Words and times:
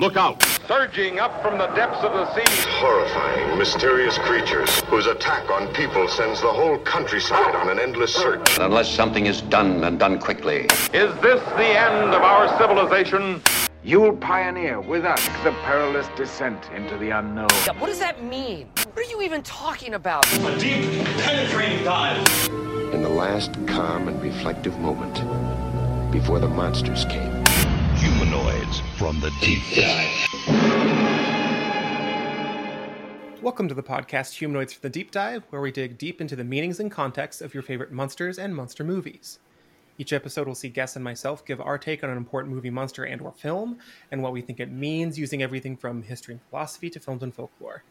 Look 0.00 0.16
out! 0.16 0.42
Surging 0.66 1.18
up 1.18 1.42
from 1.42 1.58
the 1.58 1.66
depths 1.74 2.02
of 2.02 2.14
the 2.14 2.34
sea. 2.34 2.70
Horrifying, 2.80 3.58
mysterious 3.58 4.16
creatures 4.16 4.80
whose 4.84 5.04
attack 5.04 5.50
on 5.50 5.68
people 5.74 6.08
sends 6.08 6.40
the 6.40 6.48
whole 6.48 6.78
countryside 6.78 7.54
on 7.54 7.68
an 7.68 7.78
endless 7.78 8.14
search. 8.14 8.54
And 8.54 8.62
Unless 8.62 8.88
something 8.88 9.26
is 9.26 9.42
done 9.42 9.84
and 9.84 9.98
done 9.98 10.18
quickly. 10.18 10.60
Is 10.94 11.14
this 11.20 11.44
the 11.50 11.66
end 11.66 12.14
of 12.14 12.22
our 12.22 12.48
civilization? 12.56 13.42
You'll 13.84 14.16
pioneer 14.16 14.80
with 14.80 15.04
us 15.04 15.22
the 15.44 15.52
perilous 15.64 16.08
descent 16.16 16.70
into 16.74 16.96
the 16.96 17.10
unknown. 17.10 17.50
What 17.76 17.88
does 17.88 17.98
that 17.98 18.24
mean? 18.24 18.70
What 18.94 19.06
are 19.06 19.10
you 19.10 19.20
even 19.20 19.42
talking 19.42 19.92
about? 19.92 20.24
A 20.32 20.58
deep, 20.58 21.04
penetrating 21.18 21.84
dive. 21.84 22.26
In 22.94 23.02
the 23.02 23.10
last 23.10 23.52
calm 23.66 24.08
and 24.08 24.22
reflective 24.22 24.78
moment, 24.78 25.20
before 26.10 26.38
the 26.38 26.48
monsters 26.48 27.04
came. 27.04 27.39
From 28.70 29.18
the 29.18 29.30
deep 29.40 29.62
dive. 29.74 30.28
Welcome 33.42 33.66
to 33.66 33.74
the 33.74 33.82
podcast 33.82 34.34
Humanoids 34.34 34.74
from 34.74 34.82
the 34.82 34.90
Deep 34.90 35.10
Dive, 35.10 35.42
where 35.50 35.60
we 35.60 35.72
dig 35.72 35.98
deep 35.98 36.20
into 36.20 36.36
the 36.36 36.44
meanings 36.44 36.78
and 36.78 36.88
context 36.88 37.42
of 37.42 37.52
your 37.52 37.64
favorite 37.64 37.90
monsters 37.90 38.38
and 38.38 38.54
monster 38.54 38.84
movies. 38.84 39.40
Each 39.98 40.12
episode 40.12 40.46
will 40.46 40.54
see 40.54 40.68
guests 40.68 40.94
and 40.94 41.02
myself 41.02 41.44
give 41.44 41.60
our 41.60 41.78
take 41.78 42.04
on 42.04 42.10
an 42.10 42.16
important 42.16 42.54
movie, 42.54 42.70
monster, 42.70 43.02
and 43.02 43.20
or 43.20 43.32
film, 43.32 43.78
and 44.12 44.22
what 44.22 44.32
we 44.32 44.40
think 44.40 44.60
it 44.60 44.70
means 44.70 45.18
using 45.18 45.42
everything 45.42 45.76
from 45.76 46.02
history 46.02 46.34
and 46.34 46.42
philosophy 46.50 46.90
to 46.90 47.00
films 47.00 47.24
and 47.24 47.34
folklore. 47.34 47.82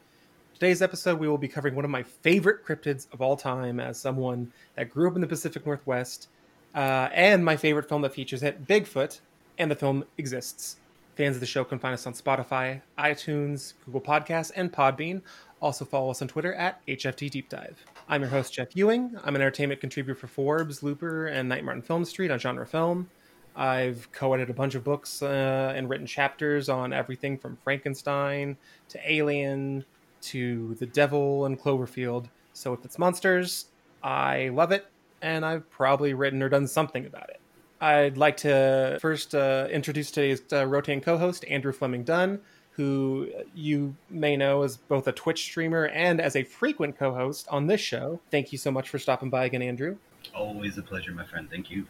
Today's 0.53 0.81
episode, 0.81 1.19
we 1.19 1.27
will 1.27 1.37
be 1.37 1.49
covering 1.49 1.75
one 1.75 1.83
of 1.83 1.91
my 1.91 2.03
favorite 2.03 2.65
cryptids 2.65 3.11
of 3.11 3.21
all 3.21 3.35
time 3.35 3.81
as 3.81 3.99
someone 3.99 4.53
that 4.75 4.89
grew 4.89 5.09
up 5.09 5.15
in 5.15 5.21
the 5.21 5.27
Pacific 5.27 5.65
Northwest, 5.65 6.29
uh, 6.73 7.09
and 7.11 7.43
my 7.43 7.57
favorite 7.57 7.89
film 7.89 8.01
that 8.03 8.13
features 8.13 8.43
it, 8.43 8.65
Bigfoot, 8.65 9.19
and 9.59 9.69
the 9.69 9.75
film 9.75 10.05
exists. 10.17 10.77
Fans 11.15 11.35
of 11.35 11.41
the 11.41 11.45
show 11.45 11.65
can 11.65 11.77
find 11.77 11.93
us 11.93 12.07
on 12.07 12.13
Spotify, 12.13 12.81
iTunes, 12.97 13.73
Google 13.85 13.99
Podcasts, 13.99 14.51
and 14.55 14.71
Podbean. 14.71 15.21
Also 15.61 15.83
follow 15.83 16.09
us 16.09 16.21
on 16.21 16.29
Twitter 16.29 16.53
at 16.53 16.83
HFT 16.87 17.29
Deep 17.29 17.49
Dive. 17.49 17.83
I'm 18.07 18.21
your 18.21 18.29
host, 18.29 18.53
Jeff 18.53 18.73
Ewing. 18.73 19.17
I'm 19.25 19.35
an 19.35 19.41
entertainment 19.41 19.81
contributor 19.81 20.17
for 20.17 20.27
Forbes, 20.27 20.81
Looper, 20.81 21.27
and 21.27 21.49
Nightmare 21.49 21.75
on 21.75 21.81
Film 21.81 22.05
Street 22.05 22.31
on 22.31 22.39
genre 22.39 22.65
film. 22.65 23.09
I've 23.53 24.09
co-edited 24.13 24.49
a 24.49 24.53
bunch 24.53 24.75
of 24.75 24.85
books 24.85 25.21
uh, 25.21 25.73
and 25.75 25.89
written 25.89 26.07
chapters 26.07 26.69
on 26.69 26.93
everything 26.93 27.37
from 27.37 27.57
Frankenstein 27.57 28.55
to 28.87 29.11
Alien 29.11 29.83
to 30.21 30.75
The 30.75 30.85
Devil 30.85 31.45
and 31.45 31.59
Cloverfield. 31.59 32.29
So 32.53 32.71
if 32.71 32.85
it's 32.85 32.97
monsters, 32.97 33.65
I 34.01 34.49
love 34.49 34.71
it, 34.71 34.87
and 35.21 35.45
I've 35.45 35.69
probably 35.69 36.13
written 36.13 36.41
or 36.41 36.47
done 36.47 36.67
something 36.67 37.05
about 37.05 37.29
it. 37.29 37.38
I'd 37.81 38.17
like 38.17 38.37
to 38.37 38.97
first 39.01 39.33
uh, 39.33 39.67
introduce 39.71 40.11
today's 40.11 40.41
uh, 40.51 40.65
rotating 40.65 41.01
co-host, 41.01 41.45
Andrew 41.47 41.71
Fleming 41.71 42.03
Dunn, 42.03 42.39
who 42.71 43.29
you 43.55 43.95
may 44.09 44.35
know 44.35 44.63
as 44.63 44.77
both 44.77 45.07
a 45.07 45.11
Twitch 45.11 45.43
streamer 45.43 45.85
and 45.87 46.19
as 46.19 46.35
a 46.35 46.43
frequent 46.43 46.97
co-host 46.97 47.47
on 47.49 47.67
this 47.67 47.81
show. 47.81 48.19
Thank 48.31 48.51
you 48.51 48.57
so 48.57 48.71
much 48.71 48.89
for 48.89 48.99
stopping 48.99 49.29
by 49.29 49.45
again, 49.45 49.61
Andrew. 49.61 49.97
Always 50.35 50.77
a 50.77 50.81
pleasure, 50.81 51.11
my 51.11 51.25
friend. 51.25 51.49
Thank 51.49 51.71
you. 51.71 51.85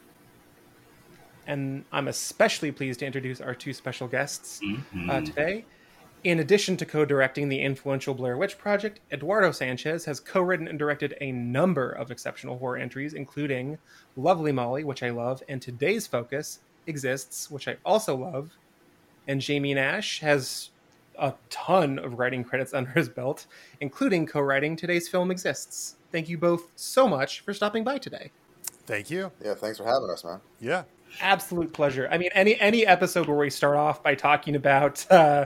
And 1.48 1.86
I'm 1.92 2.08
especially 2.08 2.72
pleased 2.72 3.00
to 3.00 3.08
introduce 3.08 3.42
our 3.42 3.56
two 3.56 3.74
special 3.74 4.08
guests 4.08 4.62
Mhm. 4.62 5.09
uh, 5.09 5.22
today. 5.22 5.66
In 6.25 6.39
addition 6.39 6.75
to 6.78 6.86
co 6.86 7.06
directing 7.06 7.48
the 7.48 7.62
influential 7.62 8.14
Blair 8.14 8.36
Witch 8.36 8.58
Project, 8.58 9.00
Eduardo 9.12 9.52
Sanchez 9.52 10.03
has 10.03 10.20
co 10.20 10.42
written 10.42 10.67
and 10.67 10.78
directed 10.78 11.16
a 11.22 11.31
number 11.31 11.92
of 11.92 12.12
exceptional 12.12 12.58
horror 12.58 12.78
entries, 12.78 13.14
including 13.14 13.78
Lovely 14.17 14.52
Molly, 14.52 14.84
which 14.84 15.02
I 15.02 15.12
love, 15.12 15.42
and 15.47 15.62
today's 15.62 16.08
focus 16.08 16.59
exists, 16.88 17.50
which 17.50 17.70
I 17.70 17.78
also 17.86 18.17
love. 18.17 18.52
And 19.30 19.40
Jamie 19.40 19.73
Nash 19.73 20.20
has 20.20 20.72
a 21.17 21.34
ton 21.50 22.00
of 22.00 22.20
writing 22.20 22.44
credits 22.44 22.73
under 22.73 22.92
his 22.92 23.08
belt, 23.08 23.45
including 23.80 24.25
co 24.25 24.42
writing 24.42 24.75
today's 24.75 25.08
film 25.08 25.31
exists. 25.31 25.95
Thank 26.12 26.28
you 26.28 26.38
both 26.38 26.72
so 26.75 27.08
much 27.08 27.41
for 27.41 27.53
stopping 27.53 27.86
by 27.86 27.97
today. 27.97 28.31
Thank 28.86 29.09
you. 29.09 29.31
Yeah, 29.41 29.53
thanks 29.53 29.78
for 29.78 29.86
having 29.86 30.09
us, 30.09 30.25
man. 30.25 30.41
Yeah. 30.59 30.84
Absolute 31.22 31.72
pleasure. 31.74 32.09
I 32.12 32.18
mean, 32.18 32.30
any 32.34 32.59
any 32.59 32.86
episode 32.86 33.28
where 33.28 33.38
we 33.38 33.50
start 33.50 33.78
off 33.78 34.03
by 34.03 34.16
talking 34.16 34.56
about 34.56 35.09
uh, 35.12 35.46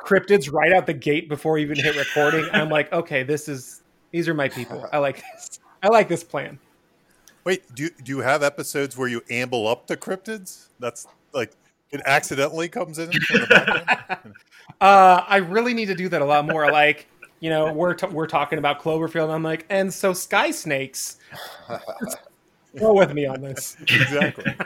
cryptids 0.00 0.52
right 0.52 0.72
out 0.72 0.86
the 0.86 0.94
gate 0.94 1.28
before 1.28 1.58
even 1.58 1.76
hit 1.76 1.96
recording, 1.96 2.48
I'm 2.52 2.68
like, 2.78 2.92
okay, 2.92 3.22
this 3.22 3.48
is 3.48 3.82
these 4.10 4.28
are 4.28 4.34
my 4.34 4.48
people. 4.48 4.86
I 4.92 4.98
like 4.98 5.22
this. 5.32 5.60
I 5.82 5.88
like 5.88 6.08
this 6.08 6.24
plan. 6.24 6.58
Wait, 7.44 7.74
do 7.74 7.84
you, 7.84 7.90
do 8.04 8.12
you 8.12 8.18
have 8.20 8.42
episodes 8.42 8.96
where 8.96 9.08
you 9.08 9.22
amble 9.30 9.66
up 9.66 9.86
to 9.86 9.96
cryptids? 9.96 10.68
That's 10.78 11.06
like 11.32 11.52
it 11.90 12.02
accidentally 12.04 12.68
comes 12.68 12.98
in 12.98 13.10
from 13.12 13.40
the 13.40 13.46
background. 13.46 14.34
Uh, 14.80 15.24
I 15.26 15.38
really 15.38 15.74
need 15.74 15.86
to 15.86 15.94
do 15.96 16.08
that 16.08 16.22
a 16.22 16.24
lot 16.24 16.46
more. 16.46 16.70
Like, 16.70 17.06
you 17.40 17.50
know, 17.50 17.70
we're 17.70 17.92
t- 17.92 18.06
we're 18.06 18.28
talking 18.28 18.58
about 18.58 18.80
Cloverfield. 18.80 19.24
And 19.24 19.32
I'm 19.32 19.42
like, 19.42 19.66
and 19.68 19.92
so 19.92 20.14
sky 20.14 20.52
snakes. 20.52 21.18
Go 22.76 22.94
with 22.94 23.12
me 23.12 23.26
on 23.26 23.40
this. 23.40 23.76
exactly. 23.80 24.54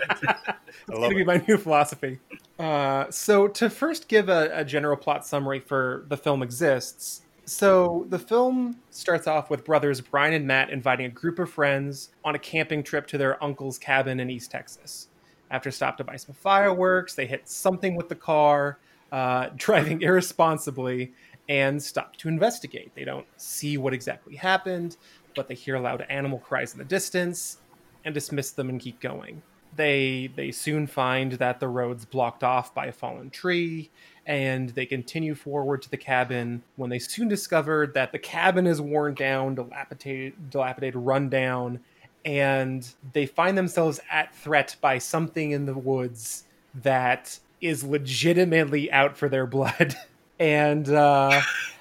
It's 0.87 0.99
going 0.99 1.11
to 1.11 1.17
be 1.17 1.25
my 1.25 1.43
new 1.49 1.57
philosophy. 1.57 2.19
Uh, 2.59 3.11
so, 3.11 3.49
to 3.49 3.71
first 3.71 4.07
give 4.07 4.29
a, 4.29 4.51
a 4.53 4.65
general 4.65 4.97
plot 4.97 5.27
summary 5.27 5.61
for 5.61 6.05
the 6.09 6.17
film 6.17 6.43
exists. 6.43 7.23
So, 7.47 8.07
the 8.11 8.19
film 8.19 8.81
starts 8.91 9.27
off 9.27 9.49
with 9.49 9.65
brothers 9.65 10.03
Brian 10.03 10.35
and 10.35 10.47
Matt 10.47 10.69
inviting 10.69 11.07
a 11.07 11.11
group 11.11 11.39
of 11.39 11.51
friends 11.51 12.11
on 12.23 12.35
a 12.35 12.39
camping 12.39 12.83
trip 12.83 13.07
to 13.09 13.19
their 13.19 13.43
uncle's 13.43 13.79
cabin 13.79 14.21
in 14.21 14.29
East 14.29 14.51
Texas. 14.51 15.09
After 15.51 15.71
stop 15.71 15.97
to 15.99 16.05
buy 16.05 16.17
some 16.17 16.35
fireworks, 16.35 17.15
they 17.15 17.27
hit 17.27 17.49
something 17.49 17.95
with 17.97 18.11
the 18.11 18.15
car, 18.15 18.79
uh, 19.11 19.51
driving 19.57 20.03
irresponsibly, 20.03 21.13
and 21.49 21.83
stop 21.83 22.17
to 22.17 22.29
investigate. 22.29 22.93
They 22.95 23.05
don't 23.05 23.27
see 23.39 23.79
what 23.79 23.95
exactly 23.95 24.37
happened, 24.37 24.97
but 25.35 25.49
they 25.49 25.55
hear 25.55 25.79
loud 25.79 26.05
animal 26.11 26.41
cries 26.41 26.73
in 26.73 26.79
the 26.79 26.85
distance 26.85 27.59
and 28.05 28.15
dismiss 28.15 28.51
them 28.51 28.69
and 28.69 28.81
keep 28.81 29.01
going. 29.01 29.43
They 29.77 30.31
they 30.37 30.53
soon 30.53 30.87
find 30.87 31.33
that 31.33 31.61
the 31.61 31.69
road's 31.69 32.05
blocked 32.05 32.45
off 32.45 32.75
by 32.75 32.87
a 32.87 32.93
fallen 32.93 33.31
tree, 33.31 33.91
and 34.27 34.71
they 34.71 34.87
continue 34.87 35.35
forward 35.35 35.83
to 35.83 35.91
the 35.91 35.97
cabin 35.97 36.63
when 36.77 36.91
they 36.91 36.99
soon 36.99 37.29
discover 37.29 37.87
that 37.95 38.13
the 38.13 38.19
cabin 38.19 38.67
is 38.67 38.81
worn 38.81 39.15
down, 39.15 39.57
dilapidated, 39.57 40.51
dilapidated, 40.51 40.97
run 40.97 41.29
down, 41.29 41.81
and 42.25 42.89
they 43.13 43.27
find 43.27 43.59
themselves 43.59 44.01
at 44.11 44.35
threat 44.35 44.77
by 44.81 44.99
something 44.99 45.51
in 45.51 45.67
the 45.67 45.75
woods 45.75 46.45
that 46.83 47.39
is 47.61 47.83
legitimately 47.83 48.91
out 48.93 49.17
for 49.17 49.29
their 49.29 49.47
blood. 49.47 49.97
and 50.39 50.89
uh 50.89 51.41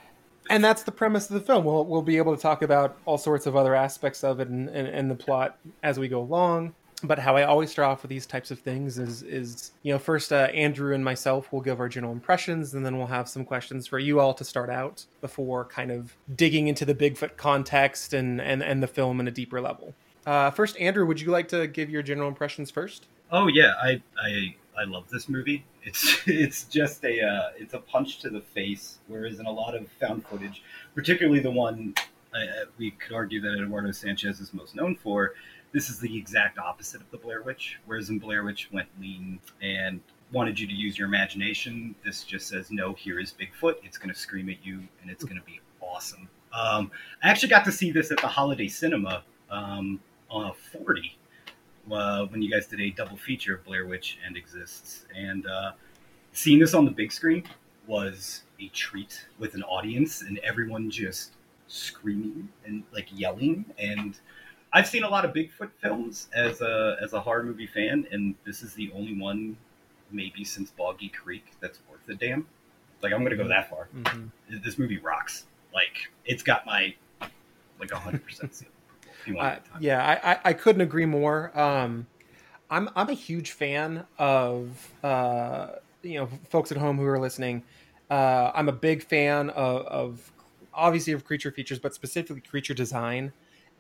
and 0.50 0.64
that's 0.64 0.84
the 0.84 0.92
premise 0.92 1.30
of 1.30 1.36
the 1.36 1.42
film. 1.42 1.66
We'll 1.66 1.86
we'll 1.86 2.02
be 2.02 2.18
able 2.18 2.36
to 2.36 2.42
talk 2.42 2.62
about 2.62 2.98
all 3.06 3.18
sorts 3.18 3.46
of 3.46 3.56
other 3.56 3.76
aspects 3.76 4.24
of 4.24 4.40
it 4.40 4.48
and, 4.48 4.70
and, 4.70 4.88
and 4.88 5.10
the 5.10 5.16
plot 5.16 5.58
as 5.84 6.00
we 6.00 6.08
go 6.08 6.22
along. 6.22 6.74
But 7.06 7.20
how 7.20 7.36
I 7.36 7.44
always 7.44 7.70
start 7.70 7.90
off 7.90 8.02
with 8.02 8.10
these 8.10 8.26
types 8.26 8.50
of 8.50 8.60
things 8.60 8.98
is 8.98 9.24
is 9.24 9.72
you 9.84 9.92
know 9.92 10.00
first 10.00 10.32
uh, 10.32 10.48
Andrew 10.54 10.94
and 10.94 11.04
myself 11.04 11.52
will 11.52 11.62
give 11.62 11.80
our 11.80 11.90
general 11.90 12.14
impressions, 12.14 12.74
and 12.74 12.86
then 12.86 12.98
we'll 12.98 13.08
have 13.08 13.28
some 13.28 13.44
questions 13.44 13.88
for 13.88 14.00
you 14.00 14.20
all 14.20 14.34
to 14.34 14.44
start 14.46 14.70
out 14.70 15.06
before 15.20 15.66
kind 15.66 15.92
of 15.92 16.16
digging 16.36 16.68
into 16.68 16.86
the 16.86 16.96
Bigfoot 16.96 17.36
context 17.36 18.14
and 18.14 18.40
and, 18.40 18.64
and 18.64 18.82
the 18.82 18.88
film 18.88 19.20
in 19.20 19.28
a 19.28 19.32
deeper 19.32 19.60
level. 19.60 19.94
Uh, 20.26 20.50
first, 20.52 20.80
Andrew, 20.80 21.06
would 21.06 21.20
you 21.20 21.30
like 21.30 21.50
to 21.50 21.68
give 21.68 21.90
your 21.90 22.02
general 22.02 22.30
impressions 22.30 22.72
first? 22.72 23.08
Oh 23.32 23.48
yeah, 23.48 23.74
I 23.82 24.02
I 24.18 24.56
I 24.78 24.86
love 24.86 25.10
this 25.10 25.30
movie. 25.30 25.66
It's 25.84 26.22
it's 26.28 26.64
just 26.66 27.04
a 27.04 27.22
uh, 27.22 27.50
it's 27.58 27.74
a 27.74 27.80
punch 27.80 28.20
to 28.20 28.30
the 28.30 28.42
face. 28.42 29.00
Whereas 29.08 29.40
in 29.40 29.46
a 29.46 29.52
lot 29.52 29.76
of 29.76 29.88
found 30.00 30.26
footage, 30.26 30.64
particularly 30.96 31.40
the 31.40 31.52
one 31.52 31.94
uh, 32.34 32.66
we 32.78 32.92
could 32.92 33.14
argue 33.14 33.42
that 33.42 33.54
Eduardo 33.54 33.92
Sanchez 33.92 34.40
is 34.40 34.54
most 34.54 34.76
known 34.76 34.96
for, 34.96 35.34
this 35.72 35.90
is 35.90 36.00
the 36.00 36.18
exact 36.18 36.58
opposite 36.58 37.02
of 37.02 37.10
the 37.12 37.18
Blair 37.18 37.42
Witch. 37.42 37.80
Whereas 37.86 38.10
in 38.10 38.20
Blair 38.20 38.44
Witch 38.44 38.70
went 38.72 38.88
lean 39.00 39.40
and 39.62 40.00
wanted 40.32 40.60
you 40.60 40.68
to 40.68 40.74
use 40.74 40.98
your 40.98 41.08
imagination. 41.08 41.96
This 42.04 42.24
just 42.24 42.48
says 42.48 42.72
no. 42.72 42.94
Here 42.94 43.20
is 43.20 43.34
Bigfoot. 43.34 43.76
It's 43.84 43.98
going 43.98 44.14
to 44.14 44.20
scream 44.20 44.50
at 44.50 44.66
you, 44.66 44.82
and 45.02 45.12
it's 45.12 45.24
going 45.24 45.40
to 45.40 45.46
be 45.46 45.62
awesome. 45.80 46.28
Um, 46.54 46.92
I 47.24 47.30
actually 47.30 47.50
got 47.50 47.66
to 47.66 47.72
see 47.72 47.92
this 47.92 48.12
at 48.12 48.20
the 48.20 48.28
Holiday 48.28 48.68
Cinema 48.68 49.24
um, 49.50 50.00
on 50.30 50.48
a 50.48 50.54
forty 50.54 51.18
uh, 51.92 52.26
when 52.26 52.42
you 52.42 52.50
guys 52.52 52.68
did 52.68 52.80
a 52.80 52.90
double 52.92 53.18
feature 53.18 53.56
of 53.56 53.64
Blair 53.66 53.86
Witch 53.86 54.18
and 54.26 54.38
Exists, 54.38 55.06
and 55.16 55.46
uh, 55.48 55.72
seeing 56.32 56.60
this 56.60 56.74
on 56.74 56.86
the 56.86 56.92
big 56.92 57.12
screen 57.12 57.44
was 57.88 58.44
a 58.60 58.68
treat 58.70 59.26
with 59.40 59.56
an 59.56 59.64
audience 59.64 60.22
and 60.22 60.38
everyone 60.40 60.90
just 60.90 61.34
screaming 61.68 62.48
and 62.66 62.84
like 62.94 63.08
yelling. 63.12 63.66
And 63.78 64.16
I've 64.72 64.88
seen 64.88 65.04
a 65.04 65.10
lot 65.10 65.26
of 65.26 65.34
Bigfoot 65.34 65.70
films 65.82 66.30
as 66.34 66.62
a 66.62 66.98
as 67.02 67.14
a 67.14 67.20
horror 67.20 67.44
movie 67.44 67.68
fan, 67.68 68.08
and 68.12 68.36
this 68.46 68.64
is 68.64 68.74
the 68.74 68.92
only 68.96 69.20
one, 69.20 69.58
maybe 70.12 70.44
since 70.44 70.72
Boggy 70.72 71.10
Creek, 71.10 71.46
that's 71.60 71.80
worth 71.90 72.08
a 72.08 72.16
damn. 72.16 72.48
Like 73.02 73.12
I'm 73.14 73.24
gonna 73.24 73.36
go 73.36 73.48
that 73.50 73.70
far. 73.70 73.90
Mhm. 73.96 74.32
This 74.64 74.78
movie 74.78 75.00
rocks. 75.00 75.46
Like 75.74 76.10
it's 76.26 76.44
got 76.44 76.66
my 76.66 76.96
like 77.80 77.92
hundred 77.92 78.24
percent 78.24 78.56
seal. 78.56 78.70
Uh, 79.40 79.56
yeah, 79.80 80.04
I, 80.06 80.32
I, 80.34 80.40
I 80.46 80.54
couldn't 80.54 80.82
agree 80.82 81.06
more. 81.06 81.58
Um, 81.60 82.08
I'm 82.70 82.90
I'm 82.96 83.10
a 83.10 83.14
huge 83.14 83.52
fan 83.52 84.06
of 84.18 84.92
uh, 85.04 85.68
you 86.04 86.20
know, 86.20 86.30
folks 86.50 86.72
at 86.72 86.78
home 86.78 86.98
who 86.98 87.06
are 87.06 87.20
listening, 87.20 87.64
uh, 88.10 88.52
I'm 88.54 88.70
a 88.70 88.74
big 88.74 89.04
fan 89.04 89.50
of, 89.52 89.86
of 89.88 90.32
obviously 90.74 91.14
of 91.14 91.24
creature 91.24 91.52
features, 91.52 91.80
but 91.80 91.94
specifically 91.94 92.42
creature 92.42 92.74
design 92.74 93.32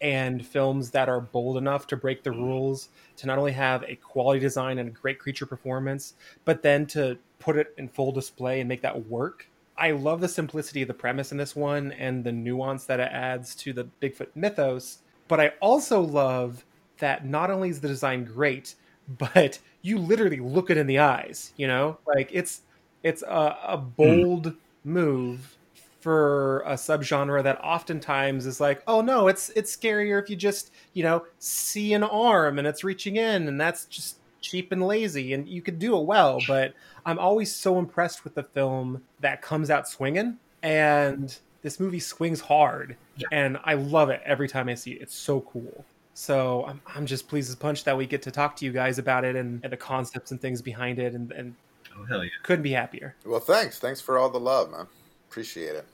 and 0.01 0.45
films 0.45 0.91
that 0.91 1.07
are 1.07 1.21
bold 1.21 1.57
enough 1.57 1.87
to 1.87 1.97
break 1.97 2.23
the 2.23 2.31
rules 2.31 2.89
to 3.17 3.27
not 3.27 3.37
only 3.37 3.51
have 3.51 3.83
a 3.83 3.95
quality 3.95 4.39
design 4.39 4.77
and 4.79 4.89
a 4.89 4.91
great 4.91 5.19
creature 5.19 5.45
performance, 5.45 6.15
but 6.45 6.61
then 6.61 6.85
to 6.87 7.17
put 7.39 7.57
it 7.57 7.73
in 7.77 7.87
full 7.87 8.11
display 8.11 8.59
and 8.59 8.67
make 8.67 8.81
that 8.81 9.07
work. 9.07 9.47
I 9.77 9.91
love 9.91 10.21
the 10.21 10.27
simplicity 10.27 10.81
of 10.81 10.87
the 10.87 10.93
premise 10.93 11.31
in 11.31 11.37
this 11.37 11.55
one 11.55 11.91
and 11.93 12.23
the 12.23 12.31
nuance 12.31 12.85
that 12.85 12.99
it 12.99 13.09
adds 13.11 13.55
to 13.55 13.73
the 13.73 13.87
Bigfoot 14.01 14.27
mythos, 14.35 14.99
but 15.27 15.39
I 15.39 15.53
also 15.61 16.01
love 16.01 16.65
that 16.99 17.25
not 17.25 17.51
only 17.51 17.69
is 17.69 17.81
the 17.81 17.87
design 17.87 18.23
great, 18.23 18.75
but 19.17 19.59
you 19.81 19.97
literally 19.97 20.39
look 20.39 20.69
it 20.69 20.77
in 20.77 20.87
the 20.87 20.99
eyes, 20.99 21.53
you 21.57 21.67
know? 21.67 21.97
Like 22.07 22.29
it's 22.31 22.61
it's 23.03 23.21
a, 23.21 23.57
a 23.67 23.77
bold 23.77 24.47
mm. 24.47 24.55
move 24.85 25.57
for 25.99 26.59
a 26.65 26.73
subgenre 26.73 27.43
that 27.43 27.63
oftentimes 27.63 28.45
is 28.45 28.59
like, 28.59 28.83
oh 28.87 29.01
no, 29.01 29.27
it's 29.27 29.49
it's 29.49 29.75
scarier 29.75 30.21
if 30.21 30.29
you 30.29 30.35
just 30.35 30.71
you 30.93 31.03
know 31.03 31.25
see 31.39 31.93
an 31.93 32.03
arm 32.03 32.59
and 32.59 32.67
it's 32.67 32.83
reaching 32.83 33.17
in, 33.17 33.47
and 33.47 33.59
that's 33.59 33.85
just 33.85 34.17
cheap 34.41 34.71
and 34.71 34.85
lazy, 34.85 35.33
and 35.33 35.47
you 35.47 35.61
could 35.61 35.79
do 35.79 35.97
it 35.97 36.05
well. 36.05 36.39
But 36.47 36.73
I'm 37.05 37.19
always 37.19 37.55
so 37.55 37.79
impressed 37.79 38.23
with 38.23 38.35
the 38.35 38.43
film 38.43 39.01
that 39.21 39.41
comes 39.41 39.69
out 39.69 39.87
swinging, 39.87 40.37
and 40.61 41.37
this 41.63 41.79
movie 41.79 41.99
swings 41.99 42.41
hard, 42.41 42.95
yeah. 43.17 43.27
and 43.31 43.57
I 43.63 43.73
love 43.73 44.09
it 44.09 44.21
every 44.23 44.47
time 44.47 44.69
I 44.69 44.75
see 44.75 44.91
it. 44.91 45.01
It's 45.01 45.15
so 45.15 45.41
cool. 45.41 45.83
So 46.13 46.65
I'm, 46.67 46.81
I'm 46.95 47.05
just 47.07 47.27
pleased 47.27 47.49
as 47.49 47.55
punch 47.55 47.85
that 47.85 47.97
we 47.97 48.05
get 48.05 48.21
to 48.23 48.31
talk 48.31 48.55
to 48.57 48.65
you 48.65 48.71
guys 48.71 48.99
about 48.99 49.25
it 49.25 49.35
and, 49.35 49.63
and 49.63 49.73
the 49.73 49.77
concepts 49.77 50.29
and 50.29 50.39
things 50.39 50.61
behind 50.61 50.99
it, 50.99 51.13
and, 51.13 51.31
and 51.31 51.55
oh, 51.97 52.05
hell 52.05 52.23
yeah. 52.23 52.29
couldn't 52.43 52.63
be 52.63 52.71
happier. 52.71 53.15
Well, 53.25 53.39
thanks. 53.39 53.79
Thanks 53.79 54.01
for 54.01 54.19
all 54.19 54.29
the 54.29 54.39
love, 54.39 54.69
man. 54.69 54.87
Appreciate 55.29 55.75
it. 55.75 55.87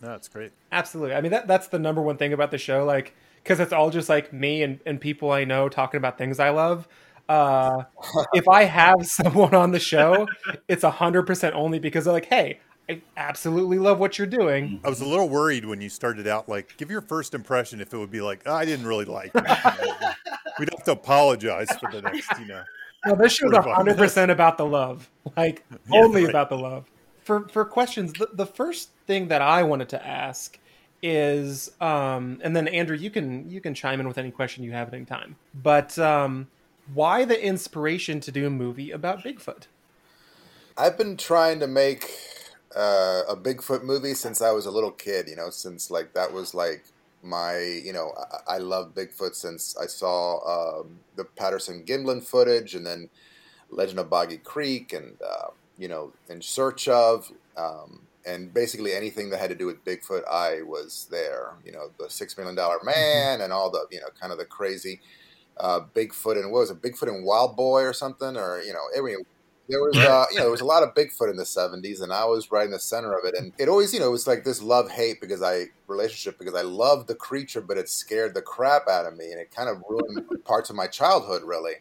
No, 0.00 0.08
that's 0.08 0.28
great. 0.28 0.52
Absolutely. 0.70 1.14
I 1.14 1.20
mean, 1.20 1.32
that 1.32 1.46
that's 1.46 1.68
the 1.68 1.78
number 1.78 2.00
one 2.00 2.16
thing 2.16 2.32
about 2.32 2.50
the 2.50 2.58
show, 2.58 2.84
like, 2.84 3.14
because 3.42 3.60
it's 3.60 3.72
all 3.72 3.90
just 3.90 4.08
like 4.08 4.32
me 4.32 4.62
and, 4.62 4.80
and 4.86 5.00
people 5.00 5.30
I 5.30 5.44
know 5.44 5.68
talking 5.68 5.98
about 5.98 6.16
things 6.16 6.40
I 6.40 6.50
love. 6.50 6.88
Uh, 7.28 7.84
if 8.34 8.48
I 8.48 8.64
have 8.64 9.06
someone 9.06 9.54
on 9.54 9.72
the 9.72 9.80
show, 9.80 10.28
it's 10.68 10.84
a 10.84 10.90
hundred 10.90 11.24
percent 11.26 11.54
only 11.54 11.78
because 11.78 12.04
they're 12.04 12.12
like, 12.12 12.26
hey, 12.26 12.60
I 12.88 13.02
absolutely 13.16 13.78
love 13.78 13.98
what 13.98 14.18
you're 14.18 14.26
doing. 14.26 14.80
I 14.84 14.88
was 14.88 15.00
a 15.00 15.06
little 15.06 15.28
worried 15.28 15.64
when 15.64 15.80
you 15.80 15.88
started 15.88 16.26
out, 16.26 16.48
like, 16.48 16.76
give 16.76 16.90
your 16.90 17.00
first 17.00 17.32
impression 17.32 17.80
if 17.80 17.94
it 17.94 17.96
would 17.96 18.10
be 18.10 18.20
like, 18.20 18.42
oh, 18.44 18.54
I 18.54 18.64
didn't 18.64 18.86
really 18.86 19.04
like 19.04 19.30
it. 19.34 19.44
We'd 20.58 20.70
have 20.70 20.84
to 20.84 20.92
apologize 20.92 21.68
for 21.78 21.90
the 21.90 22.02
next, 22.02 22.38
you 22.38 22.46
know. 22.46 22.62
No, 23.06 23.16
this 23.16 23.32
show's 23.32 23.54
hundred 23.56 23.96
percent 23.96 24.30
about 24.30 24.58
the 24.58 24.66
love, 24.66 25.10
like 25.36 25.64
yeah, 25.70 26.00
only 26.00 26.22
right. 26.22 26.30
about 26.30 26.50
the 26.50 26.58
love 26.58 26.84
for 27.22 27.48
for 27.48 27.64
questions, 27.64 28.12
the, 28.12 28.28
the 28.32 28.46
first 28.46 28.90
thing 29.06 29.28
that 29.28 29.42
I 29.42 29.62
wanted 29.62 29.88
to 29.90 30.06
ask 30.06 30.58
is, 31.02 31.72
um, 31.80 32.40
and 32.42 32.54
then 32.54 32.68
Andrew, 32.68 32.96
you 32.96 33.10
can 33.10 33.48
you 33.48 33.60
can 33.60 33.74
chime 33.74 34.00
in 34.00 34.08
with 34.08 34.18
any 34.18 34.30
question 34.30 34.64
you 34.64 34.72
have 34.72 34.88
at 34.88 34.94
any 34.94 35.04
time. 35.04 35.36
But 35.54 35.98
um, 35.98 36.48
why 36.92 37.24
the 37.24 37.42
inspiration 37.42 38.20
to 38.20 38.32
do 38.32 38.46
a 38.46 38.50
movie 38.50 38.90
about 38.90 39.20
Bigfoot? 39.20 39.66
I've 40.76 40.96
been 40.96 41.16
trying 41.16 41.60
to 41.60 41.66
make 41.66 42.10
uh, 42.76 43.22
a 43.28 43.36
Bigfoot 43.36 43.82
movie 43.82 44.14
since 44.14 44.42
I 44.42 44.52
was 44.52 44.66
a 44.66 44.70
little 44.70 44.90
kid. 44.90 45.28
You 45.28 45.36
know, 45.36 45.50
since 45.50 45.90
like 45.90 46.14
that 46.14 46.32
was 46.32 46.54
like 46.54 46.84
my 47.22 47.58
you 47.58 47.92
know 47.92 48.12
I, 48.48 48.54
I 48.54 48.58
love 48.58 48.94
Bigfoot 48.94 49.34
since 49.34 49.76
I 49.76 49.86
saw 49.86 50.80
um, 50.80 50.98
the 51.16 51.24
Patterson 51.24 51.84
Gimlin 51.84 52.22
footage 52.22 52.74
and 52.74 52.86
then 52.86 53.08
Legend 53.70 53.98
of 54.00 54.10
Boggy 54.10 54.38
Creek 54.38 54.92
and 54.92 55.16
uh, 55.22 55.48
you 55.78 55.88
know, 55.88 56.12
in 56.28 56.40
search 56.40 56.86
of, 56.88 57.30
um, 57.56 58.00
and 58.24 58.54
basically 58.54 58.92
anything 58.92 59.30
that 59.30 59.40
had 59.40 59.50
to 59.50 59.56
do 59.56 59.66
with 59.66 59.84
Bigfoot, 59.84 60.22
I 60.30 60.62
was 60.62 61.08
there. 61.10 61.54
You 61.64 61.72
know, 61.72 61.90
the 61.98 62.08
Six 62.08 62.36
Million 62.36 62.54
Dollar 62.54 62.76
mm-hmm. 62.76 62.86
Man 62.86 63.40
and 63.40 63.52
all 63.52 63.70
the, 63.70 63.86
you 63.90 64.00
know, 64.00 64.06
kind 64.20 64.32
of 64.32 64.38
the 64.38 64.44
crazy 64.44 65.00
uh, 65.58 65.80
Bigfoot 65.94 66.36
and 66.36 66.52
what 66.52 66.60
was 66.60 66.70
it, 66.70 66.80
Bigfoot 66.80 67.08
and 67.08 67.24
Wild 67.24 67.56
Boy 67.56 67.82
or 67.82 67.92
something, 67.92 68.36
or 68.36 68.62
you 68.62 68.72
know, 68.72 68.84
every 68.96 69.16
there 69.68 69.80
was 69.80 69.96
uh, 69.96 70.26
you 70.30 70.38
know 70.38 70.44
there 70.44 70.50
was 70.50 70.60
a 70.60 70.66
lot 70.66 70.82
of 70.82 70.94
Bigfoot 70.94 71.30
in 71.30 71.36
the 71.36 71.44
'70s, 71.44 72.02
and 72.02 72.12
I 72.12 72.24
was 72.24 72.50
right 72.50 72.64
in 72.64 72.72
the 72.72 72.80
center 72.80 73.12
of 73.12 73.24
it. 73.24 73.34
And 73.36 73.52
it 73.58 73.68
always 73.68 73.92
you 73.92 74.00
know 74.00 74.08
it 74.08 74.12
was 74.12 74.26
like 74.26 74.44
this 74.44 74.62
love 74.62 74.90
hate 74.90 75.20
because 75.20 75.42
I 75.42 75.66
relationship 75.86 76.38
because 76.38 76.54
I 76.54 76.62
loved 76.62 77.08
the 77.08 77.14
creature, 77.14 77.60
but 77.60 77.78
it 77.78 77.88
scared 77.88 78.34
the 78.34 78.42
crap 78.42 78.88
out 78.88 79.06
of 79.06 79.16
me, 79.16 79.30
and 79.30 79.40
it 79.40 79.54
kind 79.54 79.68
of 79.68 79.82
ruined 79.88 80.26
parts 80.44 80.70
of 80.70 80.76
my 80.76 80.86
childhood 80.86 81.42
really 81.44 81.74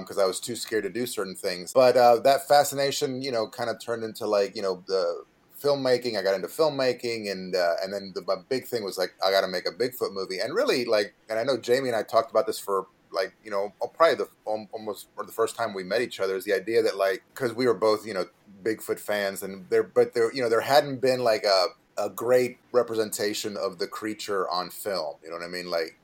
because 0.00 0.18
um, 0.18 0.24
I 0.24 0.26
was 0.26 0.40
too 0.40 0.56
scared 0.56 0.82
to 0.84 0.90
do 0.90 1.06
certain 1.06 1.36
things. 1.36 1.72
But 1.72 1.96
uh, 1.96 2.18
that 2.20 2.48
fascination, 2.48 3.22
you 3.22 3.30
know, 3.30 3.48
kind 3.48 3.70
of 3.70 3.78
turned 3.80 4.02
into 4.02 4.26
like, 4.26 4.56
you 4.56 4.62
know, 4.62 4.82
the 4.88 5.22
filmmaking. 5.62 6.18
I 6.18 6.22
got 6.22 6.34
into 6.34 6.48
filmmaking, 6.48 7.30
and 7.30 7.54
uh, 7.54 7.74
and 7.82 7.92
then 7.92 8.12
the, 8.14 8.22
my 8.26 8.36
big 8.48 8.66
thing 8.66 8.82
was 8.82 8.98
like, 8.98 9.14
I 9.24 9.30
got 9.30 9.42
to 9.42 9.48
make 9.48 9.66
a 9.66 9.72
Bigfoot 9.72 10.12
movie. 10.12 10.38
And 10.40 10.54
really, 10.54 10.84
like, 10.84 11.14
and 11.30 11.38
I 11.38 11.44
know 11.44 11.56
Jamie 11.56 11.88
and 11.88 11.96
I 11.96 12.02
talked 12.02 12.30
about 12.30 12.46
this 12.46 12.58
for 12.58 12.86
like, 13.16 13.34
you 13.42 13.50
know, 13.50 13.72
oh, 13.82 13.88
probably 13.88 14.14
the 14.14 14.28
almost 14.44 15.08
or 15.16 15.24
the 15.24 15.32
first 15.32 15.56
time 15.56 15.74
we 15.74 15.82
met 15.82 16.02
each 16.02 16.20
other 16.20 16.36
is 16.36 16.44
the 16.44 16.52
idea 16.52 16.82
that 16.82 16.96
like, 16.96 17.24
because 17.34 17.52
we 17.54 17.66
were 17.66 17.74
both, 17.74 18.06
you 18.06 18.14
know, 18.14 18.26
Bigfoot 18.62 19.00
fans, 19.00 19.42
and 19.42 19.66
there, 19.70 19.82
but 19.82 20.14
there, 20.14 20.32
you 20.32 20.42
know, 20.42 20.48
there 20.48 20.60
hadn't 20.60 21.00
been 21.00 21.20
like 21.20 21.44
a 21.44 21.66
a 21.98 22.10
great 22.10 22.58
representation 22.72 23.56
of 23.56 23.78
the 23.78 23.86
creature 23.86 24.48
on 24.50 24.70
film. 24.70 25.14
You 25.22 25.30
know 25.30 25.36
what 25.36 25.44
I 25.44 25.48
mean? 25.48 25.70
Like 25.70 25.98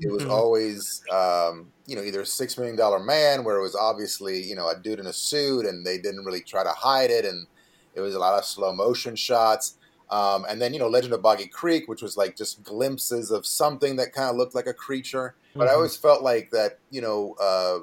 it 0.00 0.10
was 0.10 0.22
mm-hmm. 0.22 0.32
always, 0.32 1.02
um, 1.12 1.70
you 1.86 1.94
know, 1.94 2.02
either 2.02 2.22
a 2.22 2.26
six 2.26 2.58
million 2.58 2.76
dollar 2.76 2.98
man, 2.98 3.44
where 3.44 3.56
it 3.56 3.62
was 3.62 3.76
obviously, 3.76 4.42
you 4.42 4.56
know, 4.56 4.68
a 4.68 4.76
dude 4.76 4.98
in 4.98 5.06
a 5.06 5.12
suit, 5.12 5.66
and 5.66 5.86
they 5.86 5.98
didn't 5.98 6.24
really 6.24 6.40
try 6.40 6.64
to 6.64 6.70
hide 6.70 7.10
it, 7.10 7.24
and 7.24 7.46
it 7.94 8.00
was 8.00 8.14
a 8.14 8.18
lot 8.18 8.38
of 8.38 8.44
slow 8.44 8.72
motion 8.72 9.14
shots. 9.14 9.76
Um, 10.14 10.46
and 10.48 10.62
then, 10.62 10.72
you 10.72 10.78
know, 10.78 10.86
Legend 10.86 11.12
of 11.12 11.22
Boggy 11.22 11.48
Creek, 11.48 11.88
which 11.88 12.00
was 12.00 12.16
like 12.16 12.36
just 12.36 12.62
glimpses 12.62 13.32
of 13.32 13.44
something 13.44 13.96
that 13.96 14.12
kind 14.12 14.30
of 14.30 14.36
looked 14.36 14.54
like 14.54 14.68
a 14.68 14.72
creature. 14.72 15.34
But 15.56 15.64
mm-hmm. 15.64 15.70
I 15.70 15.74
always 15.74 15.96
felt 15.96 16.22
like 16.22 16.52
that, 16.52 16.78
you 16.90 17.00
know, 17.00 17.34
uh, 17.40 17.80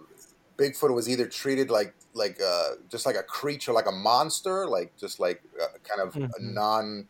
Bigfoot 0.57 0.93
was 0.93 1.09
either 1.09 1.27
treated 1.27 1.69
like 1.69 1.93
like 2.13 2.39
uh, 2.41 2.75
just 2.89 3.05
like 3.05 3.17
a 3.17 3.23
creature, 3.23 3.73
like 3.73 3.85
a 3.85 3.91
monster, 3.91 4.65
like 4.65 4.95
just 4.95 5.19
like 5.19 5.41
uh, 5.61 5.77
kind 5.83 5.99
of 5.99 6.13
mm-hmm. 6.13 6.31
a 6.37 6.51
non 6.53 7.05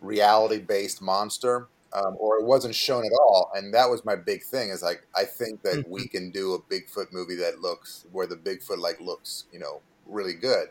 reality 0.00 0.58
based 0.58 1.02
monster, 1.02 1.68
um, 1.92 2.16
or 2.18 2.38
it 2.38 2.44
wasn't 2.44 2.74
shown 2.74 3.04
at 3.04 3.12
all. 3.12 3.50
And 3.54 3.74
that 3.74 3.90
was 3.90 4.06
my 4.06 4.16
big 4.16 4.42
thing. 4.42 4.70
Is 4.70 4.82
like 4.82 5.06
I 5.14 5.24
think 5.24 5.60
that 5.64 5.84
we 5.86 6.02
mm-hmm. 6.02 6.16
can 6.16 6.30
do 6.30 6.54
a 6.54 6.58
Bigfoot 6.58 7.12
movie 7.12 7.36
that 7.36 7.60
looks 7.60 8.06
where 8.10 8.26
the 8.26 8.36
Bigfoot 8.36 8.78
like 8.78 8.98
looks, 9.02 9.44
you 9.52 9.58
know, 9.58 9.82
really 10.06 10.32
good. 10.32 10.68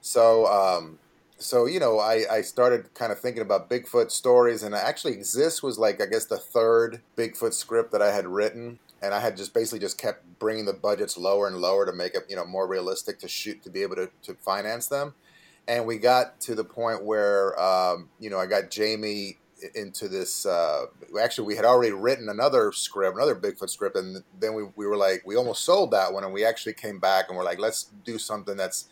So, 0.00 0.46
um, 0.46 0.98
so 1.38 1.66
you 1.66 1.78
know, 1.80 1.98
I, 1.98 2.24
I 2.30 2.40
started 2.42 2.92
kind 2.94 3.12
of 3.12 3.20
thinking 3.20 3.42
about 3.42 3.68
Bigfoot 3.68 4.10
stories, 4.10 4.62
and 4.62 4.74
actually, 4.74 5.12
Exist 5.12 5.62
was 5.62 5.78
like 5.78 6.00
I 6.00 6.06
guess 6.06 6.26
the 6.26 6.38
third 6.38 7.00
Bigfoot 7.16 7.52
script 7.52 7.92
that 7.92 8.02
I 8.02 8.12
had 8.12 8.26
written, 8.26 8.78
and 9.02 9.14
I 9.14 9.20
had 9.20 9.36
just 9.36 9.52
basically 9.52 9.80
just 9.80 9.98
kept 9.98 10.38
bringing 10.38 10.64
the 10.64 10.72
budgets 10.72 11.16
lower 11.16 11.46
and 11.46 11.56
lower 11.56 11.86
to 11.86 11.92
make 11.92 12.14
it 12.14 12.24
you 12.28 12.36
know 12.36 12.46
more 12.46 12.66
realistic 12.66 13.18
to 13.20 13.28
shoot 13.28 13.62
to 13.64 13.70
be 13.70 13.82
able 13.82 13.96
to 13.96 14.10
to 14.22 14.34
finance 14.34 14.86
them. 14.86 15.14
And 15.68 15.84
we 15.84 15.98
got 15.98 16.40
to 16.42 16.54
the 16.54 16.64
point 16.64 17.04
where 17.04 17.60
um, 17.60 18.08
you 18.18 18.30
know 18.30 18.38
I 18.38 18.46
got 18.46 18.70
Jamie 18.70 19.38
into 19.74 20.08
this. 20.08 20.46
Uh, 20.46 20.86
actually, 21.20 21.46
we 21.46 21.56
had 21.56 21.64
already 21.64 21.92
written 21.92 22.28
another 22.28 22.72
script, 22.72 23.16
another 23.16 23.34
Bigfoot 23.34 23.70
script, 23.70 23.96
and 23.96 24.22
then 24.38 24.54
we, 24.54 24.64
we 24.76 24.86
were 24.86 24.96
like, 24.96 25.22
we 25.26 25.36
almost 25.36 25.64
sold 25.64 25.90
that 25.90 26.12
one, 26.12 26.24
and 26.24 26.32
we 26.32 26.44
actually 26.44 26.74
came 26.74 26.98
back 26.98 27.26
and 27.28 27.36
we're 27.36 27.44
like, 27.44 27.58
let's 27.58 27.90
do 28.04 28.18
something 28.18 28.56
that's 28.56 28.88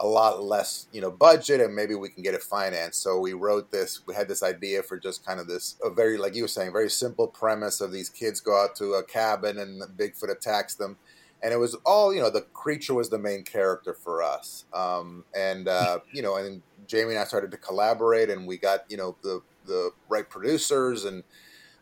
a 0.00 0.06
lot 0.06 0.42
less, 0.42 0.88
you 0.92 1.00
know, 1.00 1.10
budget, 1.10 1.60
and 1.60 1.74
maybe 1.74 1.94
we 1.94 2.08
can 2.08 2.22
get 2.22 2.34
it 2.34 2.42
financed. 2.42 3.02
So 3.02 3.18
we 3.18 3.34
wrote 3.34 3.70
this. 3.70 4.00
We 4.06 4.14
had 4.14 4.28
this 4.28 4.42
idea 4.42 4.82
for 4.82 4.98
just 4.98 5.24
kind 5.24 5.38
of 5.38 5.46
this, 5.46 5.76
a 5.84 5.90
very, 5.90 6.16
like 6.16 6.34
you 6.34 6.42
were 6.42 6.48
saying, 6.48 6.72
very 6.72 6.90
simple 6.90 7.28
premise 7.28 7.80
of 7.80 7.92
these 7.92 8.08
kids 8.08 8.40
go 8.40 8.62
out 8.64 8.74
to 8.76 8.94
a 8.94 9.04
cabin 9.04 9.58
and 9.58 9.82
Bigfoot 9.98 10.30
attacks 10.30 10.74
them. 10.74 10.96
And 11.42 11.52
it 11.52 11.58
was 11.58 11.74
all, 11.86 12.14
you 12.14 12.20
know, 12.20 12.30
the 12.30 12.40
creature 12.40 12.94
was 12.94 13.10
the 13.10 13.18
main 13.18 13.44
character 13.44 13.94
for 13.94 14.22
us. 14.22 14.64
Um, 14.72 15.24
and, 15.36 15.68
uh, 15.68 16.00
you 16.12 16.22
know, 16.22 16.36
and 16.36 16.62
Jamie 16.86 17.10
and 17.10 17.18
I 17.18 17.24
started 17.24 17.50
to 17.52 17.56
collaborate, 17.56 18.30
and 18.30 18.46
we 18.46 18.56
got, 18.58 18.84
you 18.90 18.96
know, 18.96 19.16
the 19.22 19.42
the 19.66 19.90
right 20.08 20.28
producers 20.28 21.04
and 21.04 21.22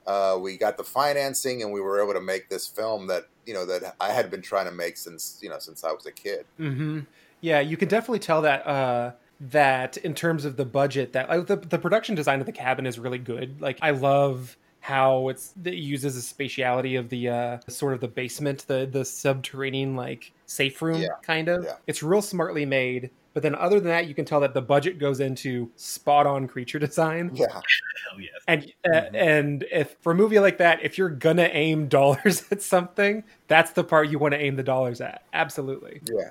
uh, 0.06 0.38
we 0.40 0.56
got 0.56 0.76
the 0.76 0.84
financing 0.84 1.62
and 1.62 1.72
we 1.72 1.80
were 1.80 2.02
able 2.02 2.14
to 2.14 2.20
make 2.20 2.48
this 2.48 2.66
film 2.66 3.06
that 3.06 3.28
you 3.46 3.54
know 3.54 3.64
that 3.66 3.94
I 4.00 4.12
had 4.12 4.30
been 4.30 4.42
trying 4.42 4.66
to 4.66 4.72
make 4.72 4.96
since 4.96 5.38
you 5.42 5.48
know 5.48 5.58
since 5.58 5.84
I 5.84 5.92
was 5.92 6.06
a 6.06 6.12
kid. 6.12 6.46
Mm-hmm. 6.58 7.00
Yeah, 7.40 7.60
you 7.60 7.76
can 7.76 7.88
definitely 7.88 8.18
tell 8.20 8.42
that 8.42 8.66
uh, 8.66 9.12
that 9.40 9.96
in 9.98 10.14
terms 10.14 10.44
of 10.44 10.56
the 10.56 10.64
budget, 10.64 11.12
that 11.12 11.28
like, 11.28 11.46
the 11.46 11.56
the 11.56 11.78
production 11.78 12.14
design 12.14 12.40
of 12.40 12.46
the 12.46 12.52
cabin 12.52 12.86
is 12.86 12.98
really 12.98 13.18
good. 13.18 13.60
Like 13.60 13.78
I 13.82 13.90
love 13.90 14.56
how 14.80 15.28
it's 15.28 15.52
it 15.64 15.74
uses 15.74 16.14
the 16.14 16.44
spatiality 16.44 16.98
of 16.98 17.08
the 17.08 17.28
uh, 17.28 17.58
sort 17.68 17.94
of 17.94 18.00
the 18.00 18.08
basement, 18.08 18.66
the 18.66 18.88
the 18.90 19.04
subterranean 19.04 19.96
like 19.96 20.32
safe 20.46 20.80
room 20.80 21.02
yeah. 21.02 21.08
kind 21.22 21.48
of. 21.48 21.64
Yeah. 21.64 21.74
It's 21.86 22.02
real 22.02 22.22
smartly 22.22 22.64
made. 22.64 23.10
But 23.34 23.42
then, 23.42 23.54
other 23.54 23.78
than 23.78 23.90
that, 23.90 24.08
you 24.08 24.14
can 24.16 24.24
tell 24.24 24.40
that 24.40 24.54
the 24.54 24.62
budget 24.62 24.98
goes 24.98 25.20
into 25.20 25.70
spot 25.76 26.26
on 26.26 26.48
creature 26.48 26.78
design. 26.80 27.30
Yeah, 27.34 27.46
hell 27.52 27.62
yes. 28.18 28.30
And 28.48 28.72
uh, 28.84 28.88
mm-hmm. 28.88 29.14
and 29.14 29.64
if 29.70 29.96
for 30.00 30.12
a 30.12 30.14
movie 30.14 30.40
like 30.40 30.58
that, 30.58 30.82
if 30.82 30.98
you're 30.98 31.08
gonna 31.08 31.48
aim 31.52 31.86
dollars 31.88 32.44
at 32.50 32.62
something, 32.62 33.24
that's 33.46 33.72
the 33.72 33.84
part 33.84 34.08
you 34.08 34.18
want 34.18 34.34
to 34.34 34.40
aim 34.40 34.56
the 34.56 34.62
dollars 34.62 35.00
at. 35.00 35.22
Absolutely. 35.32 36.00
Yeah. 36.10 36.30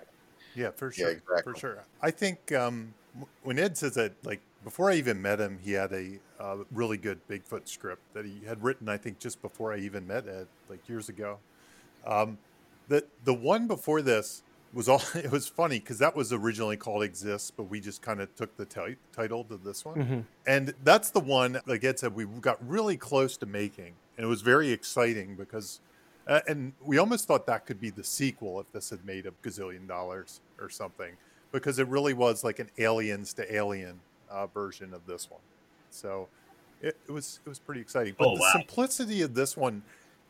Yeah, 0.58 0.72
for 0.72 0.92
sure. 0.92 1.10
Yeah, 1.12 1.18
exactly. 1.18 1.54
For 1.54 1.60
sure. 1.60 1.84
I 2.02 2.10
think 2.12 2.52
um, 2.52 2.94
when 3.44 3.60
Ed 3.60 3.78
says 3.78 3.94
that, 3.94 4.14
like 4.24 4.42
before 4.64 4.90
I 4.90 4.96
even 4.96 5.22
met 5.22 5.40
him, 5.40 5.60
he 5.64 5.74
had 5.74 5.94
a 5.94 6.20
uh, 6.40 6.58
really 6.72 6.98
good 6.98 7.20
Bigfoot 7.30 7.68
script 7.68 8.02
that 8.14 8.26
he 8.26 8.42
had 8.46 8.62
written. 8.64 8.90
I 8.90 8.98
think 8.98 9.20
just 9.20 9.42
before 9.42 9.72
I 9.72 9.78
even 9.78 10.08
met 10.08 10.28
Ed, 10.28 10.48
like 10.70 10.90
years 10.90 11.10
ago. 11.10 11.38
Um, 12.06 12.38
the 12.88 13.06
the 13.24 13.34
one 13.34 13.68
before 13.68 14.02
this 14.02 14.42
was 14.74 14.90
all. 14.90 15.02
It 15.16 15.32
was 15.32 15.48
funny 15.48 15.80
because 15.80 16.00
that 16.00 16.16
was 16.16 16.34
originally 16.34 16.76
called 16.78 17.04
Exist, 17.04 17.54
but 17.56 17.64
we 17.64 17.80
just 17.80 18.02
kind 18.02 18.20
of 18.20 18.34
took 18.36 18.58
the 18.58 18.66
ti- 18.66 18.98
title 19.14 19.44
to 19.46 19.58
this 19.58 19.86
one, 19.86 19.96
Mhm. 19.98 20.24
and 20.48 20.74
that's 20.84 21.12
the 21.12 21.20
one. 21.20 21.60
Like 21.68 21.84
Ed 21.84 22.00
said, 22.00 22.16
we 22.16 22.26
got 22.26 22.58
really 22.68 22.98
close 22.98 23.38
to 23.38 23.46
making, 23.46 23.94
and 24.18 24.26
it 24.26 24.28
was 24.28 24.42
very 24.42 24.72
exciting 24.72 25.36
because. 25.36 25.82
Uh, 26.26 26.42
and 26.46 26.74
we 26.84 26.98
almost 26.98 27.26
thought 27.26 27.46
that 27.48 27.66
could 27.66 27.80
be 27.80 27.90
the 27.90 28.04
sequel 28.04 28.60
if 28.60 28.70
this 28.74 28.90
had 28.90 29.06
made 29.06 29.26
a 29.26 29.32
gazillion 29.48 29.88
dollars 29.88 30.42
or 30.60 30.70
something, 30.70 31.16
because 31.52 31.80
it 31.80 31.88
really 31.88 32.14
was 32.14 32.44
like 32.44 32.60
an 32.60 32.70
aliens 32.78 33.34
to 33.34 33.56
alien 33.56 34.00
uh, 34.30 34.48
version 34.48 34.94
of 34.94 35.06
this 35.06 35.30
one. 35.30 35.42
So 35.90 36.28
it, 36.82 36.98
it 37.08 37.12
was 37.12 37.40
it 37.46 37.50
was 37.50 37.60
pretty 37.60 37.82
exciting. 37.82 38.16
But 38.18 38.28
Oh, 38.28 38.36
the 38.36 38.42
wow. 38.42 38.50
simplicity 38.54 39.22
of 39.22 39.34
this 39.34 39.56
one, 39.58 39.84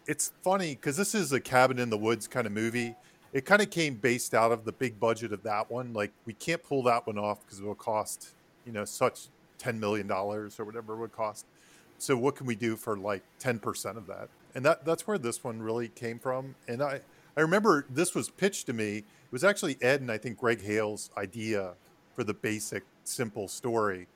it's 0.05 0.31
funny 0.43 0.75
because 0.75 0.97
this 0.97 1.13
is 1.15 1.33
a 1.33 1.39
cabin 1.39 1.79
in 1.79 1.89
the 1.89 1.97
woods 1.97 2.27
kind 2.27 2.45
of 2.47 2.53
movie. 2.53 2.95
It 3.33 3.45
kind 3.45 3.61
of 3.61 3.69
came 3.69 3.95
based 3.95 4.33
out 4.33 4.51
of 4.51 4.63
the 4.63 4.71
big 4.71 4.99
budget 4.99 5.33
of 5.33 5.43
that 5.43 5.69
one. 5.69 5.93
Like 5.93 6.11
we 6.25 6.33
can't 6.33 6.63
pull 6.63 6.83
that 6.83 7.05
one 7.05 7.17
off 7.17 7.41
because 7.45 7.59
it 7.59 7.65
will 7.65 7.75
cost 7.75 8.29
you 8.65 8.71
know 8.71 8.85
such 8.85 9.27
ten 9.57 9.79
million 9.79 10.07
dollars 10.07 10.59
or 10.59 10.65
whatever 10.65 10.93
it 10.93 10.97
would 10.97 11.11
cost. 11.11 11.45
So 11.97 12.15
what 12.15 12.35
can 12.35 12.45
we 12.45 12.55
do 12.55 12.75
for 12.75 12.97
like 12.97 13.23
ten 13.39 13.59
percent 13.59 13.97
of 13.97 14.07
that? 14.07 14.29
And 14.55 14.63
that 14.65 14.85
that's 14.85 15.05
where 15.05 15.17
this 15.17 15.43
one 15.43 15.61
really 15.61 15.89
came 15.89 16.19
from. 16.19 16.55
And 16.67 16.81
I 16.81 17.01
I 17.35 17.41
remember 17.41 17.85
this 17.89 18.15
was 18.15 18.29
pitched 18.29 18.67
to 18.67 18.73
me. 18.73 19.03
It 19.27 19.33
was 19.33 19.43
actually 19.43 19.77
Ed 19.81 19.99
and 19.99 20.09
I 20.09 20.17
think 20.17 20.37
Greg 20.37 20.61
Hale's 20.61 21.09
idea 21.17 21.73
for 22.15 22.23
the 22.23 22.33
basic 22.33 22.83
simple 23.03 23.49
story. 23.49 24.07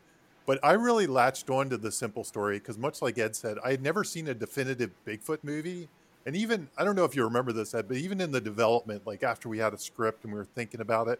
But 0.46 0.60
I 0.64 0.72
really 0.72 1.06
latched 1.06 1.50
on 1.50 1.70
to 1.70 1.78
the 1.78 1.92
simple 1.92 2.24
story 2.24 2.60
because, 2.60 2.78
much 2.78 3.02
like 3.02 3.18
Ed 3.18 3.36
said, 3.36 3.58
I 3.64 3.72
had 3.72 3.84
never 3.84 4.06
seen 4.06 4.30
a 4.30 4.34
definitive 4.34 4.92
Bigfoot 5.06 5.40
movie. 5.44 5.90
And 6.26 6.36
even, 6.36 6.70
I 6.78 6.86
don't 6.86 6.96
know 6.96 7.04
if 7.04 7.16
you 7.16 7.24
remember 7.26 7.52
this, 7.52 7.74
Ed, 7.74 7.88
but 7.90 7.98
even 7.98 8.22
in 8.22 8.32
the 8.32 8.40
development, 8.40 9.06
like 9.06 9.22
after 9.22 9.50
we 9.50 9.58
had 9.58 9.74
a 9.74 9.78
script 9.78 10.24
and 10.24 10.32
we 10.32 10.40
were 10.40 10.46
thinking 10.46 10.80
about 10.80 11.08
it, 11.10 11.20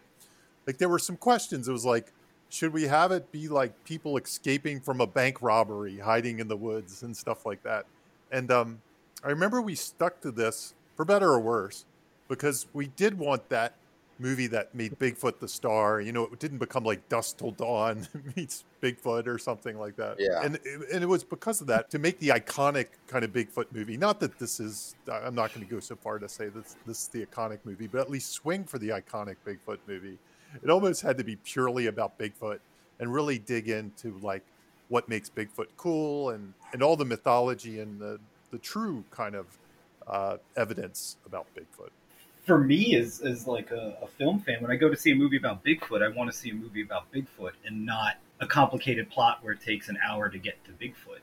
like 0.66 0.78
there 0.78 0.88
were 0.88 0.98
some 0.98 1.16
questions. 1.16 1.68
It 1.68 1.72
was 1.72 1.84
like, 1.84 2.12
should 2.48 2.72
we 2.72 2.84
have 2.84 3.12
it 3.12 3.30
be 3.30 3.48
like 3.48 3.84
people 3.84 4.16
escaping 4.16 4.80
from 4.80 5.00
a 5.00 5.06
bank 5.06 5.42
robbery, 5.42 5.98
hiding 5.98 6.38
in 6.38 6.48
the 6.48 6.56
woods 6.56 7.02
and 7.02 7.16
stuff 7.16 7.44
like 7.44 7.62
that? 7.62 7.84
And 8.30 8.50
um, 8.50 8.80
I 9.22 9.28
remember 9.28 9.60
we 9.60 9.74
stuck 9.74 10.20
to 10.22 10.30
this 10.30 10.74
for 10.96 11.04
better 11.04 11.30
or 11.30 11.40
worse 11.40 11.84
because 12.28 12.66
we 12.72 12.86
did 12.86 13.18
want 13.18 13.48
that 13.50 13.74
movie 14.22 14.46
that 14.46 14.74
made 14.74 14.98
Bigfoot 14.98 15.38
the 15.40 15.48
star. 15.48 16.00
You 16.00 16.12
know, 16.12 16.24
it 16.24 16.38
didn't 16.38 16.58
become 16.58 16.84
like 16.84 17.08
Dusk 17.08 17.38
Till 17.38 17.50
Dawn 17.50 18.06
meets 18.36 18.64
Bigfoot 18.80 19.26
or 19.26 19.36
something 19.38 19.78
like 19.78 19.96
that. 19.96 20.16
Yeah. 20.18 20.40
And 20.42 20.58
and 20.92 21.02
it 21.02 21.08
was 21.08 21.24
because 21.24 21.60
of 21.60 21.66
that 21.66 21.90
to 21.90 21.98
make 21.98 22.18
the 22.20 22.28
iconic 22.28 22.86
kind 23.08 23.24
of 23.24 23.32
Bigfoot 23.32 23.66
movie. 23.72 23.96
Not 23.96 24.20
that 24.20 24.38
this 24.38 24.60
is. 24.60 24.94
I'm 25.10 25.34
not 25.34 25.52
going 25.52 25.66
to 25.66 25.70
go 25.70 25.80
so 25.80 25.96
far 25.96 26.18
to 26.18 26.28
say 26.28 26.48
this 26.48 26.76
this 26.86 27.02
is 27.02 27.08
the 27.08 27.26
iconic 27.26 27.58
movie, 27.64 27.88
but 27.88 28.00
at 28.00 28.10
least 28.10 28.32
swing 28.32 28.64
for 28.64 28.78
the 28.78 28.90
iconic 28.90 29.36
Bigfoot 29.46 29.78
movie. 29.86 30.18
It 30.62 30.70
almost 30.70 31.02
had 31.02 31.18
to 31.18 31.24
be 31.24 31.36
purely 31.36 31.86
about 31.86 32.18
Bigfoot 32.18 32.60
and 33.00 33.12
really 33.12 33.38
dig 33.38 33.68
into 33.68 34.18
like 34.22 34.44
what 34.88 35.08
makes 35.08 35.28
Bigfoot 35.28 35.68
cool 35.76 36.30
and 36.30 36.54
and 36.72 36.82
all 36.82 36.96
the 36.96 37.04
mythology 37.04 37.80
and 37.80 38.00
the 38.00 38.20
the 38.50 38.58
true 38.58 39.04
kind 39.10 39.34
of 39.34 39.46
uh, 40.06 40.36
evidence 40.56 41.16
about 41.26 41.46
Bigfoot. 41.56 41.90
For 42.42 42.58
me, 42.58 42.96
as, 42.96 43.20
as 43.20 43.46
like 43.46 43.70
a, 43.70 43.96
a 44.02 44.06
film 44.06 44.40
fan, 44.40 44.60
when 44.60 44.70
I 44.70 44.76
go 44.76 44.88
to 44.88 44.96
see 44.96 45.12
a 45.12 45.14
movie 45.14 45.36
about 45.36 45.64
Bigfoot, 45.64 46.02
I 46.02 46.08
want 46.08 46.30
to 46.30 46.36
see 46.36 46.50
a 46.50 46.54
movie 46.54 46.82
about 46.82 47.12
Bigfoot 47.12 47.52
and 47.64 47.86
not 47.86 48.16
a 48.40 48.46
complicated 48.46 49.08
plot 49.10 49.38
where 49.42 49.52
it 49.52 49.60
takes 49.60 49.88
an 49.88 49.96
hour 50.04 50.28
to 50.28 50.38
get 50.38 50.56
to 50.64 50.72
Bigfoot. 50.72 51.20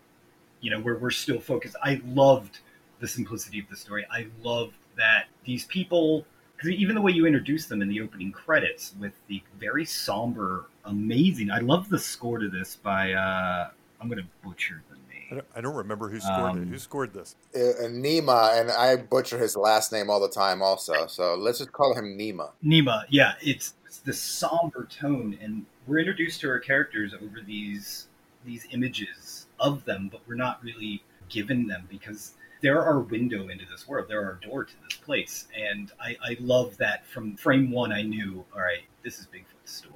You 0.61 0.71
know, 0.71 0.79
where 0.79 0.95
we're 0.97 1.11
still 1.11 1.39
focused. 1.39 1.75
I 1.83 2.01
loved 2.05 2.59
the 2.99 3.07
simplicity 3.07 3.59
of 3.59 3.69
the 3.69 3.75
story. 3.75 4.05
I 4.11 4.27
loved 4.41 4.75
that 4.97 5.25
these 5.45 5.65
people, 5.65 6.25
because 6.55 6.71
even 6.71 6.95
the 6.95 7.01
way 7.01 7.11
you 7.11 7.25
introduce 7.25 7.65
them 7.65 7.81
in 7.81 7.89
the 7.89 8.01
opening 8.01 8.31
credits 8.31 8.93
with 8.99 9.13
the 9.27 9.41
very 9.57 9.85
somber, 9.85 10.65
amazing. 10.85 11.51
I 11.51 11.59
love 11.59 11.89
the 11.89 11.99
score 11.99 12.39
to 12.39 12.49
this 12.49 12.75
by. 12.75 13.13
Uh, 13.13 13.71
I'm 13.99 14.07
going 14.07 14.21
to 14.21 14.27
butcher 14.47 14.81
the. 14.89 14.98
I 15.31 15.35
don't, 15.35 15.47
I 15.57 15.61
don't 15.61 15.75
remember 15.75 16.09
who 16.09 16.19
scored 16.19 16.55
it. 16.55 16.59
Um, 16.59 16.67
Who 16.67 16.77
scored 16.79 17.13
this? 17.13 17.35
Uh, 17.55 17.59
uh, 17.59 17.87
Nima, 17.87 18.59
and 18.59 18.71
I 18.71 18.95
butcher 18.95 19.37
his 19.37 19.55
last 19.55 19.91
name 19.91 20.09
all 20.09 20.19
the 20.19 20.29
time, 20.29 20.61
also. 20.61 21.05
So 21.07 21.35
let's 21.35 21.59
just 21.59 21.71
call 21.71 21.93
him 21.93 22.17
Nima. 22.17 22.51
Nima, 22.65 23.03
yeah, 23.09 23.33
it's, 23.41 23.75
it's 23.85 23.99
the 23.99 24.13
somber 24.13 24.85
tone, 24.85 25.37
and 25.41 25.65
we're 25.85 25.99
introduced 25.99 26.41
to 26.41 26.49
our 26.49 26.59
characters 26.59 27.13
over 27.13 27.41
these 27.45 28.07
these 28.45 28.65
images 28.71 29.47
of 29.59 29.83
them, 29.83 30.09
but 30.09 30.21
we're 30.25 30.35
not 30.35 30.63
really 30.63 31.03
given 31.27 31.67
them 31.67 31.85
because 31.89 32.35
they're 32.61 32.81
our 32.81 32.99
window 32.99 33.49
into 33.49 33.65
this 33.65 33.87
world. 33.87 34.05
They're 34.07 34.23
our 34.23 34.39
door 34.41 34.63
to 34.63 34.73
this 34.87 34.97
place, 34.97 35.47
and 35.55 35.91
I, 35.99 36.15
I 36.23 36.37
love 36.39 36.77
that 36.77 37.05
from 37.05 37.35
frame 37.35 37.69
one. 37.69 37.91
I 37.91 38.01
knew, 38.01 38.45
all 38.55 38.61
right, 38.61 38.83
this 39.03 39.19
is 39.19 39.27
Bigfoot's 39.27 39.71
story, 39.71 39.93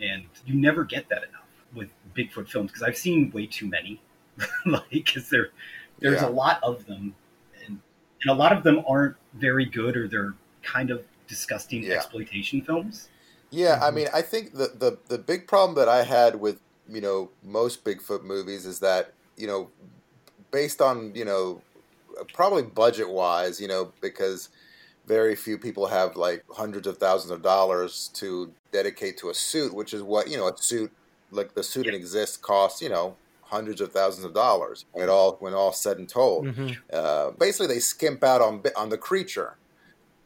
and 0.00 0.24
you 0.44 0.54
never 0.54 0.84
get 0.84 1.08
that 1.10 1.22
enough 1.22 1.46
with 1.74 1.90
Bigfoot 2.16 2.48
films 2.48 2.72
because 2.72 2.82
I've 2.82 2.96
seen 2.96 3.30
way 3.30 3.46
too 3.46 3.68
many. 3.68 4.00
like, 4.66 4.88
because 4.90 5.28
there 5.30 5.50
there's 6.00 6.22
Yeah. 6.22 6.28
a 6.28 6.30
lot 6.30 6.60
of 6.62 6.86
them, 6.86 7.14
and 7.66 7.80
and 8.22 8.30
a 8.30 8.34
lot 8.34 8.52
of 8.52 8.62
them 8.62 8.84
aren't 8.88 9.16
very 9.34 9.64
good, 9.66 9.96
or 9.96 10.08
they're 10.08 10.34
kind 10.62 10.90
of 10.90 11.04
disgusting 11.26 11.84
Yeah. 11.84 11.94
exploitation 11.94 12.60
films. 12.62 13.08
Yeah, 13.50 13.78
I 13.82 13.90
Mhm. 13.90 13.94
mean, 13.94 14.08
I 14.12 14.22
think 14.22 14.52
the, 14.52 14.68
the 14.74 14.98
the 15.08 15.18
big 15.18 15.46
problem 15.46 15.76
that 15.76 15.88
I 15.88 16.02
had 16.02 16.36
with 16.36 16.60
you 16.86 17.00
know 17.00 17.32
most 17.42 17.84
Bigfoot 17.84 18.22
movies 18.24 18.66
is 18.66 18.80
that 18.80 19.12
you 19.36 19.46
know 19.46 19.72
based 20.52 20.80
on 20.80 21.14
you 21.14 21.24
know 21.24 21.64
probably 22.34 22.62
budget 22.64 23.08
wise, 23.10 23.60
you 23.60 23.68
know, 23.68 23.92
because 24.02 24.48
very 25.06 25.36
few 25.36 25.58
people 25.58 25.86
have 25.88 26.16
like 26.16 26.42
hundreds 26.52 26.86
of 26.86 26.98
thousands 26.98 27.30
of 27.32 27.42
dollars 27.42 28.10
to 28.14 28.54
dedicate 28.72 29.18
to 29.18 29.30
a 29.30 29.34
suit, 29.34 29.74
which 29.74 29.94
is 29.94 30.02
what 30.02 30.28
you 30.30 30.36
know 30.36 30.48
a 30.48 30.56
suit 30.58 30.92
like 31.32 31.54
the 31.54 31.62
suit 31.64 31.86
that 31.86 31.94
exists 31.94 32.36
costs 32.36 32.80
you 32.82 32.88
know 32.88 33.18
hundreds 33.46 33.80
of 33.80 33.92
thousands 33.92 34.24
of 34.24 34.34
dollars 34.34 34.84
when 34.92 35.04
it 35.04 35.10
all 35.10 35.36
when 35.40 35.54
all 35.54 35.72
said 35.72 35.98
and 35.98 36.08
told. 36.08 36.48
Mhm. 36.48 36.76
Uh, 36.92 37.32
basically, 37.32 37.66
they 37.68 37.80
skimp 37.80 38.22
out 38.24 38.42
on 38.42 38.62
on 38.76 38.88
the 38.90 38.98
creature, 38.98 39.58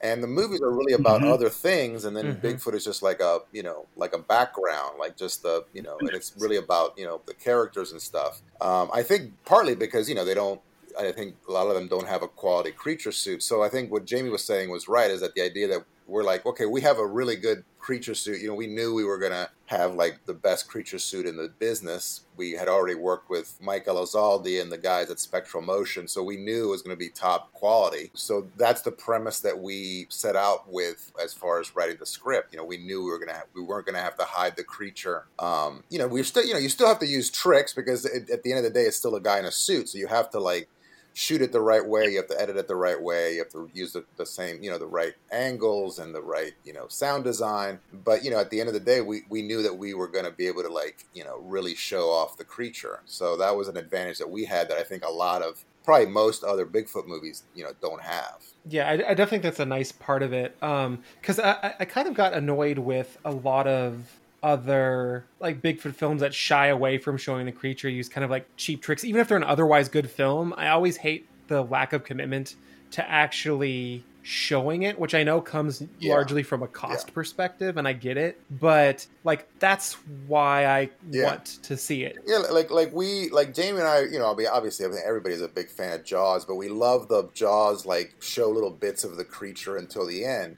and 0.03 0.23
the 0.23 0.27
movies 0.29 0.61
are 0.63 0.73
really 0.75 0.95
about 0.95 1.23
Mhm. 1.23 1.31
other 1.31 1.51
things. 1.51 2.05
And 2.05 2.17
then 2.17 2.41
Mhm. 2.41 2.41
Bigfoot 2.41 2.75
is 2.75 2.85
just 2.85 3.03
like 3.03 3.21
a 3.21 3.41
you 3.53 3.63
know 3.63 3.89
like 3.97 4.15
a 4.15 4.19
background, 4.19 4.99
like 4.99 5.17
just 5.17 5.43
the 5.43 5.65
you 5.73 5.83
know, 5.83 6.01
and 6.07 6.17
it's 6.17 6.33
really 6.37 6.57
about 6.57 6.93
you 6.97 7.05
know 7.07 7.23
the 7.27 7.35
characters 7.35 7.93
and 7.93 8.01
stuff. 8.03 8.43
Um, 8.61 8.91
I 8.95 9.03
think 9.03 9.35
partly 9.45 9.75
because 9.77 10.09
you 10.09 10.15
know 10.15 10.25
they 10.25 10.35
don't. 10.35 10.63
I 10.99 11.13
think 11.13 11.37
a 11.49 11.53
lot 11.53 11.69
of 11.69 11.75
them 11.75 11.87
don't 11.89 12.09
have 12.09 12.23
a 12.23 12.29
quality 12.29 12.73
creature 12.73 13.13
suit. 13.13 13.43
So 13.45 13.63
I 13.63 13.69
think 13.69 13.93
what 13.93 14.07
Jamie 14.07 14.31
was 14.31 14.45
saying 14.45 14.71
was 14.71 14.89
right. 14.89 15.11
Is 15.11 15.21
that 15.21 15.35
the 15.35 15.43
idea 15.43 15.69
that 15.69 15.85
we're 16.11 16.25
like, 16.25 16.45
okay, 16.45 16.67
we 16.67 16.81
have 16.83 16.99
a 16.99 17.07
really 17.07 17.37
good 17.37 17.65
creature 17.79 18.15
suit. 18.15 18.41
You 18.41 18.49
know, 18.49 18.55
we 18.55 18.67
knew 18.67 18.95
we 18.95 19.05
were 19.05 19.19
gonna 19.19 19.49
have 19.67 19.95
like 19.95 20.27
the 20.27 20.35
best 20.35 20.69
creature 20.69 20.99
suit 20.99 21.27
in 21.27 21.37
the 21.37 21.49
business. 21.61 22.23
We 22.37 22.53
had 22.53 22.67
already 22.67 22.97
worked 22.97 23.31
with 23.31 23.57
Mike 23.61 23.87
Elizalde 23.87 24.61
and 24.61 24.73
the 24.73 24.79
guys 24.79 25.11
at 25.11 25.21
Spectral 25.21 25.63
Motion, 25.63 26.09
so 26.09 26.25
we 26.25 26.37
knew 26.37 26.65
it 26.65 26.71
was 26.71 26.83
going 26.83 26.97
to 26.97 26.99
be 26.99 27.09
top 27.09 27.53
quality. 27.53 28.11
So 28.15 28.49
that's 28.57 28.83
the 28.83 28.91
premise 28.91 29.41
that 29.41 29.59
we 29.59 30.07
set 30.09 30.35
out 30.35 30.71
with 30.71 31.13
as 31.23 31.33
far 31.33 31.61
as 31.61 31.77
writing 31.77 31.99
the 32.01 32.07
script. 32.07 32.53
You 32.53 32.59
know, 32.59 32.65
we 32.65 32.79
knew 32.79 33.05
we 33.05 33.11
were 33.11 33.19
gonna 33.19 33.35
have, 33.35 33.47
we 33.55 33.63
weren't 33.63 33.87
going 33.87 33.95
to 33.95 34.03
have 34.03 34.17
to 34.17 34.25
hide 34.25 34.57
the 34.57 34.65
creature. 34.65 35.27
Um, 35.39 35.85
you 35.89 35.99
know, 35.99 36.09
we 36.09 36.23
still 36.25 36.45
you 36.45 36.55
know 36.55 36.59
you 36.59 36.69
still 36.69 36.89
have 36.89 36.99
to 36.99 37.07
use 37.07 37.31
tricks 37.31 37.73
because 37.73 38.05
it, 38.05 38.29
at 38.31 38.43
the 38.43 38.53
end 38.53 38.59
of 38.59 38.65
the 38.65 38.71
day, 38.71 38.87
it's 38.87 38.97
still 38.97 39.15
a 39.15 39.21
guy 39.21 39.39
in 39.39 39.45
a 39.45 39.53
suit, 39.53 39.89
so 39.89 39.99
you 39.99 40.09
have 40.09 40.31
to 40.31 40.41
like 40.41 40.69
shoot 41.15 41.43
it 41.43 41.53
the 41.53 41.61
right 41.61 41.85
way. 41.87 42.07
You 42.07 42.17
have 42.19 42.29
to 42.29 42.41
edit 42.41 42.57
it 42.57 42.69
the 42.69 42.77
right 42.77 43.01
way. 43.01 43.35
You 43.35 43.39
have 43.41 43.53
to 43.53 43.71
use 43.75 43.93
the, 43.93 44.05
the 44.17 44.27
same, 44.27 44.63
you 44.63 44.71
know, 44.71 44.79
the 44.79 44.87
right 44.87 45.15
angles 45.31 45.99
and 45.99 46.15
the 46.15 46.23
right, 46.23 46.53
you 46.65 46.73
know, 46.73 46.87
sound 46.89 47.25
design. 47.25 47.81
But, 47.93 48.25
you 48.25 48.31
know, 48.31 48.39
at 48.39 48.51
the 48.51 48.61
end 48.61 48.69
of 48.69 48.75
the 48.75 48.81
day, 48.81 49.01
we, 49.01 49.23
we 49.29 49.43
knew 49.43 49.63
that 49.63 49.77
we 49.77 49.95
were 49.95 50.09
going 50.09 50.25
to 50.25 50.31
be 50.31 50.47
able 50.47 50.63
to, 50.63 50.73
like, 50.73 51.05
you 51.15 51.25
know, 51.25 51.39
really 51.41 51.75
show 51.75 52.11
off 52.11 52.37
the 52.37 52.45
creature. 52.45 53.01
So 53.07 53.37
that 53.37 53.57
was 53.57 53.69
an 53.69 53.77
advantage 53.77 54.19
that 54.19 54.31
we 54.31 54.45
had 54.45 54.69
that 54.69 54.79
I 54.79 54.83
think 54.83 55.05
a 55.05 55.11
lot 55.11 55.43
of, 55.43 55.65
probably 55.83 56.07
most 56.07 56.45
other 56.45 56.67
Bigfoot 56.67 57.07
movies, 57.07 57.43
you 57.55 57.65
know, 57.65 57.71
don't 57.81 58.03
have. 58.03 58.45
Yeah, 58.69 58.87
I, 58.87 58.93
I 58.93 58.97
definitely 58.97 59.27
think 59.27 59.43
that's 59.45 59.61
a 59.61 59.67
nice 59.67 59.91
part 59.93 60.23
of 60.23 60.33
it. 60.35 60.55
Um, 60.63 61.03
because 61.21 61.39
I, 61.41 61.53
I- 61.53 61.75
I 61.81 61.85
kind 61.87 62.07
of 62.07 62.15
got 62.15 62.35
annoyed 62.35 62.79
with 62.79 63.17
a 63.25 63.33
lot 63.33 63.67
of 63.67 64.20
other 64.43 65.25
like 65.39 65.63
Bigfoot 65.63 65.95
films 65.95 66.21
that 66.21 66.35
shy 66.35 66.69
away 66.69 66.99
from 66.99 67.17
showing 67.17 67.47
the 67.47 67.53
creature, 67.53 67.89
use 67.89 68.09
kind 68.09 68.25
of 68.25 68.31
like 68.31 68.47
cheap 68.57 68.83
tricks, 68.83 69.05
even 69.05 69.21
if 69.21 69.29
they're 69.29 69.37
an 69.37 69.45
otherwise 69.45 69.89
good 69.89 70.11
film. 70.11 70.55
I 70.57 70.69
always 70.69 70.97
hate 70.97 71.27
the 71.49 71.63
lack 71.63 71.93
of 71.93 72.05
commitment 72.05 72.57
to 72.93 73.09
actually 73.09 74.05
showing 74.23 74.83
it, 74.83 74.99
which 74.99 75.15
I 75.15 75.23
know 75.23 75.41
comes 75.41 75.83
Yeah. 75.99 76.13
largely 76.13 76.43
from 76.43 76.63
a 76.63 76.69
cost 76.69 77.15
perspective, 77.15 77.77
and 77.79 77.89
I 77.89 77.95
get 77.95 78.17
it. 78.19 78.39
But 78.51 79.07
like 79.25 79.49
that's 79.59 79.95
why 80.27 80.67
I 80.67 80.91
Yeah. 81.11 81.25
want 81.25 81.45
to 81.63 81.77
see 81.77 82.05
it. 82.05 82.19
Yeah, 82.27 82.39
like 82.39 82.71
like 82.71 82.93
we 82.93 83.31
like 83.31 83.55
Jamie 83.55 83.79
and 83.79 83.89
I, 83.89 84.01
you 84.03 84.19
know, 84.19 84.27
obviously, 84.27 84.87
everybody's 85.05 85.41
a 85.41 85.49
big 85.49 85.71
fan 85.71 85.93
of 86.01 86.05
Jaws, 86.05 86.45
but 86.45 86.57
we 86.57 86.69
love 86.69 87.09
the 87.09 87.31
Jaws 87.33 87.87
like 87.87 88.15
show 88.21 88.49
little 88.51 88.71
bits 88.71 89.05
of 89.05 89.17
the 89.17 89.25
creature 89.25 89.77
until 89.77 90.07
the 90.07 90.25
end. 90.25 90.57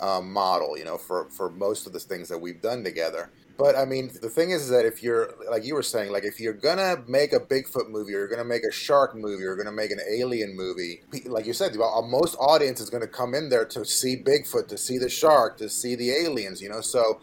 Um, 0.00 0.32
model, 0.32 0.76
you 0.76 0.84
know, 0.84 0.98
for 0.98 1.28
for 1.30 1.50
most 1.50 1.86
of 1.86 1.92
the 1.92 2.00
things 2.00 2.28
that 2.28 2.38
we've 2.38 2.60
done 2.60 2.84
together. 2.84 3.30
But 3.56 3.76
I 3.76 3.84
mean, 3.84 4.10
the 4.20 4.28
thing 4.28 4.50
is, 4.50 4.62
is 4.62 4.70
that 4.70 4.84
if 4.84 5.02
you're 5.02 5.32
like 5.48 5.64
you 5.64 5.74
were 5.74 5.82
saying, 5.82 6.10
like 6.10 6.24
if 6.24 6.40
you're 6.40 6.52
gonna 6.52 6.96
make 7.06 7.32
a 7.32 7.38
Bigfoot 7.38 7.88
movie, 7.88 8.12
or 8.14 8.18
you're 8.18 8.28
gonna 8.28 8.44
make 8.44 8.64
a 8.64 8.72
shark 8.72 9.14
movie, 9.14 9.44
or 9.44 9.46
you're 9.46 9.56
gonna 9.56 9.72
make 9.72 9.92
an 9.92 10.00
alien 10.18 10.56
movie, 10.56 11.02
like 11.26 11.46
you 11.46 11.52
said, 11.52 11.76
well, 11.76 12.02
most 12.02 12.36
audience 12.40 12.80
is 12.80 12.90
gonna 12.90 13.06
come 13.06 13.32
in 13.34 13.50
there 13.50 13.64
to 13.66 13.84
see 13.84 14.16
Bigfoot, 14.16 14.66
to 14.68 14.76
see 14.76 14.98
the 14.98 15.08
shark, 15.08 15.56
to 15.58 15.68
see 15.68 15.94
the 15.94 16.10
aliens, 16.10 16.60
you 16.60 16.68
know. 16.68 16.80
So 16.80 17.20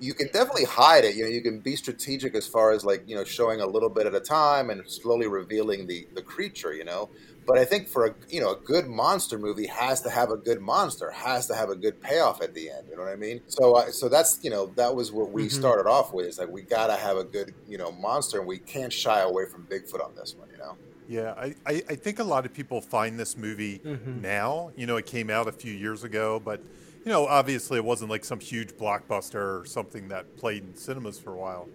you 0.00 0.14
can 0.14 0.28
definitely 0.32 0.64
hide 0.64 1.04
it. 1.04 1.14
You 1.16 1.24
know, 1.24 1.30
you 1.30 1.42
can 1.42 1.60
be 1.60 1.76
strategic 1.76 2.34
as 2.34 2.46
far 2.46 2.72
as 2.72 2.84
like 2.84 3.04
you 3.06 3.14
know 3.14 3.24
showing 3.24 3.60
a 3.60 3.66
little 3.66 3.90
bit 3.90 4.06
at 4.06 4.14
a 4.14 4.20
time 4.20 4.70
and 4.70 4.82
slowly 4.90 5.28
revealing 5.28 5.86
the 5.86 6.08
the 6.14 6.22
creature. 6.22 6.72
You 6.74 6.84
know, 6.84 7.10
but 7.48 7.58
I 7.58 7.64
think 7.66 7.88
for 7.88 8.06
a 8.06 8.16
you 8.28 8.40
know 8.40 8.52
a 8.52 8.60
good 8.64 8.86
monster 8.88 9.38
movie 9.38 9.66
has 9.68 10.02
to 10.02 10.10
have 10.10 10.30
a 10.30 10.36
good 10.38 10.60
monster, 10.60 11.10
has 11.12 11.48
to 11.48 11.56
have 11.56 11.70
a 11.70 11.76
good 11.76 12.00
payoff 12.00 12.42
at 12.42 12.54
the 12.54 12.70
end. 12.70 12.88
You 12.90 12.96
know 12.96 13.02
what 13.04 13.12
I 13.12 13.16
mean? 13.16 13.40
So 13.48 13.76
uh, 13.76 13.90
so 13.92 14.08
that's 14.10 14.38
you 14.42 14.50
know 14.50 14.72
that 14.76 14.94
was 14.94 15.12
what 15.12 15.32
we 15.32 15.48
Mhm. 15.48 15.50
started 15.50 15.88
off 15.90 16.12
with. 16.12 16.26
Is 16.26 16.38
like 16.38 16.50
we 16.50 16.62
gotta 16.62 16.96
have 16.96 17.16
a 17.18 17.24
good 17.24 17.54
you 17.66 17.78
know 17.78 17.92
monster, 17.92 18.38
and 18.38 18.46
we 18.48 18.60
can't 18.60 18.92
shy 18.92 19.20
away 19.22 19.46
from 19.50 19.66
Bigfoot 19.66 20.04
on 20.04 20.14
this 20.14 20.34
one. 20.36 20.50
You 20.52 20.58
know? 20.58 20.78
Yeah, 21.06 21.32
I, 21.38 21.54
I, 21.66 21.82
I 21.88 21.96
think 21.96 22.18
a 22.18 22.24
lot 22.24 22.44
of 22.44 22.52
people 22.52 22.82
find 22.82 23.18
this 23.18 23.36
movie 23.36 23.80
Mhm. 23.84 24.22
now. 24.22 24.70
You 24.76 24.86
know, 24.86 24.96
it 24.96 25.06
came 25.06 25.30
out 25.30 25.48
a 25.48 25.52
few 25.52 25.72
years 25.72 26.04
ago, 26.04 26.38
but 26.40 26.66
you 27.04 27.12
know, 27.12 27.26
obviously 27.26 27.78
it 27.78 27.84
wasn't 27.84 28.10
like 28.10 28.24
some 28.24 28.40
huge 28.40 28.76
blockbuster 28.76 29.60
or 29.60 29.64
something 29.66 30.08
that 30.08 30.36
played 30.36 30.64
in 30.64 30.74
cinemas 30.74 31.18
for 31.18 31.32
a 31.32 31.38
while. 31.38 31.70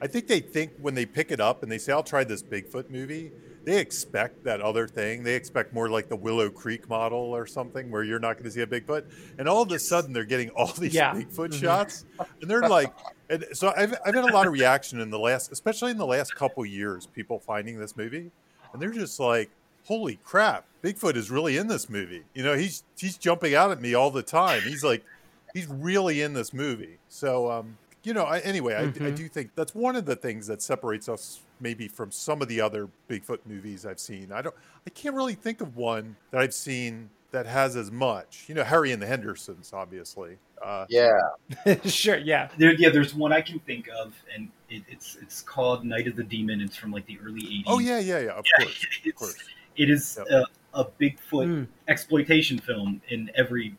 I 0.00 0.06
think 0.06 0.28
they 0.28 0.40
think 0.40 0.74
when 0.76 0.94
they 0.94 1.06
pick 1.06 1.32
it 1.32 1.40
up 1.40 1.62
and 1.62 1.72
they 1.72 1.78
say, 1.78 1.92
"I'll 1.92 2.04
try 2.04 2.24
this 2.24 2.42
Bigfoot 2.42 2.88
movie," 2.90 3.34
they 3.68 3.78
expect 3.78 4.44
that 4.44 4.62
other 4.62 4.88
thing. 4.88 5.22
They 5.22 5.34
expect 5.34 5.74
more 5.74 5.90
like 5.90 6.08
the 6.08 6.16
Willow 6.16 6.48
Creek 6.48 6.88
model 6.88 7.18
or 7.18 7.46
something, 7.46 7.90
where 7.90 8.02
you're 8.02 8.18
not 8.18 8.34
going 8.34 8.44
to 8.44 8.50
see 8.50 8.62
a 8.62 8.66
Bigfoot, 8.66 9.04
and 9.38 9.46
all 9.46 9.60
of 9.60 9.70
a 9.70 9.78
sudden 9.78 10.14
they're 10.14 10.24
getting 10.24 10.48
all 10.56 10.68
these 10.72 10.94
Yeah. 10.94 11.12
Bigfoot 11.14 11.50
Mhm. 11.50 11.60
shots, 11.60 12.06
and 12.40 12.50
they're 12.50 12.66
like, 12.66 12.90
and 13.28 13.44
so 13.52 13.70
I've 13.76 13.92
I've 14.06 14.14
had 14.14 14.24
a 14.24 14.32
lot 14.32 14.46
of 14.46 14.54
reaction 14.54 15.00
in 15.00 15.10
the 15.10 15.18
last, 15.18 15.52
especially 15.52 15.90
in 15.90 15.98
the 15.98 16.06
last 16.06 16.34
couple 16.34 16.64
years, 16.64 17.04
people 17.08 17.38
finding 17.40 17.78
this 17.78 17.94
movie, 17.94 18.30
and 18.72 18.80
they're 18.80 18.90
just 18.90 19.20
like, 19.20 19.50
"Holy 19.84 20.16
crap, 20.24 20.64
Bigfoot 20.82 21.16
is 21.16 21.30
really 21.30 21.58
in 21.58 21.66
this 21.66 21.90
movie." 21.90 22.22
You 22.32 22.44
know, 22.44 22.54
he's 22.56 22.84
he's 22.96 23.18
jumping 23.18 23.54
out 23.54 23.70
at 23.70 23.82
me 23.82 23.92
all 23.92 24.10
the 24.10 24.22
time. 24.22 24.62
He's 24.62 24.82
like, 24.82 25.04
he's 25.52 25.66
really 25.66 26.22
in 26.22 26.32
this 26.32 26.54
movie. 26.54 26.96
So, 27.10 27.50
um, 27.50 27.76
you 28.02 28.14
know, 28.14 28.24
I, 28.24 28.38
anyway, 28.38 28.76
I, 28.76 28.84
I 29.04 29.10
do 29.10 29.28
think 29.28 29.50
that's 29.54 29.74
one 29.74 29.94
of 29.94 30.06
the 30.06 30.16
things 30.16 30.46
that 30.46 30.62
separates 30.62 31.06
us 31.06 31.40
maybe 31.60 31.88
from 31.88 32.10
some 32.10 32.42
of 32.42 32.48
the 32.48 32.60
other 32.60 32.88
Bigfoot 33.08 33.38
movies 33.46 33.84
I've 33.86 34.00
seen. 34.00 34.32
I 34.32 34.42
don't, 34.42 34.54
I 34.86 34.90
can't 34.90 35.14
really 35.14 35.34
think 35.34 35.60
of 35.60 35.76
one 35.76 36.16
that 36.30 36.40
I've 36.40 36.54
seen 36.54 37.10
that 37.30 37.46
has 37.46 37.76
as 37.76 37.90
much. 37.90 38.44
You 38.48 38.54
know, 38.54 38.64
Harry 38.64 38.90
and 38.92 39.02
the 39.02 39.06
Hendersons, 39.06 39.72
obviously. 39.72 40.38
Uh, 40.62 40.86
Yeah. 40.88 41.10
sure, 41.84 42.16
yeah. 42.16 42.48
There, 42.58 42.72
yeah, 42.74 42.88
there's 42.88 43.14
one 43.14 43.32
I 43.32 43.40
can 43.42 43.58
think 43.60 43.88
of, 44.02 44.14
and 44.34 44.48
it, 44.70 44.82
it's 44.88 45.16
it's 45.22 45.42
called 45.42 45.84
Night 45.84 46.06
of 46.08 46.16
the 46.16 46.24
Demon. 46.24 46.60
It's 46.60 46.76
from 46.76 46.90
like 46.90 47.06
the 47.06 47.18
early 47.24 47.42
'80s. 47.42 47.64
oh 47.66 47.78
yeah, 47.78 47.98
yeah, 48.00 48.18
yeah. 48.20 48.30
Of 48.32 48.44
Yeah, 48.58 48.64
course, 48.64 48.82
of 48.84 48.88
it's- 49.06 49.18
course. 49.18 49.36
It 49.76 49.90
is 49.90 50.18
Yep. 50.18 50.46
a, 50.74 50.80
a 50.80 50.84
Bigfoot 50.84 51.46
Mm. 51.46 51.66
exploitation 51.86 52.58
film 52.58 53.00
in 53.10 53.30
every 53.36 53.76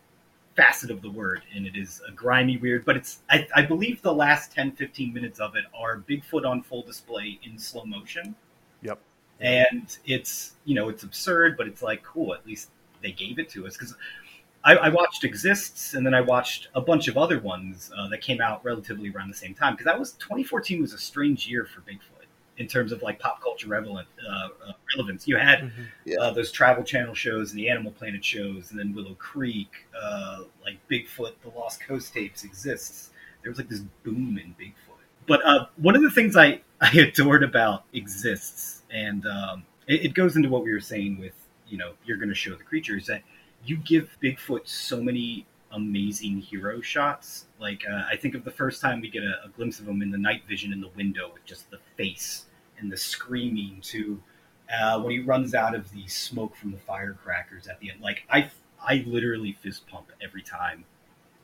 facet 0.60 0.92
of 0.92 1.02
the 1.02 1.10
word, 1.10 1.42
and 1.56 1.66
it 1.66 1.78
is 1.78 2.02
a 2.08 2.12
grimy, 2.12 2.58
weird. 2.58 2.84
But 2.84 2.98
it's 2.98 3.20
I, 3.30 3.48
I 3.56 3.62
believe 3.62 4.02
the 4.02 4.14
last 4.14 4.52
10, 4.52 4.74
15 4.74 5.14
minutes 5.14 5.40
of 5.40 5.56
it 5.56 5.64
are 5.74 6.00
Bigfoot 6.00 6.46
on 6.46 6.62
full 6.62 6.84
display 6.84 7.40
in 7.44 7.58
slow 7.58 7.86
motion, 7.86 8.36
Yep. 8.82 9.00
and 9.40 9.98
it's 10.06 10.56
you 10.66 10.76
know 10.76 10.90
it's 10.90 11.04
absurd, 11.04 11.56
but 11.58 11.68
it's 11.68 11.82
like 11.82 12.04
cool. 12.04 12.34
At 12.34 12.46
least 12.46 12.70
they 13.02 13.12
gave 13.12 13.40
it 13.40 13.50
to 13.50 13.66
us 13.68 13.74
because. 13.78 13.96
I, 14.62 14.76
I 14.76 14.90
watched 14.90 15.24
Exists, 15.24 15.94
and 15.94 16.06
then 16.06 16.14
I 16.14 16.20
watched 16.20 16.68
a 16.76 16.82
bunch 16.82 17.08
of 17.08 17.18
other 17.18 17.40
ones 17.40 17.92
uh, 17.98 18.10
that 18.10 18.20
came 18.20 18.42
out 18.42 18.64
relatively 18.66 19.10
around 19.10 19.30
the 19.30 19.34
same 19.38 19.54
time. 19.56 19.72
Because 19.72 19.86
that 19.86 19.98
was 19.98 20.12
2014 20.14 20.82
was 20.82 20.92
a 20.92 20.98
strange 20.98 21.48
year 21.48 21.64
for 21.64 21.80
Bigfoot 21.80 22.19
in 22.60 22.68
terms 22.68 22.92
of 22.92 23.02
like 23.02 23.18
pop 23.20 23.42
culture 23.42 23.68
relevant 23.68 24.08
uh, 24.30 24.50
uh, 24.68 24.74
relevance. 24.96 25.28
You 25.28 25.38
had 25.38 25.60
Mhm. 25.62 25.72
Yeah. 26.06 26.18
uh, 26.20 26.32
those 26.32 26.52
Travel 26.52 26.84
Channel 26.84 27.16
shows 27.16 27.52
and 27.52 27.60
the 27.60 27.70
Animal 27.70 27.92
Planet 27.94 28.24
shows, 28.24 28.70
and 28.72 28.80
then 28.80 28.94
Willow 28.94 29.16
Creek, 29.16 29.88
uh, 30.00 30.44
like 30.64 30.78
Bigfoot, 30.90 31.34
the 31.42 31.50
Lost 31.58 31.82
Coast 31.82 32.14
tapes 32.14 32.44
exists. 32.44 33.12
There 33.42 33.50
was 33.52 33.58
like 33.58 33.70
this 33.70 33.80
boom 34.04 34.38
in 34.38 34.54
Bigfoot. 34.60 34.98
But 35.26 35.46
uh, 35.46 35.68
one 35.78 35.96
of 35.96 36.02
the 36.02 36.12
things 36.12 36.36
I, 36.36 36.62
I 36.82 36.92
adored 36.92 37.44
about 37.44 37.86
exists, 37.94 38.84
and 38.92 39.26
um, 39.26 39.64
it, 39.88 40.06
it 40.08 40.14
goes 40.14 40.36
into 40.36 40.50
what 40.50 40.64
we 40.64 40.72
were 40.74 40.80
saying 40.82 41.18
with, 41.20 41.34
you 41.68 41.78
know, 41.78 41.94
you're 42.06 42.18
going 42.18 42.30
to 42.30 42.36
show 42.36 42.56
the 42.56 42.64
creature, 42.64 42.98
is 42.98 43.06
that 43.08 43.22
you 43.66 43.78
give 43.78 44.10
Bigfoot 44.22 44.68
so 44.68 45.02
many 45.02 45.46
amazing 45.72 46.40
hero 46.40 46.82
shots. 46.82 47.46
Like, 47.60 47.84
uh, 47.90 48.04
I 48.12 48.16
think 48.18 48.34
of 48.36 48.44
the 48.44 48.52
first 48.52 48.82
time 48.82 49.02
we 49.02 49.10
get 49.10 49.24
a, 49.24 49.46
a 49.46 49.50
glimpse 49.50 49.80
of 49.80 49.88
him 49.88 50.02
in 50.02 50.10
the 50.10 50.18
night 50.18 50.42
vision 50.48 50.74
in 50.74 50.82
the 50.82 50.90
window 50.98 51.30
with 51.32 51.46
just 51.46 51.70
the 51.70 51.78
face 51.96 52.46
and 52.80 52.92
the 52.92 52.98
screaming 52.98 53.80
to 53.84 54.22
uh, 54.74 55.00
when 55.00 55.12
he 55.12 55.20
runs 55.20 55.56
out 55.56 55.76
of 55.76 55.92
the 55.92 56.08
smoke 56.08 56.56
from 56.56 56.72
the 56.72 56.78
firecrackers 56.78 57.68
at 57.68 57.80
the 57.80 57.92
end. 57.92 58.02
Like 58.02 58.24
I, 58.30 58.50
I 58.82 59.04
literally 59.08 59.54
fist 59.54 59.88
pump 59.88 60.12
every 60.22 60.44
time 60.44 60.86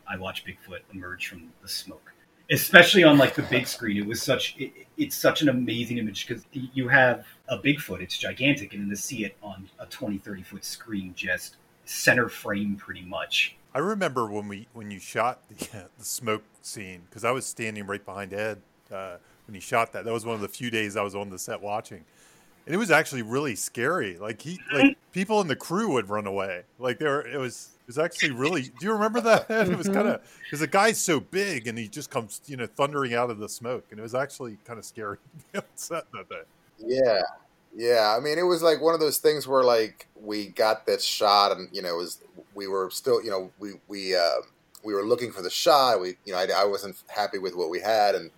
I 0.07 0.17
watch 0.17 0.45
Bigfoot 0.45 0.81
emerge 0.93 1.27
from 1.27 1.51
the 1.61 1.67
smoke, 1.67 2.13
especially 2.51 3.03
on 3.03 3.17
like 3.17 3.33
the 3.33 3.41
big 3.43 3.67
screen. 3.67 3.97
It 3.97 4.05
was 4.05 4.21
such, 4.21 4.55
it, 4.57 4.71
it's 4.97 5.15
such 5.15 5.41
an 5.41 5.49
amazing 5.49 5.97
image 5.97 6.27
because 6.27 6.45
you 6.51 6.87
have 6.87 7.25
a 7.47 7.57
Bigfoot, 7.57 8.01
it's 8.01 8.17
gigantic, 8.17 8.73
and 8.73 8.83
then 8.83 8.89
to 8.89 8.95
see 8.95 9.25
it 9.25 9.35
on 9.41 9.67
a 9.79 9.85
20, 9.87 10.19
30 10.19 10.43
foot 10.43 10.65
screen, 10.65 11.13
just 11.15 11.57
center 11.85 12.29
frame 12.29 12.75
pretty 12.75 13.03
much. 13.03 13.55
I 13.73 13.79
remember 13.79 14.27
when 14.27 14.47
we 14.47 14.67
when 14.73 14.89
you 14.89 14.99
shot 14.99 15.41
the 15.49 15.89
the 15.97 16.05
smoke 16.05 16.43
scene 16.61 17.01
because 17.09 17.25
I 17.25 17.31
was 17.31 17.45
standing 17.45 17.85
right 17.87 18.03
behind 18.03 18.33
Ed 18.33 18.61
uh, 18.91 19.17
when 19.47 19.55
he 19.55 19.61
shot 19.61 19.93
that. 19.93 20.05
That 20.05 20.13
was 20.13 20.25
one 20.25 20.35
of 20.35 20.41
the 20.41 20.47
few 20.47 20.69
days 20.69 20.95
I 20.95 21.01
was 21.01 21.15
on 21.15 21.29
the 21.29 21.39
set 21.39 21.61
watching, 21.61 22.03
and 22.65 22.75
it 22.75 22.77
was 22.77 22.91
actually 22.91 23.21
really 23.21 23.55
scary. 23.55 24.17
Like 24.17 24.41
he 24.41 24.59
like 24.73 24.97
people 25.11 25.41
in 25.41 25.47
the 25.47 25.55
crew 25.55 25.93
would 25.93 26.09
run 26.09 26.27
away. 26.27 26.63
Like 26.79 26.99
there, 26.99 27.21
it 27.21 27.37
was 27.37 27.69
it 27.81 27.87
was 27.87 27.99
actually 27.99 28.31
really. 28.31 28.63
Do 28.63 28.85
you 28.85 28.93
remember 28.93 29.21
that? 29.21 29.49
It 29.49 29.77
was 29.77 29.87
kind 29.87 30.07
of 30.07 30.21
because 30.43 30.59
the 30.59 30.67
guy's 30.67 30.99
so 30.99 31.19
big 31.19 31.67
and 31.67 31.77
he 31.77 31.87
just 31.87 32.09
comes 32.09 32.41
you 32.45 32.57
know 32.57 32.67
thundering 32.67 33.13
out 33.13 33.29
of 33.29 33.39
the 33.39 33.49
smoke, 33.49 33.85
and 33.91 33.99
it 33.99 34.03
was 34.03 34.15
actually 34.15 34.57
kind 34.65 34.79
of 34.79 34.85
scary 34.85 35.17
to 35.17 35.45
be 35.51 35.57
on 35.59 35.63
set 35.75 36.05
that 36.13 36.29
day. 36.29 36.41
Yeah. 36.79 37.21
Yeah, 37.77 38.15
I 38.17 38.21
mean, 38.23 38.39
it 38.39 38.43
was 38.43 38.63
like 38.63 38.81
one 38.81 38.93
of 38.93 39.01
those 39.01 39.17
things 39.17 39.49
where 39.49 39.61
like 39.61 40.07
we 40.15 40.47
got 40.47 40.85
this 40.85 41.03
shot, 41.03 41.51
and 41.51 41.67
you 41.73 41.81
know, 41.81 41.95
it 41.95 41.97
was 41.97 42.21
we 42.53 42.67
were 42.67 42.89
still, 42.89 43.21
you 43.21 43.29
know, 43.29 43.51
we 43.59 43.73
we 43.89 44.15
uh, 44.15 44.39
we 44.85 44.93
were 44.93 45.03
looking 45.03 45.31
for 45.31 45.41
the 45.41 45.49
shot. 45.49 45.99
We, 45.99 46.15
you 46.23 46.31
know, 46.31 46.37
I, 46.37 46.47
I 46.55 46.63
wasn't 46.63 46.95
happy 47.07 47.37
with 47.37 47.53
what 47.53 47.69
we 47.69 47.81
had, 47.81 48.15
and 48.15 48.31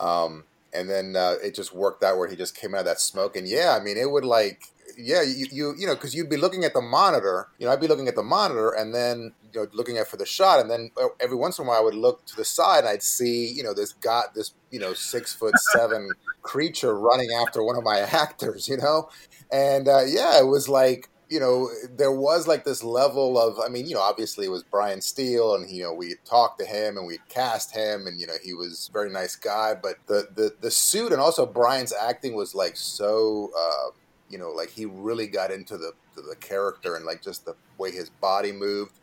um, 0.00 0.44
and 0.72 0.88
then 0.88 1.16
uh, 1.16 1.34
it 1.42 1.54
just 1.54 1.74
worked 1.74 2.02
out 2.02 2.18
where 2.18 2.28
he 2.28 2.36
just 2.36 2.56
came 2.56 2.74
out 2.74 2.80
of 2.80 2.86
that 2.86 3.00
smoke, 3.00 3.36
and 3.36 3.48
yeah, 3.48 3.76
I 3.78 3.82
mean, 3.82 3.96
it 3.96 4.10
would 4.10 4.24
like, 4.24 4.62
yeah, 4.96 5.22
you 5.22 5.46
you, 5.50 5.74
you 5.78 5.86
know, 5.86 5.94
because 5.94 6.14
you'd 6.14 6.28
be 6.28 6.36
looking 6.36 6.64
at 6.64 6.74
the 6.74 6.80
monitor, 6.80 7.48
you 7.58 7.66
know, 7.66 7.72
I'd 7.72 7.80
be 7.80 7.88
looking 7.88 8.08
at 8.08 8.16
the 8.16 8.22
monitor, 8.22 8.70
and 8.70 8.94
then 8.94 9.32
you 9.52 9.60
know, 9.60 9.66
looking 9.72 9.96
at 9.98 10.08
for 10.08 10.16
the 10.16 10.26
shot, 10.26 10.60
and 10.60 10.70
then 10.70 10.90
uh, 11.00 11.08
every 11.20 11.36
once 11.36 11.58
in 11.58 11.64
a 11.64 11.68
while 11.68 11.78
I 11.78 11.82
would 11.82 11.94
look 11.94 12.24
to 12.26 12.36
the 12.36 12.44
side, 12.44 12.80
and 12.80 12.88
I'd 12.88 13.02
see, 13.02 13.50
you 13.50 13.62
know, 13.62 13.74
this 13.74 13.92
got 13.92 14.34
this, 14.34 14.52
you 14.70 14.78
know, 14.78 14.92
six 14.94 15.34
foot 15.34 15.54
seven 15.72 16.08
creature 16.42 16.98
running 16.98 17.30
after 17.32 17.62
one 17.62 17.76
of 17.76 17.84
my 17.84 17.98
actors, 18.12 18.68
you 18.68 18.76
know, 18.76 19.08
and 19.52 19.88
uh, 19.88 20.04
yeah, 20.06 20.38
it 20.38 20.46
was 20.46 20.68
like. 20.68 21.08
You 21.28 21.40
know, 21.40 21.68
there 21.96 22.12
was 22.12 22.48
like 22.48 22.64
this 22.64 22.82
level 22.82 23.38
of, 23.38 23.58
I 23.62 23.68
mean, 23.68 23.86
you 23.86 23.94
know, 23.94 24.00
obviously 24.00 24.46
it 24.46 24.50
was 24.50 24.62
Brian 24.62 25.00
Steele, 25.02 25.54
and 25.54 25.70
you 25.70 25.82
know, 25.82 25.92
we 25.92 26.14
talked 26.24 26.58
to 26.60 26.64
him 26.64 26.96
and 26.96 27.06
we 27.06 27.18
cast 27.28 27.74
him, 27.74 28.06
and 28.06 28.18
you 28.18 28.26
know, 28.26 28.36
he 28.42 28.54
was 28.54 28.88
a 28.88 28.92
very 28.92 29.10
nice 29.10 29.36
guy. 29.36 29.74
But 29.74 29.96
the 30.06 30.28
the 30.34 30.54
the 30.60 30.70
suit 30.70 31.12
and 31.12 31.20
also 31.20 31.44
Brian's 31.44 31.92
acting 31.92 32.34
was 32.34 32.54
like 32.54 32.76
so, 32.76 33.50
uh, 33.58 33.90
you 34.30 34.38
know, 34.38 34.50
like 34.50 34.70
he 34.70 34.86
really 34.86 35.26
got 35.26 35.50
into 35.50 35.76
the 35.76 35.92
the 36.16 36.36
character 36.36 36.96
and 36.96 37.04
like 37.04 37.22
just 37.22 37.44
the 37.44 37.54
way 37.76 37.90
his 37.90 38.08
body 38.08 38.52
moved. 38.52 38.98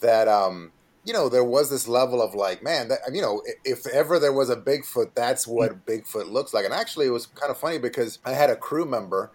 That 0.00 0.28
um, 0.28 0.72
you 1.04 1.12
know, 1.12 1.28
there 1.28 1.44
was 1.44 1.70
this 1.70 1.86
level 1.86 2.22
of 2.22 2.34
like, 2.34 2.62
man, 2.62 2.88
that, 2.88 3.00
you 3.12 3.20
know, 3.20 3.42
if 3.64 3.86
ever 3.86 4.18
there 4.18 4.32
was 4.32 4.48
a 4.48 4.56
Bigfoot, 4.56 5.14
that's 5.14 5.46
what 5.46 5.84
Bigfoot 5.86 6.30
looks 6.30 6.54
like. 6.54 6.64
And 6.64 6.72
actually, 6.72 7.06
it 7.06 7.10
was 7.10 7.26
kind 7.26 7.50
of 7.50 7.58
funny 7.58 7.78
because 7.78 8.18
I 8.24 8.32
had 8.32 8.48
a 8.48 8.56
crew 8.56 8.86
member 8.86 9.30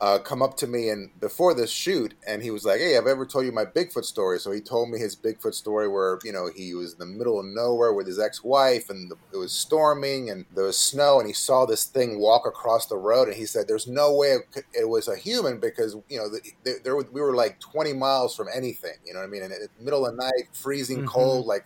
uh, 0.00 0.18
come 0.20 0.42
up 0.42 0.56
to 0.58 0.66
me 0.68 0.88
and 0.88 1.10
before 1.18 1.54
this 1.54 1.70
shoot, 1.72 2.14
and 2.26 2.42
he 2.42 2.50
was 2.52 2.64
like, 2.64 2.78
"Hey, 2.80 2.96
I've 2.96 3.06
ever 3.08 3.26
told 3.26 3.46
you 3.46 3.52
my 3.52 3.64
Bigfoot 3.64 4.04
story?" 4.04 4.38
So 4.38 4.52
he 4.52 4.60
told 4.60 4.90
me 4.90 4.98
his 4.98 5.20
Bigfoot 5.20 5.54
story, 5.54 5.88
where 5.88 6.20
you 6.22 6.32
know 6.32 6.50
he 6.54 6.72
was 6.74 6.92
in 6.92 6.98
the 7.00 7.06
middle 7.06 7.40
of 7.40 7.46
nowhere 7.46 7.92
with 7.92 8.06
his 8.06 8.18
ex-wife, 8.18 8.88
and 8.90 9.10
the, 9.10 9.16
it 9.32 9.38
was 9.38 9.54
storming, 9.54 10.30
and 10.30 10.46
there 10.52 10.64
was 10.64 10.80
snow, 10.80 11.18
and 11.18 11.26
he 11.26 11.34
saw 11.34 11.66
this 11.66 11.86
thing 11.86 12.20
walk 12.20 12.46
across 12.46 12.86
the 12.86 12.96
road, 12.96 13.28
and 13.28 13.36
he 13.36 13.46
said, 13.46 13.66
"There's 13.66 13.88
no 13.88 14.14
way 14.14 14.28
it, 14.34 14.42
could, 14.52 14.64
it 14.72 14.88
was 14.88 15.08
a 15.08 15.16
human 15.16 15.58
because 15.60 15.96
you 16.08 16.18
know 16.18 16.28
the, 16.30 16.80
there 16.84 16.96
we 16.96 17.20
were 17.20 17.34
like 17.34 17.58
20 17.60 17.92
miles 17.92 18.36
from 18.36 18.48
anything, 18.54 18.94
you 19.04 19.12
know 19.14 19.20
what 19.20 19.26
I 19.26 19.30
mean? 19.30 19.42
And 19.42 19.52
in 19.52 19.60
the 19.76 19.82
middle 19.84 20.06
of 20.06 20.12
the 20.12 20.22
night, 20.22 20.48
freezing 20.54 21.02
Mhm. 21.02 21.04
cold, 21.04 21.46
like 21.46 21.64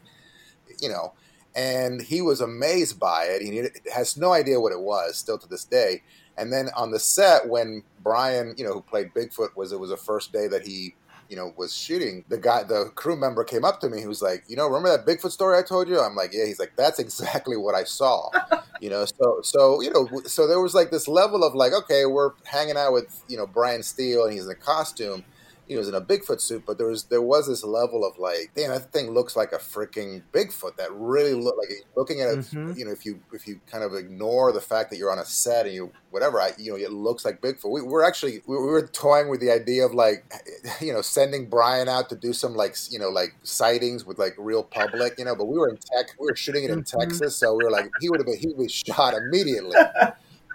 you 0.80 0.88
know." 0.88 1.14
And 1.54 2.00
he 2.00 2.22
was 2.22 2.40
amazed 2.40 2.98
by 2.98 3.24
it. 3.24 3.42
He 3.42 3.68
has 3.92 4.16
no 4.16 4.32
idea 4.32 4.58
what 4.58 4.72
it 4.72 4.80
was 4.80 5.18
still 5.18 5.38
to 5.38 5.46
this 5.46 5.66
day. 5.66 6.02
And 6.38 6.52
then 6.52 6.68
on 6.76 6.90
the 6.90 6.98
set, 6.98 7.48
when 7.48 7.82
Brian, 8.02 8.54
you 8.56 8.64
know, 8.64 8.72
who 8.72 8.80
played 8.80 9.12
Bigfoot, 9.14 9.56
was 9.56 9.72
it 9.72 9.78
was 9.80 9.90
the 9.90 9.96
first 9.96 10.32
day 10.32 10.48
that 10.48 10.66
he, 10.66 10.94
you 11.28 11.36
know 11.36 11.54
was 11.56 11.74
shooting, 11.74 12.24
the 12.28 12.36
guy, 12.36 12.62
the 12.62 12.90
crew 12.94 13.16
member 13.16 13.42
came 13.42 13.64
up 13.64 13.80
to 13.80 13.88
me. 13.88 14.00
He 14.00 14.06
was 14.06 14.20
like, 14.20 14.44
you 14.48 14.56
know, 14.56 14.66
remember 14.66 14.94
that 14.94 15.06
Bigfoot 15.06 15.30
story 15.30 15.58
I 15.58 15.62
told 15.62 15.88
you? 15.88 15.98
I'm 15.98 16.14
like, 16.14 16.32
yeah. 16.32 16.44
He's 16.44 16.58
like, 16.58 16.72
that's 16.76 16.98
exactly 16.98 17.56
what 17.56 17.74
I 17.74 17.84
saw. 17.84 18.28
you 18.80 18.90
know, 18.90 19.04
so 19.04 19.40
so 19.42 19.80
you 19.80 19.90
know, 19.90 20.08
so 20.26 20.46
there 20.46 20.60
was 20.60 20.74
like 20.74 20.90
this 20.90 21.08
level 21.08 21.42
of 21.42 21.54
like, 21.54 21.72
okay, 21.72 22.04
we're 22.04 22.32
hanging 22.44 22.76
out 22.76 22.92
with 22.92 23.22
you 23.28 23.36
know 23.36 23.46
Brian 23.46 23.82
Steele 23.82 24.24
and 24.24 24.32
he's 24.32 24.44
in 24.44 24.50
a 24.50 24.54
costume 24.54 25.24
he 25.72 25.78
was 25.78 25.88
in 25.88 25.94
a 25.94 26.00
Bigfoot 26.00 26.40
suit, 26.40 26.64
but 26.66 26.78
there 26.78 26.86
was 26.86 27.04
there 27.04 27.22
was 27.22 27.48
this 27.48 27.64
level 27.64 28.04
of 28.04 28.18
like, 28.18 28.50
damn, 28.54 28.70
that 28.70 28.92
thing 28.92 29.10
looks 29.10 29.34
like 29.36 29.52
a 29.52 29.58
freaking 29.58 30.22
Bigfoot. 30.32 30.76
That 30.76 30.92
really 30.92 31.34
look 31.34 31.56
like 31.58 31.70
looking 31.96 32.20
at 32.20 32.28
it. 32.28 32.38
Mhm. 32.38 32.76
You 32.78 32.84
know, 32.84 32.90
if 32.92 33.04
you 33.04 33.20
if 33.32 33.46
you 33.48 33.60
kind 33.70 33.82
of 33.84 33.94
ignore 33.94 34.52
the 34.52 34.60
fact 34.60 34.90
that 34.90 34.96
you're 34.96 35.10
on 35.10 35.18
a 35.18 35.24
set 35.24 35.66
and 35.66 35.74
you 35.74 35.90
whatever, 36.10 36.40
I 36.40 36.52
you 36.58 36.70
know, 36.72 36.76
it 36.78 36.92
looks 36.92 37.24
like 37.24 37.40
Bigfoot. 37.40 37.70
We 37.70 37.82
were 37.82 38.04
actually 38.04 38.42
we 38.46 38.56
were 38.56 38.86
toying 38.86 39.28
with 39.28 39.40
the 39.40 39.50
idea 39.50 39.84
of 39.84 39.92
like, 39.94 40.24
you 40.80 40.92
know, 40.92 41.02
sending 41.02 41.48
Brian 41.48 41.88
out 41.88 42.08
to 42.10 42.16
do 42.16 42.32
some 42.32 42.54
like 42.54 42.76
you 42.90 42.98
know 42.98 43.08
like 43.08 43.34
sightings 43.42 44.04
with 44.04 44.18
like 44.18 44.34
real 44.38 44.62
public, 44.62 45.18
you 45.18 45.24
know. 45.24 45.34
But 45.34 45.46
we 45.46 45.58
were 45.58 45.68
in 45.68 45.76
tech, 45.76 46.14
we 46.20 46.26
were 46.26 46.36
shooting 46.36 46.64
it 46.64 46.70
in 46.70 46.82
Mhm. 46.82 47.00
Texas, 47.00 47.36
so 47.36 47.54
we 47.54 47.64
were 47.64 47.70
like, 47.70 47.90
he 48.00 48.08
would 48.10 48.20
have 48.20 48.26
been 48.26 48.38
he 48.38 48.48
would 48.48 48.58
be 48.58 48.68
shot 48.68 49.14
immediately. 49.14 49.76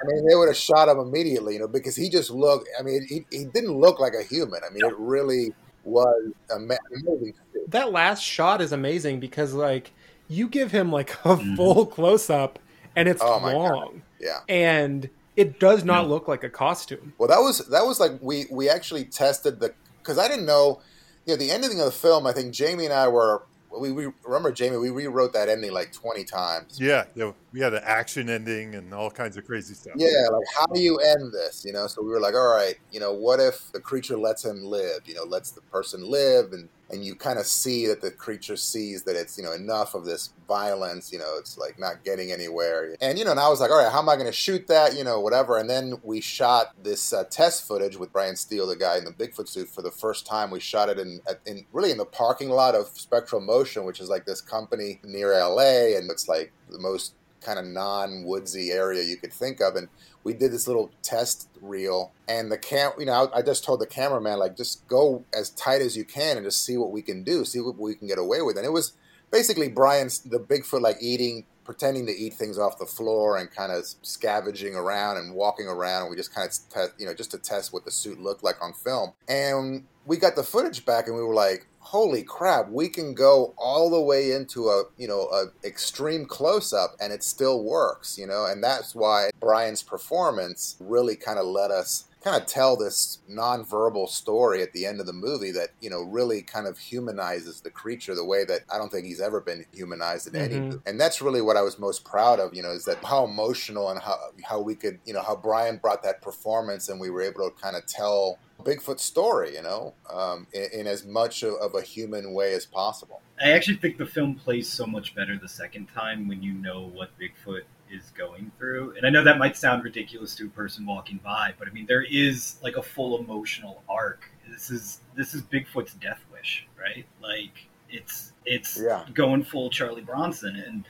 I 0.01 0.05
mean, 0.07 0.27
they 0.27 0.35
would 0.35 0.47
have 0.47 0.57
shot 0.57 0.89
him 0.89 0.99
immediately, 0.99 1.53
you 1.55 1.59
know, 1.59 1.67
because 1.67 1.95
he 1.95 2.09
just 2.09 2.29
looked. 2.29 2.69
I 2.79 2.83
mean, 2.83 3.05
he, 3.07 3.25
he 3.31 3.45
didn't 3.45 3.77
look 3.77 3.99
like 3.99 4.13
a 4.13 4.23
human. 4.23 4.61
I 4.67 4.71
mean, 4.73 4.85
it 4.85 4.93
really 4.97 5.53
was 5.83 6.31
a 6.53 6.59
movie. 6.59 7.33
that 7.69 7.91
last 7.91 8.21
shot 8.21 8.61
is 8.61 8.71
amazing 8.73 9.19
because 9.19 9.53
like 9.53 9.91
you 10.27 10.47
give 10.49 10.71
him 10.71 10.91
like 10.91 11.11
a 11.25 11.37
Mhm. 11.37 11.55
full 11.55 11.85
close 11.85 12.29
up 12.29 12.59
and 12.95 13.07
it's 13.07 13.21
Oh 13.23 13.39
long 13.39 14.01
Yeah. 14.19 14.39
and 14.49 15.09
it 15.37 15.59
does 15.59 15.83
not 15.85 16.03
No. 16.03 16.09
look 16.09 16.27
like 16.27 16.43
a 16.43 16.49
costume. 16.49 17.13
Well, 17.17 17.29
that 17.29 17.39
was 17.39 17.59
that 17.69 17.85
was 17.85 17.99
like 17.99 18.11
we 18.21 18.45
we 18.51 18.69
actually 18.69 19.05
tested 19.05 19.59
the 19.61 19.73
because 19.99 20.17
I 20.17 20.27
didn't 20.27 20.45
know, 20.45 20.81
you 21.25 21.33
know, 21.33 21.37
the 21.37 21.51
ending 21.51 21.79
of 21.79 21.85
the 21.85 21.91
film. 21.91 22.27
I 22.27 22.33
think 22.33 22.53
Jamie 22.53 22.85
and 22.85 22.93
I 22.93 23.07
were 23.07 23.43
we, 23.79 23.91
we 23.91 24.11
remember 24.23 24.51
Jamie. 24.51 24.77
We 24.77 24.89
rewrote 24.89 25.33
that 25.33 25.49
ending 25.49 25.71
like 25.71 25.91
twenty 25.91 26.23
times. 26.23 26.79
Yeah, 26.79 27.05
yeah, 27.15 27.31
we 27.51 27.59
had 27.59 27.73
an 27.73 27.83
action 27.83 28.29
ending 28.29 28.75
and 28.75 28.93
all 28.93 29.11
kinds 29.11 29.37
of 29.37 29.45
crazy 29.45 29.73
stuff. 29.73 29.93
Yeah, 29.95 30.27
like 30.31 30.47
how 30.57 30.65
do 30.67 30.79
you 30.79 30.97
end 30.97 31.33
this? 31.33 31.63
You 31.65 31.73
know, 31.73 31.87
so 31.87 32.01
we 32.01 32.09
were 32.09 32.19
like, 32.19 32.33
all 32.33 32.53
right, 32.55 32.75
you 32.91 32.99
know, 32.99 33.13
what 33.13 33.39
if 33.39 33.71
the 33.71 33.79
creature 33.79 34.17
lets 34.17 34.45
him 34.45 34.63
live? 34.63 35.01
You 35.05 35.15
know, 35.15 35.23
lets 35.23 35.51
the 35.51 35.61
person 35.61 36.09
live, 36.09 36.53
and 36.53 36.69
and 36.89 37.03
you 37.03 37.15
kind 37.15 37.37
of 37.37 37.45
see 37.45 37.85
that 37.87 38.01
the 38.01 38.11
creature 38.11 38.55
sees 38.55 39.03
that 39.03 39.15
it's 39.15 39.37
you 39.37 39.43
know 39.43 39.51
enough 39.51 39.93
of 39.93 40.05
this 40.05 40.31
violence. 40.47 41.11
You 41.11 41.19
know, 41.19 41.35
it's 41.37 41.57
like 41.57 41.77
not 41.79 42.03
getting 42.03 42.31
anywhere. 42.31 42.95
And 43.01 43.19
you 43.19 43.25
know, 43.25 43.31
and 43.31 43.39
I 43.39 43.49
was 43.49 43.59
like, 43.59 43.71
all 43.71 43.83
right, 43.83 43.91
how 43.91 43.99
am 43.99 44.09
I 44.09 44.15
going 44.15 44.27
to 44.27 44.31
shoot 44.31 44.67
that? 44.67 44.95
You 44.95 45.03
know, 45.03 45.19
whatever. 45.19 45.57
And 45.57 45.69
then 45.69 45.95
we 46.03 46.21
shot 46.21 46.73
this 46.81 47.11
uh, 47.11 47.25
test 47.29 47.67
footage 47.67 47.97
with 47.97 48.13
Brian 48.13 48.35
Steele, 48.35 48.67
the 48.67 48.75
guy 48.75 48.97
in 48.97 49.05
the 49.05 49.11
Bigfoot 49.11 49.47
suit, 49.47 49.69
for 49.69 49.81
the 49.81 49.91
first 49.91 50.25
time. 50.25 50.49
We 50.51 50.59
shot 50.59 50.89
it 50.89 50.99
in, 50.99 51.19
in 51.45 51.65
really 51.73 51.91
in 51.91 51.97
the 51.97 52.05
parking 52.05 52.49
lot 52.49 52.75
of 52.75 52.87
Spectral 52.87 53.41
Motion, 53.41 53.83
which 53.83 53.99
is 53.99 54.09
like 54.09 54.25
this 54.25 54.41
company 54.41 54.99
near 55.03 55.31
LA, 55.31 55.97
and 55.97 56.09
it's 56.09 56.27
like 56.27 56.51
the 56.69 56.79
most 56.79 57.13
kind 57.41 57.59
of 57.59 57.65
non-woodsy 57.65 58.71
area 58.71 59.03
you 59.03 59.15
could 59.15 59.31
think 59.31 59.61
of 59.61 59.75
and 59.75 59.87
we 60.23 60.33
did 60.33 60.51
this 60.51 60.67
little 60.67 60.91
test 61.01 61.47
reel 61.61 62.11
and 62.27 62.51
the 62.51 62.57
cam 62.57 62.91
you 62.99 63.05
know 63.05 63.29
i 63.33 63.41
just 63.41 63.63
told 63.63 63.79
the 63.79 63.85
cameraman 63.85 64.37
like 64.37 64.55
just 64.55 64.87
go 64.87 65.23
as 65.33 65.49
tight 65.51 65.81
as 65.81 65.95
you 65.95 66.03
can 66.03 66.37
and 66.37 66.45
just 66.45 66.63
see 66.63 66.77
what 66.77 66.91
we 66.91 67.01
can 67.01 67.23
do 67.23 67.43
see 67.45 67.59
what 67.59 67.77
we 67.77 67.95
can 67.95 68.07
get 68.07 68.17
away 68.17 68.41
with. 68.41 68.57
And 68.57 68.65
it 68.65 68.71
was 68.71 68.93
basically 69.31 69.69
brian's 69.69 70.19
the 70.19 70.39
bigfoot 70.39 70.81
like 70.81 70.97
eating 71.01 71.45
pretending 71.63 72.05
to 72.05 72.13
eat 72.13 72.33
things 72.33 72.57
off 72.57 72.79
the 72.79 72.85
floor 72.85 73.37
and 73.37 73.51
kind 73.51 73.73
of 73.73 73.83
scavenging 74.01 74.73
around 74.73 75.17
and 75.17 75.35
walking 75.35 75.67
around. 75.67 76.03
And 76.03 76.09
we 76.09 76.15
just 76.15 76.33
kind 76.33 76.47
of 76.47 76.69
test 76.69 76.93
you 76.97 77.05
know 77.05 77.13
just 77.13 77.31
to 77.31 77.37
test 77.37 77.73
what 77.73 77.85
the 77.85 77.91
suit 77.91 78.19
looked 78.19 78.43
like 78.43 78.55
on 78.61 78.73
film. 78.73 79.13
And 79.27 79.85
we 80.07 80.17
got 80.17 80.35
the 80.35 80.43
footage 80.43 80.85
back 80.85 81.07
and 81.07 81.15
we 81.15 81.21
were 81.21 81.35
like 81.35 81.67
holy 81.79 82.23
crap 82.23 82.69
we 82.69 82.89
can 82.89 83.13
go 83.13 83.53
all 83.57 83.89
the 83.89 84.01
way 84.01 84.31
into 84.31 84.67
a 84.67 84.83
you 84.97 85.07
know 85.07 85.27
a 85.29 85.45
extreme 85.65 86.25
close 86.25 86.73
up 86.73 86.95
and 86.99 87.13
it 87.13 87.23
still 87.23 87.63
works 87.63 88.17
you 88.17 88.25
know? 88.25 88.45
And 88.45 88.63
that's 88.63 88.95
why 88.95 89.29
brian's 89.39 89.83
performance 89.83 90.75
really 90.79 91.15
kind 91.15 91.37
of 91.37 91.45
let 91.45 91.71
us 91.71 92.06
kind 92.23 92.41
of 92.41 92.47
tell 92.47 92.75
this 92.75 93.19
non-verbal 93.27 94.07
story 94.07 94.61
at 94.61 94.73
the 94.73 94.85
end 94.85 94.99
of 94.99 95.05
the 95.05 95.13
movie 95.13 95.51
that 95.51 95.69
you 95.81 95.89
know 95.89 96.01
really 96.01 96.41
kind 96.41 96.67
of 96.67 96.77
humanizes 96.77 97.61
the 97.61 97.69
creature 97.69 98.15
the 98.15 98.25
way 98.25 98.43
that 98.43 98.61
i 98.71 98.77
don't 98.77 98.91
think 98.91 99.05
he's 99.05 99.21
ever 99.21 99.39
been 99.39 99.65
humanized 99.73 100.27
in 100.27 100.35
any 100.35 100.55
Mhm. 100.55 100.81
and 100.85 100.99
that's 100.99 101.21
really 101.21 101.41
what 101.41 101.55
i 101.57 101.61
was 101.61 101.77
most 101.79 102.03
proud 102.03 102.39
of 102.39 102.53
you 102.53 102.61
know 102.61 102.71
is 102.71 102.85
that 102.85 103.03
how 103.03 103.23
emotional 103.25 103.89
and 103.89 103.99
how 103.99 104.17
how 104.43 104.59
we 104.59 104.75
could 104.75 104.99
you 105.05 105.13
know 105.13 105.21
how 105.21 105.35
brian 105.35 105.77
brought 105.77 106.03
that 106.03 106.21
performance 106.21 106.89
and 106.89 106.99
we 106.99 107.09
were 107.09 107.21
able 107.21 107.49
to 107.49 107.61
kind 107.61 107.75
of 107.75 107.85
tell 107.85 108.39
Bigfoot 108.63 108.99
story, 108.99 109.53
you 109.53 109.61
know, 109.61 109.93
um, 110.11 110.47
in, 110.51 110.67
in 110.73 110.87
as 110.87 111.05
much 111.05 111.43
of, 111.43 111.53
of 111.55 111.75
a 111.75 111.81
human 111.81 112.33
way 112.33 112.53
as 112.55 112.65
possible. 112.65 113.21
I 113.39 113.51
actually 113.51 113.77
think 113.77 113.97
the 113.99 114.05
film 114.07 114.33
plays 114.33 114.67
so 114.67 114.87
much 114.87 115.13
better 115.13 115.37
the 115.37 115.47
second 115.47 115.89
time 115.93 116.27
when 116.27 116.41
you 116.41 116.53
know 116.53 116.81
what 116.87 117.11
Bigfoot 117.19 117.61
is 117.91 118.11
going 118.17 118.51
through. 118.57 118.93
And 118.97 119.05
I 119.05 119.09
know 119.09 119.23
that 119.23 119.37
might 119.37 119.55
sound 119.57 119.83
ridiculous 119.83 120.35
to 120.35 120.45
a 120.45 120.49
person 120.49 120.85
walking 120.85 121.19
by, 121.23 121.53
but 121.57 121.67
I 121.67 121.71
mean 121.71 121.85
there 121.85 122.03
is 122.03 122.57
like 122.63 122.75
a 122.77 122.83
full 122.83 123.19
emotional 123.19 123.83
arc. 123.89 124.29
This 124.49 124.69
is 124.71 125.01
this 125.15 125.33
is 125.33 125.41
Bigfoot's 125.43 125.93
death 125.95 126.19
wish, 126.31 126.67
right? 126.79 127.05
Like 127.21 127.67
it's 127.89 128.33
it's 128.45 128.79
Yeah. 128.81 129.05
going 129.13 129.43
full 129.43 129.69
Charlie 129.69 130.01
Bronson 130.01 130.55
and 130.55 130.85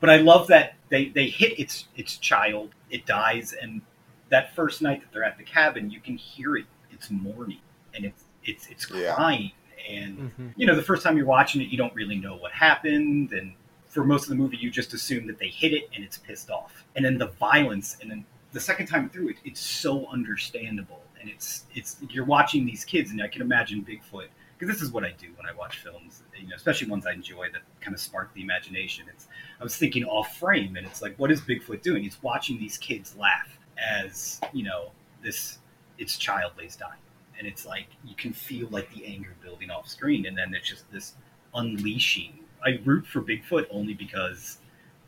but 0.00 0.10
I 0.10 0.18
love 0.18 0.46
that 0.48 0.74
they 0.88 1.08
they 1.08 1.28
hit 1.28 1.58
its 1.58 1.86
its 1.96 2.16
child, 2.18 2.70
it 2.90 3.04
dies 3.06 3.52
and 3.52 3.82
that 4.30 4.54
first 4.54 4.82
night 4.82 5.00
that 5.00 5.12
they're 5.12 5.24
at 5.24 5.38
the 5.38 5.44
cabin, 5.44 5.90
you 5.90 6.00
can 6.00 6.16
hear 6.16 6.56
it. 6.56 6.66
It's 6.90 7.10
mourning 7.10 7.60
and 7.94 8.04
it's 8.04 8.24
it's 8.44 8.66
it's 8.68 8.90
Yeah. 8.90 9.14
crying 9.14 9.52
and 9.88 10.18
Mhm. 10.38 10.52
you 10.56 10.66
know, 10.66 10.74
the 10.74 10.82
first 10.82 11.02
time 11.02 11.16
you're 11.16 11.26
watching 11.26 11.62
it, 11.62 11.68
you 11.68 11.78
don't 11.78 11.94
really 11.94 12.16
know 12.16 12.36
what 12.36 12.52
happened, 12.52 13.32
and 13.32 13.54
for 13.88 14.04
most 14.04 14.24
of 14.24 14.28
the 14.30 14.34
movie, 14.34 14.56
you 14.56 14.70
just 14.70 14.94
assume 14.94 15.26
that 15.26 15.38
they 15.38 15.48
hit 15.48 15.72
it 15.72 15.88
and 15.94 16.04
it's 16.04 16.18
pissed 16.18 16.50
off, 16.50 16.84
and 16.96 17.04
then 17.04 17.18
the 17.18 17.26
violence, 17.26 17.96
and 18.00 18.10
then 18.10 18.24
the 18.52 18.60
second 18.60 18.86
time 18.86 19.08
through 19.10 19.30
it, 19.30 19.36
it's 19.44 19.60
so 19.60 20.06
understandable, 20.06 21.02
and 21.20 21.30
it's 21.30 21.64
it's 21.74 21.96
you're 22.10 22.24
watching 22.24 22.66
these 22.66 22.84
kids, 22.84 23.10
and 23.10 23.22
I 23.22 23.28
can 23.28 23.42
imagine 23.42 23.84
Bigfoot 23.84 24.28
because 24.58 24.74
this 24.74 24.82
is 24.82 24.90
what 24.92 25.04
I 25.04 25.14
do 25.18 25.28
when 25.36 25.46
I 25.46 25.54
watch 25.54 25.78
films, 25.78 26.22
you 26.36 26.48
know, 26.48 26.56
especially 26.56 26.88
ones 26.88 27.06
I 27.06 27.12
enjoy 27.12 27.46
that 27.52 27.62
kind 27.80 27.94
of 27.94 28.00
spark 28.00 28.34
the 28.34 28.42
imagination. 28.42 29.06
It's 29.08 29.28
I 29.60 29.64
was 29.64 29.76
thinking 29.76 30.04
off 30.04 30.36
frame, 30.36 30.76
and 30.76 30.86
it's 30.86 31.00
like, 31.00 31.16
what 31.18 31.30
is 31.30 31.40
Bigfoot 31.40 31.82
doing? 31.82 32.02
He's 32.02 32.22
watching 32.22 32.58
these 32.58 32.78
kids 32.78 33.16
laugh 33.16 33.58
as 33.78 34.40
you 34.52 34.64
know 34.64 34.90
this 35.22 35.58
its 35.98 36.16
child 36.16 36.52
lays 36.58 36.76
dying 36.76 37.00
and 37.38 37.46
it's 37.46 37.66
like 37.66 37.86
you 38.04 38.14
can 38.16 38.32
feel 38.32 38.68
like 38.70 38.92
the 38.94 39.04
anger 39.06 39.34
building 39.42 39.70
off 39.70 39.88
screen 39.88 40.26
and 40.26 40.36
then 40.36 40.52
it's 40.54 40.68
just 40.68 40.90
this 40.90 41.14
unleashing 41.54 42.38
i 42.64 42.78
root 42.84 43.06
for 43.06 43.22
bigfoot 43.22 43.66
only 43.70 43.94
because 43.94 44.58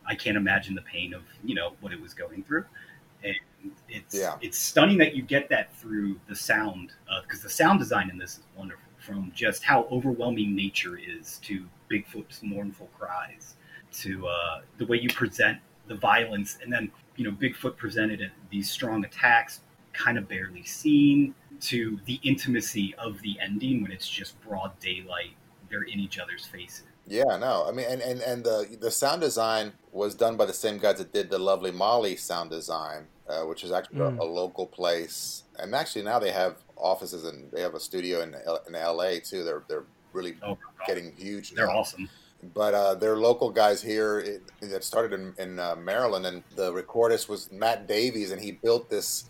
i 0.06 0.14
can't 0.14 0.36
imagine 0.36 0.74
the 0.74 0.82
pain 0.82 1.14
of 1.14 1.22
you 1.44 1.54
know 1.54 1.72
what 1.80 1.92
it 1.92 2.00
was 2.00 2.14
going 2.14 2.42
through. 2.44 2.64
And 3.22 3.34
it's 3.88 4.14
Yeah. 4.14 4.36
it's 4.40 4.58
stunning 4.58 4.96
that 4.98 5.14
you 5.14 5.22
get 5.22 5.48
that 5.50 5.74
through 5.76 6.18
the 6.28 6.34
sound 6.34 6.92
because 7.22 7.42
the 7.42 7.50
sound 7.50 7.78
design 7.78 8.08
in 8.10 8.16
this 8.18 8.38
is 8.38 8.44
wonderful 8.56 8.90
from 8.98 9.30
just 9.34 9.62
how 9.62 9.84
overwhelming 9.90 10.54
nature 10.54 10.96
is 10.98 11.38
to 11.38 11.66
bigfoot's 11.90 12.42
mournful 12.42 12.88
cries 12.98 13.56
to 13.92 14.26
uh, 14.26 14.60
the 14.78 14.86
way 14.86 14.98
you 14.98 15.08
present 15.10 15.58
the 15.88 15.94
violence. 15.94 16.58
And 16.62 16.72
then 16.72 16.90
you 17.16 17.24
know 17.24 17.32
bigfoot 17.32 17.76
presented 17.76 18.30
these 18.50 18.70
strong 18.70 19.04
attacks 19.04 19.60
kind 19.92 20.16
of 20.16 20.28
barely 20.28 20.64
seen 20.64 21.34
to 21.60 21.98
the 22.06 22.18
intimacy 22.22 22.94
of 22.96 23.20
the 23.20 23.38
ending 23.40 23.82
when 23.82 23.92
it's 23.92 24.08
just 24.08 24.40
broad 24.40 24.78
daylight 24.78 25.32
they're 25.68 25.82
in 25.82 26.00
each 26.00 26.18
other's 26.18 26.46
faces 26.46 26.84
Yeah, 27.10 27.36
no, 27.36 27.66
I 27.68 27.72
mean, 27.72 27.86
and, 27.88 28.00
and, 28.00 28.20
and 28.20 28.44
the 28.44 28.76
the 28.80 28.90
sound 28.90 29.20
design 29.20 29.72
was 29.92 30.14
done 30.14 30.36
by 30.36 30.46
the 30.46 30.52
same 30.52 30.78
guys 30.78 30.98
that 30.98 31.12
did 31.12 31.28
the 31.28 31.38
Lovely 31.38 31.72
Molly 31.72 32.14
sound 32.16 32.50
design, 32.50 33.08
uh, 33.28 33.42
which 33.42 33.64
is 33.64 33.72
actually 33.72 33.98
Mm. 33.98 34.18
a, 34.18 34.22
a 34.22 34.24
local 34.24 34.66
place. 34.66 35.42
And 35.58 35.74
actually 35.74 36.02
now 36.04 36.18
they 36.20 36.30
have 36.30 36.54
offices 36.76 37.24
and 37.24 37.50
they 37.52 37.60
have 37.62 37.74
a 37.74 37.80
studio 37.80 38.22
in 38.22 38.34
in 38.68 38.74
L.A. 38.76 39.18
too. 39.20 39.42
They're 39.42 39.64
they're 39.68 39.84
really 40.12 40.36
oh 40.42 40.56
getting 40.86 41.12
huge. 41.16 41.50
they're 41.52 41.66
now. 41.66 41.78
awesome 41.80 42.08
But 42.54 42.72
uh, 42.74 42.94
they're 42.94 43.16
local 43.18 43.50
guys 43.50 43.82
here 43.82 44.40
that 44.62 44.82
started 44.84 45.12
in, 45.20 45.34
in 45.44 45.58
uh, 45.58 45.74
Maryland, 45.76 46.24
and 46.26 46.42
the 46.56 46.72
recordist 46.72 47.28
was 47.28 47.50
Matt 47.52 47.86
Davies, 47.88 48.30
and 48.32 48.40
he 48.40 48.52
built 48.52 48.88
this. 48.88 49.24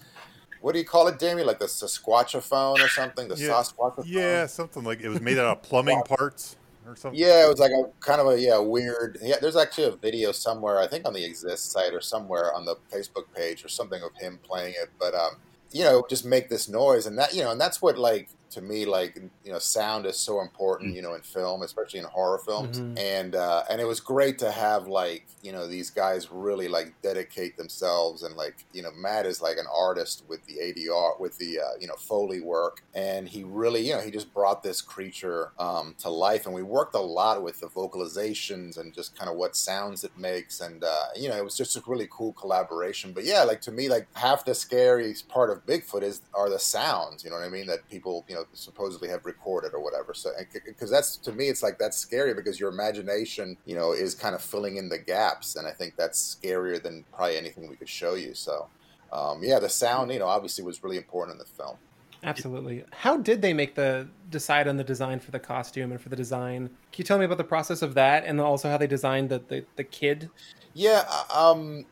What 0.61 0.73
do 0.75 0.79
you 0.79 0.85
call 0.85 1.09
it, 1.09 1.19
Jamie? 1.19 1.43
Like 1.43 1.59
the 1.59 1.65
Sasquatchophone 1.67 2.79
or 2.85 2.89
something? 2.89 3.27
The 3.29 3.37
Yeah. 3.37 3.49
Sasquatchophone? 3.49 4.05
Yeah, 4.07 4.47
something 4.47 4.85
like 4.85 5.01
it 5.01 5.09
was 5.09 5.21
made 5.23 5.39
out 5.39 5.47
of 5.57 5.63
plumbing 5.63 6.03
parts 6.17 6.57
or 6.91 6.97
something. 6.97 7.19
Yeah, 7.19 7.45
it 7.45 7.49
was 7.49 7.61
like 7.61 7.73
a 7.73 7.85
kind 8.01 8.21
of 8.21 8.29
a 8.29 8.41
yeah 8.41 8.59
weird. 8.59 9.19
Yeah, 9.23 9.37
there's 9.41 9.57
actually 9.57 9.89
a 9.89 9.97
video 9.97 10.33
somewhere. 10.33 10.79
I 10.81 10.87
think 10.87 11.07
on 11.07 11.15
the 11.15 11.25
Exist 11.25 11.71
site 11.71 11.95
or 11.95 12.01
somewhere 12.01 12.55
on 12.55 12.65
the 12.65 12.77
Facebook 12.93 13.33
page 13.35 13.65
or 13.65 13.69
something 13.69 14.03
of 14.03 14.15
him 14.17 14.39
playing 14.43 14.75
it. 14.81 14.91
But 14.99 15.15
um, 15.15 15.37
you 15.73 15.85
know, 15.85 16.05
just 16.09 16.25
make 16.25 16.49
this 16.49 16.69
noise, 16.69 17.07
and 17.07 17.19
that 17.19 17.35
you 17.35 17.43
know, 17.43 17.53
and 17.53 17.61
that's 17.61 17.81
what 17.81 17.99
like 17.99 18.29
to 18.51 18.61
me, 18.61 18.85
like 18.85 19.17
you 19.45 19.53
know, 19.53 19.59
sound 19.59 20.07
is 20.07 20.17
so 20.17 20.41
important, 20.41 20.95
you 20.95 21.03
know, 21.03 21.15
in 21.15 21.23
film, 21.23 21.63
especially 21.63 21.99
in 22.01 22.05
horror 22.07 22.39
films, 22.39 22.79
Mhm. 22.79 22.99
and 22.99 23.35
uh, 23.35 23.65
and 23.71 23.81
it 23.81 23.85
was 23.87 24.01
great 24.01 24.39
to 24.41 24.51
have 24.51 24.87
like 24.89 25.27
you 25.43 25.53
know 25.53 25.67
these 25.67 25.91
guys 25.91 26.31
really 26.31 26.69
like 26.69 26.93
dedicate 27.03 27.57
themselves 27.57 28.23
and 28.23 28.37
like 28.37 28.65
you 28.73 28.83
know 28.83 28.91
Matt 28.93 29.27
is 29.27 29.41
like 29.41 29.57
an 29.57 29.67
artist 29.75 30.25
with 30.29 30.45
the 30.47 30.59
ADR 30.59 31.19
with 31.19 31.39
the 31.39 31.61
uh, 31.61 31.65
you 31.81 31.87
know 31.87 31.95
Foley 31.97 32.41
work, 32.41 32.83
and 32.95 33.29
he 33.29 33.45
really 33.45 33.87
you 33.87 33.95
know 33.95 34.01
he 34.01 34.11
just 34.11 34.33
brought 34.35 34.63
this 34.63 34.81
creature 34.83 35.53
um, 35.59 35.95
to 35.99 36.11
life, 36.11 36.47
and 36.47 36.55
we 36.55 36.63
worked 36.63 36.95
a 36.95 37.01
lot 37.01 37.43
with 37.43 37.61
the 37.61 37.69
vocalizations 37.69 38.79
and 38.79 38.93
just 38.93 39.17
kind 39.17 39.31
of 39.31 39.37
what 39.37 39.57
sounds 39.57 40.05
it 40.05 40.17
makes, 40.17 40.61
and 40.61 40.83
uh, 40.85 41.05
you 41.17 41.29
know 41.29 41.37
it 41.37 41.45
was 41.45 41.57
just 41.57 41.77
a 41.77 41.83
really 41.87 42.09
cool 42.11 42.33
collaboration. 42.33 43.13
But 43.13 43.25
yeah, 43.25 43.43
like 43.45 43.61
to 43.63 43.73
me, 43.73 43.89
like 43.89 44.07
half 44.15 44.45
the 44.45 44.55
scariest 44.55 45.29
part 45.29 45.51
of 45.51 45.65
Bigfoot 45.67 46.03
is 46.03 46.21
are 46.35 46.51
the 46.51 46.59
sounds. 46.59 47.25
You 47.25 47.31
know 47.31 47.37
what 47.37 47.45
I 47.45 47.49
mean? 47.49 47.67
That 47.67 47.89
people 47.89 48.25
you 48.29 48.35
know 48.35 48.40
supposedly 48.53 49.09
have 49.09 49.25
recorded 49.27 49.73
or 49.75 49.83
whatever. 49.83 50.15
So 50.15 50.31
because 50.67 50.91
that's 50.91 51.17
to 51.19 51.33
me, 51.33 51.49
it's 51.49 51.63
like 51.63 51.79
that's 51.79 51.97
scary 51.97 52.35
because 52.35 52.59
your 52.59 52.71
imagination 52.71 53.57
you 53.65 53.75
know 53.75 53.93
is 53.93 54.15
kind 54.15 54.35
of 54.35 54.43
filling 54.43 54.77
in 54.77 54.89
the 54.89 54.99
gaps, 54.99 55.57
and 55.57 55.67
I 55.67 55.73
think 55.73 55.97
that's 55.97 56.37
scarier 56.37 56.83
than 56.83 57.05
probably 57.13 57.37
anything 57.37 57.69
we 57.69 57.77
could 57.77 57.89
show 57.89 58.15
you. 58.15 58.35
So. 58.35 58.69
Um, 59.13 59.43
yeah, 59.43 59.59
the 59.59 59.69
sound, 59.69 60.13
you 60.13 60.21
know, 60.21 60.29
obviously 60.29 60.63
was 60.63 60.85
really 60.85 60.97
important 60.97 61.35
in 61.35 61.39
the 61.39 61.45
film. 61.45 61.77
Absolutely. 62.23 62.85
How 62.91 63.17
did 63.17 63.41
they 63.43 63.53
make 63.53 63.75
the 63.75 64.09
decide 64.29 64.69
on 64.69 64.77
the 64.77 64.85
design 64.85 65.21
for 65.21 65.31
the 65.31 65.39
costume 65.39 65.91
and 65.91 66.01
for 66.01 66.11
the 66.11 66.17
design? 66.17 66.69
Can 66.93 66.99
you 66.99 67.05
tell 67.05 67.19
me 67.19 67.25
about 67.25 67.39
the 67.39 67.45
process 67.45 67.83
of 67.83 67.95
that 67.95 68.25
and 68.25 68.41
also 68.41 68.69
how 68.69 68.77
they 68.77 68.87
designed 68.87 69.31
the 69.31 69.43
the, 69.49 69.65
the 69.77 69.85
kid? 69.85 70.31
Yeah, 70.75 71.05
uh, 71.09 71.51
um, 71.51 71.87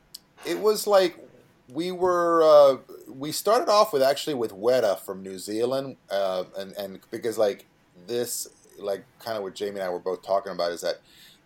it 0.46 0.58
was 0.58 0.86
like 0.86 1.18
we 1.72 1.92
were 1.92 2.42
uh, 2.42 2.76
we 3.08 3.32
started 3.32 3.70
off 3.70 3.92
with 3.92 4.02
actually 4.02 4.34
with 4.34 4.52
Weta 4.52 4.98
from 5.00 5.22
New 5.22 5.38
Zealand, 5.38 5.96
uh, 6.10 6.44
and 6.56 6.72
and 6.72 7.00
because 7.10 7.38
like 7.38 7.66
this, 8.06 8.48
like 8.78 9.04
kind 9.18 9.36
of 9.36 9.42
what 9.42 9.54
Jamie 9.54 9.80
and 9.80 9.82
I 9.82 9.88
were 9.88 9.98
both 9.98 10.22
talking 10.22 10.52
about 10.52 10.72
is 10.72 10.82
that 10.82 11.00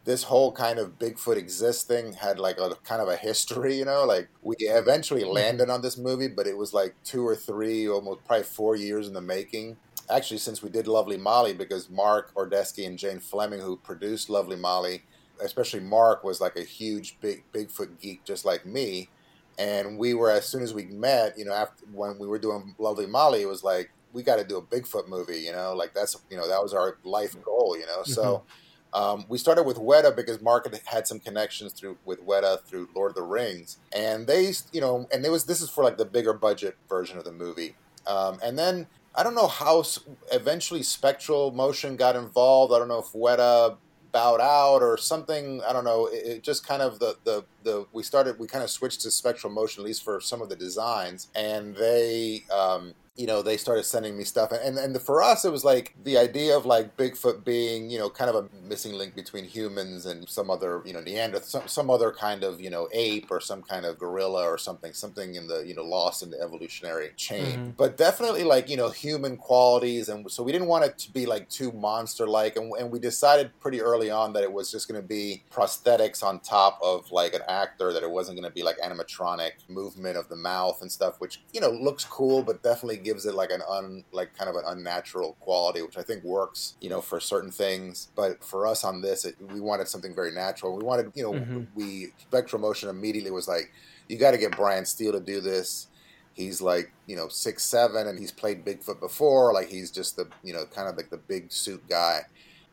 this 0.05 0.25
whole 0.25 0.51
kind 0.51 0.79
of 0.79 0.99
Bigfoot 0.99 1.37
existing 1.37 2.15
had 2.15 2.39
like 2.39 2.59
a 2.59 2.75
kind 2.85 3.01
of 3.01 3.09
a 3.09 3.17
history, 3.17 3.77
you 3.77 3.85
know. 3.85 4.05
Like 4.05 4.29
we 4.43 4.57
eventually 4.59 5.25
landed 5.25 5.71
on 5.71 5.83
this 5.83 5.97
movie, 5.97 6.29
but 6.29 6.47
it 6.47 6.57
was 6.57 6.75
like 6.75 6.95
two 7.05 7.27
or 7.27 7.37
three, 7.37 7.89
almost 7.89 8.25
probably 8.25 8.45
four 8.45 8.77
years 8.77 9.07
in 9.07 9.15
the 9.15 9.21
making. 9.21 9.77
Actually, 10.11 10.39
since 10.39 10.63
we 10.63 10.69
did 10.69 10.89
Lovely 10.89 11.17
Molly, 11.17 11.55
because 11.55 11.89
Mark 11.89 12.35
Ordesky 12.35 12.87
and 12.87 12.99
Jane 12.99 13.21
Fleming, 13.21 13.61
who 13.61 13.77
produced 13.77 14.29
Lovely 14.29 14.57
Molly, 14.57 15.05
especially 15.41 15.81
Mark, 15.81 16.25
was 16.25 16.41
like 16.41 16.57
a 16.57 16.65
huge 16.65 17.19
big 17.21 17.45
Bigfoot 17.53 18.01
geek, 18.01 18.25
just 18.25 18.45
like 18.45 18.67
me. 18.67 19.09
And 19.59 19.99
we 19.99 20.15
were 20.15 20.31
as 20.31 20.47
soon 20.47 20.63
as 20.63 20.75
we 20.75 20.85
met, 20.87 21.39
you 21.39 21.45
know, 21.45 21.53
after 21.53 21.85
when 21.93 22.19
we 22.19 22.27
were 22.27 22.39
doing 22.39 22.75
Lovely 22.79 23.07
Molly, 23.07 23.43
it 23.43 23.49
was 23.49 23.63
like 23.63 23.91
we 24.13 24.23
got 24.23 24.37
to 24.37 24.45
do 24.45 24.57
a 24.57 24.63
Bigfoot 24.63 25.09
movie, 25.09 25.39
you 25.39 25.53
know, 25.53 25.75
like 25.75 25.95
that's 25.95 26.17
you 26.31 26.37
know 26.37 26.49
that 26.49 26.63
was 26.63 26.75
our 26.75 26.99
life 27.05 27.37
goal, 27.43 27.77
you 27.79 27.87
know. 27.87 28.03
So. 28.05 28.45
Um, 28.95 29.25
we 29.27 29.39
started 29.39 29.63
with 29.63 29.79
Weta 29.79 30.15
because 30.15 30.43
Mark 30.43 30.71
had, 30.71 30.79
had 30.85 31.07
some 31.07 31.19
connections 31.19 31.73
through 31.73 31.97
with 32.05 32.23
Weta 32.27 32.63
through 32.63 32.91
Lord 32.95 33.13
of 33.13 33.15
the 33.15 33.23
Rings, 33.23 33.79
and 33.91 34.27
they, 34.27 34.53
you 34.71 34.83
know, 34.83 35.09
and 35.11 35.25
it 35.25 35.31
was 35.31 35.47
this 35.47 35.63
is 35.63 35.71
for 35.71 35.83
like 35.83 35.97
the 35.97 36.05
bigger 36.05 36.35
budget 36.35 36.77
version 36.91 37.17
of 37.17 37.25
the 37.25 37.33
movie, 37.33 37.75
um, 38.07 38.39
and 38.43 38.59
then 38.59 38.87
I 39.15 39.23
don't 39.23 39.35
know 39.35 39.47
how 39.47 39.85
eventually 40.31 40.83
Spectral 40.83 41.53
Motion 41.53 41.97
got 41.97 42.17
involved. 42.17 42.73
I 42.73 42.79
don't 42.79 42.89
know 42.89 42.99
if 42.99 43.13
Weta 43.13 43.77
bowed 44.13 44.41
out 44.41 44.83
or 44.83 44.97
something. 44.97 45.63
I 45.67 45.73
don't 45.73 45.85
know. 45.85 46.07
It, 46.07 46.27
it 46.27 46.43
just 46.43 46.67
kind 46.67 46.83
of 46.83 46.99
the, 46.99 47.17
the 47.25 47.45
the 47.65 47.87
we 47.93 48.03
started 48.03 48.39
we 48.39 48.47
kind 48.47 48.63
of 48.63 48.71
switched 48.71 49.01
to 49.03 49.11
Spectral 49.11 49.53
Motion 49.53 49.83
at 49.83 49.87
least 49.87 50.05
for 50.05 50.21
some 50.21 50.43
of 50.43 50.49
the 50.49 50.57
designs, 50.57 51.29
and 51.35 51.75
they. 51.75 52.45
Um, 52.53 52.95
you 53.15 53.27
know 53.27 53.43
they 53.43 53.59
started 53.59 53.85
sending 53.85 54.17
me 54.17 54.25
stuff 54.25 54.51
and 54.53 54.79
and 54.79 54.99
for 55.03 55.23
us 55.23 55.45
it 55.45 55.53
was 55.53 55.65
like 55.67 55.95
the 56.03 56.17
idea 56.17 56.57
of 56.57 56.65
like 56.65 56.97
bigfoot 56.97 57.45
being 57.45 57.91
you 57.91 57.99
know 57.99 58.09
kind 58.09 58.31
of 58.31 58.37
a 58.37 58.49
missing 58.67 58.95
link 58.95 59.15
between 59.15 59.45
humans 59.45 60.07
and 60.07 60.27
some 60.27 60.49
other 60.51 60.81
you 60.87 60.95
know 60.95 61.01
neanderthal 61.03 61.47
some, 61.47 61.69
some 61.69 61.91
other 61.91 62.11
kind 62.11 62.43
of 62.43 62.59
you 62.59 62.71
know 62.71 62.89
ape 62.93 63.31
or 63.31 63.39
some 63.39 63.61
kind 63.63 63.85
of 63.85 63.99
gorilla 63.99 64.43
or 64.45 64.57
something 64.57 64.95
something 64.95 65.35
in 65.35 65.47
the 65.47 65.59
you 65.67 65.75
know 65.75 65.83
lost 65.85 66.23
in 66.23 66.31
the 66.31 66.41
evolutionary 66.41 67.11
chain 67.17 67.43
Mhm. 67.59 67.77
but 67.77 67.99
definitely 67.99 68.45
like 68.45 68.71
you 68.71 68.79
know 68.79 68.89
human 68.89 69.37
qualities 69.37 70.09
and 70.09 70.31
so 70.31 70.43
we 70.43 70.51
didn't 70.51 70.69
want 70.69 70.85
it 70.87 70.97
to 70.99 71.13
be 71.13 71.27
like 71.27 71.51
too 71.51 71.71
monster 71.73 72.27
like 72.27 72.57
and, 72.57 72.73
and 72.79 72.91
we 72.91 72.99
decided 72.99 73.51
pretty 73.61 73.83
early 73.83 74.11
on 74.11 74.33
that 74.33 74.43
it 74.43 74.53
was 74.53 74.71
just 74.71 74.89
going 74.89 75.01
to 75.01 75.07
be 75.07 75.43
prosthetics 75.53 76.23
on 76.23 76.41
top 76.41 76.79
of 76.83 77.11
like 77.13 77.35
an 77.35 77.43
actor 77.47 77.93
that 77.93 78.03
it 78.03 78.11
wasn't 78.11 78.35
going 78.39 78.49
to 78.49 78.55
be 78.55 78.63
like 78.63 78.79
animatronic 78.79 79.53
movement 79.69 80.17
of 80.17 80.29
the 80.31 80.37
mouth 80.37 80.81
and 80.81 80.91
stuff 80.91 81.21
which 81.21 81.43
you 81.53 81.61
know 81.61 81.71
looks 81.71 82.05
cool 82.05 82.43
but 82.43 82.63
definitely 82.63 83.02
gives 83.05 83.27
it 83.27 83.35
like 83.35 83.51
an 83.51 83.63
un 83.69 84.05
like 84.13 84.33
kind 84.35 84.49
of 84.51 84.57
an 84.57 84.65
unnatural 84.67 85.37
quality 85.41 85.83
which 85.83 85.97
i 85.99 86.03
think 86.03 86.23
works 86.25 86.77
you 86.81 86.89
know 86.91 87.01
for 87.01 87.21
certain 87.21 87.51
things. 87.51 88.09
But 88.17 88.43
for 88.45 88.67
us 88.67 88.85
on 88.85 89.01
this 89.03 89.25
it, 89.25 89.37
we 89.41 89.61
wanted 89.61 89.89
something 89.89 90.15
very 90.15 90.33
natural. 90.33 90.77
We 90.77 90.85
wanted 90.85 91.13
you 91.15 91.23
know 91.25 91.41
Mhm. 91.41 91.69
we 91.75 92.13
spectral 92.19 92.61
motion 92.63 92.89
immediately 92.89 93.31
was 93.31 93.49
like 93.49 93.73
you 94.09 94.19
got 94.19 94.33
to 94.33 94.39
get 94.39 94.57
brian 94.57 94.85
steele 94.85 95.13
to 95.13 95.21
do 95.21 95.41
this. 95.41 95.89
He's 96.33 96.61
like 96.63 96.95
you 97.07 97.17
know 97.17 97.29
six 97.29 97.65
seven 97.65 98.07
and 98.09 98.19
he's 98.19 98.33
played 98.33 98.65
bigfoot 98.65 99.01
before. 99.01 99.53
Like 99.53 99.69
he's 99.69 99.91
just 99.91 100.17
the 100.17 100.33
you 100.43 100.53
know 100.53 100.67
kind 100.67 100.89
of 100.89 100.97
like 100.97 101.11
the 101.11 101.19
big 101.19 101.53
suit 101.53 101.87
guy 101.89 102.21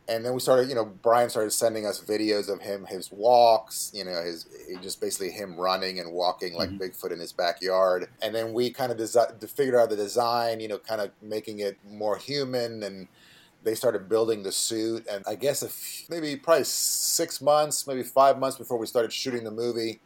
and 0.10 0.26
then 0.26 0.34
we 0.34 0.40
started 0.40 0.68
you 0.68 0.76
know 0.76 0.86
brian 0.86 1.30
started 1.30 1.52
sending 1.52 1.86
us 1.86 2.02
videos 2.02 2.50
of 2.50 2.60
him 2.62 2.86
his 2.86 3.12
walks 3.12 3.92
you 3.94 4.04
know 4.04 4.22
his 4.24 4.48
just 4.82 5.00
basically 5.00 5.30
him 5.30 5.56
running 5.56 6.00
and 6.00 6.12
walking 6.12 6.56
like 6.56 6.70
bigfoot 6.72 7.12
in 7.12 7.20
his 7.20 7.32
backyard 7.32 8.08
and 8.22 8.34
then 8.34 8.52
we 8.52 8.70
kind 8.72 8.92
of 8.92 8.98
desi- 8.98 9.50
figured 9.50 9.76
out 9.76 9.90
the 9.90 9.96
design 9.96 10.60
you 10.60 10.68
know 10.68 10.80
kind 10.80 11.00
of 11.00 11.12
making 11.22 11.60
it 11.60 11.78
more 11.88 12.18
human 12.18 12.84
and 12.84 13.08
they 13.64 13.76
started 13.76 14.10
building 14.10 14.44
the 14.44 14.52
suit 14.52 15.06
and 15.10 15.24
i 15.28 15.36
guess 15.36 15.62
a 15.64 15.68
f- 15.68 16.06
maybe 16.10 16.36
probably 16.36 16.64
six 16.64 17.42
months 17.42 17.86
maybe 17.88 18.04
five 18.04 18.40
months 18.40 18.58
before 18.58 18.78
we 18.78 18.86
started 18.86 19.14
shooting 19.14 19.44
the 19.44 19.52
movie 19.52 20.00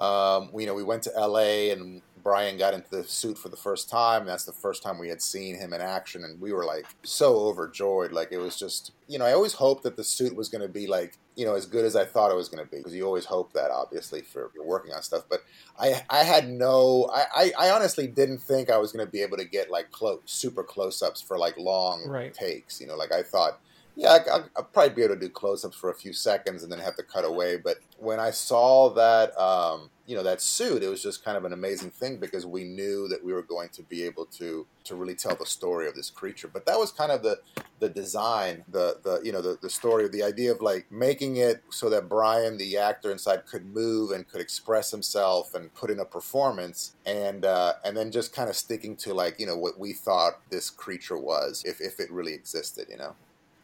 um, 0.00 0.50
we, 0.52 0.62
you 0.62 0.68
know, 0.68 0.74
we 0.74 0.84
went 0.84 1.02
to 1.04 1.16
L.A. 1.16 1.70
and 1.70 2.02
Brian 2.22 2.58
got 2.58 2.74
into 2.74 2.90
the 2.90 3.04
suit 3.04 3.38
for 3.38 3.48
the 3.48 3.56
first 3.56 3.88
time. 3.88 4.26
That's 4.26 4.44
the 4.44 4.52
first 4.52 4.82
time 4.82 4.98
we 4.98 5.08
had 5.08 5.22
seen 5.22 5.56
him 5.56 5.72
in 5.72 5.80
action, 5.80 6.24
and 6.24 6.40
we 6.40 6.52
were 6.52 6.64
like 6.64 6.86
so 7.02 7.36
overjoyed. 7.36 8.12
Like 8.12 8.28
it 8.32 8.38
was 8.38 8.58
just, 8.58 8.92
you 9.06 9.18
know, 9.18 9.24
I 9.24 9.32
always 9.32 9.54
hoped 9.54 9.82
that 9.84 9.96
the 9.96 10.04
suit 10.04 10.36
was 10.36 10.48
going 10.48 10.62
to 10.62 10.68
be 10.68 10.86
like, 10.86 11.18
you 11.36 11.44
know, 11.44 11.54
as 11.54 11.66
good 11.66 11.84
as 11.84 11.94
I 11.94 12.04
thought 12.04 12.30
it 12.30 12.36
was 12.36 12.48
going 12.48 12.64
to 12.64 12.70
be, 12.70 12.78
because 12.78 12.94
you 12.94 13.04
always 13.06 13.26
hope 13.26 13.52
that, 13.52 13.70
obviously, 13.70 14.22
for 14.22 14.50
you're 14.54 14.64
working 14.64 14.92
on 14.92 15.02
stuff. 15.02 15.22
But 15.30 15.44
I, 15.78 16.02
I 16.10 16.24
had 16.24 16.48
no, 16.48 17.08
I, 17.14 17.24
I, 17.34 17.66
I 17.66 17.70
honestly 17.70 18.06
didn't 18.08 18.38
think 18.38 18.70
I 18.70 18.78
was 18.78 18.90
going 18.92 19.06
to 19.06 19.10
be 19.10 19.22
able 19.22 19.36
to 19.36 19.44
get 19.44 19.70
like 19.70 19.90
close, 19.92 20.20
super 20.26 20.64
close-ups 20.64 21.20
for 21.20 21.38
like 21.38 21.56
long 21.56 22.08
Right. 22.08 22.34
takes. 22.34 22.80
You 22.80 22.88
know, 22.88 22.96
like 22.96 23.12
I 23.12 23.22
thought 23.22 23.60
yeah, 23.98 24.10
I, 24.10 24.36
I, 24.36 24.40
I'll 24.56 24.62
probably 24.62 24.94
be 24.94 25.02
able 25.02 25.16
to 25.16 25.20
do 25.20 25.28
close-ups 25.28 25.76
for 25.76 25.90
a 25.90 25.94
few 25.94 26.12
seconds 26.12 26.62
and 26.62 26.70
then 26.70 26.78
have 26.78 26.94
to 26.96 27.02
cut 27.02 27.24
away. 27.24 27.56
But 27.56 27.78
when 27.98 28.20
I 28.20 28.30
saw 28.30 28.90
that, 28.90 29.36
um, 29.36 29.90
you 30.06 30.14
know, 30.14 30.22
that 30.22 30.40
suit, 30.40 30.84
it 30.84 30.88
was 30.88 31.02
just 31.02 31.24
kind 31.24 31.36
of 31.36 31.44
an 31.44 31.52
amazing 31.52 31.90
thing 31.90 32.18
because 32.18 32.46
we 32.46 32.62
knew 32.62 33.08
that 33.08 33.24
we 33.24 33.32
were 33.32 33.42
going 33.42 33.70
to 33.70 33.82
be 33.82 34.04
able 34.04 34.24
to 34.26 34.66
to 34.84 34.94
really 34.94 35.16
tell 35.16 35.34
the 35.34 35.44
story 35.44 35.88
of 35.88 35.96
this 35.96 36.10
creature. 36.10 36.46
But 36.46 36.64
that 36.66 36.78
was 36.78 36.92
kind 36.92 37.10
of 37.10 37.24
the 37.24 37.40
the 37.80 37.88
design, 37.88 38.62
the 38.68 39.00
the 39.02 39.20
you 39.24 39.32
know 39.32 39.42
the 39.42 39.58
the 39.60 39.68
story, 39.68 40.06
the 40.06 40.22
idea 40.22 40.52
of 40.52 40.62
like 40.62 40.86
making 40.92 41.34
it 41.36 41.64
so 41.68 41.90
that 41.90 42.08
Brian, 42.08 42.56
the 42.56 42.78
actor 42.78 43.10
inside, 43.10 43.46
could 43.46 43.66
move 43.66 44.12
and 44.12 44.28
could 44.28 44.40
express 44.40 44.92
himself 44.92 45.56
and 45.56 45.74
put 45.74 45.90
in 45.90 45.98
a 45.98 46.04
performance, 46.04 46.94
and 47.04 47.44
uh, 47.44 47.72
and 47.84 47.96
then 47.96 48.12
just 48.12 48.32
kind 48.32 48.48
of 48.48 48.54
sticking 48.54 48.94
to 48.98 49.12
like 49.12 49.40
you 49.40 49.46
know 49.46 49.56
what 49.56 49.76
we 49.76 49.92
thought 49.92 50.34
this 50.50 50.70
creature 50.70 51.18
was, 51.18 51.64
if 51.66 51.80
if 51.80 51.98
it 51.98 52.12
really 52.12 52.32
existed, 52.32 52.86
you 52.88 52.96
know. 52.96 53.16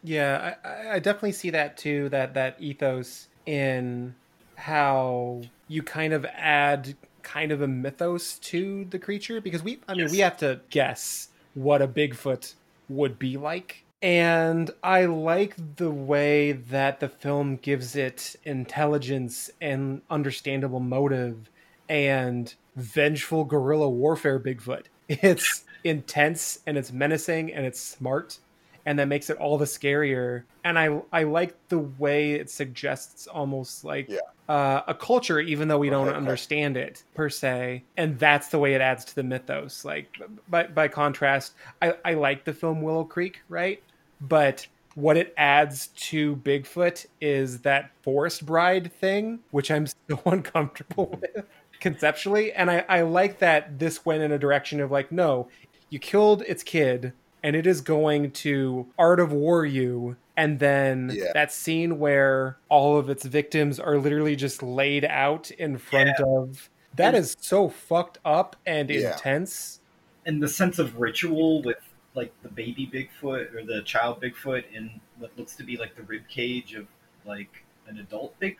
Yeah, 0.05 0.55
I- 0.63 0.95
I, 0.95 0.99
definitely 0.99 1.31
see 1.31 1.49
that 1.51 1.77
too. 1.77 2.09
That 2.09 2.33
that 2.35 2.57
ethos 2.59 3.27
in 3.45 4.15
how 4.55 5.41
you 5.67 5.83
kind 5.83 6.13
of 6.13 6.25
add 6.25 6.95
kind 7.23 7.51
of 7.51 7.61
a 7.61 7.67
mythos 7.67 8.37
to 8.39 8.85
the 8.85 8.99
creature 8.99 9.41
because 9.41 9.63
we, 9.63 9.79
I 9.87 9.95
mean, 9.95 10.11
we 10.11 10.19
have 10.19 10.37
to 10.37 10.61
guess 10.69 11.29
what 11.55 11.81
a 11.81 11.87
Bigfoot 11.87 12.53
would 12.87 13.17
be 13.17 13.35
like. 13.37 13.83
And 14.01 14.69
I 14.83 15.05
like 15.05 15.55
the 15.77 15.89
way 15.89 16.51
that 16.51 16.99
the 16.99 17.09
film 17.09 17.55
gives 17.55 17.95
it 17.95 18.35
intelligence 18.43 19.49
and 19.59 20.01
understandable 20.09 20.79
motive 20.79 21.49
and 21.89 22.53
vengeful 22.75 23.45
guerrilla 23.45 23.89
warfare 23.89 24.39
Bigfoot. 24.39 24.85
It's 25.07 25.65
intense 25.83 26.59
and 26.65 26.77
it's 26.77 26.91
menacing 26.91 27.53
and 27.53 27.63
it's 27.63 27.79
smart 27.79 28.39
and 28.85 28.99
that 28.99 29.07
makes 29.07 29.29
it 29.29 29.37
all 29.37 29.57
the 29.57 29.65
scarier. 29.65 30.43
And 30.63 30.77
I 30.77 31.01
I 31.11 31.23
like 31.23 31.55
the 31.69 31.79
way 31.79 32.33
it 32.33 32.49
suggests 32.49 33.27
almost 33.27 33.83
like 33.83 34.09
uh, 34.47 34.81
a 34.87 34.93
culture, 34.93 35.39
even 35.39 35.67
though 35.67 35.79
we 35.79 35.89
don't 35.89 36.09
understand 36.09 36.77
it 36.77 37.03
per 37.15 37.29
se. 37.29 37.83
And 37.97 38.19
that's 38.19 38.49
the 38.49 38.59
way 38.59 38.73
it 38.73 38.81
adds 38.81 39.05
to 39.05 39.15
the 39.15 39.23
mythos. 39.23 39.83
Like 39.83 40.15
by 40.49 40.67
by 40.67 40.87
contrast, 40.87 41.53
I, 41.81 41.95
I 42.03 42.13
like 42.13 42.43
the 42.43 42.53
film 42.53 42.81
Willow 42.81 43.03
Creek, 43.03 43.41
right? 43.49 43.81
But 44.21 44.67
what 44.95 45.17
it 45.17 45.33
adds 45.37 45.87
to 45.87 46.37
Bigfoot 46.37 47.05
is 47.19 47.59
that 47.59 47.91
forest 48.01 48.45
bride 48.45 48.93
thing, 48.93 49.39
which 49.51 49.69
I'm 49.69 49.87
so 50.09 50.21
uncomfortable 50.25 51.19
with 51.21 51.45
conceptually. 51.81 52.53
And 52.53 52.71
I, 52.71 52.85
I 52.87 53.01
like 53.01 53.39
that 53.39 53.77
this 53.77 54.05
went 54.05 54.23
in 54.23 54.31
a 54.31 54.39
direction 54.39 54.79
of 54.79 54.91
like, 54.91 55.11
no, 55.11 55.49
you 55.89 55.99
killed 55.99 56.41
its 56.43 56.63
kid 56.63 57.13
and 57.45 57.55
it 57.55 57.67
is 57.67 57.79
going 57.79 58.31
to 58.31 58.87
Art 58.97 59.19
of 59.19 59.31
War 59.31 59.63
you. 59.67 60.17
And 60.35 60.57
then 60.57 61.11
Yeah. 61.13 61.31
that 61.33 61.53
scene 61.53 61.99
where 61.99 62.57
all 62.69 62.97
of 62.97 63.07
its 63.07 63.23
victims 63.23 63.79
are 63.79 63.99
literally 63.99 64.35
just 64.35 64.63
laid 64.63 65.05
out 65.05 65.51
in 65.51 65.77
front 65.77 66.19
of 66.19 66.71
that 66.95 67.13
is 67.13 67.35
so 67.39 67.69
fucked 67.69 68.17
up 68.25 68.55
and 68.65 68.89
Yeah. 68.89 69.11
intense. 69.13 69.79
and 70.25 70.41
the 70.41 70.47
sense 70.47 70.79
of 70.79 70.99
ritual 70.99 71.61
with 71.61 71.77
like 72.15 72.33
the 72.41 72.49
baby 72.49 72.89
Bigfoot 72.91 73.53
or 73.53 73.63
the 73.63 73.83
child 73.83 74.19
Bigfoot 74.23 74.63
in 74.73 74.99
what 75.19 75.29
looks 75.37 75.55
to 75.57 75.63
be 75.63 75.77
like 75.77 75.95
the 75.95 76.01
rib 76.01 76.27
cage 76.27 76.73
of 76.73 76.87
like 77.25 77.63
an 77.85 77.99
adult 77.99 78.39
Bigfoot. 78.39 78.55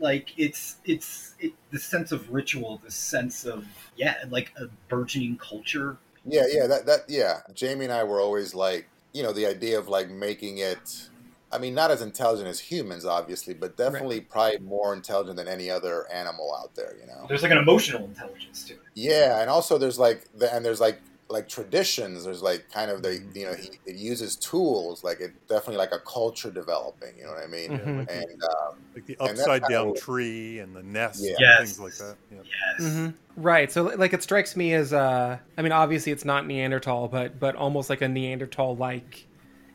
Like 0.00 0.36
it's 0.36 0.78
it's 0.84 1.36
it, 1.38 1.52
the 1.70 1.78
sense 1.78 2.10
of 2.10 2.32
ritual, 2.32 2.80
the 2.84 2.90
sense 2.90 3.44
of 3.44 3.66
yeah, 3.94 4.16
like 4.30 4.52
a 4.60 4.66
burgeoning 4.88 5.36
culture. 5.38 5.96
Yeah, 6.26 6.44
yeah, 6.50 6.66
that 6.66 6.86
that 6.86 7.04
yeah. 7.08 7.40
Jamie 7.54 7.84
and 7.84 7.92
I 7.92 8.04
were 8.04 8.20
always 8.20 8.54
like, 8.54 8.88
you 9.12 9.22
know, 9.22 9.32
the 9.32 9.46
idea 9.46 9.78
of 9.78 9.88
like 9.88 10.10
making 10.10 10.58
it. 10.58 11.08
I 11.52 11.58
mean, 11.58 11.74
not 11.74 11.92
as 11.92 12.02
intelligent 12.02 12.48
as 12.48 12.58
humans, 12.58 13.06
obviously, 13.06 13.54
but 13.54 13.76
definitely 13.76 14.20
probably 14.20 14.58
more 14.58 14.92
intelligent 14.92 15.36
than 15.36 15.46
any 15.46 15.70
other 15.70 16.10
animal 16.12 16.54
out 16.60 16.74
there. 16.74 16.94
You 17.00 17.06
know. 17.06 17.24
There's 17.28 17.42
like 17.42 17.52
an 17.52 17.58
emotional 17.58 18.04
intelligence 18.04 18.64
to 18.64 18.74
it. 18.74 18.80
Yeah, 18.94 19.40
and 19.40 19.48
also 19.48 19.78
there's 19.78 19.98
like 19.98 20.24
the, 20.36 20.52
and 20.52 20.64
there's 20.64 20.80
like 20.80 21.00
like 21.28 21.48
traditions. 21.48 22.24
There's 22.24 22.42
like 22.42 22.68
kind 22.72 22.90
of 22.90 23.02
the 23.02 23.14
you 23.34 23.44
know 23.46 23.54
he 23.54 23.70
it 23.84 23.96
uses 23.96 24.36
tools 24.36 25.02
like 25.02 25.20
it 25.20 25.32
definitely 25.48 25.76
like 25.78 25.92
a 25.92 26.00
culture 26.00 26.50
developing. 26.50 27.16
You 27.18 27.24
know 27.24 27.32
what 27.32 27.42
I 27.42 27.46
mean? 27.46 27.70
Mhm. 27.70 28.08
And 28.08 28.42
um, 28.42 28.86
Like 28.94 29.06
the 29.06 29.16
upside 29.18 29.62
kinda 29.62 29.68
down 29.84 29.94
tree 29.94 30.58
and 30.60 30.74
the 30.74 30.82
nest 30.82 31.22
Yeah. 31.22 31.30
and 31.30 31.40
Yes. 31.40 31.58
things 31.58 31.80
like 31.80 31.96
that. 31.96 32.16
Yeah. 32.30 32.42
Yes. 32.78 32.86
Mhm. 32.86 33.14
Right. 33.36 33.70
So 33.72 33.84
like 33.84 34.12
it 34.12 34.22
strikes 34.22 34.56
me 34.56 34.72
as 34.74 34.92
uh 34.92 35.38
I 35.58 35.62
mean 35.62 35.72
obviously 35.72 36.12
it's 36.12 36.24
not 36.24 36.46
Neanderthal 36.46 37.08
but 37.08 37.38
but 37.38 37.54
almost 37.56 37.90
like 37.90 38.00
a 38.02 38.08
Neanderthal 38.08 38.76
like 38.76 39.28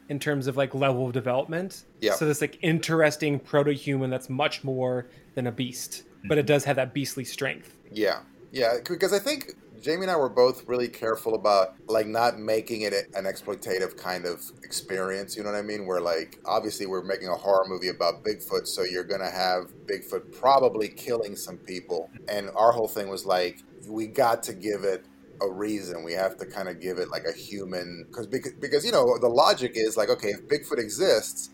in 0.10 0.20
terms 0.20 0.48
of 0.48 0.58
like 0.58 0.74
level 0.74 1.06
of 1.08 1.14
development. 1.14 1.84
Yeah. 2.02 2.14
So 2.14 2.26
this 2.26 2.42
like 2.42 2.58
interesting 2.62 3.40
proto-human 3.40 4.10
that's 4.10 4.30
much 4.30 4.64
more 4.64 5.10
than 5.36 5.48
a 5.48 5.52
beast, 5.52 6.04
but 6.28 6.38
it 6.38 6.46
does 6.46 6.64
have 6.66 6.76
that 6.78 6.94
beastly 6.94 7.24
strength. 7.24 7.78
Yeah, 7.90 8.24
yeah, 8.52 8.78
because 8.90 9.14
I 9.14 9.20
think 9.20 9.46
Jamie 9.82 10.04
and 10.04 10.12
I 10.12 10.16
were 10.16 10.30
both 10.30 10.68
really 10.68 10.88
careful 10.88 11.34
about 11.34 11.74
like 11.88 12.06
not 12.06 12.38
making 12.38 12.82
it 12.82 12.94
an 13.16 13.26
exploitative 13.26 13.98
kind 13.98 14.26
of 14.26 14.44
experience. 14.64 15.36
You 15.36 15.44
know 15.44 15.52
what 15.52 15.58
I 15.58 15.64
mean? 15.64 15.88
Where 15.88 16.00
like 16.00 16.40
obviously 16.46 16.86
we're 16.86 17.04
making 17.04 17.30
a 17.30 17.36
horror 17.36 17.66
movie 17.68 17.90
about 17.90 18.24
Bigfoot, 18.24 18.68
so 18.68 18.84
you're 18.84 19.04
gonna 19.04 19.30
have 19.30 19.72
Bigfoot 19.88 20.32
probably 20.40 20.88
killing 20.88 21.36
some 21.36 21.58
people, 21.58 22.10
and 22.30 22.50
our 22.56 22.72
whole 22.72 22.88
thing 22.88 23.10
was 23.10 23.26
like 23.26 23.64
we 23.88 24.06
got 24.06 24.44
to 24.44 24.54
give 24.54 24.84
it 24.84 25.06
a 25.42 25.50
reason. 25.50 26.04
We 26.04 26.14
have 26.14 26.38
to 26.38 26.46
kind 26.46 26.70
of 26.70 26.80
give 26.80 27.00
it 27.00 27.10
like 27.10 27.26
a 27.26 27.34
human 27.34 28.06
because 28.08 28.28
because 28.28 28.86
you 28.86 28.92
know 28.92 29.18
the 29.18 29.30
logic 29.30 29.72
is 29.74 29.98
like 29.98 30.10
okay 30.10 30.30
if 30.30 30.48
Bigfoot 30.48 30.78
exists 30.78 31.50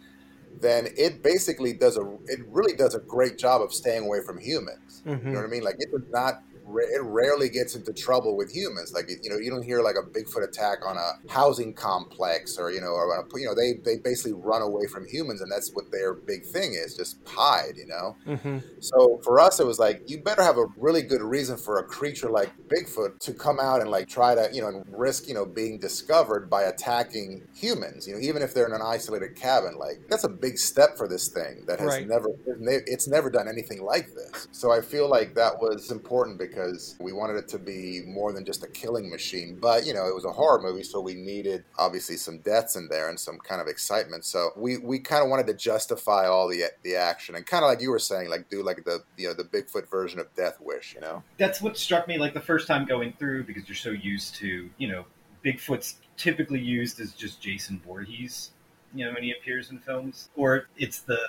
then 0.62 0.88
it 0.98 1.22
basically 1.24 1.74
does 1.74 1.98
a 1.98 2.18
it 2.26 2.40
really 2.48 2.76
does 2.76 2.96
a 2.96 3.00
great 3.00 3.38
job 3.38 3.62
of 3.62 3.74
staying 3.74 4.04
away 4.04 4.20
from 4.26 4.40
humans. 4.40 5.04
You 5.06 5.12
know 5.12 5.18
mm-hmm. 5.18 5.34
what 5.34 5.44
I 5.44 5.48
mean? 5.48 5.64
Like 5.64 5.76
it 5.80 5.92
does 5.92 6.10
not 6.12 6.42
it 6.76 7.02
rarely 7.04 7.50
gets 7.50 7.76
into 7.76 7.94
trouble 7.94 8.36
with 8.36 8.52
humans. 8.52 8.94
Like 8.94 9.10
you 9.22 9.30
know 9.30 9.38
you 9.38 9.50
don't 9.50 9.64
hear 9.64 9.82
like 9.82 9.96
a 9.96 10.08
Bigfoot 10.08 10.44
attack 10.44 10.86
on 10.86 10.98
a 10.98 11.32
housing 11.32 11.74
complex 11.74 12.58
or 12.58 12.72
you 12.72 12.82
know 12.82 12.88
or 12.88 13.16
a, 13.20 13.40
you 13.40 13.46
know 13.46 13.56
they 13.56 13.74
they 13.84 14.00
basically 14.02 14.34
run 14.34 14.62
away 14.62 14.88
from 14.88 15.06
humans 15.08 15.42
and 15.42 15.52
that's 15.52 15.72
what 15.74 15.92
their 15.92 16.14
big 16.14 16.46
thing 16.46 16.74
is 16.74 16.96
just 16.96 17.20
hide. 17.26 17.76
You 17.78 17.88
know. 17.88 18.16
Mm-hmm. 18.26 18.58
So 18.80 19.20
for 19.24 19.40
us, 19.40 19.60
it 19.60 19.66
was 19.66 19.80
like 19.80 20.02
you 20.08 20.22
better 20.22 20.44
have 20.44 20.58
a 20.58 20.66
really 20.78 21.02
good 21.02 21.22
reason 21.22 21.58
for 21.58 21.80
a 21.80 21.84
creature 21.84 22.30
like 22.30 22.52
Bigfoot 22.68 23.20
to 23.20 23.34
come 23.34 23.60
out 23.60 23.82
and 23.82 23.90
like 23.90 24.08
try 24.08 24.36
to 24.36 24.50
you 24.54 24.62
know 24.62 24.68
and 24.68 24.86
risk 24.88 25.28
you 25.28 25.34
know 25.34 25.46
being 25.46 25.80
discovered 25.80 26.50
by 26.50 26.64
attacking 26.64 27.48
humans. 27.54 28.08
You 28.08 28.14
know, 28.16 28.20
even 28.20 28.42
if 28.42 28.54
they're 28.54 28.68
in 28.68 28.74
an 28.74 28.82
isolated 28.84 29.36
cabin, 29.36 29.78
like 29.78 30.08
that's 30.10 30.24
a 30.24 30.30
big 30.30 30.58
step 30.58 30.98
for 30.98 31.08
this 31.08 31.30
thing 31.30 31.66
that 31.68 31.80
has 31.80 31.88
Right. 31.88 32.08
never 32.08 32.30
it's 32.46 33.08
never 33.08 33.30
done 33.30 33.48
anything 33.48 33.84
like 33.84 34.08
this. 34.14 34.48
So 34.52 34.72
I 34.72 34.82
feel 34.82 35.10
like 35.10 35.36
that 35.36 35.60
was 35.60 35.92
important 35.92 36.38
because 36.38 36.57
we 37.00 37.14
wanted 37.14 37.38
it 37.38 37.48
to 37.50 37.60
be 37.60 38.02
more 38.06 38.34
than 38.34 38.46
just 38.46 38.64
a 38.64 38.68
killing 38.68 39.10
machine. 39.10 39.58
But 39.60 39.86
you 39.86 39.94
know, 39.94 40.08
it 40.08 40.16
was 40.16 40.26
a 40.26 40.32
horror 40.32 40.62
movie, 40.62 40.84
so 40.84 41.00
we 41.00 41.14
needed 41.14 41.64
obviously 41.78 42.18
some 42.18 42.40
deaths 42.40 42.76
in 42.76 42.88
there 42.90 43.10
and 43.10 43.20
some 43.20 43.38
kind 43.40 43.62
of 43.62 43.68
excitement. 43.68 44.26
So 44.26 44.52
we 44.56 44.78
we 44.78 45.00
kind 45.00 45.24
of 45.24 45.30
wanted 45.30 45.48
to 45.48 45.54
justify 45.54 46.28
all 46.28 46.48
the 46.48 46.64
the 46.84 46.96
action 46.96 47.36
and 47.36 47.46
kind 47.46 47.64
of 47.64 47.70
like 47.70 47.82
you 47.82 47.92
were 47.92 48.00
saying, 48.00 48.30
like 48.30 48.50
do 48.50 48.64
like 48.64 48.84
the 48.86 49.04
you 49.18 49.28
know 49.28 49.34
the 49.34 49.44
Bigfoot 49.44 49.90
version 49.90 50.20
of 50.20 50.34
Death 50.36 50.58
Wish. 50.62 50.94
You 50.94 51.02
know. 51.02 51.24
That's 51.38 51.62
what 51.62 51.78
struck 51.78 52.08
me 52.08 52.18
like 52.18 52.34
the 52.34 52.42
first 52.42 52.68
time 52.68 52.86
going 52.86 53.14
through 53.14 53.44
because 53.44 53.68
you're 53.68 53.76
so 53.76 53.92
used 53.92 54.36
to, 54.36 54.70
you 54.78 54.88
know, 54.88 55.06
Bigfoot's 55.46 55.98
typically 56.18 56.60
used 56.60 57.00
as 57.00 57.14
just 57.14 57.42
Jason 57.42 57.80
Voorhees, 57.86 58.52
you 58.94 59.06
know, 59.06 59.14
when 59.14 59.24
he 59.24 59.32
appears 59.32 59.72
in 59.72 59.80
films. 59.80 60.30
Or 60.36 60.68
it's 60.78 61.00
the 61.00 61.20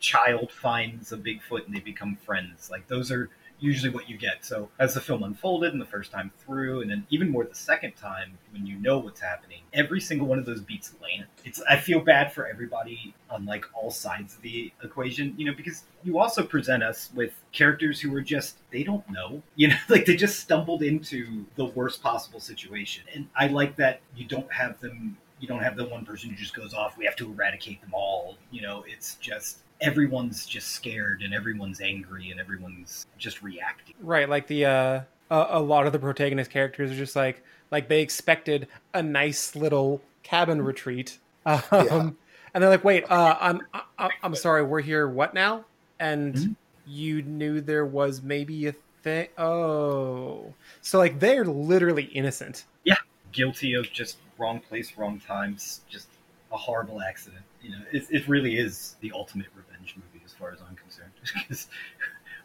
child 0.00 0.50
finds 0.50 1.12
a 1.12 1.16
Bigfoot 1.16 1.66
and 1.66 1.74
they 1.74 1.80
become 1.80 2.16
friends. 2.16 2.70
Like 2.70 2.88
those 2.88 3.12
are 3.12 3.30
usually 3.60 3.90
what 3.90 4.08
you 4.08 4.16
get. 4.16 4.44
So 4.44 4.68
as 4.78 4.94
the 4.94 5.00
film 5.00 5.22
unfolded 5.22 5.72
and 5.72 5.80
the 5.80 5.86
first 5.86 6.10
time 6.10 6.30
through, 6.44 6.82
and 6.82 6.90
then 6.90 7.06
even 7.10 7.30
more 7.30 7.44
the 7.44 7.54
second 7.54 7.92
time 7.96 8.38
when 8.52 8.66
you 8.66 8.76
know 8.76 8.98
what's 8.98 9.20
happening, 9.20 9.60
every 9.72 10.00
single 10.00 10.26
one 10.26 10.38
of 10.38 10.46
those 10.46 10.60
beats 10.60 10.92
land. 11.00 11.26
It's 11.44 11.62
I 11.68 11.76
feel 11.76 12.00
bad 12.00 12.32
for 12.32 12.46
everybody 12.46 13.14
on 13.30 13.46
like 13.46 13.64
all 13.74 13.90
sides 13.90 14.34
of 14.34 14.42
the 14.42 14.72
equation, 14.82 15.34
you 15.36 15.46
know, 15.46 15.54
because 15.54 15.84
you 16.02 16.18
also 16.18 16.42
present 16.42 16.82
us 16.82 17.10
with 17.14 17.32
characters 17.52 18.00
who 18.00 18.14
are 18.14 18.22
just 18.22 18.56
they 18.70 18.82
don't 18.82 19.08
know, 19.10 19.42
you 19.56 19.68
know, 19.68 19.76
like 19.88 20.06
they 20.06 20.16
just 20.16 20.40
stumbled 20.40 20.82
into 20.82 21.44
the 21.56 21.66
worst 21.66 22.02
possible 22.02 22.40
situation. 22.40 23.04
And 23.14 23.28
I 23.36 23.48
like 23.48 23.76
that 23.76 24.00
you 24.16 24.26
don't 24.26 24.52
have 24.52 24.80
them 24.80 25.16
you 25.40 25.48
don't 25.48 25.62
have 25.62 25.76
the 25.76 25.86
one 25.86 26.04
person 26.04 26.30
who 26.30 26.36
just 26.36 26.54
goes 26.54 26.74
off, 26.74 26.98
we 26.98 27.06
have 27.06 27.16
to 27.16 27.30
eradicate 27.30 27.80
them 27.80 27.94
all. 27.94 28.36
You 28.50 28.62
know, 28.62 28.84
it's 28.86 29.14
just 29.16 29.60
everyone's 29.80 30.46
just 30.46 30.68
scared 30.72 31.22
and 31.22 31.32
everyone's 31.34 31.80
angry 31.80 32.30
and 32.30 32.40
everyone's 32.40 33.06
just 33.18 33.42
reacting. 33.42 33.94
Right, 34.00 34.28
like 34.28 34.46
the 34.46 34.64
uh 34.66 35.00
a, 35.30 35.46
a 35.50 35.60
lot 35.60 35.86
of 35.86 35.92
the 35.92 35.98
protagonist 35.98 36.50
characters 36.50 36.90
are 36.90 36.96
just 36.96 37.16
like 37.16 37.42
like 37.70 37.88
they 37.88 38.02
expected 38.02 38.68
a 38.94 39.02
nice 39.02 39.54
little 39.56 40.00
cabin 40.22 40.62
retreat. 40.62 41.18
Um 41.46 41.62
Yeah. 41.72 42.10
and 42.52 42.62
they're 42.62 42.70
like, 42.70 42.84
"Wait, 42.84 43.04
uh 43.10 43.36
I'm 43.40 43.60
I, 43.98 44.10
I'm 44.22 44.34
sorry, 44.34 44.62
we're 44.62 44.80
here 44.82 45.08
what 45.08 45.32
now?" 45.34 45.64
And 45.98 46.34
Mhm. 46.34 46.56
you 46.86 47.22
knew 47.22 47.60
there 47.60 47.86
was 47.86 48.22
maybe 48.22 48.66
a 48.66 48.72
thing. 49.02 49.28
Oh. 49.38 50.52
So 50.82 50.98
like 50.98 51.18
they're 51.20 51.44
literally 51.46 52.04
innocent. 52.04 52.64
Yeah, 52.84 52.96
guilty 53.32 53.74
of 53.74 53.90
just 53.92 54.18
wrong 54.38 54.60
place, 54.60 54.96
wrong 54.98 55.20
times, 55.20 55.80
just 55.88 56.08
a 56.52 56.56
horrible 56.56 57.00
accident. 57.00 57.42
You 57.62 57.70
know, 57.70 57.82
it, 57.92 58.06
it 58.10 58.28
really 58.28 58.56
is 58.56 58.96
the 59.00 59.12
ultimate 59.14 59.48
revenge 59.54 59.94
movie 59.96 60.24
as 60.24 60.32
far 60.32 60.52
as 60.52 60.58
I'm 60.66 60.76
concerned. 60.76 61.10
Because 61.34 61.68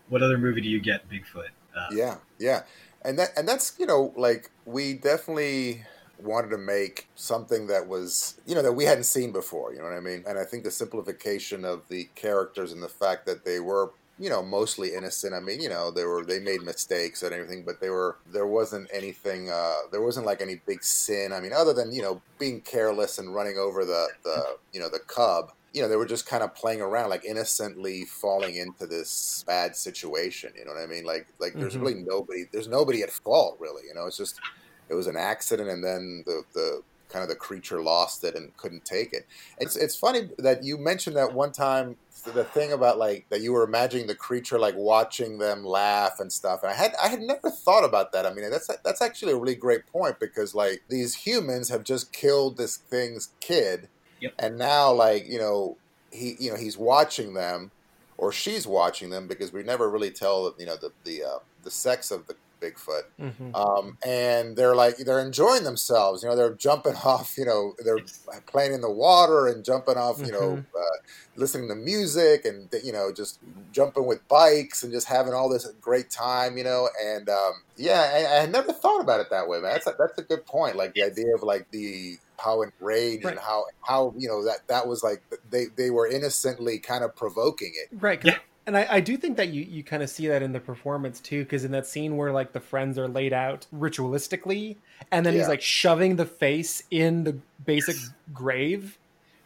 what 0.10 0.22
other 0.22 0.38
movie 0.38 0.62
do 0.62 0.70
you 0.70 0.80
get 0.80 1.10
Bigfoot? 1.10 1.50
Uh, 1.76 1.88
Yeah, 1.92 2.18
yeah, 2.40 2.64
and 3.04 3.18
that 3.20 3.30
and 3.38 3.48
that's 3.48 3.76
you 3.80 3.86
know 3.86 4.14
like 4.16 4.52
we 4.66 4.94
definitely 4.94 5.84
wanted 6.20 6.50
to 6.50 6.58
make 6.58 7.08
something 7.16 7.68
that 7.68 7.88
was 7.88 8.40
you 8.46 8.56
know 8.56 8.62
that 8.62 8.74
we 8.74 8.86
hadn't 8.86 9.06
seen 9.06 9.32
before. 9.32 9.74
You 9.74 9.80
know 9.80 9.86
what 9.86 9.94
I 9.94 10.00
mean? 10.00 10.24
And 10.28 10.38
I 10.38 10.44
think 10.44 10.64
the 10.64 10.72
simplification 10.72 11.66
of 11.66 11.88
the 11.90 12.06
characters 12.16 12.72
and 12.72 12.82
the 12.84 12.90
fact 12.90 13.26
that 13.26 13.46
they 13.46 13.60
were 13.60 13.92
you 14.18 14.30
know 14.30 14.42
mostly 14.44 14.94
innocent. 14.94 15.34
I 15.34 15.40
mean, 15.40 15.62
you 15.62 15.70
know 15.70 15.92
they 15.92 16.06
were 16.06 16.26
they 16.26 16.40
made 16.40 16.62
mistakes 16.64 17.22
and 17.24 17.34
everything, 17.34 17.66
but 17.66 17.80
they 17.82 17.90
were 17.90 18.20
there 18.26 18.48
wasn't 18.48 18.90
anything. 18.94 19.50
Uh, 19.50 19.76
there 19.92 20.02
wasn't 20.04 20.26
like 20.26 20.42
any 20.42 20.62
big 20.66 20.84
sin. 20.84 21.34
I 21.34 21.40
mean, 21.42 21.54
other 21.54 21.74
than 21.74 21.92
you 21.92 22.02
know 22.02 22.24
being 22.40 22.62
careless 22.62 23.18
and 23.18 23.34
running 23.34 23.58
over 23.58 23.86
the 23.86 24.10
the 24.24 24.58
you 24.72 24.80
know 24.80 24.90
the 24.90 25.00
cub 25.08 25.52
you 25.74 25.82
know, 25.82 25.90
they 25.90 25.98
were 25.98 26.06
just 26.06 26.26
kind 26.26 26.42
of 26.42 26.56
playing 26.56 26.80
around, 26.80 27.10
like 27.10 27.26
innocently 27.26 28.06
falling 28.06 28.56
into 28.56 28.88
this 28.88 29.44
bad 29.46 29.76
situation. 29.76 30.54
You 30.56 30.64
know 30.64 30.72
what 30.72 30.82
I 30.82 30.86
mean? 30.86 31.04
Like, 31.04 31.28
like 31.38 31.58
there's 31.60 31.76
Mhm. 31.76 31.86
really 31.86 31.96
nobody, 31.96 32.46
there's 32.54 32.70
nobody 32.70 33.04
at 33.04 33.10
fault, 33.12 33.58
really. 33.60 33.84
You 33.86 33.94
know, 33.94 34.06
it's 34.08 34.16
just, 34.16 34.42
it 34.90 34.94
was 34.94 35.08
an 35.08 35.18
accident, 35.18 35.70
and 35.70 35.84
then 35.84 36.24
the 36.26 36.44
the 36.54 36.82
kind 37.10 37.24
of 37.24 37.30
the 37.30 37.36
creature 37.36 37.82
lost 37.82 38.24
it 38.24 38.36
and 38.36 38.56
couldn't 38.58 38.86
take 38.86 39.14
it. 39.14 39.26
It's 39.58 39.76
it's 39.76 39.96
funny 39.96 40.30
that 40.38 40.64
you 40.64 40.78
mentioned 40.78 41.16
that 41.16 41.34
one 41.34 41.52
time 41.52 41.98
the 42.34 42.44
thing 42.44 42.72
about 42.72 42.98
like 42.98 43.28
that 43.30 43.42
you 43.42 43.54
were 43.54 43.64
imagining 43.64 44.08
the 44.08 44.16
creature 44.16 44.58
like 44.58 44.76
watching 44.76 45.38
them 45.38 45.64
laugh 45.64 46.20
and 46.20 46.32
stuff. 46.32 46.64
And 46.64 46.72
I 46.72 46.76
had 46.76 46.94
I 47.02 47.08
had 47.10 47.22
never 47.22 47.50
thought 47.52 47.84
about 47.84 48.12
that. 48.14 48.26
I 48.26 48.34
mean, 48.34 48.50
that's 48.50 48.70
that's 48.84 49.02
actually 49.02 49.34
a 49.34 49.38
really 49.38 49.56
great 49.56 49.86
point 49.88 50.20
because 50.20 50.56
like 50.56 50.84
these 50.90 51.14
humans 51.16 51.70
have 51.70 51.84
just 51.84 52.12
killed 52.12 52.58
this 52.58 52.78
thing's 52.78 53.30
kid 53.40 53.90
Yep. 54.22 54.34
and 54.40 54.58
now 54.58 54.94
like 54.94 55.28
you 55.28 55.38
know 55.38 55.78
he 56.12 56.36
you 56.40 56.50
know 56.50 56.58
he's 56.58 56.78
watching 56.78 57.34
them 57.34 57.72
or 58.18 58.32
she's 58.32 58.66
watching 58.66 59.10
them 59.10 59.28
because 59.28 59.52
we 59.52 59.62
never 59.62 59.90
really 59.90 60.10
tell 60.10 60.56
you 60.58 60.66
know 60.66 60.78
the 60.78 60.92
the 61.04 61.22
uh, 61.24 61.40
the 61.64 61.70
sex 61.70 62.12
of 62.12 62.26
the 62.28 62.36
Bigfoot 62.62 63.04
Mhm. 63.20 63.56
um, 63.56 63.98
and 64.06 64.56
they're 64.56 64.76
like 64.76 64.98
they're 64.98 65.20
enjoying 65.20 65.64
themselves 65.64 66.24
you 66.24 66.30
know 66.30 66.36
they're 66.36 66.54
jumping 66.56 66.96
off 67.04 67.38
you 67.38 67.46
know 67.46 67.74
they're 67.84 68.00
playing 68.48 68.74
in 68.74 68.82
the 68.82 68.90
water 68.92 69.48
and 69.48 69.64
jumping 69.64 69.98
off 69.98 70.20
you 70.20 70.32
know 70.32 70.58
Mhm. 70.58 70.66
uh, 70.78 70.98
listening 71.36 71.68
to 71.70 71.76
music 71.76 72.46
and 72.46 72.70
you 72.84 72.92
know 72.92 73.12
just 73.12 73.40
jumping 73.72 74.06
with 74.06 74.26
bikes 74.28 74.84
and 74.84 74.92
just 74.94 75.08
having 75.08 75.34
all 75.34 75.50
this 75.50 75.68
great 75.82 76.10
time 76.10 76.58
you 76.58 76.64
know 76.64 76.90
and 77.04 77.30
um, 77.30 77.54
yeah 77.76 78.28
I, 78.40 78.44
I 78.44 78.46
never 78.46 78.72
thought 78.74 79.02
about 79.02 79.20
it 79.20 79.30
that 79.30 79.48
way 79.48 79.60
man 79.60 79.74
that's 79.74 79.88
a, 79.88 79.96
that's 80.00 80.18
a 80.18 80.24
good 80.24 80.46
point 80.46 80.76
like 80.76 80.94
the 80.94 81.04
idea 81.04 81.34
of 81.36 81.44
like 81.44 81.70
the 81.72 82.18
how 82.38 82.62
enraged 82.64 83.24
Right. 83.26 83.32
and 83.32 83.40
how 83.40 83.66
how 83.82 84.14
you 84.18 84.28
know 84.28 84.44
that 84.46 84.68
that 84.68 84.88
was 84.88 85.04
like 85.04 85.22
they 85.50 85.66
they 85.76 85.90
were 85.90 86.08
innocently 86.08 86.80
kind 86.80 87.04
of 87.04 87.16
provoking 87.16 87.72
it. 87.76 87.90
Right. 88.02 88.20
'cause- 88.22 88.34
And 88.68 88.76
I, 88.76 88.88
I 88.90 89.00
do 89.00 89.16
think 89.16 89.38
that 89.38 89.50
you, 89.50 89.62
you 89.62 89.84
kind 89.84 90.02
of 90.02 90.10
see 90.10 90.28
that 90.28 90.42
in 90.42 90.52
the 90.52 90.60
performance 90.60 91.20
too, 91.20 91.44
because 91.44 91.66
in 91.66 91.72
that 91.72 91.86
scene 91.86 92.18
where 92.18 92.32
like 92.32 92.52
the 92.52 92.60
friends 92.60 92.98
are 92.98 93.08
laid 93.08 93.32
out 93.34 93.68
ritualistically, 93.74 94.78
and 95.12 95.26
then 95.26 95.34
he's 95.34 95.48
like 95.48 95.62
shoving 95.62 96.16
the 96.16 96.26
face 96.26 96.82
in 96.90 97.24
the 97.26 97.38
basic 97.66 97.96
grave, 98.34 98.98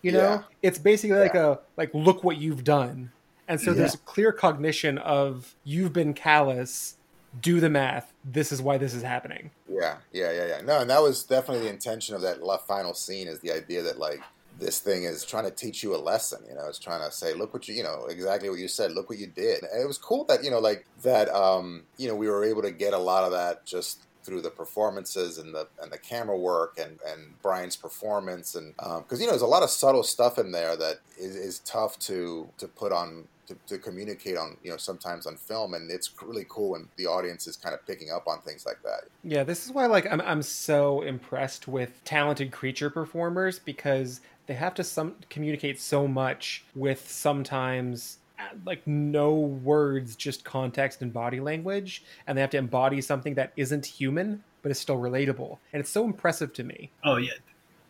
you 0.01 0.11
know, 0.13 0.19
Yeah. 0.19 0.41
it's 0.61 0.79
basically 0.79 1.17
like 1.19 1.35
a 1.35 1.59
like 1.75 1.93
look 1.93 2.23
what 2.23 2.37
you've 2.37 2.63
done, 2.63 3.11
and 3.47 3.59
so 3.59 3.71
Yeah. 3.71 3.77
there's 3.77 3.95
a 3.95 3.99
clear 3.99 4.31
cognition 4.31 4.97
of 4.99 5.53
you've 5.63 5.93
been 5.93 6.13
callous. 6.13 6.95
Do 7.41 7.59
the 7.59 7.69
math. 7.69 8.11
This 8.25 8.51
is 8.51 8.59
why 8.59 8.79
this 8.79 8.95
is 8.95 9.03
happening. 9.03 9.51
Yeah, 9.71 9.97
yeah, 10.11 10.31
yeah, 10.31 10.45
yeah. 10.47 10.61
No, 10.61 10.79
and 10.79 10.89
that 10.89 10.99
was 10.99 11.23
definitely 11.23 11.65
the 11.65 11.69
intention 11.71 12.15
of 12.15 12.21
that 12.21 12.39
final 12.67 12.95
scene 12.95 13.27
is 13.27 13.39
the 13.41 13.51
idea 13.51 13.83
that 13.83 13.99
like 13.99 14.19
this 14.59 14.79
thing 14.79 15.03
is 15.03 15.25
trying 15.25 15.45
to 15.45 15.51
teach 15.51 15.83
you 15.83 15.95
a 15.95 15.97
lesson. 15.97 16.43
You 16.47 16.55
know, 16.55 16.67
it's 16.67 16.79
trying 16.79 17.01
to 17.01 17.11
say, 17.11 17.33
look 17.33 17.53
what 17.53 17.67
you, 17.67 17.75
you 17.75 17.83
know, 17.83 18.05
exactly 18.09 18.49
what 18.49 18.59
you 18.59 18.67
said. 18.67 18.91
Look 18.91 19.09
what 19.09 19.19
you 19.19 19.27
did. 19.27 19.63
And 19.63 19.81
it 19.81 19.87
was 19.87 19.97
cool 19.97 20.25
that 20.25 20.43
you 20.43 20.51
know, 20.51 20.59
like 20.59 20.85
that. 21.03 21.29
Um, 21.29 21.83
you 21.97 22.07
know, 22.07 22.15
we 22.15 22.27
were 22.27 22.43
able 22.43 22.61
to 22.61 22.71
get 22.71 22.93
a 22.93 22.97
lot 22.97 23.23
of 23.23 23.31
that 23.31 23.65
just 23.65 24.05
through 24.23 24.41
the 24.41 24.49
performances 24.49 25.37
and 25.37 25.55
the 25.55 25.67
and 25.81 25.91
the 25.91 25.97
camera 25.97 26.37
work 26.37 26.77
and 26.79 26.99
and 27.07 27.41
Brian's 27.41 27.75
performance 27.75 28.55
and 28.55 28.75
because 28.75 29.19
you 29.19 29.25
know 29.25 29.31
there's 29.31 29.41
a 29.41 29.47
lot 29.47 29.63
of 29.63 29.69
subtle 29.69 30.03
stuff 30.03 30.37
in 30.37 30.51
there 30.51 30.75
that 30.75 30.99
is, 31.17 31.35
is 31.35 31.59
tough 31.59 31.97
to 31.99 32.47
to 32.57 32.67
put 32.67 32.91
on 32.91 33.25
to, 33.47 33.55
to 33.65 33.79
communicate 33.79 34.37
on 34.37 34.55
you 34.63 34.69
know 34.69 34.77
sometimes 34.77 35.25
on 35.25 35.35
film 35.35 35.73
and 35.73 35.89
it's 35.89 36.11
really 36.21 36.45
cool 36.47 36.71
when 36.71 36.87
the 36.97 37.07
audience 37.07 37.47
is 37.47 37.55
kind 37.55 37.73
of 37.73 37.85
picking 37.87 38.11
up 38.11 38.27
on 38.27 38.39
things 38.41 38.65
like 38.65 38.81
that 38.83 39.01
Yeah, 39.23 39.43
this 39.43 39.65
is 39.65 39.71
why 39.71 39.87
like 39.87 40.05
I'm 40.11 40.21
I'm 40.21 40.43
so 40.43 41.01
impressed 41.01 41.67
with 41.67 42.03
talented 42.03 42.51
creature 42.51 42.89
performers 42.89 43.57
because 43.57 44.21
they 44.49 44.55
have 44.55 44.73
to 44.73 44.83
some 44.83 45.13
communicate 45.29 45.79
so 45.79 46.07
much 46.07 46.65
with 46.73 47.07
sometimes 47.07 48.17
uh, 48.39 48.45
like 48.65 48.85
no 48.87 49.35
words, 49.35 50.15
just 50.15 50.43
context 50.43 51.03
and 51.03 51.13
body 51.13 51.39
language, 51.39 52.03
and 52.25 52.35
they 52.35 52.41
have 52.41 52.49
to 52.49 52.57
embody 52.57 52.99
something 52.99 53.35
that 53.35 53.53
isn't 53.57 53.85
human 53.85 54.43
but 54.63 54.71
is 54.71 54.79
still 54.79 54.97
relatable, 54.97 55.59
and 55.71 55.79
it's 55.79 55.91
so 55.91 56.03
impressive 56.03 56.51
to 56.53 56.63
me. 56.63 56.89
Oh 57.03 57.17
yeah, 57.17 57.33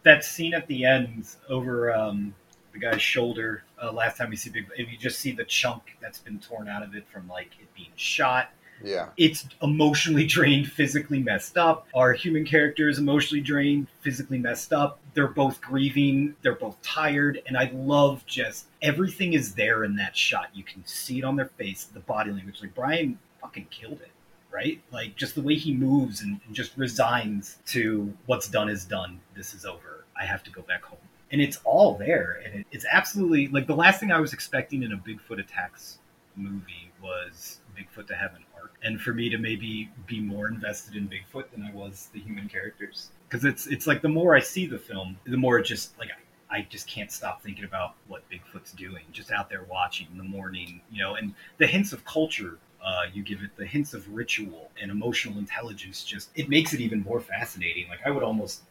that 0.03 0.25
scene 0.25 0.53
at 0.53 0.67
the 0.67 0.83
end 0.83 1.27
over 1.47 1.93
um, 1.93 2.35
the 2.73 2.79
guy's 2.79 3.01
shoulder. 3.01 3.63
Uh, 3.81 3.93
last 3.93 4.17
time 4.17 4.29
we 4.29 4.35
see 4.35 4.49
Big, 4.49 4.67
if 4.75 4.91
you 4.91 4.97
just 4.97 5.19
see 5.19 5.31
the 5.31 5.45
chunk 5.45 5.95
that's 6.01 6.19
been 6.19 6.39
torn 6.39 6.67
out 6.67 6.83
of 6.83 6.93
it 6.93 7.05
from 7.07 7.25
like 7.29 7.51
it 7.61 7.73
being 7.73 7.93
shot. 7.95 8.49
Yeah 8.83 9.09
It's 9.17 9.47
emotionally 9.61 10.25
drained, 10.25 10.71
physically 10.71 11.19
messed 11.19 11.57
up. 11.57 11.87
Our 11.93 12.13
human 12.13 12.45
character 12.45 12.89
is 12.89 12.97
emotionally 12.97 13.41
drained, 13.41 13.87
physically 14.01 14.37
messed 14.37 14.73
up. 14.73 14.99
They're 15.13 15.27
both 15.27 15.61
grieving. 15.61 16.35
They're 16.41 16.55
both 16.55 16.81
tired, 16.81 17.41
and 17.47 17.57
I 17.57 17.71
love 17.73 18.25
just 18.25 18.67
everything 18.81 19.33
is 19.33 19.55
there 19.55 19.83
in 19.83 19.95
that 19.97 20.15
shot. 20.15 20.49
You 20.53 20.63
can 20.63 20.85
see 20.85 21.19
it 21.19 21.23
on 21.23 21.35
their 21.35 21.47
face, 21.57 21.85
the 21.85 21.99
body 21.99 22.31
language. 22.31 22.61
Like 22.61 22.75
Brian 22.75 23.19
fucking 23.41 23.67
killed 23.69 24.01
it 24.01 24.11
right? 24.51 24.81
Like 24.91 25.15
just 25.15 25.35
the 25.35 25.41
way 25.41 25.55
he 25.55 25.73
moves 25.73 26.21
and, 26.21 26.39
and 26.45 26.55
just 26.55 26.75
resigns 26.77 27.57
to 27.67 28.11
what's 28.25 28.47
done 28.47 28.69
is 28.69 28.85
done. 28.85 29.19
This 29.35 29.53
is 29.53 29.65
over. 29.65 30.05
I 30.19 30.25
have 30.25 30.43
to 30.43 30.51
go 30.51 30.61
back 30.63 30.83
home. 30.83 30.99
And 31.31 31.39
it's 31.41 31.59
all 31.63 31.95
there. 31.95 32.41
And 32.43 32.61
it, 32.61 32.67
it's 32.71 32.85
absolutely 32.91 33.47
like 33.49 33.67
the 33.67 33.75
last 33.75 33.99
thing 33.99 34.11
I 34.11 34.19
was 34.19 34.33
expecting 34.33 34.83
in 34.83 34.91
a 34.91 34.97
Bigfoot 34.97 35.39
attacks 35.39 35.99
movie 36.35 36.91
was 37.01 37.59
Bigfoot 37.77 38.07
to 38.07 38.15
arc. 38.15 38.41
And 38.83 38.99
for 38.99 39.13
me 39.13 39.29
to 39.29 39.37
maybe 39.37 39.89
be 40.07 40.21
more 40.21 40.47
invested 40.47 40.95
in 40.95 41.09
Bigfoot 41.09 41.51
than 41.51 41.63
I 41.63 41.71
was 41.71 42.09
the 42.13 42.19
human 42.19 42.47
characters. 42.47 43.09
Because 43.27 43.43
it's 43.45 43.67
it's 43.67 43.87
like 43.87 44.01
the 44.01 44.09
more 44.09 44.35
I 44.35 44.39
see 44.39 44.65
the 44.65 44.79
film, 44.79 45.17
the 45.25 45.37
more 45.37 45.59
it 45.59 45.63
just 45.63 45.97
like 45.99 46.09
I, 46.49 46.59
I 46.59 46.67
just 46.69 46.87
can't 46.87 47.11
stop 47.11 47.43
thinking 47.43 47.65
about 47.65 47.95
what 48.07 48.23
Bigfoot's 48.29 48.71
doing, 48.71 49.03
just 49.11 49.31
out 49.31 49.49
there 49.49 49.63
watching 49.69 50.07
in 50.11 50.17
the 50.17 50.23
morning, 50.23 50.81
you 50.91 51.03
know, 51.03 51.15
and 51.15 51.33
the 51.57 51.67
hints 51.67 51.93
of 51.93 52.03
culture 52.05 52.57
uh, 52.83 53.03
you 53.13 53.23
give 53.23 53.41
it 53.41 53.55
the 53.57 53.65
hints 53.65 53.93
of 53.93 54.07
ritual 54.09 54.71
and 54.81 54.91
emotional 54.91 55.37
intelligence. 55.37 56.03
Just 56.03 56.29
it 56.35 56.49
makes 56.49 56.73
it 56.73 56.79
even 56.79 57.01
more 57.03 57.19
fascinating. 57.19 57.87
Like 57.89 57.99
I 58.05 58.11
would 58.11 58.23
almost 58.23 58.61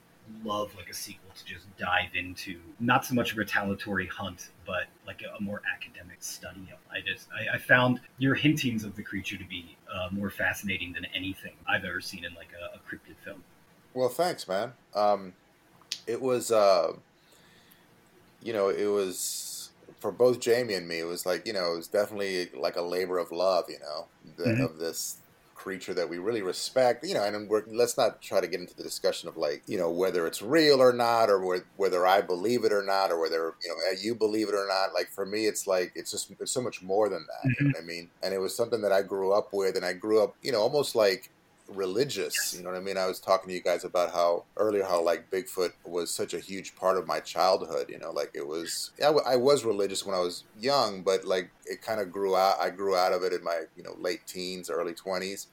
love 0.45 0.75
like 0.77 0.89
a 0.89 0.95
sequel 0.95 1.31
to 1.35 1.45
just 1.45 1.65
dive 1.79 2.15
into 2.15 2.61
not 2.81 3.05
so 3.05 3.15
much 3.15 3.33
a 3.33 3.37
retaliatory 3.37 4.07
hunt, 4.07 4.51
but 4.69 4.89
like 5.07 5.23
a, 5.23 5.35
a 5.37 5.41
more 5.41 5.62
academic 5.75 6.23
study 6.23 6.71
of. 6.73 6.79
I 6.93 7.01
just 7.01 7.29
I, 7.33 7.55
I 7.57 7.59
found 7.59 8.03
your 8.19 8.37
hintings 8.37 8.85
of 8.85 8.97
the 8.97 9.03
creature 9.03 9.39
to 9.39 9.47
be 9.47 9.79
uh, 9.93 10.11
more 10.12 10.31
fascinating 10.31 10.93
than 10.93 11.07
anything 11.07 11.57
I've 11.66 11.87
ever 11.87 12.03
seen 12.03 12.25
in 12.27 12.35
like 12.35 12.53
a, 12.53 12.77
a 12.77 12.81
cryptid 12.81 13.16
film. 13.25 13.45
well 13.95 14.09
thanks 14.09 14.47
man 14.49 14.75
um 14.95 15.35
it 16.07 16.21
was 16.23 16.53
uh 16.53 16.93
you 18.41 18.53
know 18.53 18.69
it 18.69 18.87
was 18.87 19.73
for 20.01 20.12
both 20.12 20.41
jamie 20.41 20.75
and 20.75 20.89
me 20.89 21.01
it 21.01 21.05
was 21.05 21.27
like 21.27 21.47
you 21.47 21.53
know 21.53 21.73
it 21.73 21.77
was 21.77 21.89
definitely 21.89 22.51
like 22.59 22.77
a 22.77 22.83
labor 22.83 23.19
of 23.19 23.31
love 23.33 23.64
you 23.69 23.79
know 23.81 24.11
the, 24.37 24.45
Mhm. 24.45 24.69
of 24.69 24.79
this 24.79 25.23
creature 25.59 25.93
that 25.93 26.09
we 26.09 26.19
really 26.19 26.43
respect 26.43 27.05
you 27.05 27.15
know 27.15 27.25
and 27.25 27.49
we're, 27.49 27.65
let's 27.67 27.99
not 27.99 28.23
try 28.23 28.41
to 28.41 28.47
get 28.47 28.61
into 28.61 28.77
the 28.77 28.83
discussion 28.83 29.29
of 29.29 29.37
like 29.37 29.63
you 29.67 29.77
know 29.77 29.91
whether 29.91 30.27
it's 30.27 30.41
real 30.41 30.81
or 30.81 30.93
not 30.93 31.29
or 31.29 31.41
whe- 31.41 31.67
whether 31.77 32.07
i 32.07 32.21
believe 32.21 32.65
it 32.65 32.73
or 32.73 32.83
not 32.83 33.11
or 33.11 33.21
whether 33.21 33.55
you 33.63 33.69
know 33.69 33.77
you 34.01 34.15
believe 34.15 34.49
it 34.49 34.55
or 34.55 34.67
not. 34.67 34.95
Like 34.95 35.09
for 35.09 35.27
me 35.27 35.47
it's 35.47 35.67
like 35.67 35.93
it's 35.95 36.11
just 36.11 36.31
it's 36.41 36.53
so 36.53 36.61
much 36.61 36.83
more 36.83 37.09
than 37.09 37.27
that 37.27 37.49
you 37.49 37.67
know 37.67 37.71
mm-hmm. 37.71 37.79
what 37.79 37.83
i 37.83 37.87
mean? 37.87 38.11
And 38.23 38.35
it 38.35 38.39
was 38.39 38.57
something 38.57 38.81
that 38.83 38.93
i 38.93 39.03
grew 39.03 39.33
up 39.33 39.53
with 39.53 39.77
and 39.77 39.85
i 39.85 39.93
grew 39.93 40.23
up 40.23 40.37
you 40.43 40.53
know 40.53 40.61
almost 40.61 40.95
like 40.95 41.31
religious 41.69 42.55
you 42.57 42.62
know 42.62 42.71
what 42.71 42.79
i 42.79 42.81
mean? 42.81 42.97
I 42.97 43.07
was 43.07 43.21
talking 43.21 43.49
to 43.49 43.55
you 43.55 43.62
guys 43.62 43.85
about 43.85 44.12
how 44.12 44.47
earlier 44.57 44.85
how 44.85 45.03
like 45.03 45.31
bigfoot 45.31 45.73
was 45.85 46.14
such 46.14 46.33
a 46.35 46.39
huge 46.41 46.75
part 46.75 46.97
of 46.97 47.07
my 47.07 47.21
childhood 47.21 47.91
you 47.91 47.99
know? 47.99 48.11
Like 48.11 48.31
it 48.35 48.47
was 48.47 48.91
yeah, 48.99 49.07
I 49.07 49.09
w- 49.09 49.27
I 49.27 49.37
was 49.37 49.64
religious 49.64 50.05
when 50.05 50.14
i 50.14 50.21
was 50.21 50.45
young 50.59 51.03
but 51.03 51.25
like 51.25 51.51
it 51.66 51.83
kind 51.83 52.01
of 52.01 52.11
grew 52.11 52.37
out 52.37 52.57
i 52.61 52.71
grew 52.71 52.97
out 52.97 53.12
of 53.12 53.23
it 53.23 53.33
in 53.33 53.45
my 53.45 53.62
you 53.77 53.83
know 53.83 53.95
late 53.99 54.27
teens 54.27 54.71
early 54.71 54.95
20s 54.95 55.47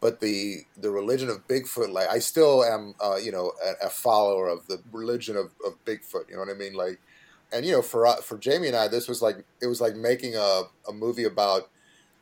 but 0.00 0.20
the 0.20 0.58
the 0.76 0.90
religion 0.90 1.28
of 1.28 1.46
bigfoot 1.48 1.90
like 1.92 2.08
i 2.08 2.18
still 2.18 2.64
am 2.64 2.94
uh, 3.00 3.16
you 3.16 3.32
know 3.32 3.52
a, 3.64 3.86
a 3.86 3.90
follower 3.90 4.48
of 4.48 4.66
the 4.66 4.82
religion 4.92 5.36
of, 5.36 5.52
of 5.66 5.82
bigfoot 5.84 6.28
you 6.28 6.34
know 6.34 6.40
what 6.40 6.50
i 6.50 6.54
mean? 6.54 6.74
Like 6.74 7.00
and 7.52 7.64
you 7.64 7.72
know 7.72 7.82
for 7.82 8.06
uh, 8.06 8.16
for 8.16 8.36
jamie 8.38 8.68
and 8.68 8.76
i 8.76 8.88
this 8.88 9.08
was 9.08 9.22
like 9.22 9.36
it 9.62 9.66
was 9.66 9.80
like 9.80 9.96
making 9.96 10.36
a, 10.36 10.62
a 10.88 10.92
movie 10.92 11.24
about 11.24 11.70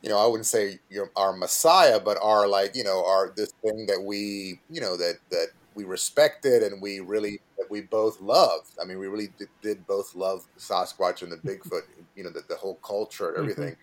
you 0.01 0.09
know, 0.09 0.17
I 0.17 0.27
wouldn't 0.27 0.45
say 0.45 0.79
your 0.89 1.11
our 1.15 1.33
Messiah, 1.33 1.99
but 1.99 2.17
our 2.21 2.47
like, 2.47 2.75
you 2.75 2.83
know, 2.83 3.03
our 3.05 3.33
this 3.35 3.53
thing 3.63 3.85
that 3.87 4.01
we, 4.03 4.59
you 4.69 4.79
know, 4.79 4.95
that 4.97 5.15
that 5.31 5.47
we 5.75 5.83
respected 5.83 6.63
and 6.63 6.81
we 6.81 6.99
really 6.99 7.41
that 7.57 7.69
we 7.69 7.81
both 7.81 8.21
loved. 8.21 8.71
I 8.81 8.85
mean, 8.85 8.99
we 8.99 9.07
really 9.07 9.29
did, 9.37 9.49
did 9.61 9.87
both 9.87 10.15
love 10.15 10.45
Sasquatch 10.57 11.21
and 11.21 11.31
the 11.31 11.37
mm-hmm. 11.37 11.49
Bigfoot, 11.49 11.81
you 12.15 12.23
know, 12.23 12.29
the, 12.29 12.43
the 12.47 12.55
whole 12.55 12.75
culture 12.75 13.29
and 13.29 13.49
mm-hmm. 13.49 13.51
everything. 13.51 13.75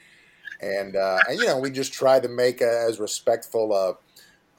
And 0.60 0.96
uh, 0.96 1.18
and 1.28 1.38
you 1.38 1.46
know, 1.46 1.58
we 1.58 1.70
just 1.70 1.92
tried 1.92 2.22
to 2.22 2.28
make 2.28 2.60
a, 2.60 2.84
as 2.88 3.00
respectful 3.00 3.74
a, 3.74 3.96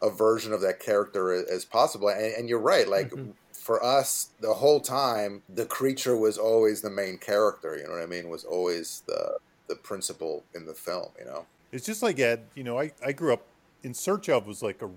a 0.05 0.09
version 0.09 0.53
of 0.53 0.61
that 0.61 0.79
character 0.79 1.31
as, 1.31 1.45
as 1.45 1.65
possible. 1.65 2.09
And, 2.09 2.33
and 2.35 2.49
you're 2.49 2.59
right, 2.59 2.87
like. 2.87 3.11
Mm-hmm. 3.11 3.31
For 3.53 3.83
us, 3.83 4.29
the 4.41 4.53
whole 4.53 4.79
time, 4.79 5.41
the 5.49 5.65
creature 5.65 6.15
was 6.15 6.37
always 6.37 6.81
the 6.81 6.91
main 6.91 7.17
character. 7.17 7.75
You 7.75 7.85
know 7.85 7.93
what 7.93 8.03
I 8.03 8.05
mean? 8.05 8.29
Was 8.29 8.43
always 8.43 9.01
the 9.07 9.39
the 9.67 9.75
principal 9.75 10.47
in 10.53 10.65
the 10.65 10.75
film. 10.75 11.13
You 11.19 11.25
know. 11.25 11.47
It's 11.71 11.85
just 11.85 12.01
like 12.01 12.19
Ed, 12.19 12.51
you 12.55 12.63
know, 12.63 12.79
I, 12.79 12.91
I 13.03 13.11
grew 13.11 13.33
up 13.33 13.49
in 13.83 13.93
search 13.93 14.29
of 14.29 14.47
was 14.47 14.61
like 14.61 14.81
a, 14.81 14.87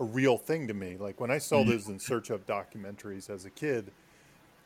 a 0.00 0.04
real 0.04 0.38
thing 0.38 0.68
to 0.68 0.74
me. 0.74 0.96
Like 0.96 1.20
when 1.20 1.30
I 1.30 1.38
saw 1.38 1.62
Mhm. 1.62 1.64
those 1.64 1.88
in 1.88 1.98
search 1.98 2.30
of 2.30 2.46
documentaries 2.46 3.30
as 3.30 3.44
a 3.44 3.50
kid, 3.50 3.92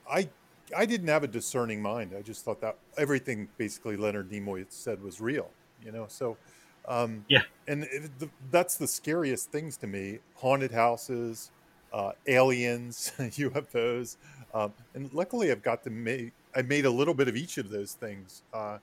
I 0.08 0.32
I 0.76 0.86
didn't 0.86 1.08
have 1.08 1.24
a 1.24 1.28
discerning 1.28 1.82
mind. 1.82 2.14
I 2.16 2.22
just 2.22 2.44
thought 2.44 2.60
that 2.62 2.76
everything 2.98 3.50
basically 3.58 3.96
Leonard 3.96 4.30
Nimoy 4.30 4.66
said 4.70 5.00
was 5.02 5.20
real, 5.20 5.56
you 5.78 5.92
know. 5.92 6.08
So 6.08 6.40
um, 6.88 7.26
Yeah. 7.28 7.42
and 7.66 7.84
it, 7.84 8.18
the, 8.18 8.32
that's 8.40 8.76
the 8.78 8.88
scariest 8.88 9.52
things 9.52 9.78
to 9.78 9.86
me: 9.86 10.20
haunted 10.36 10.72
houses, 10.72 11.52
uh, 11.92 12.12
aliens, 12.26 13.12
UFOs, 13.18 14.16
um, 14.54 14.74
and 14.94 15.12
luckily 15.12 15.50
I've 15.52 15.62
got 15.62 15.82
to 15.84 15.90
make 15.90 16.34
I 16.54 16.62
made 16.62 16.86
a 16.86 16.90
little 16.90 17.14
bit 17.14 17.28
of 17.28 17.36
each 17.36 17.58
of 17.58 17.70
those 17.70 17.94
things. 17.94 18.42
Uh, 18.52 18.78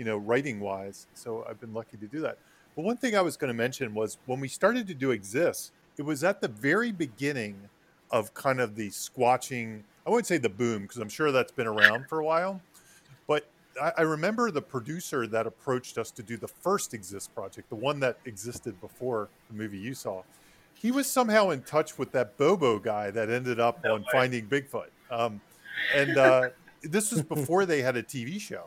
you 0.00 0.06
know, 0.06 0.16
writing 0.16 0.60
wise. 0.60 1.06
So 1.12 1.44
I've 1.46 1.60
been 1.60 1.74
lucky 1.74 1.98
to 1.98 2.06
do 2.06 2.20
that. 2.20 2.38
But 2.74 2.86
one 2.86 2.96
thing 2.96 3.14
I 3.14 3.20
was 3.20 3.36
going 3.36 3.48
to 3.48 3.54
mention 3.54 3.92
was 3.92 4.16
when 4.24 4.40
we 4.40 4.48
started 4.48 4.86
to 4.86 4.94
do 4.94 5.10
Exist, 5.10 5.72
it 5.98 6.02
was 6.02 6.24
at 6.24 6.40
the 6.40 6.48
very 6.48 6.90
beginning 6.90 7.68
of 8.10 8.32
kind 8.32 8.62
of 8.62 8.76
the 8.76 8.88
squatching. 8.88 9.82
I 10.06 10.10
wouldn't 10.10 10.26
say 10.26 10.38
the 10.38 10.48
boom 10.48 10.82
because 10.82 10.96
I'm 10.96 11.10
sure 11.10 11.30
that's 11.30 11.52
been 11.52 11.66
around 11.66 12.08
for 12.08 12.20
a 12.20 12.24
while. 12.24 12.62
But 13.26 13.46
I, 13.78 13.92
I 13.98 14.00
remember 14.00 14.50
the 14.50 14.62
producer 14.62 15.26
that 15.26 15.46
approached 15.46 15.98
us 15.98 16.10
to 16.12 16.22
do 16.22 16.38
the 16.38 16.48
first 16.48 16.94
Exist 16.94 17.34
project, 17.34 17.68
the 17.68 17.76
one 17.76 18.00
that 18.00 18.16
existed 18.24 18.80
before 18.80 19.28
the 19.50 19.54
movie 19.54 19.76
you 19.76 19.92
saw. 19.92 20.22
He 20.72 20.90
was 20.90 21.08
somehow 21.08 21.50
in 21.50 21.60
touch 21.60 21.98
with 21.98 22.10
that 22.12 22.38
Bobo 22.38 22.78
guy 22.78 23.10
that 23.10 23.28
ended 23.28 23.60
up 23.60 23.84
on 23.84 24.06
Finding 24.10 24.46
Bigfoot. 24.46 24.88
Um, 25.10 25.42
and 25.94 26.16
uh, 26.16 26.48
this 26.82 27.12
was 27.12 27.20
before 27.20 27.66
they 27.66 27.82
had 27.82 27.98
a 27.98 28.02
TV 28.02 28.40
show. 28.40 28.64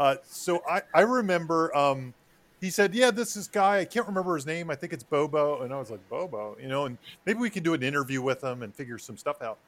Uh, 0.00 0.16
so 0.24 0.62
I, 0.66 0.80
I 0.94 1.02
remember 1.02 1.76
um, 1.76 2.14
he 2.58 2.70
said, 2.70 2.94
"Yeah, 2.94 3.10
this 3.10 3.36
is 3.36 3.46
guy. 3.48 3.80
I 3.80 3.84
can't 3.84 4.06
remember 4.06 4.34
his 4.34 4.46
name. 4.46 4.70
I 4.70 4.74
think 4.74 4.94
it's 4.94 5.02
Bobo." 5.02 5.60
And 5.60 5.74
I 5.74 5.78
was 5.78 5.90
like, 5.90 6.00
"Bobo," 6.08 6.56
you 6.58 6.68
know. 6.68 6.86
And 6.86 6.96
maybe 7.26 7.38
we 7.38 7.50
can 7.50 7.62
do 7.62 7.74
an 7.74 7.82
interview 7.82 8.22
with 8.22 8.42
him 8.42 8.62
and 8.62 8.74
figure 8.74 8.96
some 8.96 9.18
stuff 9.18 9.42
out. 9.42 9.58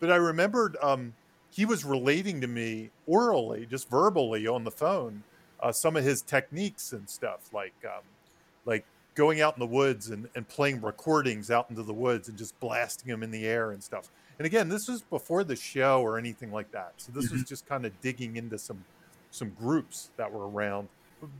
but 0.00 0.10
I 0.10 0.16
remembered 0.16 0.76
um, 0.82 1.14
he 1.52 1.64
was 1.64 1.84
relating 1.84 2.40
to 2.40 2.48
me 2.48 2.90
orally, 3.06 3.64
just 3.64 3.88
verbally 3.88 4.48
on 4.48 4.64
the 4.64 4.72
phone, 4.72 5.22
uh, 5.60 5.70
some 5.70 5.96
of 5.96 6.02
his 6.02 6.20
techniques 6.20 6.92
and 6.92 7.08
stuff, 7.08 7.48
like 7.52 7.74
um, 7.84 8.02
like 8.64 8.84
going 9.14 9.40
out 9.40 9.54
in 9.54 9.60
the 9.60 9.66
woods 9.66 10.10
and, 10.10 10.28
and 10.34 10.48
playing 10.48 10.80
recordings 10.80 11.48
out 11.48 11.70
into 11.70 11.84
the 11.84 11.94
woods 11.94 12.28
and 12.28 12.36
just 12.36 12.58
blasting 12.58 13.08
them 13.08 13.22
in 13.22 13.30
the 13.30 13.46
air 13.46 13.70
and 13.70 13.84
stuff. 13.84 14.10
And 14.40 14.46
again, 14.46 14.68
this 14.68 14.88
was 14.88 15.02
before 15.02 15.44
the 15.44 15.54
show 15.54 16.02
or 16.02 16.18
anything 16.18 16.50
like 16.50 16.72
that. 16.72 16.94
So 16.96 17.12
this 17.12 17.30
was 17.30 17.44
just 17.44 17.68
kind 17.68 17.86
of 17.86 17.98
digging 18.00 18.36
into 18.36 18.58
some 18.58 18.84
some 19.36 19.52
groups 19.54 20.12
that 20.16 20.32
were 20.32 20.48
around. 20.50 20.88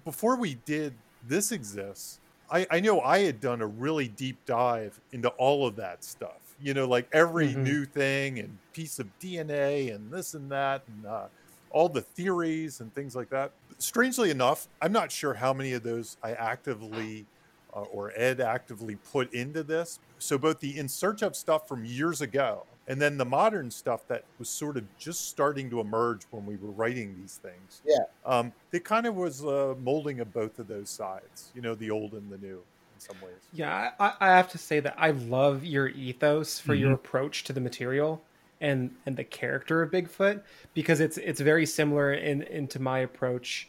Before 0.05 0.38
we 0.38 0.55
did 0.55 1.03
this 1.22 1.53
exists, 1.53 2.20
I, 2.51 2.66
I 2.70 2.80
know 2.80 3.01
I 3.01 3.20
had 3.20 3.40
done 3.40 3.61
a 3.61 3.66
really 3.66 4.09
deep 4.09 4.44
dive 4.47 5.01
into 5.12 5.28
all 5.30 5.66
of 5.66 5.76
that 5.76 6.05
stuff. 6.05 6.55
You 6.59 6.74
know, 6.74 6.86
like 6.88 7.09
every 7.12 7.55
Mhm. 7.55 7.57
new 7.57 7.84
thing 7.84 8.38
and 8.38 8.61
piece 8.72 8.99
of 8.99 9.18
DNA 9.18 9.90
and 9.90 10.12
this 10.12 10.34
and 10.34 10.51
that 10.53 10.86
and 10.88 11.05
uh, 11.07 11.28
all 11.70 11.88
the 11.88 12.03
theories 12.03 12.80
and 12.80 12.94
things 12.94 13.14
like 13.16 13.30
that. 13.30 13.53
Strangely 13.78 14.30
enough, 14.30 14.68
I'm 14.80 14.92
not 14.92 15.11
sure 15.12 15.34
how 15.34 15.53
many 15.53 15.72
of 15.72 15.82
those 15.82 16.16
I 16.22 16.32
actively 16.34 17.28
uh, 17.74 17.82
or 17.82 18.12
Ed 18.16 18.40
actively 18.40 18.97
put 18.97 19.32
into 19.34 19.62
this. 19.64 19.99
So 20.18 20.38
both 20.38 20.61
the 20.61 20.78
in 20.78 20.88
search 20.88 21.22
of 21.22 21.36
stuff 21.36 21.62
from 21.68 21.84
years 21.84 22.20
ago 22.20 22.75
and 22.89 23.01
then 23.01 23.18
the 23.18 23.24
modern 23.24 23.70
stuff 23.70 24.07
that 24.09 24.24
was 24.39 24.49
sort 24.49 24.76
of 24.76 24.84
just 24.99 25.28
starting 25.28 25.68
to 25.70 25.80
emerge 25.80 26.22
when 26.30 26.47
we 26.47 26.57
were 26.57 26.70
writing 26.70 27.16
these 27.20 27.41
things. 27.43 27.82
Yeah. 27.84 27.97
Um, 28.24 28.53
it 28.72 28.84
kind 28.84 29.07
of 29.07 29.14
was 29.16 29.43
a 29.43 29.74
molding 29.82 30.20
of 30.20 30.32
both 30.32 30.59
of 30.59 30.68
those 30.68 30.89
sides, 30.89 31.51
you 31.55 31.62
know, 31.62 31.74
the 31.74 31.91
old 31.91 32.12
and 32.12 32.30
the 32.30 32.39
new 32.39 32.57
in 32.95 33.01
some 33.01 33.16
ways. 33.22 33.34
Yeah, 33.53 33.91
I, 33.99 34.12
I 34.20 34.28
have 34.28 34.51
to 34.53 34.59
say 34.59 34.80
that 34.80 34.95
I 34.97 35.11
love 35.11 35.64
your 35.64 35.89
ethos 35.89 36.59
for 36.61 36.74
your 36.74 36.91
Mhm. 36.91 36.95
approach 36.95 37.45
to 37.45 37.53
the 37.53 37.61
material 37.61 38.22
and 38.61 38.95
and 39.05 39.16
the 39.16 39.24
character 39.24 39.82
of 39.82 39.91
Bigfoot 39.91 40.43
because 40.72 41.01
it's 41.01 41.18
it's 41.18 41.41
very 41.41 41.66
similar 41.66 42.14
in 42.14 42.43
into 42.43 42.80
my 42.80 43.01
approach 43.01 43.68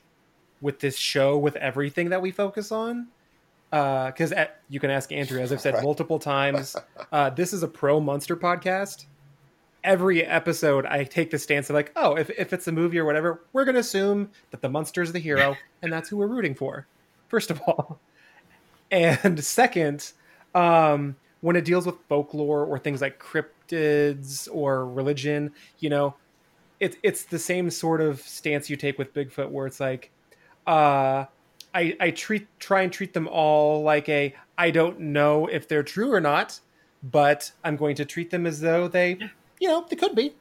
with 0.61 0.80
this 0.80 0.95
show 0.97 1.38
with 1.38 1.55
everything 1.57 2.09
that 2.09 2.22
we 2.22 2.32
focus 2.32 2.72
on. 2.72 3.07
Because 3.70 4.34
you 4.70 4.80
can 4.80 4.89
ask 4.89 5.11
Andrew, 5.11 5.39
as 5.41 5.51
I've 5.51 5.61
said 5.61 5.74
Right. 5.76 5.84
multiple 5.84 6.20
times, 6.20 6.76
uh, 7.11 7.30
this 7.32 7.53
is 7.53 7.63
a 7.63 7.68
pro 7.68 7.99
monster 7.99 8.36
podcast. 8.36 9.05
Every 9.84 10.24
episode, 10.26 10.86
I 10.86 11.03
take 11.03 11.32
the 11.32 11.39
stance 11.39 11.70
of 11.70 11.74
like, 11.76 11.91
oh, 11.95 12.15
if, 12.18 12.30
if 12.32 12.51
it's 12.51 12.68
a 12.68 12.72
movie 12.72 12.97
or 12.97 13.05
whatever, 13.05 13.41
we're 13.53 13.63
going 13.65 13.76
to 13.76 13.82
assume 13.82 14.32
that 14.51 14.61
the 14.61 14.70
monster 14.70 15.01
is 15.01 15.11
the 15.13 15.20
hero, 15.20 15.55
and 15.82 15.91
that's 15.93 16.09
who 16.09 16.18
we're 16.18 16.28
rooting 16.28 16.55
for. 16.55 16.88
First 17.28 17.51
of 17.51 17.61
all, 17.68 17.99
and 18.91 19.43
second, 19.43 20.11
um, 20.55 21.15
when 21.41 21.55
it 21.55 21.65
deals 21.65 21.86
with 21.86 21.95
folklore 22.09 22.65
or 22.65 22.80
things 22.80 23.01
like 23.01 23.22
cryptids 23.22 24.47
or 24.51 24.86
religion, 24.88 25.51
you 25.80 25.89
know, 25.89 26.15
it's 26.80 26.95
it's 27.03 27.26
the 27.26 27.39
same 27.39 27.70
sort 27.70 28.01
of 28.01 28.22
stance 28.22 28.70
you 28.70 28.76
take 28.76 28.97
with 28.97 29.13
Bigfoot, 29.13 29.49
where 29.49 29.68
it's 29.68 29.80
like, 29.80 30.11
uh, 30.65 31.26
I 31.74 31.95
I 31.99 32.11
treat 32.11 32.47
try 32.59 32.82
and 32.82 32.91
treat 32.91 33.13
them 33.13 33.28
all 33.28 33.84
like 33.84 34.09
a 34.09 34.36
I 34.57 34.72
don't 34.72 34.99
know 34.99 35.47
if 35.47 35.68
they're 35.68 35.84
true 35.84 36.11
or 36.11 36.22
not, 36.22 36.59
but 37.03 37.51
I'm 37.63 37.76
going 37.76 37.95
to 37.97 38.05
treat 38.05 38.32
them 38.32 38.45
as 38.45 38.59
though 38.59 38.88
they, 38.88 39.20
you 39.59 39.68
know, 39.68 39.86
they 39.88 39.95
could 39.95 40.15
be. 40.15 40.36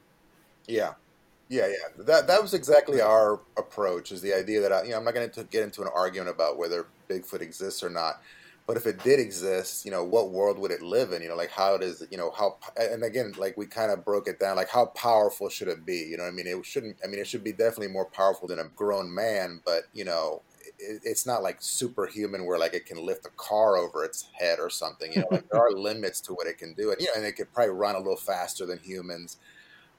Yeah, 0.67 0.93
yeah, 1.49 1.67
yeah. 1.67 2.03
That 2.03 2.27
that 2.27 2.41
was 2.41 2.53
exactly 2.53 3.01
our 3.01 3.39
approach. 3.57 4.11
Is 4.11 4.21
the 4.21 4.33
idea 4.33 4.61
that 4.61 4.73
I, 4.73 4.83
you 4.83 4.91
know 4.91 4.97
I'm 4.97 5.05
not 5.05 5.13
going 5.13 5.29
to 5.29 5.43
get 5.45 5.63
into 5.63 5.81
an 5.81 5.89
argument 5.93 6.29
about 6.29 6.57
whether 6.57 6.87
Bigfoot 7.09 7.41
exists 7.41 7.83
or 7.83 7.89
not, 7.89 8.21
but 8.65 8.75
if 8.75 8.85
it 8.85 9.01
did 9.03 9.19
exist, 9.19 9.85
you 9.85 9.91
know, 9.91 10.03
what 10.03 10.31
world 10.31 10.57
would 10.59 10.71
it 10.71 10.81
live 10.81 11.13
in? 11.13 11.21
You 11.21 11.29
know, 11.29 11.35
like 11.35 11.51
how 11.51 11.77
does 11.77 12.03
you 12.11 12.17
know 12.17 12.31
how? 12.31 12.57
And 12.75 13.03
again, 13.03 13.33
like 13.37 13.55
we 13.55 13.65
kind 13.65 13.91
of 13.91 14.03
broke 14.03 14.27
it 14.27 14.39
down. 14.39 14.57
Like 14.57 14.69
how 14.69 14.87
powerful 14.87 15.47
should 15.47 15.67
it 15.67 15.85
be? 15.85 15.99
You 15.99 16.17
know, 16.17 16.23
what 16.23 16.29
I 16.29 16.33
mean, 16.33 16.47
it 16.47 16.65
shouldn't. 16.65 16.97
I 17.03 17.07
mean, 17.07 17.19
it 17.19 17.27
should 17.27 17.43
be 17.43 17.51
definitely 17.53 17.89
more 17.89 18.05
powerful 18.05 18.47
than 18.47 18.59
a 18.59 18.65
grown 18.75 19.13
man, 19.13 19.61
but 19.63 19.83
you 19.93 20.05
know. 20.05 20.41
It, 20.79 21.01
it's 21.03 21.25
not 21.25 21.43
like 21.43 21.57
superhuman 21.61 22.45
where 22.45 22.59
like 22.59 22.73
it 22.73 22.85
can 22.85 22.97
lift 22.97 23.25
a 23.25 23.31
car 23.37 23.77
over 23.77 24.03
its 24.03 24.29
head 24.39 24.59
or 24.59 24.69
something. 24.69 25.11
You 25.11 25.19
know, 25.21 25.27
like 25.31 25.45
there 25.51 25.61
are 25.61 25.71
limits 25.75 26.21
to 26.21 26.33
what 26.33 26.47
it 26.47 26.57
can 26.57 26.73
do, 26.73 26.91
and 26.91 26.99
you 26.99 27.07
know, 27.07 27.13
and 27.15 27.25
it 27.25 27.33
could 27.33 27.53
probably 27.53 27.73
run 27.73 27.95
a 27.95 27.99
little 27.99 28.17
faster 28.17 28.65
than 28.65 28.79
humans 28.79 29.37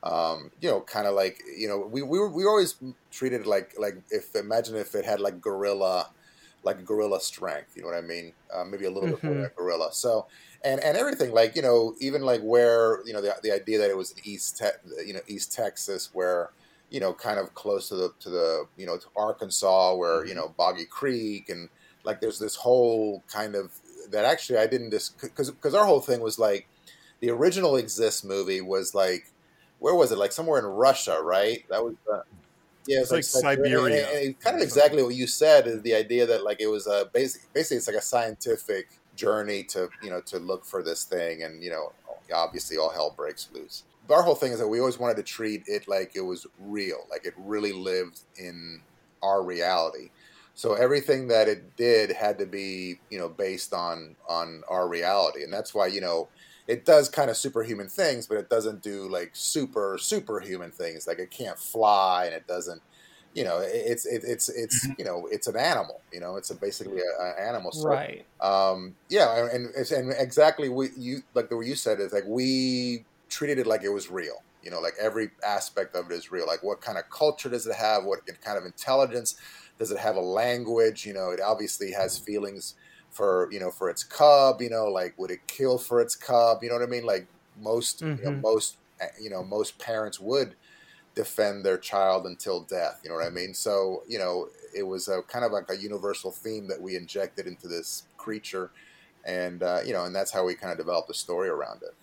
um, 0.02 0.52
you 0.60 0.70
know, 0.70 0.80
kind 0.80 1.06
of 1.06 1.14
like 1.14 1.42
you 1.56 1.68
know, 1.68 1.78
we 1.78 2.02
we 2.02 2.18
were, 2.18 2.30
we 2.30 2.44
always 2.44 2.76
treated 3.10 3.46
like 3.46 3.74
like 3.78 3.94
if 4.10 4.34
imagine 4.34 4.76
if 4.76 4.94
it 4.94 5.04
had 5.04 5.20
like 5.20 5.40
gorilla, 5.40 6.12
like 6.62 6.84
gorilla 6.84 7.20
strength. 7.20 7.76
You 7.76 7.82
know 7.82 7.88
what 7.88 7.98
I 7.98 8.02
mean? 8.02 8.34
Uh, 8.52 8.64
maybe 8.64 8.84
a 8.84 8.90
little 8.90 9.08
bit 9.08 9.22
more 9.24 9.34
than 9.34 9.44
a 9.44 9.50
gorilla. 9.50 9.92
So 9.92 10.28
and 10.62 10.80
and 10.80 10.96
everything 10.96 11.32
like 11.32 11.56
you 11.56 11.62
know 11.62 11.96
even 12.00 12.22
like 12.22 12.42
where 12.42 13.04
you 13.06 13.12
know 13.12 13.20
the 13.20 13.34
the 13.42 13.52
idea 13.52 13.78
that 13.78 13.90
it 13.90 13.96
was 13.96 14.12
in 14.12 14.18
East 14.24 14.58
Te- 14.58 15.04
you 15.04 15.14
know 15.14 15.20
East 15.26 15.52
Texas 15.52 16.10
where 16.12 16.52
you 16.90 17.00
know 17.00 17.12
kind 17.12 17.38
of 17.38 17.54
close 17.54 17.88
to 17.88 17.96
the 17.96 18.12
to 18.20 18.30
the 18.30 18.66
you 18.76 18.86
know 18.86 18.96
to 18.96 19.06
Arkansas 19.16 19.94
where 19.94 20.26
you 20.26 20.34
know 20.34 20.54
Boggy 20.56 20.84
Creek 20.84 21.48
and 21.48 21.68
like 22.04 22.20
there's 22.20 22.38
this 22.38 22.56
whole 22.56 23.22
kind 23.30 23.54
of 23.54 23.72
that 24.10 24.24
actually 24.24 24.58
I 24.58 24.66
didn't 24.66 24.90
just 24.90 25.20
because 25.20 25.50
because 25.50 25.74
our 25.74 25.84
whole 25.84 26.00
thing 26.00 26.20
was 26.20 26.38
like 26.38 26.68
the 27.20 27.30
original 27.30 27.76
Exist 27.76 28.24
movie 28.24 28.60
was 28.60 28.94
like 28.94 29.32
where 29.78 29.94
was 29.94 30.10
it? 30.12 30.18
Like 30.18 30.32
somewhere 30.32 30.58
in 30.58 30.64
Russia, 30.64 31.20
right? 31.22 31.64
That 31.68 31.84
was 31.84 31.94
uh, 32.12 32.22
yeah, 32.86 33.00
It's 33.00 33.12
like 33.12 33.24
Siberia. 33.24 34.08
And, 34.08 34.26
and 34.26 34.40
kind 34.40 34.56
of 34.56 34.62
exactly 34.62 35.02
what 35.02 35.14
you 35.14 35.26
said 35.26 35.66
is 35.66 35.82
the 35.82 35.94
idea 35.94 36.26
that 36.26 36.42
like 36.42 36.60
it 36.60 36.68
was 36.68 36.86
a 36.86 37.08
basic, 37.12 37.52
basically 37.52 37.76
it's 37.76 37.86
like 37.86 37.96
a 37.96 38.02
scientific 38.02 38.88
journey 39.14 39.62
to 39.64 39.88
you 40.02 40.10
know 40.10 40.20
to 40.22 40.38
look 40.38 40.64
for 40.64 40.82
this 40.82 41.04
thing, 41.04 41.42
and 41.42 41.62
you 41.62 41.70
know 41.70 41.92
obviously 42.32 42.76
all 42.76 42.90
hell 42.90 43.12
breaks 43.16 43.48
loose. 43.52 43.84
Our 44.10 44.22
whole 44.22 44.34
thing 44.34 44.52
is 44.52 44.58
that 44.58 44.68
we 44.68 44.80
always 44.80 44.98
wanted 44.98 45.16
to 45.18 45.22
treat 45.22 45.62
it 45.66 45.86
like 45.88 46.12
it 46.14 46.22
was 46.22 46.46
real, 46.56 47.06
like 47.10 47.24
it 47.26 47.34
really 47.36 47.72
lived 47.72 48.20
in 48.36 48.84
our 49.22 49.44
reality. 49.44 50.10
So 50.54 50.74
everything 50.74 51.28
that 51.28 51.48
it 51.48 51.76
did 51.76 52.10
had 52.10 52.38
to 52.38 52.46
be, 52.46 53.02
you 53.10 53.18
know, 53.18 53.28
based 53.28 53.72
on 53.72 54.16
on 54.28 54.62
our 54.68 54.88
reality, 54.88 55.42
and 55.44 55.52
that's 55.52 55.74
why 55.74 55.86
you 55.88 56.00
know 56.00 56.30
it 56.66 56.84
does 56.84 57.08
kind 57.08 57.30
of 57.30 57.36
superhuman 57.36 57.88
things, 57.88 58.26
but 58.26 58.38
it 58.38 58.48
doesn't 58.50 58.82
do 58.82 59.08
like 59.08 59.30
super 59.34 59.98
superhuman 60.00 60.72
things. 60.72 61.06
Like 61.06 61.18
it 61.18 61.30
can't 61.30 61.58
fly, 61.58 62.24
and 62.26 62.34
it 62.34 62.46
doesn't, 62.46 62.82
you 63.34 63.44
know, 63.44 63.58
it's 63.62 64.04
it, 64.06 64.22
it's 64.24 64.48
it's 64.48 64.90
you 64.98 65.04
know 65.04 65.26
it's 65.30 65.46
an 65.46 65.56
animal. 65.56 66.04
You 66.12 66.20
know, 66.20 66.36
it's 66.36 66.50
a, 66.50 66.56
basically 66.56 67.00
an 67.20 67.34
animal. 67.38 67.72
So, 67.72 67.90
Right. 67.90 68.26
Um, 68.40 68.96
yeah, 69.08 69.38
and 69.44 69.50
and, 69.50 69.66
it's- 69.70 69.90
and 69.92 70.12
exactly 70.16 70.68
what 70.68 70.90
you 70.96 71.22
like 71.34 71.48
the 71.50 71.56
way 71.56 71.66
you 71.66 71.76
said 71.76 72.00
is 72.00 72.12
like 72.12 72.24
we 72.26 73.06
treated 73.28 73.58
it 73.58 73.66
like 73.66 73.82
it 73.82 73.90
was 73.90 74.10
real. 74.10 74.44
You 74.62 74.70
know, 74.70 74.80
like 74.80 74.94
every 75.00 75.30
aspect 75.46 75.94
of 75.94 76.10
it 76.10 76.14
is 76.14 76.30
real. 76.30 76.46
Like 76.46 76.62
what 76.62 76.80
kind 76.80 76.98
of 76.98 77.04
culture 77.16 77.48
does 77.48 77.66
it 77.66 77.76
have? 77.76 78.04
What 78.04 78.20
kind 78.42 78.58
of 78.58 78.64
intelligence 78.64 79.38
does 79.78 79.90
it 79.90 79.98
have? 79.98 80.16
A 80.16 80.20
language? 80.20 81.04
You 81.04 81.14
know, 81.14 81.30
it 81.30 81.40
obviously 81.40 81.92
has 81.92 82.18
feelings 82.18 82.74
for 83.10 83.48
you 83.52 83.60
know 83.60 83.70
for 83.70 83.88
its 83.90 84.02
cub. 84.04 84.60
You 84.60 84.70
know, 84.70 84.86
like 84.86 85.14
would 85.18 85.30
it 85.30 85.46
kill 85.46 85.78
for 85.78 86.00
its 86.00 86.16
cub? 86.16 86.58
You 86.62 86.68
know 86.70 86.74
what 86.76 86.84
I 86.84 86.90
mean? 86.90 87.04
Like 87.04 87.30
most 87.56 88.04
you 88.16 88.24
know 88.24 88.32
Mhm. 88.32 88.42
most 88.42 88.80
you 89.20 89.30
know 89.30 89.44
most 89.44 89.78
parents 89.78 90.18
would 90.20 90.56
defend 91.14 91.64
their 91.64 91.78
child 91.78 92.26
until 92.26 92.64
death. 92.64 93.00
You 93.02 93.10
know 93.10 93.16
what 93.16 93.26
I 93.26 93.30
mean? 93.30 93.54
So 93.54 94.02
you 94.06 94.18
know 94.18 94.48
it 94.74 94.84
was 94.84 95.08
a 95.08 95.22
kind 95.24 95.44
of 95.44 95.52
like 95.52 95.66
a 95.70 95.78
universal 95.78 96.32
theme 96.32 96.68
that 96.68 96.80
we 96.82 96.96
injected 96.96 97.46
into 97.46 97.68
this 97.68 98.08
creature, 98.16 98.72
and 99.24 99.62
uh, 99.62 99.80
you 99.84 99.92
know, 99.92 100.04
and 100.04 100.14
that's 100.14 100.32
how 100.32 100.44
we 100.44 100.56
kind 100.56 100.72
of 100.72 100.78
developed 100.78 101.08
the 101.08 101.14
story 101.14 101.48
around 101.48 101.82
it. 101.82 101.94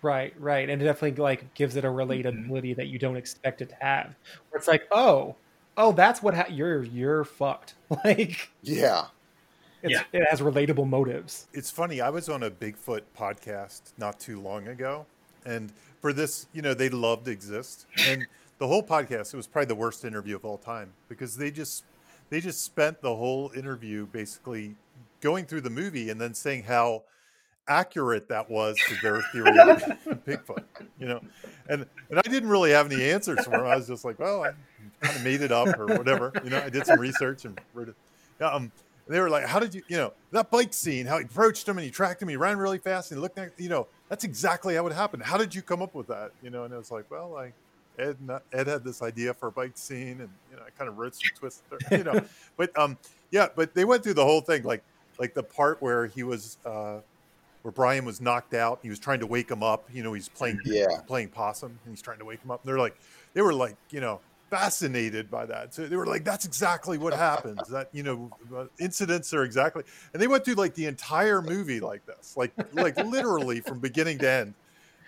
Right, 0.00 0.32
right, 0.38 0.68
and 0.68 0.80
it 0.80 0.84
definitely 0.84 1.20
like 1.20 1.54
gives 1.54 1.76
it 1.76 1.84
a 1.84 1.88
mm-hmm. 1.88 1.98
relatability 1.98 2.76
that 2.76 2.86
you 2.86 2.98
don't 2.98 3.16
expect 3.16 3.62
it 3.62 3.70
to 3.70 3.76
have. 3.80 4.14
Where 4.50 4.58
it's 4.58 4.68
like, 4.68 4.86
oh, 4.92 5.34
oh, 5.76 5.92
that's 5.92 6.22
what 6.22 6.34
ha- 6.34 6.46
you're 6.48 6.84
you're 6.84 7.24
fucked. 7.24 7.74
Like, 8.04 8.50
Yeah, 8.62 9.06
it's, 9.82 9.92
Yeah. 9.92 10.02
it 10.12 10.26
has 10.28 10.40
relatable 10.40 10.88
motives. 10.88 11.48
It's 11.52 11.70
funny. 11.70 12.00
I 12.00 12.10
was 12.10 12.28
on 12.28 12.42
a 12.42 12.50
Bigfoot 12.50 13.02
podcast 13.18 13.80
not 13.96 14.20
too 14.20 14.40
long 14.40 14.68
ago, 14.68 15.06
and 15.44 15.72
for 16.00 16.12
this, 16.12 16.46
you 16.52 16.62
know, 16.62 16.74
they 16.74 16.90
loved 16.90 17.26
exist, 17.26 17.86
and 18.06 18.26
the 18.58 18.66
whole 18.66 18.82
podcast. 18.82 19.32
It 19.32 19.36
was 19.36 19.46
probably 19.46 19.66
the 19.66 19.74
worst 19.74 20.04
interview 20.04 20.36
of 20.36 20.44
all 20.44 20.58
time 20.58 20.92
because 21.08 21.36
they 21.36 21.50
just 21.50 21.84
they 22.30 22.40
just 22.40 22.62
spent 22.62 23.00
the 23.00 23.16
whole 23.16 23.50
interview 23.54 24.06
basically 24.06 24.76
going 25.20 25.44
through 25.46 25.62
the 25.62 25.70
movie 25.70 26.10
and 26.10 26.20
then 26.20 26.34
saying 26.34 26.64
how 26.64 27.02
accurate 27.68 28.28
that 28.28 28.50
was 28.50 28.76
to 28.88 28.96
their 29.02 29.22
theory 29.32 29.58
of 29.58 30.24
Bigfoot. 30.24 30.64
You 30.98 31.08
know, 31.08 31.20
and 31.68 31.86
and 32.10 32.18
I 32.18 32.22
didn't 32.22 32.48
really 32.48 32.70
have 32.72 32.90
any 32.90 33.10
answers 33.10 33.44
for 33.44 33.50
them. 33.50 33.66
I 33.66 33.76
was 33.76 33.86
just 33.86 34.04
like, 34.04 34.18
well, 34.18 34.44
I 34.44 34.50
kind 35.00 35.16
of 35.16 35.24
made 35.24 35.42
it 35.42 35.52
up 35.52 35.78
or 35.78 35.86
whatever. 35.86 36.32
You 36.42 36.50
know, 36.50 36.58
I 36.58 36.70
did 36.70 36.86
some 36.86 36.98
research 36.98 37.44
and 37.44 37.58
wrote 37.74 37.88
it. 37.88 38.42
Um, 38.42 38.72
they 39.06 39.20
were 39.20 39.30
like, 39.30 39.46
"How 39.46 39.58
did 39.58 39.74
you, 39.74 39.82
you 39.88 39.96
know, 39.96 40.12
that 40.32 40.50
bike 40.50 40.74
scene? 40.74 41.06
How 41.06 41.18
he 41.18 41.24
approached 41.24 41.66
him 41.66 41.78
and 41.78 41.84
he 41.84 41.90
tracked 41.90 42.20
him, 42.20 42.28
he 42.28 42.36
ran 42.36 42.58
really 42.58 42.78
fast 42.78 43.10
and 43.10 43.18
he 43.18 43.22
looked, 43.22 43.38
at, 43.38 43.52
you 43.56 43.68
know, 43.68 43.86
that's 44.08 44.24
exactly 44.24 44.74
how 44.74 44.86
it 44.86 44.92
happened. 44.92 45.22
How 45.22 45.38
did 45.38 45.54
you 45.54 45.62
come 45.62 45.82
up 45.82 45.94
with 45.94 46.06
that? 46.08 46.32
You 46.42 46.50
know?" 46.50 46.64
And 46.64 46.74
I 46.74 46.78
was 46.78 46.90
like, 46.90 47.10
"Well, 47.10 47.36
I 47.36 47.52
Ed, 47.98 48.16
Ed 48.52 48.66
had 48.68 48.84
this 48.84 49.02
idea 49.02 49.34
for 49.34 49.48
a 49.48 49.52
bike 49.52 49.76
scene, 49.76 50.20
and 50.20 50.28
you 50.50 50.56
know, 50.56 50.62
I 50.66 50.70
kind 50.78 50.88
of 50.88 50.98
wrote 50.98 51.14
some 51.14 51.30
twists, 51.36 51.62
there, 51.70 51.98
you 51.98 52.04
know." 52.04 52.20
but 52.56 52.76
um, 52.78 52.98
yeah, 53.30 53.48
but 53.54 53.74
they 53.74 53.84
went 53.84 54.02
through 54.04 54.14
the 54.14 54.24
whole 54.24 54.40
thing, 54.40 54.62
like 54.62 54.82
like 55.18 55.34
the 55.34 55.42
part 55.42 55.82
where 55.82 56.06
he 56.06 56.22
was 56.22 56.58
uh, 56.64 56.98
where 57.62 57.72
Brian 57.72 58.04
was 58.04 58.20
knocked 58.20 58.54
out. 58.54 58.80
He 58.82 58.88
was 58.90 58.98
trying 58.98 59.20
to 59.20 59.26
wake 59.26 59.50
him 59.50 59.62
up. 59.62 59.88
You 59.92 60.02
know, 60.02 60.12
he's 60.12 60.28
playing 60.28 60.60
Yeah. 60.64 60.86
playing 61.06 61.28
possum, 61.30 61.78
and 61.84 61.92
he's 61.92 62.02
trying 62.02 62.18
to 62.18 62.24
wake 62.24 62.42
him 62.42 62.50
up. 62.50 62.62
And 62.62 62.68
they're 62.68 62.78
like, 62.78 62.96
they 63.34 63.42
were 63.42 63.52
like, 63.52 63.76
you 63.90 64.00
know, 64.00 64.20
fascinated 64.50 65.30
by 65.30 65.44
that. 65.46 65.74
So 65.74 65.86
they 65.86 65.96
were 65.96 66.06
like, 66.06 66.24
that's 66.24 66.44
exactly 66.44 66.98
what 66.98 67.12
happens. 67.12 67.68
That 67.68 67.88
you 67.92 68.02
know, 68.02 68.30
incidents 68.78 69.32
are 69.34 69.44
exactly. 69.44 69.84
And 70.12 70.22
they 70.22 70.26
went 70.26 70.44
through 70.44 70.54
like 70.54 70.74
the 70.74 70.86
entire 70.86 71.42
movie 71.42 71.80
like 71.80 72.04
this, 72.06 72.36
like 72.36 72.52
like 72.72 72.96
literally 72.96 73.60
from 73.60 73.78
beginning 73.78 74.18
to 74.18 74.28
end. 74.30 74.54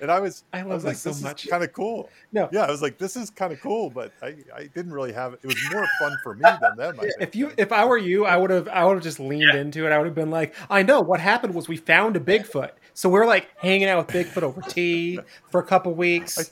And 0.01 0.11
I 0.11 0.21
was, 0.21 0.45
I 0.53 0.63
love 0.63 0.69
was 0.69 0.85
like, 0.85 0.97
so 0.97 1.11
this 1.11 1.23
much. 1.23 1.49
Kind 1.49 1.63
of 1.63 1.73
cool. 1.73 2.09
No. 2.33 2.49
Yeah, 2.53 2.65
I 2.65 2.71
was 2.71 2.83
like, 2.83 2.99
this 2.99 3.17
is 3.17 3.31
kind 3.31 3.53
of 3.53 3.61
cool, 3.61 3.91
but 3.91 4.13
I, 4.23 4.35
I 4.55 4.67
didn't 4.75 4.93
really 4.93 5.13
have 5.13 5.35
it. 5.35 5.41
It 5.43 5.47
was 5.47 5.59
more 5.73 5.87
fun 5.99 6.17
for 6.23 6.35
me 6.35 6.43
than 6.43 6.77
them. 6.77 6.97
I 6.99 7.03
think. 7.05 7.15
If 7.21 7.37
you, 7.37 7.53
if 7.57 7.73
I 7.73 7.85
were 7.85 7.99
you, 7.99 8.25
I 8.25 8.37
would 8.37 8.51
have, 8.51 8.69
I 8.69 8.85
would 8.85 8.95
have 8.95 9.03
just 9.03 9.21
leaned 9.21 9.55
into 9.55 9.87
it. 9.87 9.93
I 9.93 9.99
would 9.99 10.07
have 10.07 10.15
been 10.15 10.31
like, 10.31 10.55
I 10.69 10.83
know 10.83 11.01
what 11.01 11.21
happened 11.21 11.55
was 11.55 11.69
we 11.69 11.77
found 11.77 12.17
a 12.17 12.21
Bigfoot, 12.21 12.71
so 12.95 13.09
we're 13.09 13.27
like 13.27 13.49
hanging 13.59 13.89
out 13.89 14.07
with 14.07 14.15
Bigfoot 14.15 14.43
over 14.43 14.61
tea 14.69 15.21
for 15.51 15.61
a 15.61 15.65
couple 15.65 15.93
weeks. 15.95 16.51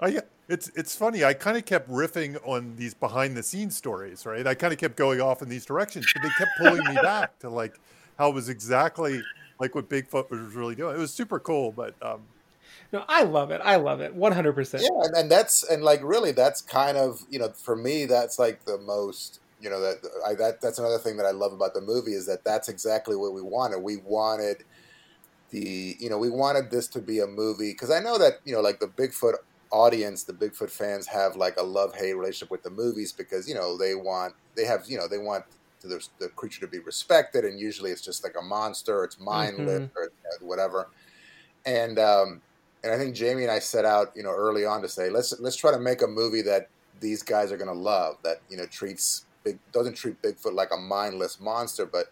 I, 0.00 0.20
it's 0.48 0.68
it's 0.74 0.94
funny. 0.94 1.24
I 1.24 1.34
kind 1.34 1.56
of 1.56 1.64
kept 1.64 1.88
riffing 1.88 2.36
on 2.46 2.76
these 2.76 2.94
behind 2.94 3.36
the 3.36 3.42
scenes 3.42 3.76
stories, 3.76 4.26
right? 4.26 4.46
I 4.46 4.54
kind 4.54 4.72
of 4.72 4.78
kept 4.78 4.96
going 4.96 5.20
off 5.20 5.40
in 5.40 5.48
these 5.48 5.64
directions, 5.64 6.06
but 6.12 6.22
they 6.22 6.28
kept 6.30 6.50
pulling 6.58 6.84
me 6.84 7.00
back 7.00 7.38
to 7.40 7.48
like 7.48 7.78
how 8.18 8.28
it 8.28 8.34
was 8.34 8.48
exactly 8.48 9.22
like 9.62 9.76
what 9.76 9.88
Bigfoot 9.88 10.28
was 10.28 10.40
really 10.56 10.74
doing. 10.74 10.96
It 10.96 10.98
was 10.98 11.14
super 11.14 11.38
cool, 11.38 11.70
but 11.70 11.94
um, 12.02 12.22
No, 12.92 13.04
I 13.08 13.22
love 13.22 13.52
it. 13.52 13.60
I 13.64 13.76
love 13.76 14.00
it. 14.00 14.12
One 14.12 14.32
hundred 14.32 14.54
percent. 14.54 14.82
Yeah, 14.82 15.06
and, 15.06 15.16
and 15.16 15.30
that's 15.30 15.62
and 15.62 15.84
like 15.84 16.00
really, 16.02 16.32
that's 16.32 16.60
kind 16.60 16.98
of 16.98 17.22
you 17.30 17.38
know 17.38 17.50
for 17.50 17.76
me 17.76 18.04
that's 18.04 18.40
like 18.40 18.64
the 18.64 18.76
most 18.78 19.38
you 19.60 19.70
know 19.70 19.80
that 19.80 19.98
I 20.26 20.34
that 20.34 20.60
that's 20.60 20.80
another 20.80 20.98
thing 20.98 21.16
that 21.18 21.26
I 21.26 21.30
love 21.30 21.52
about 21.52 21.74
the 21.74 21.80
movie 21.80 22.12
is 22.12 22.26
that 22.26 22.42
that's 22.42 22.68
exactly 22.68 23.14
what 23.14 23.32
we 23.32 23.40
wanted. 23.40 23.78
We 23.78 23.98
wanted 23.98 24.64
the 25.50 25.96
you 26.00 26.10
know 26.10 26.18
we 26.18 26.28
wanted 26.28 26.72
this 26.72 26.88
to 26.88 27.00
be 27.00 27.20
a 27.20 27.26
movie 27.28 27.70
because 27.70 27.92
I 27.92 28.00
know 28.00 28.18
that 28.18 28.40
you 28.44 28.52
know 28.52 28.60
like 28.60 28.80
the 28.80 28.88
Bigfoot 28.88 29.34
audience, 29.70 30.24
the 30.24 30.32
Bigfoot 30.32 30.70
fans 30.70 31.06
have 31.06 31.36
like 31.36 31.56
a 31.56 31.62
love 31.62 31.94
hate 31.94 32.14
relationship 32.14 32.50
with 32.50 32.64
the 32.64 32.70
movies 32.70 33.12
because 33.12 33.48
you 33.48 33.54
know 33.54 33.78
they 33.78 33.94
want 33.94 34.34
they 34.56 34.64
have 34.64 34.86
you 34.88 34.98
know 34.98 35.06
they 35.06 35.18
want 35.18 35.44
the, 35.88 36.06
the 36.18 36.28
creature 36.28 36.60
to 36.60 36.66
be 36.66 36.78
respected 36.78 37.44
and 37.44 37.58
usually 37.58 37.90
it's 37.90 38.02
just 38.02 38.24
like 38.24 38.34
a 38.38 38.42
monster, 38.42 39.04
it's 39.04 39.18
mindless 39.18 39.88
or 39.96 40.10
whatever, 40.40 40.88
and 41.66 41.98
um, 41.98 42.40
and 42.84 42.92
I 42.92 42.98
think 42.98 43.14
Jamie 43.14 43.42
and 43.42 43.50
I 43.50 43.58
set 43.58 43.84
out, 43.84 44.12
you 44.16 44.22
know, 44.22 44.32
early 44.32 44.64
on 44.64 44.82
to 44.82 44.88
say 44.88 45.10
let's 45.10 45.38
let's 45.40 45.56
try 45.56 45.70
to 45.70 45.78
make 45.78 46.02
a 46.02 46.06
movie 46.06 46.42
that 46.42 46.68
these 47.00 47.22
guys 47.22 47.52
are 47.52 47.56
going 47.56 47.68
to 47.68 47.74
love, 47.74 48.16
that 48.24 48.40
you 48.48 48.56
know 48.56 48.66
treats 48.66 49.26
big 49.44 49.58
doesn't 49.72 49.94
treat 49.94 50.20
Bigfoot 50.22 50.54
like 50.54 50.70
a 50.72 50.76
mindless 50.76 51.40
monster, 51.40 51.86
but 51.86 52.06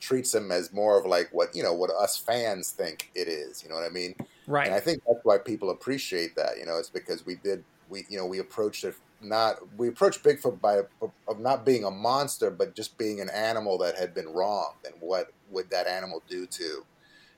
treats 0.00 0.34
him 0.34 0.52
as 0.52 0.72
more 0.72 0.98
of 0.98 1.06
like 1.06 1.28
what 1.32 1.54
you 1.54 1.62
know 1.62 1.72
what 1.72 1.90
us 1.90 2.16
fans 2.16 2.70
think 2.70 3.10
it 3.14 3.28
is. 3.28 3.62
You 3.62 3.68
know 3.68 3.74
what 3.74 3.84
I 3.84 3.90
mean? 3.90 4.14
Right. 4.46 4.66
And 4.66 4.74
I 4.74 4.80
think 4.80 5.02
that's 5.06 5.24
why 5.24 5.38
people 5.38 5.70
appreciate 5.70 6.36
that. 6.36 6.58
You 6.58 6.66
know, 6.66 6.78
it's 6.78 6.90
because 6.90 7.26
we 7.26 7.36
did 7.36 7.64
we 7.88 8.04
you 8.08 8.18
know 8.18 8.26
we 8.26 8.38
approached 8.38 8.84
it 8.84 8.94
not 9.24 9.56
we 9.76 9.88
approached 9.88 10.22
Bigfoot 10.22 10.60
by 10.60 10.82
of 11.28 11.40
not 11.40 11.64
being 11.64 11.84
a 11.84 11.90
monster, 11.90 12.50
but 12.50 12.74
just 12.74 12.96
being 12.98 13.20
an 13.20 13.30
animal 13.30 13.78
that 13.78 13.96
had 13.96 14.14
been 14.14 14.28
wronged, 14.28 14.76
and 14.84 14.94
what 15.00 15.32
would 15.50 15.70
that 15.70 15.86
animal 15.86 16.22
do 16.28 16.46
to 16.46 16.84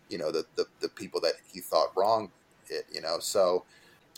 you 0.09 0.19
know 0.19 0.31
the 0.31 0.45
the, 0.57 0.67
the 0.81 0.89
people 0.89 1.21
that 1.21 1.35
he 1.53 1.61
thought 1.61 1.93
wronged 1.97 2.31
it. 2.69 2.87
You 2.93 3.01
know, 3.01 3.19
so. 3.21 3.65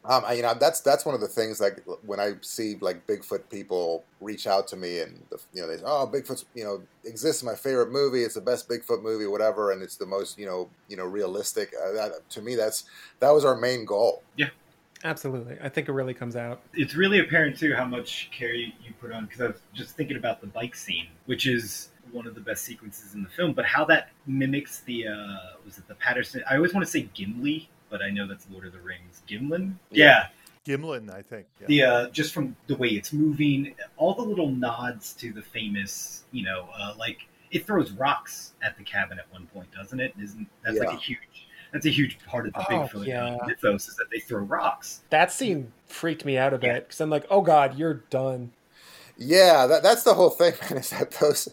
Um, 0.04 0.22
I, 0.24 0.34
you 0.34 0.42
know 0.42 0.54
that's 0.54 0.80
that's 0.80 1.04
one 1.04 1.16
of 1.16 1.20
the 1.20 1.26
things 1.26 1.60
like 1.60 1.82
when 2.06 2.20
I 2.20 2.34
see 2.40 2.76
like 2.80 3.04
Bigfoot 3.08 3.50
people 3.50 4.04
reach 4.20 4.46
out 4.46 4.68
to 4.68 4.76
me 4.76 5.00
and 5.00 5.24
the, 5.28 5.40
you 5.52 5.60
know 5.60 5.66
they 5.66 5.76
say, 5.76 5.82
oh 5.84 6.08
Bigfoot's 6.10 6.44
you 6.54 6.62
know 6.62 6.80
exists 7.04 7.42
my 7.42 7.56
favorite 7.56 7.90
movie 7.90 8.22
it's 8.22 8.36
the 8.36 8.40
best 8.40 8.68
Bigfoot 8.68 9.02
movie 9.02 9.26
whatever 9.26 9.72
and 9.72 9.82
it's 9.82 9.96
the 9.96 10.06
most 10.06 10.38
you 10.38 10.46
know 10.46 10.70
you 10.88 10.96
know 10.96 11.04
realistic 11.04 11.72
uh, 11.84 11.90
that, 11.90 12.30
to 12.30 12.40
me 12.40 12.54
that's 12.54 12.84
that 13.18 13.30
was 13.30 13.44
our 13.44 13.56
main 13.56 13.84
goal 13.84 14.22
Yeah, 14.36 14.50
absolutely. 15.04 15.56
I 15.62 15.68
think 15.68 15.88
it 15.88 15.92
really 15.92 16.14
comes 16.14 16.36
out. 16.36 16.62
It's 16.74 16.94
really 16.94 17.20
apparent 17.20 17.58
too 17.58 17.74
how 17.74 17.84
much 17.84 18.30
care 18.30 18.54
you 18.54 18.72
put 19.00 19.12
on 19.12 19.26
because 19.26 19.40
I 19.40 19.46
was 19.48 19.60
just 19.72 19.96
thinking 19.96 20.16
about 20.16 20.40
the 20.40 20.46
bike 20.46 20.74
scene, 20.74 21.08
which 21.26 21.46
is 21.46 21.90
one 22.12 22.26
of 22.26 22.34
the 22.34 22.40
best 22.40 22.64
sequences 22.64 23.14
in 23.14 23.22
the 23.22 23.28
film, 23.28 23.52
but 23.52 23.66
how 23.66 23.84
that 23.84 24.10
mimics 24.26 24.80
the 24.80 25.08
uh 25.08 25.56
was 25.64 25.78
it 25.78 25.86
the 25.88 25.94
Patterson? 25.94 26.42
I 26.50 26.56
always 26.56 26.72
want 26.72 26.86
to 26.86 26.90
say 26.90 27.08
Gimli, 27.14 27.68
but 27.90 28.02
I 28.02 28.10
know 28.10 28.26
that's 28.26 28.46
Lord 28.50 28.66
of 28.66 28.72
the 28.72 28.80
Rings. 28.80 29.22
Gimlin? 29.28 29.74
Yeah. 29.90 30.28
Gimlin, 30.64 31.10
I 31.10 31.22
think. 31.22 31.46
Yeah. 31.60 31.66
The 31.66 31.82
uh, 31.82 32.10
just 32.10 32.34
from 32.34 32.56
the 32.66 32.76
way 32.76 32.88
it's 32.88 33.12
moving, 33.12 33.74
all 33.96 34.14
the 34.14 34.22
little 34.22 34.50
nods 34.50 35.14
to 35.14 35.32
the 35.32 35.42
famous, 35.42 36.24
you 36.30 36.44
know, 36.44 36.68
uh, 36.78 36.94
like 36.98 37.26
it 37.50 37.66
throws 37.66 37.92
rocks 37.92 38.52
at 38.62 38.76
the 38.76 38.84
cabin 38.84 39.18
at 39.18 39.30
one 39.32 39.46
point, 39.46 39.68
doesn't 39.72 40.00
it? 40.00 40.12
Isn't 40.20 40.46
that's 40.62 40.78
like 40.78 40.92
a 40.92 40.96
huge 40.96 41.18
that's 41.72 41.86
a 41.86 41.90
huge 41.90 42.18
part 42.26 42.46
of 42.46 42.52
the 42.54 42.60
Oh, 42.60 42.88
Bigfoot 42.88 43.06
yeah. 43.06 43.36
mythos 43.46 43.88
is 43.88 43.96
that 43.96 44.06
they 44.10 44.20
throw 44.20 44.40
rocks. 44.40 45.00
That 45.10 45.32
scene 45.32 45.72
freaked 45.86 46.24
me 46.24 46.36
out 46.38 46.54
a 46.54 46.58
bit 46.58 46.86
because 46.86 47.00
I'm 47.00 47.10
like, 47.10 47.26
oh 47.30 47.40
god, 47.42 47.78
you're 47.78 48.02
done. 48.10 48.52
Yeah, 49.20 49.66
that, 49.66 49.82
that's 49.82 50.04
the 50.04 50.14
whole 50.14 50.30
thing, 50.30 50.54
man. 50.70 50.78
Is 50.78 50.90
that 50.90 51.10
those 51.12 51.48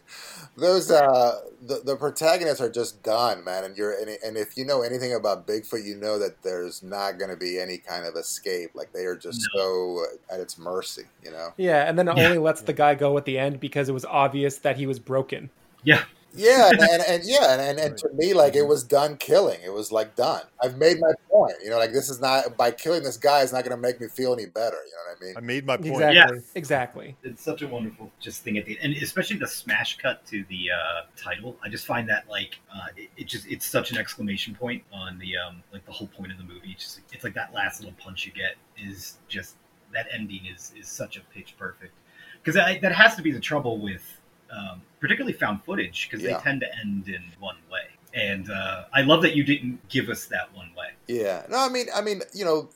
those 0.58 0.90
uh 0.92 1.42
the, 1.62 1.82
the 1.84 1.96
protagonists 1.96 2.62
are 2.62 2.70
just 2.70 3.02
done, 3.02 3.44
man. 3.44 3.64
And 3.64 3.76
you're 3.76 3.92
and, 4.00 4.10
and 4.24 4.38
if 4.38 4.56
you 4.56 4.66
know 4.66 4.84
anything 4.84 5.14
about 5.16 5.48
Bigfoot, 5.48 5.84
you 5.84 5.96
know 5.96 6.20
that 6.20 6.44
there's 6.44 6.84
not 6.84 7.18
going 7.18 7.32
to 7.32 7.36
be 7.38 7.60
any 7.60 7.78
kind 7.80 8.06
of 8.06 8.16
escape. 8.16 8.72
Like 8.76 8.94
they 8.94 9.06
are 9.06 9.16
just 9.16 9.42
so 9.56 10.06
at 10.32 10.40
its 10.40 10.58
mercy, 10.60 11.04
you 11.24 11.32
know. 11.32 11.54
Yeah, 11.58 11.90
and 11.90 11.98
then 11.98 12.08
it 12.08 12.18
Yeah. 12.18 12.26
only 12.26 12.38
lets 12.38 12.62
the 12.62 12.74
guy 12.74 12.94
go 12.96 13.18
at 13.18 13.26
the 13.26 13.40
end 13.40 13.60
because 13.60 13.90
it 13.90 13.94
was 13.94 14.06
obvious 14.06 14.60
that 14.60 14.78
he 14.78 14.86
was 14.86 15.00
broken. 15.00 15.50
Yeah. 15.84 16.04
Yeah, 16.36 16.70
and, 16.70 16.82
and, 16.82 17.04
and 17.08 17.24
yeah, 17.26 17.54
and, 17.54 17.62
and, 17.62 17.80
and 17.80 17.98
to 17.98 18.10
me, 18.14 18.34
like 18.34 18.56
it 18.56 18.64
was 18.68 18.84
done 18.84 19.18
killing. 19.18 19.60
It 19.64 19.72
was 19.72 19.92
like 19.92 20.16
done. 20.16 20.44
I've 20.62 20.78
made 20.78 21.00
my 21.00 21.12
point. 21.30 21.56
You 21.64 21.70
know, 21.70 21.78
like 21.78 21.94
this 21.94 22.10
is 22.10 22.20
not 22.20 22.58
by 22.58 22.72
killing 22.72 23.04
this 23.04 23.18
guy 23.18 23.42
is 23.42 23.54
not 23.54 23.64
going 23.64 23.76
to 23.76 23.82
make 23.82 24.00
me 24.00 24.08
feel 24.08 24.34
any 24.34 24.46
better. 24.46 24.78
You 24.78 24.92
know 24.92 25.12
what 25.12 25.18
I 25.18 25.26
mean? 25.26 25.34
I 25.38 25.40
made 25.42 25.66
my 25.66 25.78
point. 25.78 25.88
Exactly. 25.88 26.38
Yeah. 26.38 26.42
Exactly. 26.56 27.18
It's 27.24 27.44
such 27.44 27.62
a 27.62 27.68
wonderful 27.68 28.12
just 28.20 28.44
thing 28.44 28.58
at 28.58 28.66
the 28.66 28.78
end, 28.82 28.94
and 28.94 29.04
especially 29.04 29.38
the 29.38 29.48
smash 29.48 29.98
cut 29.98 30.26
to 30.28 30.44
the 30.50 30.70
uh, 30.72 31.02
title. 31.16 31.56
I 31.64 31.70
just 31.70 31.86
find 31.86 32.08
that 32.10 32.30
like 32.30 32.60
uh, 32.74 32.88
it, 32.96 33.10
it 33.18 33.28
just 33.28 33.48
it's 33.48 33.66
such 33.66 33.92
an 33.92 33.98
exclamation 33.98 34.56
point 34.56 34.84
on 34.92 35.18
the 35.20 35.38
um 35.38 35.64
like 35.72 35.86
the 35.86 35.92
whole 35.92 36.08
point 36.08 36.32
of 36.32 36.38
the 36.38 36.44
movie. 36.44 36.72
It's 36.72 36.84
just 36.84 37.00
it's 37.12 37.24
like 37.24 37.34
that 37.36 37.54
last 37.54 37.82
little 37.82 37.96
punch 37.98 38.26
you 38.26 38.32
get 38.32 38.56
is 38.78 39.18
just 39.28 39.56
that 39.94 40.08
ending 40.14 40.46
is 40.46 40.74
is 40.78 40.88
such 40.88 41.18
a 41.18 41.22
pitch 41.34 41.56
perfect 41.58 41.94
because 42.42 42.56
that 42.56 42.82
that 42.82 42.92
has 42.92 43.16
to 43.16 43.22
be 43.22 43.32
the 43.32 43.40
trouble 43.40 43.80
with 43.80 44.04
um, 44.52 44.82
particularly 45.00 45.34
found 45.34 45.64
footage 45.64 46.10
because 46.10 46.24
Yeah. 46.24 46.38
they 46.38 46.44
tend 46.44 46.62
to 46.62 46.68
end 46.80 47.08
in 47.08 47.24
one 47.40 47.58
way. 47.72 47.82
And 48.14 48.50
uh, 48.50 48.86
I 48.94 49.02
love 49.02 49.22
that 49.24 49.36
you 49.36 49.44
didn't 49.44 49.90
give 49.90 50.08
us 50.10 50.26
that 50.28 50.54
one 50.56 50.70
way. 50.78 50.88
Yeah. 51.08 51.44
No, 51.50 51.58
I 51.58 51.68
mean, 51.70 51.88
I 51.94 52.02
mean, 52.02 52.22
you 52.34 52.46
know, 52.46 52.70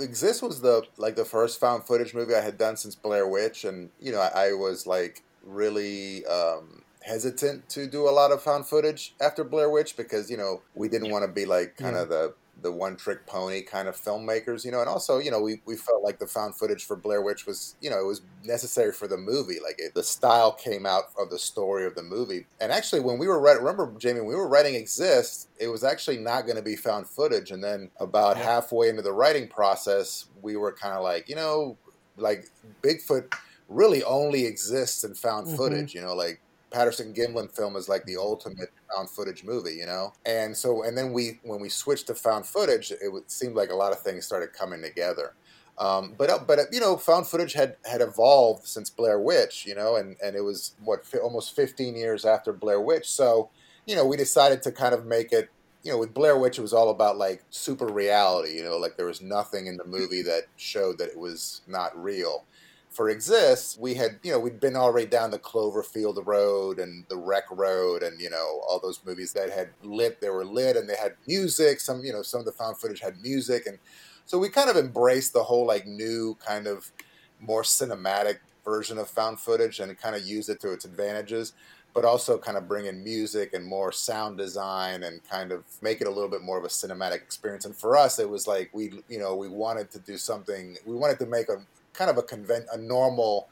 Exist 0.00 0.42
was 0.42 0.62
the 0.62 0.82
like 0.96 1.14
the 1.14 1.24
first 1.26 1.60
found 1.60 1.84
footage 1.84 2.14
movie 2.14 2.34
I 2.34 2.40
had 2.40 2.56
done 2.56 2.76
since 2.76 2.94
Blair 2.94 3.28
Witch, 3.28 3.64
and 3.64 3.90
you 4.00 4.12
know, 4.12 4.20
I, 4.20 4.48
I 4.48 4.52
was 4.54 4.86
like 4.86 5.22
really 5.44 6.24
um, 6.26 6.82
hesitant 7.02 7.68
to 7.70 7.86
do 7.86 8.08
a 8.08 8.10
lot 8.10 8.32
of 8.32 8.42
found 8.42 8.66
footage 8.66 9.14
after 9.20 9.44
Blair 9.44 9.68
Witch 9.68 9.94
because 9.96 10.30
you 10.30 10.38
know 10.38 10.62
we 10.74 10.88
didn't 10.88 11.10
want 11.10 11.24
to 11.26 11.30
be 11.30 11.44
like 11.44 11.76
kind 11.76 11.96
of 11.96 12.08
the 12.08 12.32
the 12.62 12.72
one 12.72 12.96
trick 12.96 13.26
pony 13.26 13.62
kind 13.62 13.88
of 13.88 13.96
filmmakers, 13.96 14.64
you 14.64 14.70
know, 14.70 14.80
and 14.80 14.88
also 14.88 15.18
you 15.18 15.30
know 15.30 15.40
we, 15.40 15.60
we 15.66 15.76
felt 15.76 16.02
like 16.02 16.18
the 16.18 16.26
found 16.26 16.54
footage 16.56 16.84
for 16.84 16.96
Blair 16.96 17.22
Witch 17.22 17.46
was 17.46 17.76
you 17.80 17.90
know 17.90 17.98
it 18.00 18.06
was 18.06 18.22
necessary 18.44 18.92
for 18.92 19.06
the 19.08 19.16
movie, 19.16 19.58
like 19.62 19.76
it, 19.78 19.94
the 19.94 20.02
style 20.02 20.52
came 20.52 20.86
out 20.86 21.04
of 21.18 21.30
the 21.30 21.38
story 21.38 21.86
of 21.86 21.94
the 21.94 22.02
movie. 22.02 22.46
And 22.60 22.72
actually, 22.72 23.00
when 23.00 23.18
we 23.18 23.26
were 23.28 23.40
writing, 23.40 23.62
remember 23.62 23.92
Jamie, 23.98 24.20
when 24.20 24.28
we 24.28 24.34
were 24.36 24.48
writing 24.48 24.74
Exist, 24.74 25.48
it 25.58 25.68
was 25.68 25.84
actually 25.84 26.18
not 26.18 26.44
going 26.46 26.56
to 26.56 26.62
be 26.62 26.76
found 26.76 27.06
footage, 27.08 27.50
and 27.50 27.62
then 27.62 27.90
about 28.00 28.36
halfway 28.36 28.88
into 28.88 29.02
the 29.02 29.12
writing 29.12 29.48
process, 29.48 30.26
we 30.40 30.56
were 30.56 30.72
kind 30.72 30.94
of 30.94 31.02
like, 31.02 31.28
you 31.28 31.36
know, 31.36 31.76
like 32.16 32.46
Bigfoot 32.82 33.32
really 33.68 34.02
only 34.04 34.44
exists 34.44 35.04
in 35.04 35.14
found 35.14 35.46
Mhm. 35.46 35.56
footage, 35.56 35.94
you 35.94 36.00
know, 36.02 36.14
like 36.14 36.40
Patterson 36.72 37.12
Gimlin 37.12 37.54
film 37.54 37.76
is 37.76 37.88
like 37.88 38.04
the 38.04 38.16
ultimate 38.16 38.70
found 38.94 39.10
footage 39.10 39.44
movie, 39.44 39.74
you 39.74 39.86
know. 39.86 40.12
And 40.24 40.56
so, 40.56 40.82
and 40.82 40.96
then 40.96 41.12
we 41.12 41.40
when 41.42 41.60
we 41.60 41.68
switched 41.68 42.06
to 42.08 42.14
found 42.14 42.46
footage, 42.46 42.90
it 42.90 43.30
seemed 43.30 43.54
like 43.54 43.70
a 43.70 43.76
lot 43.76 43.92
of 43.92 44.00
things 44.00 44.24
started 44.24 44.52
coming 44.52 44.82
together. 44.82 45.34
Um, 45.78 46.14
but 46.16 46.30
uh, 46.30 46.38
but 46.46 46.58
uh, 46.58 46.62
you 46.70 46.80
know, 46.80 46.96
found 46.96 47.26
footage 47.26 47.54
had 47.54 47.76
had 47.84 48.00
evolved 48.00 48.66
since 48.66 48.90
Blair 48.90 49.18
Witch, 49.18 49.66
you 49.66 49.74
know, 49.74 49.96
and 49.96 50.16
and 50.22 50.36
it 50.36 50.42
was 50.42 50.74
what 50.82 51.04
almost 51.22 51.56
15 51.56 51.96
years 51.96 52.24
after 52.24 52.52
Blair 52.52 52.80
Witch. 52.80 53.10
So 53.10 53.50
you 53.86 53.96
know, 53.96 54.06
we 54.06 54.16
decided 54.16 54.62
to 54.62 54.72
kind 54.72 54.94
of 54.94 55.06
make 55.06 55.32
it. 55.32 55.50
You 55.84 55.90
know, 55.90 55.98
with 55.98 56.14
Blair 56.14 56.38
Witch, 56.38 56.58
it 56.58 56.62
was 56.62 56.72
all 56.72 56.90
about 56.90 57.18
like 57.18 57.42
super 57.50 57.86
reality. 57.86 58.54
You 58.56 58.62
know, 58.62 58.76
like 58.76 58.96
there 58.96 59.06
was 59.06 59.20
nothing 59.20 59.66
in 59.66 59.76
the 59.76 59.84
movie 59.84 60.22
that 60.22 60.44
showed 60.56 60.98
that 60.98 61.08
it 61.08 61.18
was 61.18 61.62
not 61.66 62.00
real 62.00 62.44
for 62.92 63.08
Exist, 63.08 63.80
we 63.80 63.94
had, 63.94 64.20
you 64.22 64.32
know, 64.32 64.38
we'd 64.38 64.60
been 64.60 64.76
already 64.76 65.06
down 65.06 65.30
the 65.30 65.38
Cloverfield 65.38 66.24
Road 66.26 66.78
and 66.78 67.04
the 67.08 67.16
REC 67.16 67.44
Road 67.50 68.02
and, 68.02 68.20
you 68.20 68.30
know, 68.30 68.60
all 68.68 68.80
those 68.82 69.00
movies 69.04 69.32
that 69.32 69.50
had 69.50 69.70
lit, 69.82 70.20
they 70.20 70.28
were 70.30 70.44
lit 70.44 70.76
and 70.76 70.88
they 70.88 70.96
had 70.96 71.14
music. 71.26 71.80
Some, 71.80 72.04
you 72.04 72.12
know, 72.12 72.22
some 72.22 72.40
of 72.40 72.46
the 72.46 72.52
found 72.52 72.76
footage 72.76 73.00
had 73.00 73.20
music. 73.22 73.66
And 73.66 73.78
so 74.26 74.38
we 74.38 74.48
kind 74.48 74.68
of 74.70 74.76
embraced 74.76 75.32
the 75.32 75.42
whole 75.42 75.66
like 75.66 75.86
new 75.86 76.36
kind 76.44 76.66
of 76.66 76.92
more 77.40 77.62
cinematic 77.62 78.38
version 78.64 78.98
of 78.98 79.08
found 79.08 79.40
footage 79.40 79.80
and 79.80 79.98
kind 79.98 80.14
of 80.14 80.24
used 80.24 80.48
it 80.48 80.60
to 80.60 80.72
its 80.72 80.84
advantages. 80.84 81.54
but 81.94 82.04
also 82.04 82.38
kind 82.38 82.56
of 82.56 82.66
bring 82.66 82.86
in 82.86 83.04
music 83.04 83.52
and 83.52 83.66
more 83.66 83.92
sound 83.92 84.38
design 84.38 85.02
and 85.02 85.22
kind 85.28 85.52
of 85.52 85.64
make 85.82 86.00
it 86.00 86.06
a 86.06 86.10
little 86.10 86.30
bit 86.30 86.42
more 86.42 86.58
of 86.58 86.64
a 86.64 86.68
cinematic 86.68 87.16
experience. 87.16 87.64
And 87.64 87.76
for 87.76 87.96
us, 87.96 88.18
it 88.18 88.28
was 88.28 88.46
like 88.46 88.70
we, 88.72 88.92
you 89.08 89.18
know, 89.18 89.36
we 89.36 89.48
wanted 89.48 89.90
to 89.90 89.98
do 89.98 90.16
something. 90.16 90.76
We 90.86 90.94
wanted 90.96 91.18
to 91.18 91.26
make 91.26 91.48
a 91.48 91.62
kind 91.92 92.10
of 92.10 92.18
a 92.18 92.22
convent, 92.22 92.66
a 92.72 92.78
normal 92.78 93.48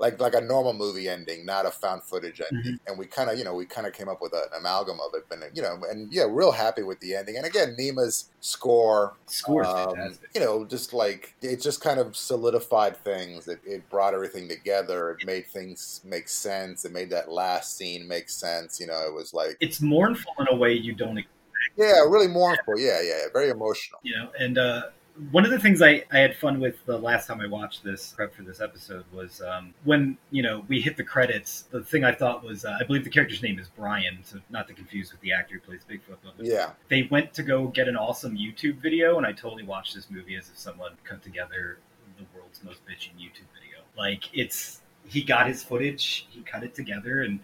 like 0.00 0.18
like 0.18 0.34
a 0.34 0.40
normal 0.40 0.72
movie 0.72 1.08
ending, 1.08 1.44
not 1.44 1.66
a 1.66 1.70
found 1.70 2.02
footage 2.02 2.40
ending. 2.40 2.72
Mm-hmm. 2.72 2.88
And 2.88 2.98
we 2.98 3.04
kind 3.04 3.28
of 3.28 3.38
you 3.38 3.44
know 3.44 3.54
we 3.54 3.66
kind 3.66 3.86
of 3.86 3.92
came 3.92 4.08
up 4.08 4.22
with 4.22 4.32
an 4.32 4.46
amalgam 4.58 4.98
of 4.98 5.12
it, 5.14 5.26
and 5.30 5.44
you 5.54 5.62
know, 5.62 5.78
and 5.88 6.10
yeah, 6.10 6.24
real 6.28 6.52
happy 6.52 6.82
with 6.82 6.98
the 7.00 7.14
ending. 7.14 7.36
And 7.36 7.44
again, 7.44 7.76
Nima's 7.78 8.30
score, 8.40 9.14
score, 9.26 9.64
um, 9.64 10.16
you 10.34 10.40
know, 10.40 10.64
just 10.64 10.94
like 10.94 11.34
it 11.42 11.60
just 11.60 11.82
kind 11.82 12.00
of 12.00 12.16
solidified 12.16 12.96
things. 12.96 13.46
It, 13.46 13.60
it 13.64 13.88
brought 13.90 14.14
everything 14.14 14.48
together. 14.48 15.18
It 15.20 15.26
made 15.26 15.46
things 15.46 16.00
make 16.02 16.28
sense. 16.28 16.86
It 16.86 16.92
made 16.92 17.10
that 17.10 17.30
last 17.30 17.76
scene 17.76 18.08
make 18.08 18.30
sense. 18.30 18.80
You 18.80 18.86
know, 18.86 19.04
it 19.06 19.12
was 19.12 19.34
like 19.34 19.58
it's 19.60 19.82
mournful 19.82 20.32
in 20.40 20.46
a 20.48 20.56
way 20.56 20.72
you 20.72 20.94
don't. 20.94 21.18
Expect. 21.18 21.36
Yeah, 21.76 22.00
really 22.08 22.28
mournful. 22.28 22.78
Yeah, 22.78 23.02
yeah, 23.02 23.26
very 23.34 23.50
emotional. 23.50 24.00
You 24.02 24.16
know, 24.16 24.30
and 24.38 24.56
uh, 24.56 24.82
one 25.30 25.44
of 25.44 25.50
the 25.50 25.58
things 25.58 25.82
I, 25.82 26.04
I 26.12 26.18
had 26.18 26.36
fun 26.36 26.60
with 26.60 26.84
the 26.86 26.98
last 26.98 27.26
time 27.26 27.40
I 27.40 27.46
watched 27.46 27.84
this 27.84 28.12
prep 28.16 28.34
for 28.34 28.42
this 28.42 28.60
episode 28.60 29.04
was 29.12 29.42
um, 29.42 29.74
when 29.84 30.16
you 30.30 30.42
know 30.42 30.64
we 30.68 30.80
hit 30.80 30.96
the 30.96 31.04
credits. 31.04 31.62
The 31.70 31.82
thing 31.82 32.04
I 32.04 32.12
thought 32.12 32.44
was 32.44 32.64
uh, 32.64 32.76
I 32.80 32.84
believe 32.84 33.04
the 33.04 33.10
character's 33.10 33.42
name 33.42 33.58
is 33.58 33.68
Brian, 33.68 34.18
so 34.24 34.38
not 34.50 34.68
to 34.68 34.74
confuse 34.74 35.12
with 35.12 35.20
the 35.20 35.32
actor 35.32 35.54
who 35.54 35.60
plays 35.60 35.82
Bigfoot. 35.88 36.16
But 36.22 36.46
yeah, 36.46 36.70
they 36.88 37.08
went 37.10 37.34
to 37.34 37.42
go 37.42 37.66
get 37.68 37.88
an 37.88 37.96
awesome 37.96 38.36
YouTube 38.36 38.76
video, 38.76 39.18
and 39.18 39.26
I 39.26 39.32
totally 39.32 39.64
watched 39.64 39.94
this 39.94 40.10
movie 40.10 40.36
as 40.36 40.48
if 40.48 40.58
someone 40.58 40.92
cut 41.04 41.22
together 41.22 41.78
the 42.18 42.24
world's 42.34 42.62
most 42.62 42.80
bitching 42.86 43.14
YouTube 43.18 43.48
video. 43.54 43.82
Like 43.96 44.24
it's 44.32 44.80
he 45.06 45.22
got 45.22 45.48
his 45.48 45.62
footage, 45.62 46.26
he 46.30 46.42
cut 46.42 46.62
it 46.62 46.74
together, 46.74 47.22
and 47.22 47.40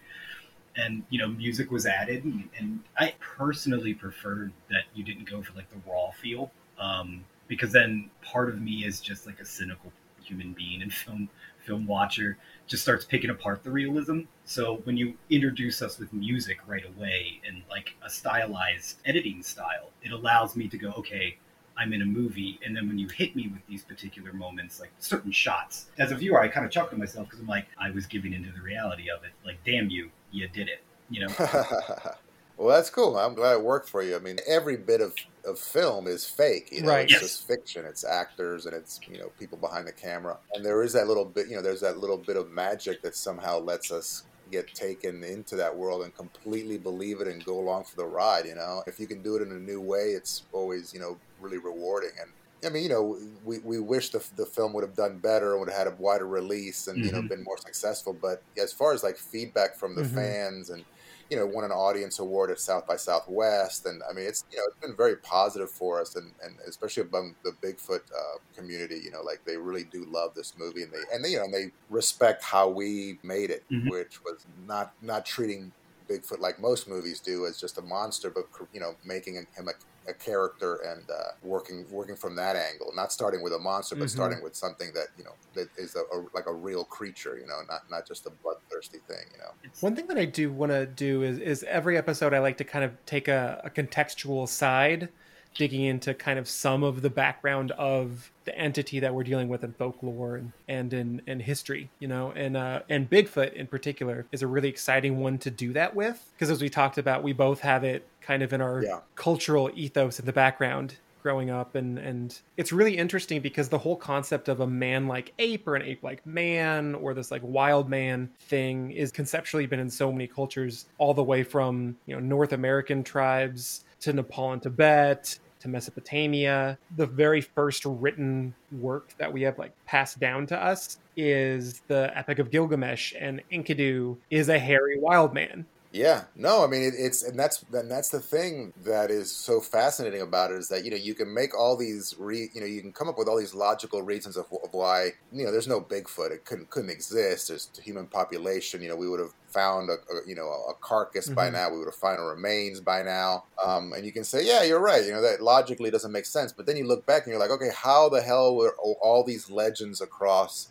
and 0.76 1.02
you 1.10 1.18
know 1.18 1.28
music 1.28 1.70
was 1.70 1.86
added, 1.86 2.24
and, 2.24 2.48
and 2.58 2.80
I 2.96 3.14
personally 3.20 3.94
preferred 3.94 4.52
that 4.70 4.84
you 4.94 5.04
didn't 5.04 5.28
go 5.28 5.42
for 5.42 5.52
like 5.54 5.68
the 5.70 5.90
raw 5.90 6.10
feel. 6.12 6.50
Um, 6.78 7.24
because 7.48 7.72
then 7.72 8.10
part 8.22 8.48
of 8.48 8.60
me 8.60 8.84
is 8.84 9.00
just 9.00 9.26
like 9.26 9.40
a 9.40 9.44
cynical 9.44 9.92
human 10.22 10.52
being 10.52 10.82
and 10.82 10.92
film 11.04 11.28
film 11.66 11.86
watcher 11.86 12.38
just 12.68 12.82
starts 12.82 13.04
picking 13.04 13.30
apart 13.30 13.64
the 13.64 13.70
realism. 13.70 14.20
So 14.44 14.76
when 14.84 14.96
you 14.96 15.14
introduce 15.30 15.82
us 15.82 15.98
with 15.98 16.12
music 16.12 16.58
right 16.66 16.84
away 16.96 17.40
and 17.46 17.62
like 17.68 17.94
a 18.04 18.08
stylized 18.08 18.98
editing 19.04 19.42
style, 19.42 19.90
it 20.02 20.12
allows 20.12 20.54
me 20.54 20.68
to 20.68 20.78
go, 20.78 20.92
okay, 20.92 21.36
I'm 21.76 21.92
in 21.92 22.02
a 22.02 22.06
movie. 22.06 22.58
And 22.64 22.74
then 22.74 22.88
when 22.88 22.98
you 22.98 23.08
hit 23.08 23.36
me 23.36 23.48
with 23.48 23.66
these 23.66 23.82
particular 23.82 24.32
moments, 24.32 24.80
like 24.80 24.92
certain 24.98 25.32
shots, 25.32 25.86
as 25.98 26.12
a 26.12 26.14
viewer, 26.14 26.40
I 26.40 26.48
kind 26.48 26.64
of 26.64 26.72
chuckle 26.72 26.90
to 26.90 26.96
myself 26.96 27.26
because 27.26 27.40
I'm 27.40 27.46
like, 27.46 27.66
I 27.78 27.90
was 27.90 28.06
giving 28.06 28.32
into 28.32 28.52
the 28.52 28.62
reality 28.62 29.10
of 29.10 29.24
it. 29.24 29.32
Like, 29.44 29.58
damn 29.66 29.90
you, 29.90 30.10
you 30.30 30.48
did 30.48 30.68
it. 30.68 30.82
You 31.10 31.26
know. 31.26 31.34
well, 32.56 32.74
that's 32.74 32.90
cool. 32.90 33.18
I'm 33.18 33.34
glad 33.34 33.54
it 33.54 33.62
worked 33.62 33.88
for 33.88 34.02
you. 34.02 34.16
I 34.16 34.18
mean, 34.18 34.38
every 34.46 34.76
bit 34.76 35.00
of 35.00 35.14
of 35.44 35.58
film 35.58 36.06
is 36.06 36.26
fake. 36.26 36.68
You 36.72 36.82
know, 36.82 36.88
right. 36.88 37.04
it's 37.04 37.12
yes. 37.12 37.20
just 37.20 37.46
fiction. 37.46 37.84
It's 37.86 38.04
actors 38.04 38.66
and 38.66 38.74
it's 38.74 39.00
you 39.08 39.18
know 39.18 39.30
people 39.38 39.58
behind 39.58 39.86
the 39.86 39.92
camera. 39.92 40.38
And 40.54 40.64
there 40.64 40.82
is 40.82 40.92
that 40.94 41.06
little 41.06 41.24
bit. 41.24 41.48
You 41.48 41.56
know, 41.56 41.62
there's 41.62 41.80
that 41.82 41.98
little 41.98 42.16
bit 42.16 42.36
of 42.36 42.50
magic 42.50 43.02
that 43.02 43.14
somehow 43.14 43.58
lets 43.58 43.92
us 43.92 44.24
get 44.50 44.72
taken 44.74 45.24
into 45.24 45.56
that 45.56 45.74
world 45.74 46.02
and 46.02 46.14
completely 46.16 46.78
believe 46.78 47.20
it 47.20 47.26
and 47.26 47.44
go 47.44 47.58
along 47.58 47.84
for 47.84 47.96
the 47.96 48.06
ride. 48.06 48.46
You 48.46 48.54
know, 48.54 48.82
if 48.86 48.98
you 48.98 49.06
can 49.06 49.22
do 49.22 49.36
it 49.36 49.42
in 49.42 49.52
a 49.52 49.58
new 49.58 49.80
way, 49.80 50.10
it's 50.10 50.42
always 50.52 50.92
you 50.92 51.00
know 51.00 51.16
really 51.40 51.58
rewarding. 51.58 52.12
And 52.20 52.30
I 52.64 52.70
mean, 52.70 52.82
you 52.82 52.88
know, 52.88 53.18
we, 53.44 53.58
we 53.58 53.78
wish 53.80 54.10
the, 54.10 54.24
the 54.36 54.46
film 54.46 54.72
would 54.72 54.82
have 54.82 54.96
done 54.96 55.18
better, 55.18 55.58
would 55.58 55.68
have 55.68 55.78
had 55.78 55.86
a 55.88 55.96
wider 55.98 56.26
release, 56.26 56.88
and 56.88 56.96
mm-hmm. 56.96 57.06
you 57.06 57.12
know, 57.12 57.18
mm-hmm. 57.18 57.28
been 57.28 57.44
more 57.44 57.58
successful. 57.58 58.16
But 58.20 58.42
as 58.60 58.72
far 58.72 58.92
as 58.92 59.02
like 59.04 59.16
feedback 59.16 59.76
from 59.76 59.94
the 59.94 60.02
mm-hmm. 60.02 60.14
fans 60.14 60.70
and 60.70 60.84
you 61.30 61.36
know, 61.36 61.46
won 61.46 61.64
an 61.64 61.72
audience 61.72 62.18
award 62.18 62.50
at 62.50 62.60
South 62.60 62.86
by 62.86 62.96
Southwest, 62.96 63.86
and 63.86 64.02
I 64.08 64.12
mean, 64.12 64.26
it's 64.26 64.44
you 64.50 64.58
know, 64.58 64.64
it's 64.68 64.86
been 64.86 64.96
very 64.96 65.16
positive 65.16 65.70
for 65.70 66.00
us, 66.00 66.16
and, 66.16 66.32
and 66.44 66.56
especially 66.66 67.02
among 67.04 67.34
the 67.44 67.52
Bigfoot 67.62 68.02
uh, 68.16 68.38
community, 68.56 69.00
you 69.02 69.10
know, 69.10 69.22
like 69.22 69.44
they 69.44 69.56
really 69.56 69.84
do 69.84 70.04
love 70.04 70.34
this 70.34 70.54
movie, 70.58 70.82
and 70.82 70.92
they 70.92 71.02
and 71.12 71.24
they 71.24 71.30
you 71.30 71.38
know 71.38 71.44
and 71.44 71.54
they 71.54 71.70
respect 71.90 72.44
how 72.44 72.68
we 72.68 73.18
made 73.22 73.50
it, 73.50 73.64
mm-hmm. 73.70 73.88
which 73.88 74.22
was 74.24 74.46
not 74.66 74.92
not 75.02 75.26
treating 75.26 75.72
Bigfoot 76.08 76.38
like 76.38 76.60
most 76.60 76.88
movies 76.88 77.20
do 77.20 77.46
as 77.46 77.60
just 77.60 77.78
a 77.78 77.82
monster, 77.82 78.30
but 78.30 78.46
you 78.72 78.80
know, 78.80 78.94
making 79.04 79.34
him 79.34 79.68
a 79.68 79.72
a 80.08 80.14
character 80.14 80.76
and 80.76 81.08
uh, 81.10 81.32
working 81.42 81.86
working 81.90 82.16
from 82.16 82.36
that 82.36 82.56
angle, 82.56 82.92
not 82.94 83.12
starting 83.12 83.42
with 83.42 83.52
a 83.52 83.58
monster, 83.58 83.94
but 83.94 84.04
mm-hmm. 84.04 84.16
starting 84.16 84.42
with 84.42 84.54
something 84.54 84.90
that 84.94 85.08
you 85.18 85.24
know 85.24 85.32
that 85.54 85.68
is 85.76 85.96
a, 85.96 86.00
a, 86.16 86.24
like 86.34 86.46
a 86.46 86.52
real 86.52 86.84
creature, 86.84 87.38
you 87.38 87.46
know, 87.46 87.60
not 87.68 87.82
not 87.90 88.06
just 88.06 88.26
a 88.26 88.30
bloodthirsty 88.30 88.98
thing, 89.06 89.24
you 89.32 89.38
know. 89.38 89.50
One 89.80 89.96
thing 89.96 90.06
that 90.08 90.18
I 90.18 90.24
do 90.24 90.52
want 90.52 90.72
to 90.72 90.86
do 90.86 91.22
is 91.22 91.38
is 91.38 91.62
every 91.64 91.96
episode 91.96 92.34
I 92.34 92.38
like 92.38 92.58
to 92.58 92.64
kind 92.64 92.84
of 92.84 92.92
take 93.06 93.28
a, 93.28 93.60
a 93.64 93.70
contextual 93.70 94.48
side 94.48 95.08
digging 95.56 95.82
into 95.82 96.14
kind 96.14 96.38
of 96.38 96.48
some 96.48 96.82
of 96.82 97.02
the 97.02 97.10
background 97.10 97.70
of 97.72 98.30
the 98.44 98.56
entity 98.56 99.00
that 99.00 99.14
we're 99.14 99.24
dealing 99.24 99.48
with 99.48 99.64
in 99.64 99.72
folklore 99.72 100.36
and, 100.36 100.52
and 100.68 100.92
in, 100.92 101.22
in 101.26 101.40
history, 101.40 101.88
you 101.98 102.06
know, 102.06 102.32
and 102.32 102.56
uh, 102.56 102.80
and 102.88 103.08
Bigfoot 103.08 103.52
in 103.54 103.66
particular 103.66 104.26
is 104.32 104.42
a 104.42 104.46
really 104.46 104.68
exciting 104.68 105.18
one 105.18 105.38
to 105.38 105.50
do 105.50 105.72
that 105.72 105.94
with 105.94 106.22
because 106.32 106.50
as 106.50 106.62
we 106.62 106.68
talked 106.68 106.98
about, 106.98 107.22
we 107.22 107.32
both 107.32 107.60
have 107.60 107.84
it 107.84 108.06
kind 108.26 108.42
of 108.42 108.52
in 108.52 108.60
our 108.60 108.82
yeah. 108.82 109.00
cultural 109.14 109.70
ethos 109.74 110.18
in 110.18 110.26
the 110.26 110.32
background 110.32 110.96
growing 111.22 111.50
up 111.50 111.74
and 111.74 111.98
and 111.98 112.40
it's 112.56 112.72
really 112.72 112.96
interesting 112.96 113.40
because 113.40 113.68
the 113.68 113.78
whole 113.78 113.96
concept 113.96 114.48
of 114.48 114.60
a 114.60 114.66
man 114.66 115.08
like 115.08 115.32
ape 115.40 115.66
or 115.66 115.74
an 115.74 115.82
ape 115.82 116.02
like 116.04 116.24
man 116.24 116.94
or 116.94 117.14
this 117.14 117.32
like 117.32 117.42
wild 117.44 117.88
man 117.88 118.30
thing 118.42 118.92
is 118.92 119.10
conceptually 119.10 119.66
been 119.66 119.80
in 119.80 119.90
so 119.90 120.12
many 120.12 120.28
cultures 120.28 120.86
all 120.98 121.14
the 121.14 121.24
way 121.24 121.42
from 121.42 121.96
you 122.06 122.14
know 122.14 122.20
north 122.20 122.52
american 122.52 123.02
tribes 123.02 123.84
to 123.98 124.12
nepal 124.12 124.52
and 124.52 124.62
tibet 124.62 125.38
to 125.58 125.68
Mesopotamia. 125.68 126.78
The 126.96 127.06
very 127.06 127.40
first 127.40 127.84
written 127.84 128.54
work 128.72 129.14
that 129.18 129.32
we 129.32 129.42
have 129.42 129.58
like 129.58 129.72
passed 129.84 130.20
down 130.20 130.46
to 130.48 130.56
us 130.56 130.98
is 131.16 131.80
the 131.88 132.10
Epic 132.16 132.38
of 132.38 132.50
Gilgamesh, 132.50 133.14
and 133.18 133.42
Enkidu 133.50 134.16
is 134.30 134.48
a 134.48 134.58
hairy 134.58 134.98
wild 134.98 135.34
man. 135.34 135.66
Yeah, 135.96 136.24
no, 136.34 136.62
I 136.62 136.66
mean 136.66 136.82
it, 136.82 136.92
it's 136.94 137.22
and 137.22 137.38
that's 137.38 137.64
and 137.72 137.90
that's 137.90 138.10
the 138.10 138.20
thing 138.20 138.74
that 138.84 139.10
is 139.10 139.34
so 139.34 139.60
fascinating 139.60 140.20
about 140.20 140.50
it 140.50 140.58
is 140.58 140.68
that 140.68 140.84
you 140.84 140.90
know 140.90 140.96
you 140.98 141.14
can 141.14 141.32
make 141.32 141.58
all 141.58 141.74
these 141.74 142.14
re, 142.18 142.50
you 142.52 142.60
know 142.60 142.66
you 142.66 142.82
can 142.82 142.92
come 142.92 143.08
up 143.08 143.16
with 143.16 143.28
all 143.28 143.38
these 143.38 143.54
logical 143.54 144.02
reasons 144.02 144.36
of, 144.36 144.44
of 144.62 144.74
why 144.74 145.12
you 145.32 145.42
know 145.42 145.50
there's 145.50 145.66
no 145.66 145.80
Bigfoot. 145.80 146.32
It 146.32 146.44
couldn't 146.44 146.68
couldn't 146.68 146.90
exist. 146.90 147.48
There's 147.48 147.70
human 147.82 148.06
population. 148.08 148.82
You 148.82 148.90
know 148.90 148.96
we 148.96 149.08
would 149.08 149.20
have 149.20 149.32
found 149.48 149.88
a, 149.88 149.94
a 149.94 150.28
you 150.28 150.34
know 150.34 150.48
a 150.68 150.74
carcass 150.82 151.26
mm-hmm. 151.28 151.34
by 151.34 151.48
now. 151.48 151.70
We 151.70 151.78
would 151.78 151.86
have 151.86 151.94
found 151.94 152.22
remains 152.22 152.78
by 152.80 153.02
now. 153.02 153.44
Um, 153.64 153.94
and 153.94 154.04
you 154.04 154.12
can 154.12 154.24
say 154.24 154.44
yeah 154.44 154.64
you're 154.64 154.80
right. 154.80 155.02
You 155.02 155.12
know 155.12 155.22
that 155.22 155.40
logically 155.42 155.90
doesn't 155.90 156.12
make 156.12 156.26
sense. 156.26 156.52
But 156.52 156.66
then 156.66 156.76
you 156.76 156.86
look 156.86 157.06
back 157.06 157.22
and 157.22 157.30
you're 157.30 157.40
like 157.40 157.50
okay 157.52 157.70
how 157.74 158.10
the 158.10 158.20
hell 158.20 158.54
were 158.54 158.76
all 158.76 159.24
these 159.24 159.48
legends 159.48 160.02
across 160.02 160.68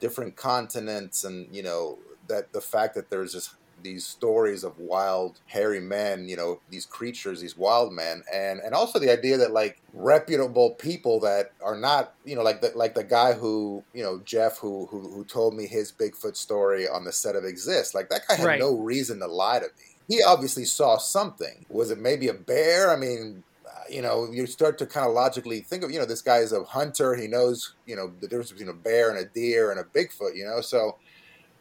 different 0.00 0.36
continents 0.36 1.24
and 1.24 1.48
you 1.50 1.62
know 1.62 1.98
that 2.28 2.52
the 2.52 2.60
fact 2.60 2.94
that 2.94 3.08
there's 3.08 3.32
this 3.32 3.54
these 3.86 4.04
stories 4.04 4.64
of 4.64 4.78
wild 4.78 5.38
hairy 5.46 5.80
men 5.80 6.28
you 6.28 6.36
know 6.36 6.60
these 6.70 6.84
creatures 6.84 7.40
these 7.40 7.56
wild 7.56 7.92
men 7.92 8.22
and 8.32 8.58
and 8.60 8.74
also 8.74 8.98
the 8.98 9.10
idea 9.10 9.36
that 9.36 9.52
like 9.52 9.80
reputable 9.92 10.70
people 10.70 11.20
that 11.20 11.52
are 11.62 11.76
not 11.76 12.14
you 12.24 12.34
know 12.34 12.42
like 12.42 12.60
the 12.60 12.72
like 12.74 12.94
the 12.94 13.04
guy 13.04 13.32
who 13.32 13.82
you 13.94 14.02
know 14.02 14.20
jeff 14.24 14.58
who 14.58 14.86
who, 14.86 15.08
who 15.08 15.24
told 15.24 15.54
me 15.54 15.66
his 15.66 15.92
bigfoot 15.92 16.36
story 16.36 16.88
on 16.88 17.04
the 17.04 17.12
set 17.12 17.36
of 17.36 17.44
exist 17.44 17.94
like 17.94 18.08
that 18.08 18.22
guy 18.28 18.34
had 18.34 18.46
right. 18.46 18.60
no 18.60 18.74
reason 18.76 19.20
to 19.20 19.26
lie 19.26 19.60
to 19.60 19.66
me 19.66 19.96
he 20.08 20.22
obviously 20.22 20.64
saw 20.64 20.98
something 20.98 21.64
was 21.68 21.92
it 21.92 21.98
maybe 21.98 22.26
a 22.26 22.34
bear 22.34 22.90
i 22.90 22.96
mean 22.96 23.44
uh, 23.66 23.82
you 23.90 24.00
know, 24.00 24.30
you 24.30 24.46
start 24.46 24.78
to 24.78 24.86
kind 24.86 25.06
of 25.06 25.12
logically 25.12 25.60
think 25.60 25.82
of, 25.82 25.90
you 25.90 25.98
know, 25.98 26.04
this 26.04 26.22
guy 26.22 26.38
is 26.38 26.52
a 26.52 26.62
hunter. 26.62 27.16
He 27.16 27.26
knows, 27.26 27.74
you 27.84 27.96
know, 27.96 28.12
the 28.20 28.28
difference 28.28 28.52
between 28.52 28.68
a 28.68 28.72
bear 28.72 29.10
and 29.10 29.18
a 29.18 29.24
deer 29.24 29.72
and 29.72 29.80
a 29.80 29.82
Bigfoot, 29.82 30.36
you 30.36 30.44
know. 30.44 30.60
So 30.60 30.96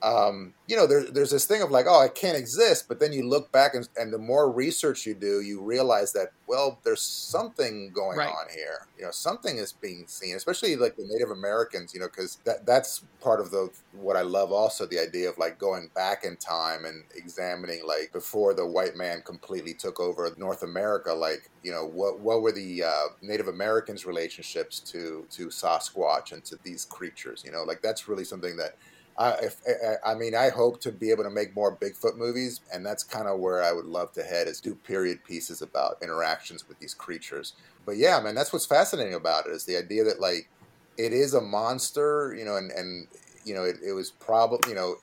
um, 0.06 0.54
you 0.68 0.76
know, 0.76 0.86
there, 0.86 1.04
there's 1.04 1.32
this 1.32 1.46
thing 1.46 1.64
of 1.64 1.72
like, 1.72 1.88
oh, 1.90 2.04
it 2.04 2.14
can't 2.14 2.38
exist. 2.38 2.88
But 2.88 3.00
then 3.00 3.12
you 3.12 3.28
look 3.28 3.52
back 3.52 3.74
and, 3.74 3.90
and 3.98 4.14
the 4.14 4.20
more 4.20 4.52
research 4.52 5.08
you 5.08 5.16
do, 5.16 5.42
you 5.42 5.64
realize 5.64 6.14
that, 6.14 6.28
well, 6.46 6.80
there's 6.84 7.02
something 7.02 7.92
going 7.92 8.20
right. 8.20 8.30
on 8.30 8.46
here. 8.54 8.88
You 9.00 9.06
know, 9.06 9.12
something 9.12 9.58
is 9.58 9.72
being 9.74 10.06
seen, 10.08 10.36
especially 10.36 10.76
like 10.76 10.96
the 10.96 11.08
Native 11.08 11.32
Americans, 11.32 11.92
you 11.96 12.00
know, 12.00 12.06
because 12.06 12.38
that, 12.46 12.68
that's 12.68 13.04
part 13.20 13.40
of 13.40 13.50
the, 13.50 13.70
what 13.94 14.16
I 14.16 14.22
love 14.22 14.52
also 14.52 14.86
the 14.86 15.00
idea 15.00 15.28
of 15.28 15.40
like 15.40 15.58
going 15.58 15.90
back 15.96 16.24
in 16.24 16.38
time 16.38 16.86
and 16.86 17.04
examining 17.16 17.82
like 17.88 18.12
before 18.14 18.54
the 18.54 18.66
white 18.66 18.96
man 18.96 19.24
completely 19.26 19.74
took 19.74 20.00
over 20.00 20.32
North 20.38 20.62
America, 20.62 21.14
like, 21.14 21.50
you 21.64 21.72
know, 21.72 21.84
what, 21.84 22.20
what 22.20 22.44
were 22.44 22.52
the 22.52 22.84
uh, 22.84 23.08
Native 23.24 23.48
Americans 23.48 24.06
relationships 24.06 24.80
to, 24.82 25.26
to 25.32 25.48
Sasquatch 25.48 26.32
and 26.32 26.46
to 26.46 26.60
these 26.64 26.86
creatures, 26.86 27.42
you 27.44 27.52
know, 27.52 27.64
like 27.64 27.82
that's 27.82 28.08
really 28.08 28.24
something 28.24 28.56
that, 28.58 28.76
uh, 29.18 29.38
if, 29.42 29.62
I 30.06 30.14
mean, 30.16 30.36
I 30.36 30.50
hope 30.50 30.82
to 30.82 30.92
be 30.92 31.10
able 31.12 31.24
to 31.24 31.30
make 31.30 31.56
more 31.56 31.78
Bigfoot 31.80 32.18
movies, 32.18 32.62
and 32.72 32.86
that's 32.86 33.04
kind 33.04 33.28
of 33.28 33.40
where 33.40 33.64
I 33.64 33.72
would 33.72 33.86
love 33.86 34.12
to 34.14 34.24
head 34.24 34.48
is 34.48 34.60
do 34.60 34.76
period 34.76 35.24
pieces 35.24 35.62
about 35.62 35.96
interactions 36.02 36.68
with 36.68 36.80
these 36.80 36.94
creatures. 36.94 37.54
But 37.86 37.98
yeah, 37.98 38.20
man, 38.20 38.36
that's 38.36 38.52
what's 38.52 38.66
fascinating 38.66 39.14
about 39.14 39.48
it 39.48 39.54
is 39.54 39.66
the 39.66 39.78
idea 39.78 40.04
that 40.04 40.20
like 40.20 40.52
it 40.98 41.14
is 41.14 41.34
a 41.34 41.42
monster, 41.42 42.36
you 42.38 42.44
know, 42.44 42.58
and 42.58 42.72
and 42.72 43.08
you 43.46 43.54
know 43.54 43.64
it, 43.64 43.78
it 43.86 43.94
was 43.94 44.12
probably 44.12 44.70
you 44.70 44.76
know 44.76 44.98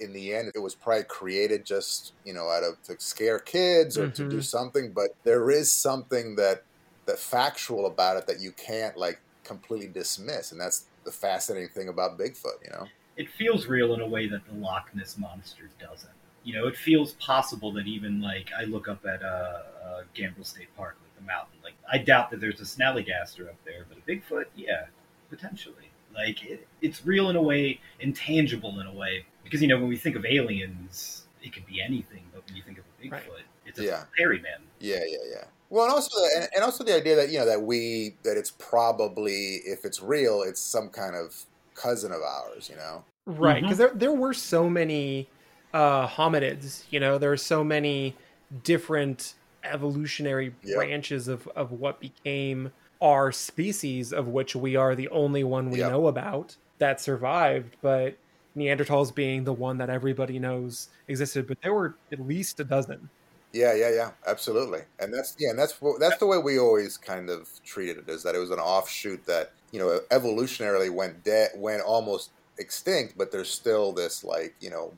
in 0.00 0.12
the 0.12 0.32
end, 0.34 0.50
it 0.54 0.58
was 0.60 0.74
probably 0.74 1.04
created 1.04 1.64
just 1.66 2.14
you 2.24 2.32
know 2.32 2.48
out 2.48 2.62
of 2.64 2.80
to 2.84 2.96
scare 2.98 3.38
kids 3.38 3.96
or 3.98 4.08
to 4.08 4.24
do 4.24 4.40
Mhm. 4.40 4.42
something. 4.42 4.92
But 4.94 5.10
there 5.24 5.50
is 5.50 5.72
something 5.72 6.36
that 6.36 6.60
that 7.06 7.18
factual 7.18 7.86
about 7.86 8.16
it 8.16 8.26
that 8.26 8.40
you 8.40 8.52
can't 8.52 8.96
like 8.96 9.20
completely 9.44 9.92
dismiss, 9.92 10.52
and 10.52 10.60
that's 10.60 10.90
the 11.04 11.12
fascinating 11.12 11.68
thing 11.68 11.88
about 11.88 12.18
Bigfoot. 12.18 12.58
You 12.64 12.70
know. 12.72 12.92
It 13.16 13.28
feels 13.30 13.66
real 13.66 13.94
in 13.94 14.00
a 14.00 14.06
way 14.06 14.26
that 14.28 14.44
the 14.46 14.54
Loch 14.54 14.88
Ness 14.94 15.16
monster 15.18 15.70
doesn't. 15.80 16.10
You 16.42 16.54
know, 16.54 16.66
it 16.66 16.76
feels 16.76 17.12
possible 17.14 17.72
that 17.72 17.86
even 17.86 18.20
like 18.20 18.50
I 18.58 18.64
look 18.64 18.88
up 18.88 19.06
at 19.06 19.22
uh, 19.22 19.26
uh, 19.26 20.02
Gambrill 20.16 20.44
State 20.44 20.68
Park, 20.76 20.96
like 21.02 21.16
the 21.18 21.26
mountain. 21.26 21.56
Like 21.62 21.74
I 21.90 21.98
doubt 21.98 22.30
that 22.30 22.40
there's 22.40 22.60
a 22.60 22.64
snallygaster 22.64 23.48
up 23.48 23.56
there, 23.64 23.86
but 23.88 23.96
a 23.98 24.00
Bigfoot, 24.10 24.46
yeah, 24.56 24.86
potentially. 25.30 25.90
Like 26.14 26.44
it, 26.44 26.66
it's 26.82 27.04
real 27.06 27.30
in 27.30 27.36
a 27.36 27.42
way, 27.42 27.80
intangible 28.00 28.78
in 28.80 28.86
a 28.86 28.92
way, 28.92 29.24
because 29.42 29.62
you 29.62 29.68
know 29.68 29.78
when 29.78 29.88
we 29.88 29.96
think 29.96 30.16
of 30.16 30.24
aliens, 30.26 31.24
it 31.42 31.52
could 31.52 31.66
be 31.66 31.80
anything. 31.80 32.24
But 32.32 32.44
when 32.46 32.56
you 32.56 32.62
think 32.62 32.78
of 32.78 32.84
a 32.84 33.02
Bigfoot, 33.04 33.12
Right. 33.12 33.44
it's 33.66 33.78
a 33.78 33.84
Yeah. 33.84 34.04
hairy 34.18 34.40
man. 34.40 34.60
Yeah, 34.80 35.00
yeah, 35.06 35.18
yeah. 35.30 35.44
Well, 35.70 35.84
and 35.84 35.92
also, 35.94 36.16
and, 36.36 36.48
and 36.54 36.62
also 36.62 36.84
the 36.84 36.94
idea 36.94 37.16
that 37.16 37.30
you 37.30 37.38
know 37.38 37.46
that 37.46 37.62
we 37.62 38.16
that 38.22 38.36
it's 38.36 38.50
probably 38.50 39.56
if 39.64 39.84
it's 39.84 40.00
real, 40.02 40.42
it's 40.42 40.60
some 40.60 40.88
kind 40.90 41.16
of 41.16 41.46
cousin 41.74 42.12
of 42.12 42.22
ours. 42.22 42.68
You 42.68 42.76
know. 42.76 43.04
Right, 43.26 43.62
because 43.62 43.78
there 43.78 43.92
there 43.94 44.12
were 44.12 44.34
so 44.34 44.68
many 44.68 45.28
uh, 45.72 46.06
hominids. 46.08 46.84
You 46.90 47.00
know, 47.00 47.18
there 47.18 47.32
are 47.32 47.36
so 47.36 47.64
many 47.64 48.16
different 48.62 49.34
evolutionary 49.64 50.54
Yep. 50.62 50.76
branches 50.76 51.28
of 51.28 51.46
of 51.48 51.72
what 51.72 52.00
became 52.00 52.72
our 53.00 53.32
species, 53.32 54.12
of 54.12 54.28
which 54.28 54.54
we 54.56 54.76
are 54.76 54.94
the 54.94 55.08
only 55.08 55.44
one 55.44 55.70
we 55.70 55.78
Yep. 55.80 55.90
know 55.90 56.06
about 56.06 56.56
that 56.78 57.00
survived. 57.00 57.76
But 57.80 58.18
Neanderthals 58.56 59.14
being 59.14 59.44
the 59.44 59.52
one 59.52 59.78
that 59.78 59.90
everybody 59.90 60.38
knows 60.38 60.88
existed, 61.08 61.46
but 61.48 61.58
there 61.62 61.74
were 61.74 61.98
at 62.12 62.20
least 62.20 62.60
a 62.60 62.64
dozen. 62.64 63.10
Yeah, 63.54 63.72
yeah, 63.72 63.90
yeah, 63.90 64.10
absolutely. 64.26 64.80
And 64.98 65.14
that's 65.14 65.36
yeah, 65.38 65.50
and 65.50 65.58
that's 65.58 65.78
that's 66.00 66.18
the 66.18 66.26
way 66.26 66.38
we 66.38 66.58
always 66.58 66.96
kind 66.96 67.30
of 67.30 67.48
treated 67.64 67.98
it 67.98 68.08
is 68.08 68.24
that 68.24 68.34
it 68.34 68.38
was 68.38 68.50
an 68.50 68.58
offshoot 68.58 69.24
that 69.26 69.52
you 69.70 69.78
know 69.78 70.00
evolutionarily 70.10 70.92
went 70.92 71.22
dead, 71.22 71.50
went 71.54 71.80
almost 71.80 72.30
extinct, 72.58 73.16
but 73.16 73.30
there's 73.30 73.48
still 73.48 73.92
this 73.92 74.24
like 74.24 74.56
you 74.60 74.70
know, 74.70 74.92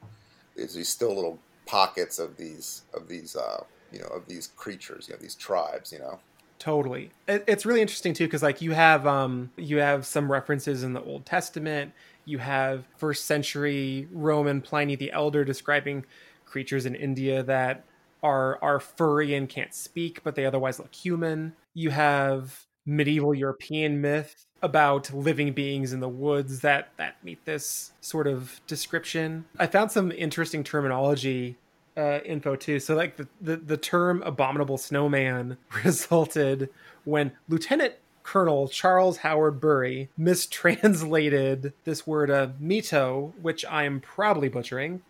there's 0.57 0.73
these 0.73 0.89
still 0.89 1.15
little 1.15 1.39
pockets 1.67 2.19
of 2.19 2.39
these 2.39 2.83
of 2.95 3.09
these 3.09 3.37
uh 3.37 3.63
you 3.93 3.99
know 3.99 4.07
of 4.07 4.27
these 4.27 4.47
creatures, 4.57 5.07
you 5.07 5.15
know, 5.15 5.21
these 5.21 5.35
tribes, 5.35 5.93
you 5.93 5.99
know. 5.99 6.19
Totally. 6.59 7.11
It, 7.29 7.45
it's 7.47 7.67
really 7.67 7.83
interesting 7.83 8.15
too 8.15 8.25
because 8.25 8.43
like 8.43 8.63
you 8.63 8.73
have 8.73 9.07
um 9.07 9.51
you 9.59 9.81
have 9.81 10.07
some 10.07 10.33
references 10.33 10.83
in 10.83 10.95
the 10.95 11.03
Old 11.03 11.27
Testament. 11.27 11.93
You 12.25 12.39
have 12.39 12.87
first 12.97 13.27
century 13.27 14.09
Roman 14.11 14.63
Pliny 14.63 14.97
the 14.97 15.13
Elder 15.13 15.45
describing 15.45 16.07
creatures 16.47 16.87
in 16.87 16.95
India 16.95 17.43
that 17.43 17.85
are 18.27 18.59
are 18.61 18.81
furry 18.81 19.35
and 19.35 19.49
can't 19.49 19.73
speak, 19.73 20.23
but 20.25 20.35
they 20.35 20.45
otherwise 20.45 20.79
look 20.79 20.95
human. 20.95 21.55
You 21.75 21.91
have 21.91 22.67
medieval 22.85 23.35
European 23.35 24.01
myth 24.01 24.47
about 24.63 25.13
living 25.13 25.53
beings 25.53 25.93
in 25.93 26.01
the 26.01 26.09
woods 26.09 26.61
that 26.61 26.89
that 26.97 27.23
meet 27.23 27.45
this 27.45 27.93
sort 28.01 28.27
of 28.27 28.61
description. 28.67 29.45
I 29.59 29.67
found 29.67 29.93
some 29.93 30.11
interesting 30.11 30.65
terminology 30.65 31.57
uh, 31.97 32.19
info 32.25 32.57
too. 32.57 32.81
So 32.81 32.97
like 32.97 33.17
the, 33.17 33.29
the 33.41 33.57
the 33.57 33.77
term 33.77 34.23
abominable 34.23 34.79
snowman 34.79 35.57
resulted 35.85 36.69
when 37.05 37.33
Lieutenant 37.49 37.95
Colonel 38.25 38.67
Charles 38.67 39.19
Howard 39.19 39.61
Bury 39.61 40.09
mistranslated 40.19 41.73
this 41.85 42.07
word 42.09 42.29
uh, 42.29 42.49
metoh, 42.61 43.33
which 43.41 43.65
I 43.65 43.85
am 43.85 44.01
probably 44.01 44.49
butchering, 44.49 45.03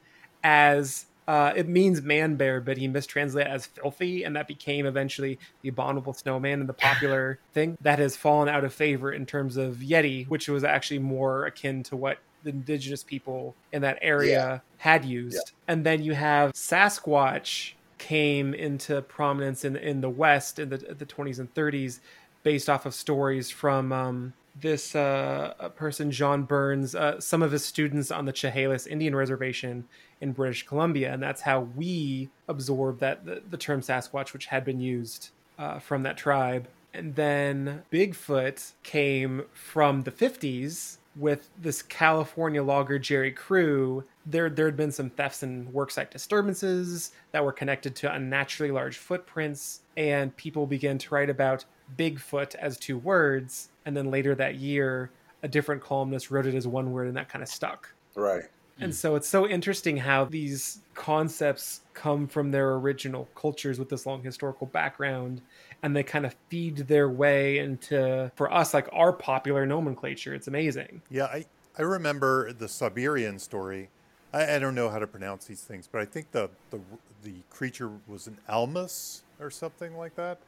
as 0.44 1.06
uh, 1.28 1.52
it 1.56 1.68
means 1.68 2.02
man 2.02 2.36
bear, 2.36 2.60
but 2.60 2.76
he 2.76 2.86
mistranslated 2.88 3.50
as 3.50 3.66
filthy, 3.66 4.22
and 4.24 4.36
that 4.36 4.46
became 4.46 4.86
eventually 4.86 5.38
the 5.62 5.68
abominable 5.68 6.12
snowman 6.14 6.60
and 6.60 6.68
the 6.68 6.74
popular 6.74 7.38
thing 7.54 7.76
that 7.80 7.98
has 7.98 8.16
fallen 8.16 8.48
out 8.48 8.64
of 8.64 8.72
favor 8.72 9.12
in 9.12 9.26
terms 9.26 9.56
of 9.56 9.76
Yeti, 9.76 10.26
which 10.28 10.48
was 10.48 10.64
actually 10.64 11.00
more 11.00 11.46
akin 11.46 11.82
to 11.84 11.96
what 11.96 12.18
the 12.44 12.50
indigenous 12.50 13.02
people 13.02 13.56
in 13.72 13.82
that 13.82 13.98
area 14.02 14.30
Yeah. 14.30 14.58
had 14.76 15.04
used. 15.04 15.52
And 15.66 15.84
then 15.84 16.02
you 16.02 16.12
have 16.14 16.52
Sasquatch 16.52 17.72
came 17.98 18.54
into 18.54 19.02
prominence 19.02 19.64
in 19.64 19.74
in 19.76 20.00
the 20.00 20.10
West 20.10 20.58
in 20.58 20.68
the 20.68 20.76
the 20.78 21.06
20s 21.06 21.38
and 21.40 21.52
30s, 21.54 22.00
based 22.44 22.68
off 22.68 22.86
of 22.86 22.94
stories 22.94 23.50
from 23.50 23.92
um, 23.92 24.32
this 24.54 24.94
uh, 24.94 25.70
person 25.76 26.10
John 26.10 26.44
Burns, 26.44 26.94
uh, 26.94 27.18
some 27.20 27.42
of 27.42 27.50
his 27.52 27.64
students 27.64 28.10
on 28.10 28.24
the 28.26 28.32
Chehalis 28.32 28.86
Indian 28.86 29.14
Reservation 29.16 29.84
in 30.20 30.32
British 30.32 30.66
Columbia, 30.66 31.12
and 31.12 31.22
that's 31.22 31.42
how 31.42 31.60
we 31.60 32.28
absorbed 32.48 33.00
that 33.00 33.24
the, 33.24 33.42
the 33.48 33.56
term 33.56 33.80
Sasquatch, 33.80 34.32
which 34.32 34.46
had 34.46 34.64
been 34.64 34.80
used 34.80 35.30
uh, 35.58 35.78
from 35.78 36.02
that 36.04 36.16
tribe. 36.16 36.68
And 36.94 37.14
then 37.14 37.82
Bigfoot 37.92 38.72
came 38.82 39.44
from 39.52 40.02
the 40.04 40.10
50s 40.10 40.96
with 41.14 41.48
this 41.60 41.82
California 41.82 42.62
logger 42.62 42.98
Jerry 42.98 43.32
Crew. 43.32 44.04
There, 44.24 44.48
there 44.48 44.66
had 44.66 44.76
been 44.76 44.92
some 44.92 45.10
thefts 45.10 45.42
and 45.42 45.68
worksite 45.72 46.10
disturbances 46.10 47.12
that 47.32 47.44
were 47.44 47.52
connected 47.52 47.94
to 47.96 48.12
unnaturally 48.12 48.72
large 48.72 48.96
footprints, 48.98 49.80
and 49.96 50.36
people 50.36 50.66
began 50.66 50.98
to 50.98 51.14
write 51.14 51.30
about 51.30 51.64
Bigfoot 51.98 52.54
as 52.56 52.78
two 52.78 52.98
words. 52.98 53.68
And 53.84 53.96
then 53.96 54.10
later 54.10 54.34
that 54.34 54.56
year, 54.56 55.10
a 55.42 55.48
different 55.48 55.82
columnist 55.82 56.30
wrote 56.30 56.46
it 56.46 56.54
as 56.54 56.66
one 56.66 56.92
word, 56.92 57.08
and 57.08 57.16
that 57.16 57.28
kind 57.28 57.42
of 57.42 57.48
stuck. 57.48 57.92
Right. 58.14 58.44
And 58.80 58.94
so 58.94 59.14
it's 59.16 59.28
so 59.28 59.48
interesting 59.48 59.96
how 59.96 60.24
these 60.26 60.80
concepts 60.94 61.80
come 61.94 62.28
from 62.28 62.50
their 62.50 62.74
original 62.74 63.28
cultures 63.34 63.78
with 63.78 63.88
this 63.88 64.04
long 64.04 64.22
historical 64.22 64.66
background 64.66 65.40
and 65.82 65.96
they 65.96 66.02
kind 66.02 66.26
of 66.26 66.34
feed 66.48 66.76
their 66.76 67.08
way 67.08 67.58
into 67.58 68.30
for 68.36 68.52
us 68.52 68.74
like 68.74 68.88
our 68.92 69.12
popular 69.12 69.64
nomenclature. 69.66 70.34
It's 70.34 70.48
amazing. 70.48 71.00
Yeah, 71.10 71.24
I, 71.24 71.46
I 71.78 71.82
remember 71.82 72.52
the 72.52 72.68
Siberian 72.68 73.38
story. 73.38 73.88
I, 74.32 74.56
I 74.56 74.58
don't 74.58 74.74
know 74.74 74.90
how 74.90 74.98
to 74.98 75.06
pronounce 75.06 75.46
these 75.46 75.62
things, 75.62 75.88
but 75.90 76.00
I 76.00 76.04
think 76.04 76.32
the 76.32 76.50
the, 76.70 76.80
the 77.22 77.34
creature 77.50 77.90
was 78.06 78.26
an 78.26 78.38
almas 78.48 79.22
or 79.40 79.50
something 79.50 79.96
like 79.96 80.16
that. 80.16 80.38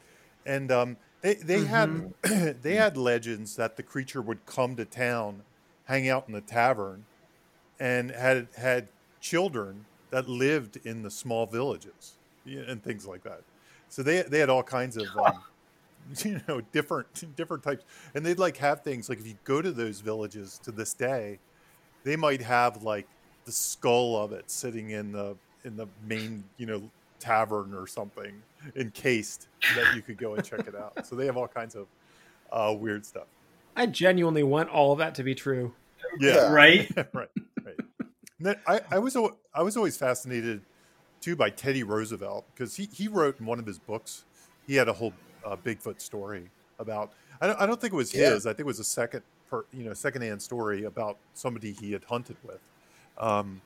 And 0.44 0.70
um, 0.70 0.96
they 1.22 1.34
they 1.34 1.64
had 1.64 2.12
they 2.62 2.74
had 2.74 2.96
legends 2.96 3.56
that 3.56 3.76
the 3.76 3.82
creature 3.82 4.20
would 4.22 4.44
come 4.46 4.76
to 4.76 4.84
town, 4.84 5.42
hang 5.84 6.08
out 6.08 6.24
in 6.26 6.34
the 6.34 6.40
tavern, 6.40 7.04
and 7.80 8.10
had 8.10 8.48
had 8.56 8.88
children 9.20 9.84
that 10.10 10.28
lived 10.28 10.78
in 10.84 11.02
the 11.02 11.10
small 11.10 11.46
villages 11.46 12.16
and 12.46 12.82
things 12.82 13.06
like 13.06 13.22
that. 13.24 13.42
So 13.88 14.02
they 14.02 14.22
they 14.22 14.38
had 14.38 14.50
all 14.50 14.62
kinds 14.62 14.96
of 14.96 15.06
um, 15.16 15.42
you 16.24 16.40
know 16.48 16.60
different 16.72 17.36
different 17.36 17.62
types, 17.62 17.84
and 18.14 18.24
they'd 18.24 18.38
like 18.38 18.56
have 18.58 18.82
things 18.82 19.08
like 19.08 19.18
if 19.18 19.26
you 19.26 19.36
go 19.44 19.62
to 19.62 19.70
those 19.70 20.00
villages 20.00 20.58
to 20.64 20.72
this 20.72 20.94
day, 20.94 21.38
they 22.04 22.16
might 22.16 22.42
have 22.42 22.82
like 22.82 23.06
the 23.44 23.52
skull 23.52 24.16
of 24.16 24.32
it 24.32 24.50
sitting 24.50 24.90
in 24.90 25.12
the 25.12 25.36
in 25.64 25.76
the 25.76 25.86
main 26.06 26.44
you 26.56 26.66
know 26.66 26.82
tavern 27.18 27.74
or 27.74 27.86
something 27.86 28.40
encased 28.76 29.48
that 29.74 29.94
you 29.94 30.02
could 30.02 30.18
go 30.18 30.34
and 30.34 30.44
check 30.44 30.66
it 30.66 30.74
out. 30.74 31.06
So 31.06 31.16
they 31.16 31.26
have 31.26 31.36
all 31.36 31.48
kinds 31.48 31.74
of 31.74 31.86
uh, 32.52 32.74
weird 32.78 33.04
stuff. 33.04 33.26
I 33.74 33.86
genuinely 33.86 34.42
want 34.42 34.70
all 34.70 34.92
of 34.92 34.98
that 34.98 35.14
to 35.16 35.22
be 35.22 35.34
true. 35.34 35.74
Yeah, 36.20 36.52
Right? 36.52 36.90
right, 36.96 37.28
right. 37.64 37.76
And 38.38 38.46
then 38.46 38.56
I, 38.66 38.80
I 38.90 38.98
was 38.98 39.16
I 39.54 39.62
was 39.62 39.76
always 39.76 39.96
fascinated 39.96 40.62
too 41.20 41.36
by 41.36 41.50
Teddy 41.50 41.82
Roosevelt 41.82 42.46
because 42.54 42.76
he, 42.76 42.88
he 42.92 43.08
wrote 43.08 43.40
in 43.40 43.46
one 43.46 43.58
of 43.58 43.66
his 43.66 43.78
books 43.78 44.24
he 44.66 44.76
had 44.76 44.88
a 44.88 44.92
whole 44.92 45.12
uh, 45.44 45.56
Bigfoot 45.56 46.00
story 46.00 46.50
about 46.78 47.12
I 47.40 47.48
don't, 47.48 47.60
I 47.60 47.66
don't 47.66 47.80
think 47.80 47.92
it 47.92 47.96
was 47.96 48.12
Yeah. 48.14 48.30
his 48.30 48.46
I 48.46 48.50
think 48.50 48.60
it 48.60 48.66
was 48.66 48.80
a 48.80 48.84
second 48.84 49.22
per, 49.48 49.64
you 49.72 49.84
know 49.84 49.94
secondhand 49.94 50.40
story 50.42 50.84
about 50.84 51.18
somebody 51.34 51.72
he 51.72 51.92
had 51.92 52.04
hunted 52.04 52.36
with, 52.44 52.60
um, 53.18 53.60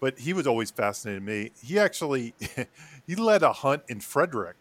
but 0.00 0.18
he 0.18 0.32
was 0.32 0.46
always 0.46 0.70
fascinated 0.70 1.22
me. 1.22 1.52
He 1.62 1.78
actually 1.78 2.34
he 3.06 3.14
led 3.14 3.42
a 3.42 3.52
hunt 3.52 3.82
in 3.88 4.00
Frederick 4.00 4.56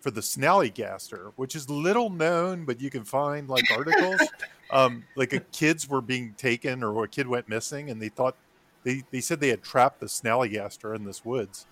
for 0.00 0.10
the 0.10 0.20
snallygaster, 0.22 1.32
which 1.36 1.54
is 1.54 1.68
little 1.68 2.10
known, 2.10 2.64
but 2.64 2.80
you 2.80 2.90
can 2.90 3.04
find 3.04 3.48
like 3.48 3.70
articles. 3.70 4.20
um, 4.70 5.04
like 5.16 5.32
a 5.32 5.40
kids 5.40 5.88
were 5.88 6.00
being 6.00 6.34
taken 6.36 6.82
or 6.82 7.04
a 7.04 7.08
kid 7.08 7.26
went 7.26 7.48
missing, 7.48 7.90
and 7.90 8.00
they 8.00 8.08
thought 8.08 8.36
they, 8.84 9.02
they 9.10 9.20
said 9.20 9.40
they 9.40 9.48
had 9.48 9.62
trapped 9.62 10.00
the 10.00 10.06
snallygaster 10.06 10.94
in 10.94 11.04
this 11.04 11.24
woods, 11.24 11.66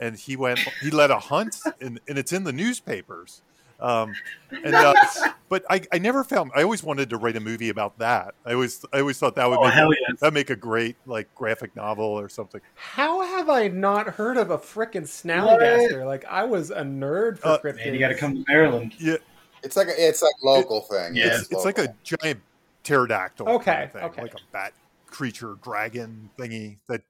and 0.00 0.16
he 0.16 0.36
went 0.36 0.58
he 0.80 0.90
led 0.90 1.10
a 1.10 1.18
hunt, 1.18 1.56
and, 1.80 2.00
and 2.08 2.18
it's 2.18 2.32
in 2.32 2.44
the 2.44 2.52
newspapers. 2.52 3.42
Um, 3.80 4.12
and 4.50 4.74
uh, 4.74 4.92
but 5.48 5.64
I, 5.70 5.80
I 5.90 5.98
never 5.98 6.22
found 6.22 6.50
I 6.54 6.62
always 6.62 6.82
wanted 6.82 7.08
to 7.10 7.16
write 7.16 7.36
a 7.36 7.40
movie 7.40 7.70
about 7.70 7.98
that. 7.98 8.34
I 8.44 8.52
always 8.52 8.84
I 8.92 9.00
always 9.00 9.18
thought 9.18 9.36
that 9.36 9.48
would 9.48 9.58
Oh, 9.58 9.64
make 9.64 9.72
hell 9.72 9.90
a, 9.90 9.94
yes. 10.08 10.20
that 10.20 10.34
make 10.34 10.50
a 10.50 10.56
great 10.56 10.96
like 11.06 11.34
graphic 11.34 11.74
novel 11.74 12.04
or 12.04 12.28
something. 12.28 12.60
How 12.74 13.22
have 13.22 13.48
I 13.48 13.68
not 13.68 14.06
heard 14.06 14.36
of 14.36 14.50
a 14.50 14.58
frickin' 14.58 15.04
snallygaster? 15.04 16.04
Like 16.04 16.26
I 16.26 16.44
was 16.44 16.70
a 16.70 16.82
nerd 16.82 17.38
for 17.38 17.48
Uh, 17.48 17.58
cryptids. 17.58 17.86
Man, 17.86 17.94
you 17.94 18.00
got 18.00 18.08
to 18.08 18.16
come 18.16 18.34
to 18.34 18.44
Maryland. 18.46 18.92
Yeah, 18.98 19.16
It's 19.62 19.76
like 19.76 19.88
a, 19.88 20.08
it's 20.08 20.22
like 20.22 20.34
local 20.42 20.80
thing. 20.82 21.14
Yeah. 21.14 21.36
it's, 21.38 21.50
it's 21.50 21.64
like 21.64 21.78
a 21.78 21.94
giant 22.02 22.40
pterodactyl. 22.82 23.46
kind 23.46 23.56
Okay, 23.60 23.82
of 23.84 23.92
thing, 23.92 24.02
okay. 24.04 24.22
like 24.22 24.34
a 24.34 24.38
bat 24.52 24.72
creature, 25.06 25.56
dragon 25.62 26.30
thingy 26.38 26.78
that 26.88 27.02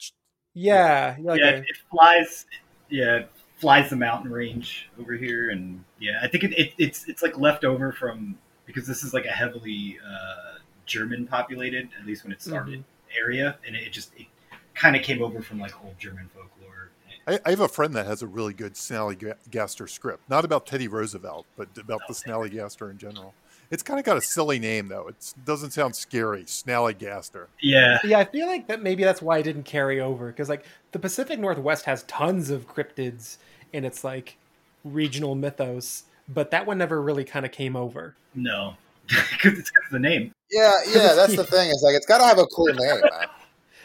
Yeah, 0.54 1.16
like 1.20 1.40
yeah, 1.40 1.50
a- 1.50 1.58
it 1.58 1.76
flies. 1.90 2.46
Yeah, 2.88 3.16
it 3.16 3.30
flies 3.58 3.90
the 3.90 3.96
mountain 3.96 4.30
range 4.32 4.88
over 4.98 5.14
here, 5.14 5.50
and 5.50 5.84
yeah, 6.00 6.18
I 6.22 6.26
think 6.28 6.44
it, 6.44 6.52
it, 6.58 6.72
it's 6.78 7.06
it's 7.08 7.22
like 7.22 7.38
left 7.38 7.64
over 7.64 7.92
from 7.92 8.36
because 8.66 8.86
this 8.86 9.04
is 9.04 9.14
like 9.14 9.26
a 9.26 9.30
heavily 9.30 9.98
uh, 10.04 10.58
German 10.86 11.26
populated, 11.26 11.88
at 12.00 12.06
least 12.06 12.24
when 12.24 12.32
it 12.32 12.42
started, 12.42 12.82
area, 13.16 13.56
and 13.66 13.76
it 13.76 13.92
just 13.92 14.12
it 14.16 14.26
kind 14.74 14.96
of 14.96 15.02
came 15.02 15.22
over 15.22 15.40
from 15.42 15.60
like 15.60 15.72
old 15.84 15.98
German 15.98 16.28
folklore. 16.34 16.59
I, 17.26 17.38
I 17.44 17.50
have 17.50 17.60
a 17.60 17.68
friend 17.68 17.94
that 17.94 18.06
has 18.06 18.22
a 18.22 18.26
really 18.26 18.54
good 18.54 18.74
Snallygaster 18.74 19.88
script, 19.88 20.28
not 20.28 20.44
about 20.44 20.66
Teddy 20.66 20.88
Roosevelt, 20.88 21.46
but 21.56 21.68
about 21.78 22.00
the 22.08 22.14
Snallygaster 22.14 22.90
in 22.90 22.98
general. 22.98 23.34
It's 23.70 23.84
kind 23.84 24.00
of 24.00 24.04
got 24.04 24.16
a 24.16 24.20
silly 24.20 24.58
name 24.58 24.88
though. 24.88 25.06
It 25.08 25.34
doesn't 25.44 25.70
sound 25.70 25.94
scary. 25.94 26.42
Snallygaster. 26.42 27.46
Yeah, 27.60 27.98
yeah. 28.02 28.18
I 28.18 28.24
feel 28.24 28.48
like 28.48 28.66
that 28.66 28.82
maybe 28.82 29.04
that's 29.04 29.22
why 29.22 29.38
it 29.38 29.44
didn't 29.44 29.62
carry 29.62 30.00
over 30.00 30.26
because 30.26 30.48
like 30.48 30.64
the 30.90 30.98
Pacific 30.98 31.38
Northwest 31.38 31.84
has 31.84 32.02
tons 32.04 32.50
of 32.50 32.66
cryptids 32.66 33.36
in 33.72 33.84
its 33.84 34.02
like 34.02 34.36
regional 34.84 35.36
mythos, 35.36 36.04
but 36.28 36.50
that 36.50 36.66
one 36.66 36.78
never 36.78 37.00
really 37.00 37.24
kind 37.24 37.46
of 37.46 37.52
came 37.52 37.76
over. 37.76 38.16
No, 38.34 38.74
because 39.06 39.56
it's 39.56 39.70
got 39.70 39.84
the 39.92 40.00
name. 40.00 40.32
Yeah, 40.50 40.76
yeah, 40.88 41.12
that's 41.14 41.36
the 41.36 41.44
thing. 41.44 41.70
It's 41.70 41.82
like 41.82 41.94
it's 41.94 42.06
got 42.06 42.18
to 42.18 42.24
have 42.24 42.38
a 42.38 42.46
cool 42.46 42.66
name, 42.66 42.76
man. 42.78 43.28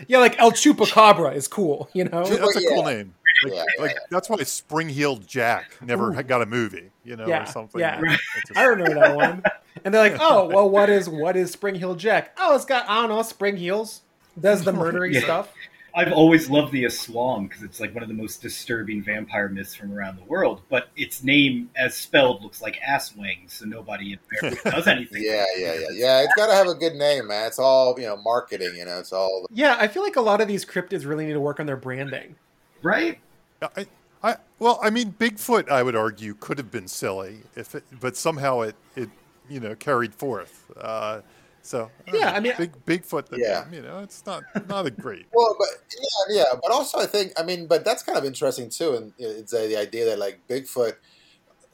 Yeah, 0.07 0.17
like 0.17 0.39
El 0.39 0.51
Chupacabra 0.51 1.35
is 1.35 1.47
cool, 1.47 1.89
you 1.93 2.05
know. 2.05 2.25
Yeah, 2.25 2.37
that's 2.37 2.55
a 2.55 2.67
cool 2.67 2.83
name. 2.83 3.13
Like, 3.45 3.53
Yeah, 3.77 3.81
like 3.83 3.91
yeah. 3.91 3.99
that's 4.09 4.29
why 4.29 4.37
Spring 4.43 4.89
Heeled 4.89 5.27
Jack 5.27 5.71
never 5.81 6.11
Ooh. 6.11 6.23
got 6.23 6.41
a 6.41 6.45
movie, 6.45 6.91
you 7.03 7.15
know, 7.15 7.27
Yeah, 7.27 7.43
or 7.43 7.45
something. 7.45 7.79
yeah. 7.81 7.99
It's 8.03 8.47
just- 8.47 8.57
I 8.57 8.65
remember 8.65 8.95
that 8.95 9.15
one. 9.15 9.43
And 9.83 9.93
they're 9.93 10.09
like, 10.11 10.19
"Oh, 10.21 10.47
well, 10.47 10.69
what 10.69 10.89
is 10.89 11.07
what 11.09 11.35
is 11.35 11.51
Spring 11.51 11.75
Heel 11.75 11.95
Jack? 11.95 12.35
Oh, 12.39 12.55
it's 12.55 12.65
got 12.65 12.89
I 12.89 13.01
don't 13.01 13.09
know, 13.09 13.21
spring 13.21 13.57
heels. 13.57 14.01
Does 14.39 14.63
the 14.63 14.71
murdering 14.73 15.13
Yeah. 15.15 15.21
stuff? 15.21 15.53
I've 15.97 16.11
always 16.11 16.49
loved 16.49 16.73
the 16.73 16.83
Aswang 16.83 17.47
because 17.47 17.63
it's 17.63 17.79
like 17.79 17.93
one 17.93 18.03
of 18.03 18.09
the 18.09 18.15
most 18.15 18.41
disturbing 18.41 19.01
vampire 19.01 19.47
myths 19.47 19.73
from 19.73 19.93
around 19.93 20.17
the 20.17 20.25
world. 20.25 20.61
But 20.67 20.89
its 20.97 21.23
name, 21.23 21.69
as 21.77 21.95
spelled, 21.95 22.43
looks 22.43 22.61
like 22.61 22.77
ass 22.85 23.15
wings, 23.15 23.53
so 23.53 23.65
nobody 23.65 24.11
in 24.11 24.19
America 24.41 24.71
does 24.75 24.87
anything. 24.87 25.23
Yeah, 25.23 25.45
yeah, 25.57 25.73
yeah, 25.75 25.87
yeah. 25.93 26.21
It's 26.23 26.35
got 26.35 26.47
to 26.47 26.53
have 26.53 26.67
a 26.67 26.75
good 26.75 26.95
name, 26.95 27.27
man. 27.27 27.47
It's 27.47 27.59
all 27.59 27.95
you 27.97 28.07
know, 28.07 28.17
marketing. 28.17 28.75
You 28.75 28.83
know, 28.83 28.99
it's 28.99 29.13
all. 29.13 29.45
Yeah, 29.53 29.77
I 29.79 29.87
feel 29.87 30.03
like 30.03 30.17
a 30.17 30.21
lot 30.21 30.41
of 30.41 30.49
these 30.49 30.65
cryptids 30.65 31.05
really 31.05 31.25
need 31.27 31.33
to 31.33 31.39
work 31.39 31.61
on 31.61 31.65
their 31.65 31.77
branding. 31.77 32.35
Right? 32.83 33.19
I, 33.61 33.85
I, 34.23 34.35
well, 34.59 34.79
I 34.81 34.89
mean, 34.89 35.13
Bigfoot, 35.17 35.69
I 35.69 35.83
would 35.83 35.95
argue, 35.95 36.33
could 36.35 36.57
have 36.57 36.71
been 36.71 36.87
silly 36.87 37.39
if, 37.55 37.75
it, 37.75 37.83
but 37.99 38.17
somehow 38.17 38.61
it, 38.61 38.75
it, 38.95 39.09
you 39.49 39.59
know, 39.59 39.75
carried 39.75 40.13
forth. 40.13 40.71
Uh, 40.79 41.21
so 41.61 41.89
Yeah, 42.13 42.31
I 42.31 42.39
mean- 42.39 42.53
big 42.57 42.85
Bigfoot, 42.85 43.27
the 43.27 43.39
Yeah. 43.39 43.63
name, 43.65 43.73
you 43.73 43.81
know, 43.81 43.99
it's 43.99 44.25
not 44.25 44.43
not 44.67 44.85
a 44.85 44.91
great. 44.91 45.25
Well, 45.33 45.55
but 45.57 45.67
yeah, 45.99 46.43
yeah, 46.43 46.59
but 46.61 46.71
also 46.71 46.99
I 46.99 47.05
think 47.07 47.33
I 47.39 47.43
mean, 47.43 47.65
but 47.67 47.83
that's 47.83 48.03
kind 48.03 48.17
of 48.17 48.25
interesting 48.25 48.69
too, 48.69 48.93
and 48.95 49.13
it's 49.17 49.53
uh, 49.53 49.61
the 49.61 49.77
idea 49.77 50.05
that 50.05 50.19
like 50.19 50.39
Bigfoot 50.47 50.93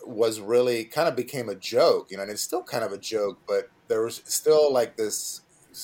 was 0.05 0.39
really 0.39 0.86
kind 0.86 1.07
of 1.09 1.15
became 1.15 1.49
a 1.49 1.55
joke, 1.55 2.09
you 2.09 2.17
know, 2.17 2.23
and 2.23 2.32
it's 2.32 2.41
still 2.41 2.63
kind 2.63 2.84
of 2.84 2.91
a 2.91 2.97
joke, 2.97 3.39
but 3.47 3.69
there 3.88 4.01
was 4.03 4.21
still 4.25 4.71
like 4.73 4.95
this, 4.97 5.41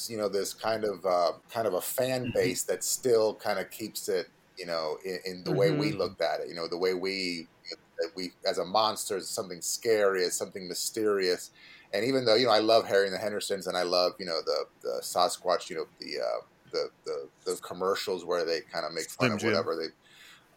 you 0.07 0.17
know, 0.17 0.29
this 0.29 0.53
kind 0.53 0.83
of 0.85 1.05
uh, 1.05 1.33
kind 1.51 1.67
of 1.67 1.73
a 1.73 1.81
fan 1.81 2.31
base 2.33 2.63
that 2.63 2.83
still 2.83 3.35
kind 3.35 3.59
of 3.59 3.69
keeps 3.69 4.07
it, 4.09 4.27
you 4.57 4.65
know, 4.65 4.97
in, 5.05 5.19
in 5.25 5.43
the 5.43 5.53
way 5.53 5.71
we 5.71 5.91
Mhm. 5.91 5.93
looked 5.93 6.21
at 6.21 6.41
it, 6.41 6.49
you 6.49 6.55
know, 6.55 6.67
the 6.67 6.77
way 6.77 6.93
we 6.93 7.49
that 7.99 8.11
we 8.15 8.33
as 8.47 8.57
a 8.57 8.65
monster 8.65 9.17
is 9.17 9.33
something 9.33 9.61
scary, 9.61 10.23
as 10.23 10.37
something 10.37 10.67
mysterious. 10.67 11.51
And 11.93 12.05
even 12.05 12.25
though 12.25 12.35
you 12.35 12.45
know 12.47 12.51
I 12.51 12.59
love 12.59 12.85
Harry 12.87 13.05
and 13.07 13.13
the 13.15 13.19
Hendersons, 13.19 13.67
and 13.67 13.77
I 13.77 13.83
love 13.83 14.13
you 14.19 14.25
know 14.25 14.39
the 14.45 14.65
the 14.83 15.03
Sasquatch, 15.03 15.69
you 15.69 15.75
know 15.77 15.85
the 15.99 16.19
uh, 16.21 16.41
the 16.71 16.89
the 17.05 17.29
those 17.45 17.61
commercials 17.61 18.25
where 18.25 18.45
they 18.45 18.61
kind 18.73 18.85
of 18.85 18.93
make 18.93 19.09
fun 19.09 19.29
Slim 19.29 19.37
of 19.37 19.41
Jim. 19.41 19.41
whatever 19.41 19.75
they. 19.75 19.87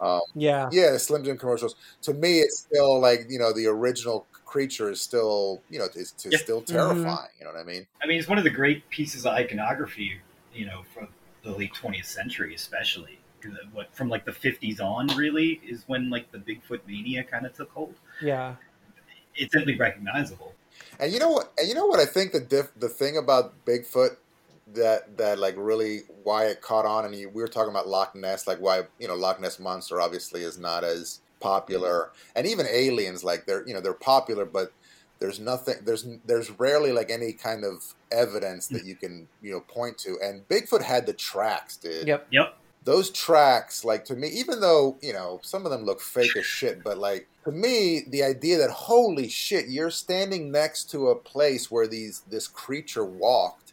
Um, 0.07 0.21
Yeah. 0.35 0.73
yeah, 0.73 0.93
the 0.93 0.99
Slim 0.99 1.25
Jim 1.25 1.39
commercials. 1.39 1.75
To 2.03 2.15
me, 2.15 2.41
it's 2.41 2.61
still 2.71 3.01
like 3.01 3.21
you 3.29 3.39
know 3.39 3.53
the 3.53 3.67
original 3.67 4.29
creature 4.47 4.91
is 4.91 5.03
still 5.03 5.65
you 5.69 5.79
know 5.79 5.89
is, 5.95 6.15
it's 6.25 6.39
Yeah. 6.39 6.41
still 6.41 6.63
terrifying. 6.63 7.31
You 7.39 7.47
know 7.47 7.53
what 7.53 7.61
I 7.61 7.65
mean? 7.65 7.87
I 8.03 8.07
mean, 8.07 8.19
it's 8.19 8.29
one 8.29 8.39
of 8.39 8.45
the 8.45 8.51
great 8.51 8.89
pieces 8.91 9.27
of 9.27 9.33
iconography, 9.35 10.21
you 10.53 10.67
know, 10.67 10.83
from 10.95 11.09
the 11.43 11.51
late 11.53 11.75
20th 11.75 12.07
century, 12.07 12.55
especially. 12.55 13.20
'Cause 13.41 13.53
What 13.73 13.95
from 13.95 14.09
like 14.09 14.25
the 14.25 14.33
50s 14.33 14.81
on, 14.81 15.09
really, 15.17 15.61
is 15.67 15.85
when 15.87 16.11
like 16.11 16.31
the 16.33 16.39
Bigfoot 16.39 16.81
mania 16.87 17.25
kind 17.25 17.47
of 17.47 17.55
took 17.55 17.71
hold. 17.71 17.95
Yeah. 18.21 18.57
It's 19.35 19.53
simply 19.53 19.77
recognizable. 19.77 20.55
And 20.99 21.13
you 21.13 21.19
know 21.19 21.31
what? 21.31 21.53
And 21.59 21.69
you 21.69 21.75
know 21.75 21.87
what? 21.87 22.01
I 22.01 22.07
think 22.07 22.33
the 22.33 22.41
diff, 22.41 22.71
the 22.79 22.89
thing 22.89 23.17
about 23.17 23.65
Bigfoot 23.65 24.17
that 24.75 25.17
that 25.17 25.39
like 25.39 25.55
really 25.57 26.03
why 26.23 26.47
it 26.47 26.61
caught 26.61 26.87
on, 26.87 27.05
and 27.05 27.15
you, 27.15 27.29
we 27.29 27.43
were 27.43 27.49
talking 27.49 27.71
about 27.71 27.89
Loch 27.89 28.15
Ness, 28.15 28.47
like 28.47 28.59
why 28.59 28.83
you 28.99 29.09
know 29.09 29.15
Loch 29.15 29.41
Ness 29.41 29.59
monster 29.59 30.01
obviously 30.01 30.43
is 30.43 30.59
not 30.59 30.85
as 30.85 31.21
popular, 31.41 32.11
and 32.37 32.47
even 32.47 32.67
aliens 32.69 33.25
like 33.25 33.47
they're 33.47 33.67
you 33.67 33.75
know 33.75 33.81
they're 33.81 33.93
popular, 33.95 34.45
but 34.45 34.73
there's 35.19 35.39
nothing 35.39 35.77
there's 35.85 36.07
there's 36.25 36.51
rarely 36.59 36.93
like 36.93 37.11
any 37.11 37.33
kind 37.33 37.65
of 37.65 37.95
evidence 38.11 38.67
that 38.69 38.83
mm. 38.83 38.87
you 38.87 38.97
can 38.97 39.29
you 39.43 39.53
know 39.53 39.61
point 39.61 39.99
to, 39.99 40.19
and 40.23 40.49
Bigfoot 40.49 40.83
had 40.83 41.07
the 41.07 41.13
tracks, 41.13 41.77
dude 41.77 42.07
Yep. 42.07 42.27
Yep. 42.31 42.57
Those 42.85 43.11
tracks, 43.11 43.85
like 43.85 44.05
to 44.07 44.17
me, 44.17 44.29
even 44.29 44.61
though 44.61 44.97
you 45.03 45.13
know 45.13 45.41
some 45.43 45.65
of 45.65 45.71
them 45.71 45.85
look 45.85 46.01
fake 46.01 46.37
as 46.37 46.47
shit, 46.47 46.83
but 46.83 46.99
like 46.99 47.29
to 47.45 47.53
me, 47.53 48.03
the 48.09 48.23
idea 48.23 48.59
that 48.59 48.71
holy 48.71 49.29
shit, 49.29 49.69
you're 49.69 49.91
standing 49.91 50.51
next 50.51 50.91
to 50.91 51.09
a 51.09 51.17
place 51.17 51.71
where 51.71 51.87
these 51.87 52.23
this 52.31 52.49
creature 52.49 53.05
walked, 53.05 53.73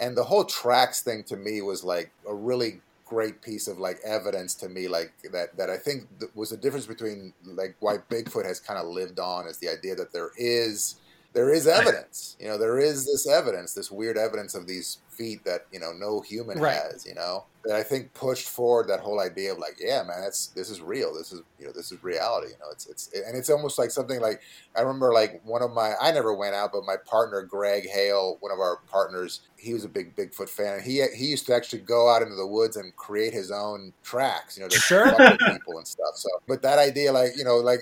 and 0.00 0.16
the 0.16 0.24
whole 0.24 0.44
tracks 0.44 1.02
thing 1.02 1.24
to 1.24 1.36
me 1.36 1.60
was 1.62 1.84
like 1.84 2.10
a 2.26 2.34
really 2.34 2.80
great 3.04 3.40
piece 3.40 3.68
of 3.68 3.78
like 3.78 3.98
evidence 4.04 4.54
to 4.54 4.68
me, 4.68 4.88
like 4.88 5.12
that 5.32 5.56
that 5.56 5.68
I 5.68 5.76
think 5.76 6.06
was 6.34 6.50
the 6.50 6.56
difference 6.56 6.86
between 6.86 7.34
like 7.44 7.76
why 7.80 7.98
Bigfoot 8.10 8.44
has 8.46 8.60
kind 8.60 8.78
of 8.78 8.86
lived 8.86 9.18
on 9.18 9.46
is 9.46 9.58
the 9.58 9.68
idea 9.68 9.94
that 9.94 10.12
there 10.12 10.30
is 10.36 10.96
there 11.34 11.52
is 11.52 11.66
evidence, 11.66 12.36
you 12.40 12.48
know, 12.48 12.56
there 12.56 12.78
is 12.78 13.04
this 13.04 13.28
evidence, 13.28 13.74
this 13.74 13.90
weird 13.90 14.16
evidence 14.16 14.54
of 14.54 14.66
these 14.66 14.98
feet 15.18 15.44
that 15.44 15.62
you 15.72 15.80
know 15.80 15.92
no 15.92 16.20
human 16.20 16.58
Right. 16.58 16.74
has, 16.74 17.04
you 17.04 17.14
know, 17.14 17.44
that 17.64 17.74
I 17.76 17.82
think 17.82 18.14
pushed 18.14 18.48
forward 18.48 18.88
that 18.88 19.00
whole 19.00 19.20
idea 19.20 19.52
of 19.52 19.58
like, 19.58 19.76
yeah, 19.80 20.02
man, 20.04 20.20
that's 20.22 20.46
this 20.48 20.70
is 20.70 20.80
real. 20.80 21.12
This 21.14 21.32
is 21.32 21.42
you 21.58 21.66
know 21.66 21.72
this 21.74 21.90
is 21.92 22.02
reality. 22.02 22.48
You 22.52 22.58
know, 22.60 22.70
it's 22.72 22.86
it's 22.86 23.12
and 23.12 23.36
it's 23.36 23.50
almost 23.50 23.78
like 23.78 23.90
something 23.90 24.20
like 24.20 24.40
I 24.76 24.80
remember 24.82 25.12
like 25.12 25.40
one 25.44 25.62
of 25.62 25.72
my 25.72 25.94
I 26.00 26.12
never 26.12 26.32
went 26.34 26.54
out, 26.54 26.70
but 26.72 26.84
my 26.86 26.96
partner 27.04 27.42
Greg 27.42 27.88
Hale, 27.90 28.36
one 28.40 28.52
of 28.52 28.60
our 28.60 28.78
partners, 28.86 29.40
he 29.56 29.74
was 29.74 29.84
a 29.84 29.88
big 29.88 30.14
Bigfoot 30.16 30.48
fan, 30.48 30.74
and 30.74 30.82
he 30.82 31.04
he 31.16 31.26
used 31.26 31.46
to 31.46 31.54
actually 31.54 31.82
go 31.82 32.08
out 32.08 32.22
into 32.22 32.36
the 32.36 32.46
woods 32.46 32.76
and 32.76 32.94
create 32.96 33.32
his 33.34 33.50
own 33.50 33.92
tracks, 34.04 34.56
you 34.56 34.62
know, 34.62 34.68
to 34.68 34.78
Sure. 34.78 35.36
people 35.52 35.78
and 35.78 35.86
stuff. 35.86 36.14
So, 36.14 36.28
but 36.46 36.62
that 36.62 36.78
idea, 36.78 37.12
like 37.12 37.36
you 37.36 37.44
know, 37.44 37.56
like 37.56 37.80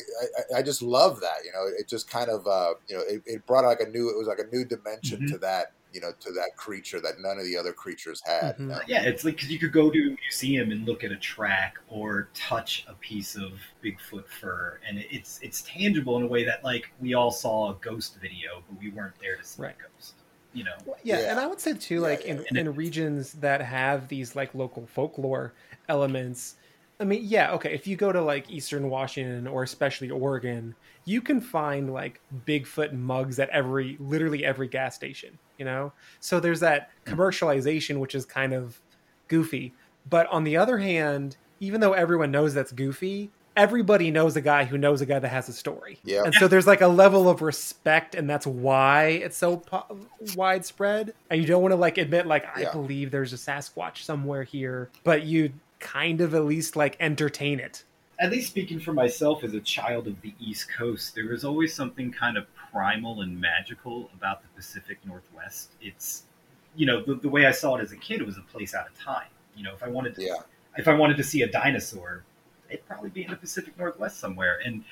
I, 0.54 0.58
I- 0.58 0.62
just 0.62 0.80
love 0.82 1.20
that. 1.20 1.44
You 1.44 1.52
know, 1.52 1.66
it 1.78 1.86
just 1.86 2.08
kind 2.10 2.30
of 2.30 2.46
uh, 2.46 2.74
you 2.88 2.96
know, 2.96 3.02
it, 3.06 3.22
it 3.26 3.46
brought 3.46 3.64
like 3.64 3.80
a 3.80 3.88
new, 3.88 4.08
it 4.08 4.16
was 4.18 4.26
like 4.26 4.38
a 4.40 4.54
new 4.56 4.64
dimension 4.64 5.20
Mhm. 5.20 5.32
to 5.32 5.38
that. 5.38 5.72
You 5.96 6.02
know, 6.02 6.12
to 6.20 6.32
that 6.32 6.50
creature 6.56 7.00
that 7.00 7.14
none 7.20 7.38
of 7.38 7.44
the 7.44 7.56
other 7.56 7.72
creatures 7.72 8.20
had. 8.26 8.56
you 8.58 8.66
Mhm. 8.66 8.68
know? 8.68 8.80
Yeah, 8.86 9.02
it's 9.04 9.24
like 9.24 9.36
because 9.36 9.50
you 9.50 9.58
could 9.58 9.72
go 9.72 9.90
to 9.90 9.98
a 9.98 10.16
museum 10.24 10.70
and 10.70 10.84
look 10.84 11.04
at 11.04 11.10
a 11.10 11.16
track 11.16 11.76
or 11.88 12.28
touch 12.34 12.84
a 12.86 12.94
piece 12.94 13.34
of 13.34 13.52
Bigfoot 13.82 14.28
fur, 14.28 14.78
and 14.86 14.98
it's 15.10 15.38
it's 15.40 15.62
tangible 15.62 16.18
in 16.18 16.24
a 16.24 16.26
way 16.26 16.44
that 16.44 16.62
like 16.62 16.84
we 17.00 17.14
all 17.14 17.30
saw 17.30 17.70
a 17.70 17.74
ghost 17.80 18.18
video, 18.20 18.62
but 18.68 18.78
we 18.78 18.90
weren't 18.90 19.14
there 19.22 19.36
to 19.38 19.44
see 19.44 19.62
Right. 19.62 19.74
a 19.78 19.82
ghost. 19.88 20.14
You 20.52 20.64
know, 20.64 20.76
Yeah, 21.02 21.20
Yeah. 21.20 21.30
and 21.30 21.40
I 21.40 21.46
would 21.46 21.60
say 21.60 21.74
too, 21.74 22.00
Yeah, 22.00 22.00
like 22.00 22.24
yeah, 22.24 22.26
in, 22.26 22.46
in 22.54 22.74
regions 22.74 23.32
that 23.34 23.60
have 23.62 24.08
these 24.08 24.36
like 24.36 24.54
local 24.54 24.86
folklore 24.86 25.54
elements. 25.88 26.56
I 27.00 27.04
mean, 27.04 27.22
yeah, 27.24 27.52
okay. 27.54 27.74
If 27.74 27.86
you 27.86 27.96
go 27.96 28.12
to 28.12 28.22
like 28.22 28.50
Eastern 28.50 28.88
Washington 28.90 29.46
or 29.46 29.62
especially 29.62 30.10
Oregon, 30.10 30.74
you 31.06 31.22
can 31.22 31.40
find 31.40 31.90
like 31.92 32.20
Bigfoot 32.46 32.92
mugs 32.92 33.38
at 33.38 33.48
every, 33.48 33.96
literally 33.98 34.44
every 34.44 34.68
gas 34.68 34.94
station. 34.94 35.38
You 35.56 35.64
know, 35.64 35.92
so 36.20 36.38
there's 36.38 36.60
that 36.60 36.90
commercialization, 37.06 37.98
which 37.98 38.14
is 38.14 38.26
kind 38.26 38.52
of 38.52 38.78
goofy. 39.28 39.72
But 40.10 40.26
on 40.26 40.44
the 40.44 40.58
other 40.58 40.76
hand, 40.76 41.38
even 41.60 41.80
though 41.80 41.94
everyone 41.94 42.30
knows 42.30 42.52
that's 42.52 42.72
goofy, 42.72 43.30
everybody 43.56 44.10
knows 44.10 44.36
a 44.36 44.42
guy 44.42 44.64
who 44.64 44.76
knows 44.76 45.00
a 45.00 45.06
guy 45.06 45.18
that 45.18 45.28
has 45.28 45.48
a 45.48 45.52
story. 45.54 45.98
Yeah. 46.04 46.24
And 46.24 46.34
so 46.34 46.46
there's 46.46 46.66
like 46.66 46.82
a 46.82 46.88
level 46.88 47.26
of 47.28 47.40
respect, 47.40 48.14
and 48.14 48.28
that's 48.28 48.46
why 48.46 49.04
it's 49.06 49.36
so 49.38 49.56
po- 49.56 49.98
widespread. 50.36 51.14
And 51.30 51.40
you 51.40 51.46
don't 51.46 51.62
want 51.62 51.72
to 51.72 51.76
like 51.76 51.96
admit, 51.96 52.26
like, 52.26 52.44
I 52.54 52.62
Yeah. 52.62 52.72
believe 52.72 53.10
there's 53.10 53.32
a 53.32 53.36
Sasquatch 53.36 53.98
somewhere 54.02 54.42
here, 54.42 54.90
but 55.04 55.22
you 55.22 55.54
kind 55.80 56.20
of 56.20 56.34
at 56.34 56.44
least 56.44 56.76
like 56.76 56.96
entertain 57.00 57.58
it. 57.60 57.84
At 58.18 58.30
least 58.30 58.48
speaking 58.48 58.80
for 58.80 58.92
myself 58.92 59.44
as 59.44 59.54
a 59.54 59.60
child 59.60 60.06
of 60.06 60.20
the 60.22 60.34
East 60.40 60.68
Coast, 60.72 61.14
there 61.14 61.26
was 61.28 61.44
always 61.44 61.74
something 61.74 62.10
kind 62.10 62.36
of 62.36 62.46
primal 62.72 63.20
and 63.22 63.38
magical 63.40 64.10
about 64.14 64.42
the 64.42 64.48
Pacific 64.56 64.98
Northwest. 65.04 65.72
It's, 65.80 66.22
you 66.74 66.86
know, 66.86 67.02
the, 67.04 67.16
the 67.16 67.28
way 67.28 67.46
I 67.46 67.50
saw 67.50 67.76
it 67.76 67.82
as 67.82 67.92
a 67.92 67.96
kid, 67.96 68.20
it 68.20 68.26
was 68.26 68.38
a 68.38 68.42
place 68.42 68.74
out 68.74 68.86
of 68.86 68.98
time. 68.98 69.28
You 69.54 69.64
know, 69.64 69.74
if 69.74 69.82
I 69.82 69.88
wanted 69.88 70.14
to, 70.16 70.22
Yeah. 70.22 70.36
if 70.76 70.88
I 70.88 70.94
wanted 70.94 71.16
to 71.18 71.24
see 71.24 71.42
a 71.42 71.46
dinosaur, 71.50 72.24
it'd 72.68 72.86
probably 72.86 73.10
be 73.10 73.24
in 73.24 73.30
the 73.30 73.36
Pacific 73.36 73.78
Northwest 73.78 74.18
somewhere. 74.18 74.58
And 74.64 74.84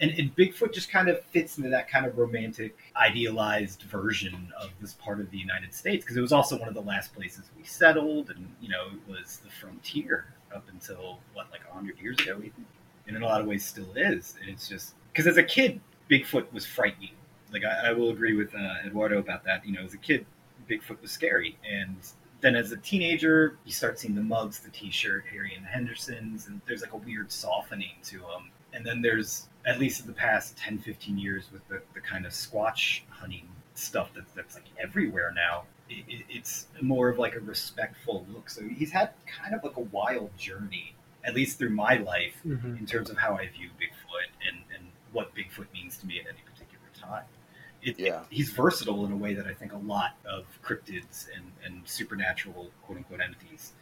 and, 0.00 0.10
and 0.18 0.34
Bigfoot 0.34 0.74
just 0.74 0.90
kind 0.90 1.08
of 1.08 1.22
fits 1.26 1.56
into 1.56 1.70
that 1.70 1.88
kind 1.88 2.04
of 2.04 2.18
romantic, 2.18 2.76
idealized 2.96 3.82
version 3.82 4.52
of 4.60 4.70
this 4.80 4.94
part 4.94 5.20
of 5.20 5.30
the 5.30 5.38
United 5.38 5.72
States 5.72 6.04
because 6.04 6.16
it 6.16 6.20
was 6.20 6.32
also 6.32 6.58
one 6.58 6.66
of 6.66 6.74
the 6.74 6.82
last 6.82 7.14
places 7.14 7.44
we 7.56 7.62
settled, 7.64 8.30
and 8.30 8.48
you 8.60 8.68
know, 8.68 8.88
it 8.92 9.10
was 9.10 9.38
the 9.44 9.50
frontier 9.50 10.26
up 10.54 10.64
until 10.70 11.18
what, 11.32 11.50
like 11.50 11.66
hundred 11.68 11.98
years 11.98 12.18
ago, 12.20 12.36
even. 12.38 12.64
and 13.06 13.16
in 13.16 13.22
a 13.22 13.26
lot 13.26 13.40
of 13.40 13.46
ways 13.46 13.64
still 13.64 13.92
is. 13.96 14.34
And 14.40 14.50
it's 14.50 14.68
just 14.68 14.94
because 15.12 15.26
as 15.26 15.36
a 15.36 15.42
kid, 15.42 15.80
Bigfoot 16.10 16.52
was 16.52 16.64
frightening. 16.66 17.10
Like 17.52 17.64
I, 17.64 17.90
I 17.90 17.92
will 17.92 18.10
agree 18.10 18.34
with 18.34 18.54
uh, 18.54 18.86
Eduardo 18.86 19.18
about 19.18 19.44
that. 19.44 19.66
You 19.66 19.72
know, 19.72 19.82
as 19.82 19.94
a 19.94 19.98
kid, 19.98 20.26
Bigfoot 20.68 21.00
was 21.02 21.10
scary, 21.10 21.58
and 21.68 21.96
then 22.40 22.56
as 22.56 22.72
a 22.72 22.76
teenager, 22.76 23.56
you 23.64 23.72
start 23.72 23.98
seeing 23.98 24.14
the 24.14 24.22
mugs, 24.22 24.58
the 24.58 24.70
T-shirt, 24.70 25.24
Harry 25.32 25.54
and 25.56 25.64
the 25.64 25.68
Hendersons, 25.68 26.46
and 26.46 26.60
there's 26.66 26.82
like 26.82 26.92
a 26.92 26.98
weird 26.98 27.32
softening 27.32 27.94
to 28.04 28.18
them. 28.18 28.50
And 28.74 28.84
then 28.84 29.00
there's 29.00 29.48
at 29.66 29.78
least 29.78 30.02
in 30.02 30.06
the 30.06 30.12
past 30.12 30.56
10, 30.58 30.78
15 30.78 31.16
years 31.16 31.46
with 31.52 31.66
the, 31.68 31.80
the 31.94 32.00
kind 32.00 32.26
of 32.26 32.32
squatch 32.32 33.00
hunting 33.08 33.48
stuff 33.74 34.10
that's, 34.14 34.30
that's 34.32 34.54
like 34.54 34.64
everywhere 34.78 35.32
now. 35.34 35.64
It, 35.90 36.04
it, 36.08 36.24
it's 36.30 36.66
more 36.80 37.08
of 37.08 37.18
like 37.18 37.34
a 37.34 37.40
respectful 37.40 38.26
look. 38.32 38.48
So 38.50 38.62
he's 38.66 38.90
had 38.90 39.10
kind 39.26 39.54
of 39.54 39.62
like 39.62 39.76
a 39.76 39.80
wild 39.80 40.36
journey, 40.38 40.94
at 41.24 41.34
least 41.34 41.58
through 41.58 41.70
my 41.70 41.96
life, 41.98 42.34
Mhm. 42.46 42.78
in 42.78 42.86
terms 42.86 43.10
of 43.10 43.16
how 43.18 43.34
I 43.34 43.48
view 43.48 43.68
Bigfoot 43.80 44.30
and, 44.48 44.58
and 44.74 44.86
what 45.12 45.34
Bigfoot 45.34 45.66
means 45.74 45.96
to 45.98 46.06
me 46.06 46.20
at 46.20 46.26
any 46.26 46.38
particular 46.44 46.84
time. 46.98 47.24
It, 47.82 47.98
Yeah. 47.98 48.22
he's 48.30 48.48
versatile 48.50 49.04
in 49.04 49.12
a 49.12 49.16
way 49.16 49.34
that 49.34 49.46
I 49.46 49.52
think 49.52 49.72
a 49.74 49.78
lot 49.78 50.12
of 50.24 50.46
cryptids 50.64 51.28
and, 51.36 51.44
and 51.64 51.86
supernatural 51.86 52.70
quote 52.82 52.98
unquote 52.98 53.20
entities 53.20 53.72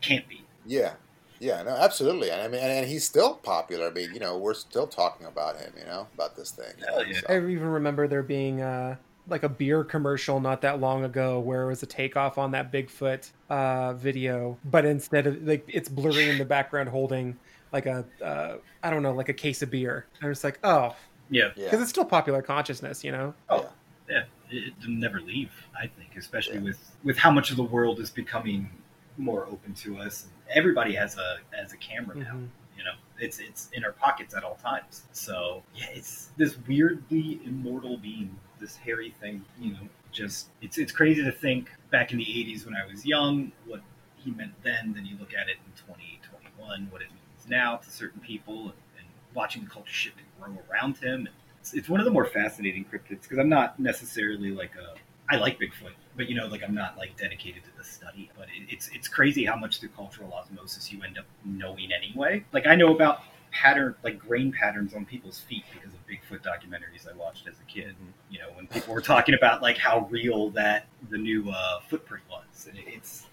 can't 0.00 0.28
be. 0.28 0.44
Yeah, 0.64 0.94
yeah, 1.40 1.60
no, 1.64 1.70
absolutely. 1.70 2.30
And 2.30 2.40
I 2.40 2.46
mean, 2.46 2.60
and, 2.60 2.70
and 2.70 2.86
he's 2.86 3.04
still 3.04 3.34
popular. 3.34 3.88
I 3.88 3.90
mean, 3.90 4.14
you 4.14 4.20
know, 4.20 4.38
we're 4.38 4.54
still 4.54 4.86
talking 4.86 5.26
about 5.26 5.56
him. 5.58 5.72
You 5.76 5.84
know, 5.86 6.06
about 6.14 6.36
this 6.36 6.52
thing. 6.52 6.72
you 6.78 6.86
know, 6.86 6.92
Hell 6.98 7.06
yeah. 7.06 7.20
so- 7.20 7.26
I 7.30 7.36
even 7.38 7.66
remember 7.66 8.06
there 8.06 8.22
being 8.22 8.60
uh, 8.60 8.94
like 9.28 9.42
a 9.44 9.48
beer 9.48 9.84
commercial 9.84 10.40
not 10.40 10.62
that 10.62 10.80
long 10.80 11.04
ago 11.04 11.38
where 11.40 11.62
it 11.62 11.66
was 11.66 11.82
a 11.82 11.86
takeoff 11.86 12.38
on 12.38 12.50
that 12.52 12.72
Bigfoot 12.72 13.30
uh, 13.50 13.92
video, 13.94 14.58
but 14.64 14.84
instead 14.84 15.26
of 15.26 15.42
like 15.46 15.64
it's 15.68 15.88
blurry 15.88 16.28
in 16.28 16.38
the 16.38 16.44
background 16.44 16.88
holding 16.88 17.36
like 17.72 17.86
a 17.86 18.04
uh, 18.22 18.56
I 18.82 18.90
don't 18.90 19.02
know 19.02 19.12
like 19.12 19.28
a 19.28 19.34
case 19.34 19.62
of 19.62 19.70
beer. 19.70 20.06
And 20.20 20.30
it's 20.30 20.42
like 20.44 20.58
oh 20.64 20.94
Yeah. 21.30 21.50
Yeah. 21.56 21.64
because 21.64 21.80
it's 21.80 21.90
still 21.90 22.04
popular 22.04 22.42
consciousness, 22.42 23.04
you 23.04 23.12
know. 23.12 23.34
Oh, 23.48 23.68
yeah. 24.10 24.24
It, 24.50 24.74
it'll 24.80 24.90
never 24.90 25.20
leave. 25.20 25.50
I 25.80 25.86
think, 25.86 26.16
especially 26.16 26.58
with 26.58 26.78
with 27.04 27.16
how 27.16 27.30
much 27.30 27.50
of 27.50 27.56
the 27.56 27.62
world 27.62 28.00
is 28.00 28.10
becoming 28.10 28.68
more 29.16 29.46
open 29.46 29.72
to 29.74 29.98
us. 29.98 30.26
Everybody 30.52 30.94
has 30.94 31.16
a 31.16 31.38
has 31.56 31.72
a 31.72 31.76
camera 31.76 32.16
now. 32.16 32.34
Mhm. 32.34 32.48
You 32.76 32.84
know, 32.84 32.94
it's 33.18 33.38
it's 33.38 33.70
in 33.72 33.84
our 33.84 33.92
pockets 33.92 34.34
at 34.34 34.42
all 34.42 34.56
times. 34.56 35.02
So 35.12 35.62
yeah, 35.74 35.86
it's 35.94 36.30
this 36.36 36.56
weirdly 36.66 37.40
immortal 37.46 37.96
being, 37.96 38.36
this 38.62 38.76
hairy 38.76 39.14
thing. 39.20 39.44
You 39.60 39.72
know, 39.72 39.88
just 40.10 40.48
it's 40.62 40.78
it's 40.78 40.92
crazy 40.92 41.22
to 41.22 41.32
think 41.32 41.70
back 41.90 42.12
in 42.12 42.18
the 42.18 42.24
'80s 42.24 42.64
when 42.64 42.74
I 42.74 42.90
was 42.90 43.04
young, 43.04 43.52
what 43.66 43.82
he 44.16 44.30
meant 44.30 44.52
then. 44.62 44.94
Then 44.94 45.04
you 45.04 45.16
look 45.18 45.34
at 45.34 45.48
it 45.48 45.56
in 45.66 45.72
2021, 45.76 46.88
what 46.90 47.02
it 47.02 47.08
means 47.08 47.48
now 47.48 47.76
to 47.76 47.90
certain 47.90 48.20
people, 48.20 48.62
and, 48.62 48.72
and 48.98 49.06
watching 49.34 49.64
the 49.64 49.70
culture 49.70 49.92
shift 49.92 50.16
and 50.18 50.26
grow 50.40 50.62
around 50.70 50.96
him. 50.96 51.28
It's, 51.60 51.74
it's 51.74 51.88
one 51.88 52.00
of 52.00 52.06
the 52.06 52.12
more 52.12 52.24
fascinating 52.24 52.84
cryptids 52.84 53.22
because 53.22 53.38
I'm 53.38 53.50
not 53.50 53.78
necessarily 53.78 54.50
like 54.50 54.72
a 54.76 54.94
I 55.28 55.36
like 55.36 55.58
Bigfoot, 55.58 55.92
but 56.16 56.28
you 56.28 56.34
know, 56.34 56.46
like 56.46 56.62
I'm 56.62 56.74
not 56.74 56.98
like 56.98 57.16
dedicated 57.16 57.64
to 57.64 57.70
the 57.76 57.84
study. 57.84 58.30
But 58.36 58.48
it, 58.48 58.72
it's 58.72 58.88
it's 58.94 59.08
crazy 59.08 59.44
how 59.44 59.56
much 59.56 59.80
through 59.80 59.90
cultural 59.90 60.32
osmosis 60.32 60.92
you 60.92 61.02
end 61.02 61.18
up 61.18 61.24
knowing 61.44 61.90
anyway. 61.92 62.44
Like 62.52 62.66
I 62.66 62.74
know 62.74 62.94
about 62.94 63.22
pattern 63.50 63.94
like 64.02 64.18
grain 64.18 64.52
patterns 64.52 64.94
on 64.94 65.04
people's 65.04 65.40
feet 65.40 65.64
because 65.72 65.91
Bigfoot 66.12 66.42
documentaries 66.42 67.08
I 67.10 67.16
watched 67.16 67.46
as 67.48 67.54
a 67.60 67.64
kid. 67.72 67.94
You 68.30 68.40
know, 68.40 68.48
when 68.54 68.66
people 68.66 68.92
were 68.92 69.00
talking 69.00 69.34
about 69.34 69.62
like 69.62 69.78
how 69.78 70.06
real 70.10 70.50
that 70.50 70.86
the 71.10 71.18
new 71.18 71.48
uh, 71.50 71.80
footprint 71.88 72.24
was, 72.30 72.66
and 72.68 72.76
it, 72.78 72.84
it's 72.86 73.26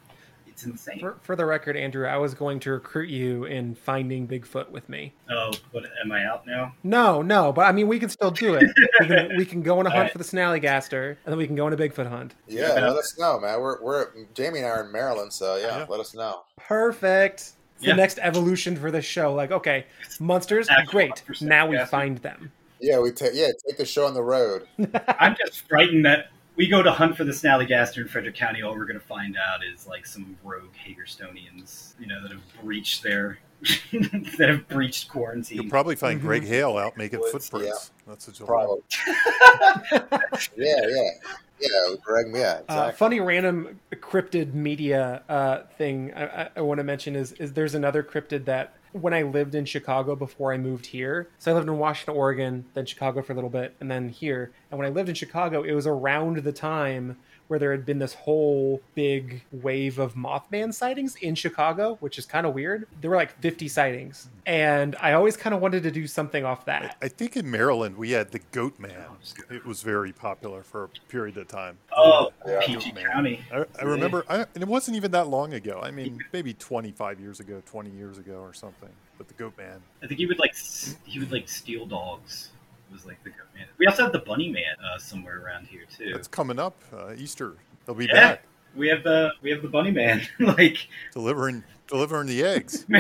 it's 0.48 0.64
insane. 0.66 1.00
For, 1.00 1.18
for 1.22 1.36
the 1.36 1.46
record, 1.46 1.76
Andrew, 1.78 2.06
I 2.08 2.18
was 2.18 2.34
going 2.34 2.60
to 2.62 2.72
recruit 2.72 3.10
you 3.10 3.46
in 3.46 3.76
finding 3.76 4.28
Bigfoot 4.28 4.70
with 4.70 4.88
me. 4.90 5.14
Oh, 5.30 5.52
but 5.74 5.84
am 6.04 6.12
I 6.12 6.26
out 6.26 6.46
now? 6.48 6.74
No, 6.84 7.22
no, 7.22 7.52
but 7.54 7.62
I 7.64 7.72
mean, 7.72 7.88
we 7.88 8.00
can 8.00 8.10
still 8.10 8.32
do 8.32 8.56
it. 8.56 8.64
We 9.02 9.06
can, 9.08 9.38
we 9.38 9.46
can 9.46 9.62
go 9.62 9.80
on 9.80 9.86
a 9.86 9.90
hunt 9.90 9.98
Alright. 9.98 10.12
for 10.12 10.18
the 10.18 10.24
Snallygaster, 10.24 11.10
and 11.26 11.32
then 11.32 11.38
we 11.38 11.48
can 11.48 11.56
go 11.56 11.66
on 11.66 11.74
a 11.74 11.78
Bigfoot 11.78 12.08
hunt. 12.10 12.36
yeah, 12.48 12.74
let 12.74 12.98
us 12.98 13.18
know, 13.20 13.40
man. 13.40 13.60
We're 13.62 13.82
we're 13.82 14.08
Jamie 14.34 14.60
and 14.60 14.68
I 14.68 14.72
are 14.72 14.86
in 14.86 14.92
Maryland, 14.92 15.32
so 15.34 15.56
yeah, 15.58 15.80
Yeah. 15.80 15.86
let 15.90 16.00
us 16.00 16.14
know. 16.14 16.44
Perfect. 16.58 17.40
It's 17.42 17.56
Yeah. 17.88 17.94
The 17.94 17.98
next 18.02 18.20
evolution 18.22 18.76
for 18.76 18.92
the 18.92 19.02
show. 19.02 19.34
Like, 19.34 19.52
okay, 19.52 19.86
monsters, 20.20 20.68
Actual 20.70 20.92
great. 20.92 21.24
Now 21.42 21.66
we 21.68 21.78
Snallygaster. 21.78 21.88
find 21.88 22.18
them. 22.18 22.52
Yeah, 22.80 23.00
we 23.00 23.12
take 23.12 23.32
yeah 23.34 23.52
take 23.68 23.78
the 23.78 23.86
show 23.86 24.06
on 24.06 24.14
the 24.14 24.24
road. 24.24 24.68
I'm 25.20 25.36
just 25.36 25.68
frightened 25.68 26.06
that 26.06 26.30
we 26.56 26.68
go 26.68 26.84
to 26.84 26.92
hunt 26.92 27.16
for 27.16 27.24
the 27.24 27.32
Snallygaster 27.32 28.00
in 28.00 28.08
Frederick 28.08 28.36
County. 28.36 28.62
All 28.62 28.76
we're 28.76 28.86
going 28.86 29.00
to 29.00 29.06
find 29.06 29.38
out 29.38 29.62
is 29.64 29.88
like 29.88 30.06
some 30.06 30.38
rogue 30.44 30.74
Hagerstonians, 30.86 31.94
you 32.00 32.08
know, 32.08 32.22
that 32.22 32.32
have 32.32 32.42
breached 32.62 33.02
their 33.02 33.40
that 33.92 34.50
have 34.50 34.68
breached 34.68 35.10
quarantine. 35.10 35.62
You'll 35.62 35.70
probably 35.70 35.96
find. 35.96 36.22
Greg 36.22 36.46
Hale 36.46 36.78
out 36.78 36.98
making 36.98 37.20
Woods, 37.20 37.32
footprints. 37.32 37.92
That's 38.08 38.28
a 38.28 38.32
you'll 38.38 38.48
Probably. 38.48 38.82
yeah, 40.58 40.82
yeah, 40.88 41.10
yeah. 41.60 41.96
Greg, 42.02 42.28
yeah, 42.34 42.60
exactly. 42.60 42.66
Uh, 42.68 42.92
funny 42.92 43.20
random 43.20 43.80
cryptid 43.94 44.54
media 44.54 45.24
uh, 45.30 45.64
thing 45.78 46.14
I, 46.14 46.44
I, 46.44 46.50
I 46.58 46.62
want 46.62 46.80
to 46.80 46.84
mention 46.84 47.16
is 47.16 47.34
is 47.34 47.54
there's 47.54 47.76
another 47.76 48.04
cryptid 48.04 48.46
that 48.46 48.74
when 48.94 49.14
I 49.14 49.22
lived 49.22 49.56
in 49.56 49.66
Chicago 49.66 50.16
before 50.16 50.54
I 50.54 50.58
moved 50.58 50.88
here. 50.88 51.28
So 51.38 51.52
I 51.52 51.56
lived 51.56 51.68
in 51.68 51.78
Washington, 51.78 52.16
Oregon, 52.16 52.66
then 52.74 52.86
Chicago 52.86 53.22
for 53.22 53.34
a 53.34 53.36
little 53.36 53.50
bit, 53.50 53.76
and 53.80 53.90
then 53.90 54.10
here. 54.10 54.52
And 54.72 54.78
when 54.80 54.88
I 54.88 54.92
lived 54.92 55.10
in 55.10 55.16
Chicago, 55.16 55.64
it 55.64 55.74
was 55.74 55.88
around 55.88 56.38
the 56.38 56.52
time 56.52 57.18
where 57.50 57.58
there 57.58 57.72
had 57.72 57.84
been 57.84 57.97
this 57.97 58.14
whole 58.14 58.80
big 58.93 59.41
wave 59.52 59.97
of 59.97 60.14
Mothman 60.14 60.72
sightings 60.72 61.16
in 61.16 61.34
Chicago, 61.34 61.97
which 62.00 62.20
is 62.20 62.26
kind 62.26 62.45
of 62.45 62.54
weird. 62.54 62.88
There 63.02 63.10
were 63.10 63.16
like 63.16 63.38
50 63.41 63.68
sightings, 63.68 64.30
and 64.45 64.95
I 65.02 65.14
always 65.14 65.36
kind 65.36 65.56
of 65.56 65.60
wanted 65.60 65.82
to 65.84 65.91
do 65.91 66.06
something 66.06 66.45
off 66.45 66.66
that. 66.66 66.95
I 67.02 67.08
think 67.08 67.36
in 67.36 67.50
Maryland 67.50 67.97
we 67.97 68.12
had 68.12 68.32
the 68.32 68.39
Goat 68.52 68.80
Man. 68.80 69.04
It 69.50 69.66
was 69.66 69.82
very 69.82 70.12
popular 70.12 70.62
for 70.62 70.84
a 70.86 70.89
period 71.10 71.38
of 71.38 71.47
time. 71.47 71.78
oh, 71.97 72.32
Yeah. 72.47 72.60
PG 72.62 72.91
County. 72.91 73.41
I, 73.52 73.66
I 73.80 73.84
remember, 73.84 74.24
I, 74.30 74.45
and 74.54 74.62
it 74.62 74.68
wasn't 74.68 74.97
even 74.97 75.10
that 75.12 75.28
long 75.28 75.54
ago. 75.54 75.80
I 75.82 75.89
mean, 75.89 76.20
maybe 76.32 76.54
25 76.54 77.20
years 77.20 77.39
ago, 77.39 77.64
20 77.66 77.89
years 77.89 78.20
ago, 78.20 78.36
or 78.41 78.54
something. 78.54 78.89
But 79.18 79.28
the 79.28 79.34
Goat 79.34 79.58
Man. 79.58 79.82
I 80.04 80.08
think 80.08 80.20
he 80.20 80.28
would 80.28 80.39
like 80.39 80.56
he 81.04 81.20
would 81.20 81.32
like 81.32 81.50
steal 81.50 81.88
dogs. 81.88 82.52
Was 82.92 83.06
like 83.06 83.24
the 83.24 83.30
goat 83.30 83.48
man. 83.56 83.68
We 83.78 83.86
also 83.88 84.04
have 84.04 84.12
the 84.12 84.20
bunny 84.20 84.50
man 84.50 84.76
uh, 84.84 84.98
somewhere 84.98 85.42
around 85.44 85.68
here 85.68 85.84
too. 85.96 86.12
It's 86.16 86.28
coming 86.28 86.60
up. 86.60 86.76
Uh, 86.94 87.14
Easter. 87.18 87.54
They'll 87.86 87.96
be 87.96 88.06
Yeah. 88.06 88.14
back 88.14 88.44
We 88.76 88.88
have 88.90 89.04
the 89.04 89.32
we 89.42 89.52
have 89.52 89.62
the 89.62 89.68
bunny 89.68 89.92
man. 89.92 90.22
like 90.40 90.88
delivering 91.14 91.64
delivering 91.88 92.28
the 92.28 92.44
eggs. 92.44 92.86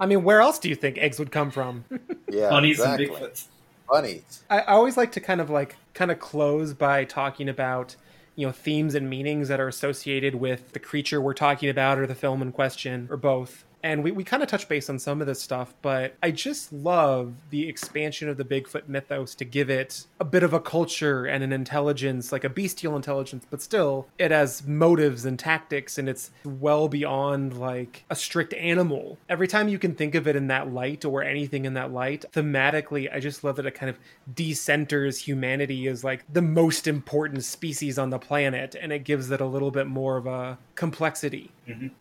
I 0.00 0.06
mean, 0.06 0.24
where 0.24 0.40
else 0.40 0.58
do 0.58 0.68
you 0.68 0.74
think 0.74 0.98
eggs 0.98 1.18
would 1.18 1.30
come 1.30 1.50
from? 1.50 1.84
yeah, 2.30 2.48
bunnies 2.48 2.78
exactly. 2.78 3.06
and 3.06 3.14
Bigfoots. 3.16 3.46
Bunnies. 3.88 4.44
I 4.48 4.60
I 4.60 4.72
always 4.74 4.96
like 4.96 5.12
to 5.12 5.20
kind 5.20 5.40
of 5.40 5.50
like 5.50 5.76
kind 5.94 6.10
of 6.10 6.18
close 6.18 6.72
by 6.72 7.04
talking 7.04 7.48
about 7.48 7.96
you 8.36 8.46
know 8.46 8.52
themes 8.52 8.94
and 8.94 9.10
meanings 9.10 9.48
that 9.48 9.60
are 9.60 9.68
associated 9.68 10.36
with 10.36 10.72
the 10.72 10.78
creature 10.78 11.20
we're 11.20 11.34
talking 11.34 11.68
about 11.68 11.98
or 11.98 12.06
the 12.06 12.14
film 12.14 12.40
in 12.42 12.52
question 12.52 13.08
or 13.10 13.16
both. 13.16 13.64
And 13.82 14.04
we, 14.04 14.10
we 14.10 14.24
kind 14.24 14.42
of 14.42 14.48
touch 14.48 14.68
base 14.68 14.90
on 14.90 14.98
some 14.98 15.20
of 15.20 15.26
this 15.26 15.40
stuff, 15.40 15.74
but 15.82 16.14
I 16.22 16.30
just 16.30 16.72
love 16.72 17.34
the 17.50 17.68
expansion 17.68 18.28
of 18.28 18.36
the 18.36 18.44
Bigfoot 18.44 18.88
mythos 18.88 19.34
to 19.36 19.44
give 19.44 19.70
it 19.70 20.06
a 20.18 20.24
bit 20.24 20.42
of 20.42 20.52
a 20.52 20.60
culture 20.60 21.24
and 21.24 21.42
an 21.42 21.52
intelligence, 21.52 22.32
like 22.32 22.44
a 22.44 22.48
bestial 22.48 22.96
intelligence, 22.96 23.46
but 23.48 23.62
still 23.62 24.06
it 24.18 24.30
has 24.30 24.66
motives 24.66 25.24
and 25.24 25.38
tactics 25.38 25.98
and 25.98 26.08
it's 26.08 26.30
well 26.44 26.88
beyond 26.88 27.58
like 27.58 28.04
a 28.10 28.16
strict 28.16 28.52
animal. 28.54 29.18
Every 29.28 29.48
time 29.48 29.68
you 29.68 29.78
can 29.78 29.94
think 29.94 30.14
of 30.14 30.26
it 30.26 30.36
in 30.36 30.48
that 30.48 30.72
light 30.72 31.04
or 31.04 31.22
anything 31.22 31.64
in 31.64 31.74
that 31.74 31.92
light, 31.92 32.24
thematically, 32.32 33.12
I 33.12 33.20
just 33.20 33.44
love 33.44 33.56
that 33.56 33.66
it 33.66 33.74
kind 33.74 33.90
of 33.90 33.98
decenters 34.32 35.18
humanity 35.18 35.86
as 35.88 36.04
like 36.04 36.24
the 36.32 36.42
most 36.42 36.86
important 36.86 37.44
species 37.44 37.98
on 37.98 38.10
the 38.10 38.18
planet 38.18 38.74
and 38.80 38.92
it 38.92 39.04
gives 39.04 39.30
it 39.30 39.40
a 39.40 39.46
little 39.46 39.70
bit 39.70 39.86
more 39.86 40.16
of 40.16 40.26
a 40.26 40.58
complexity. 40.74 41.50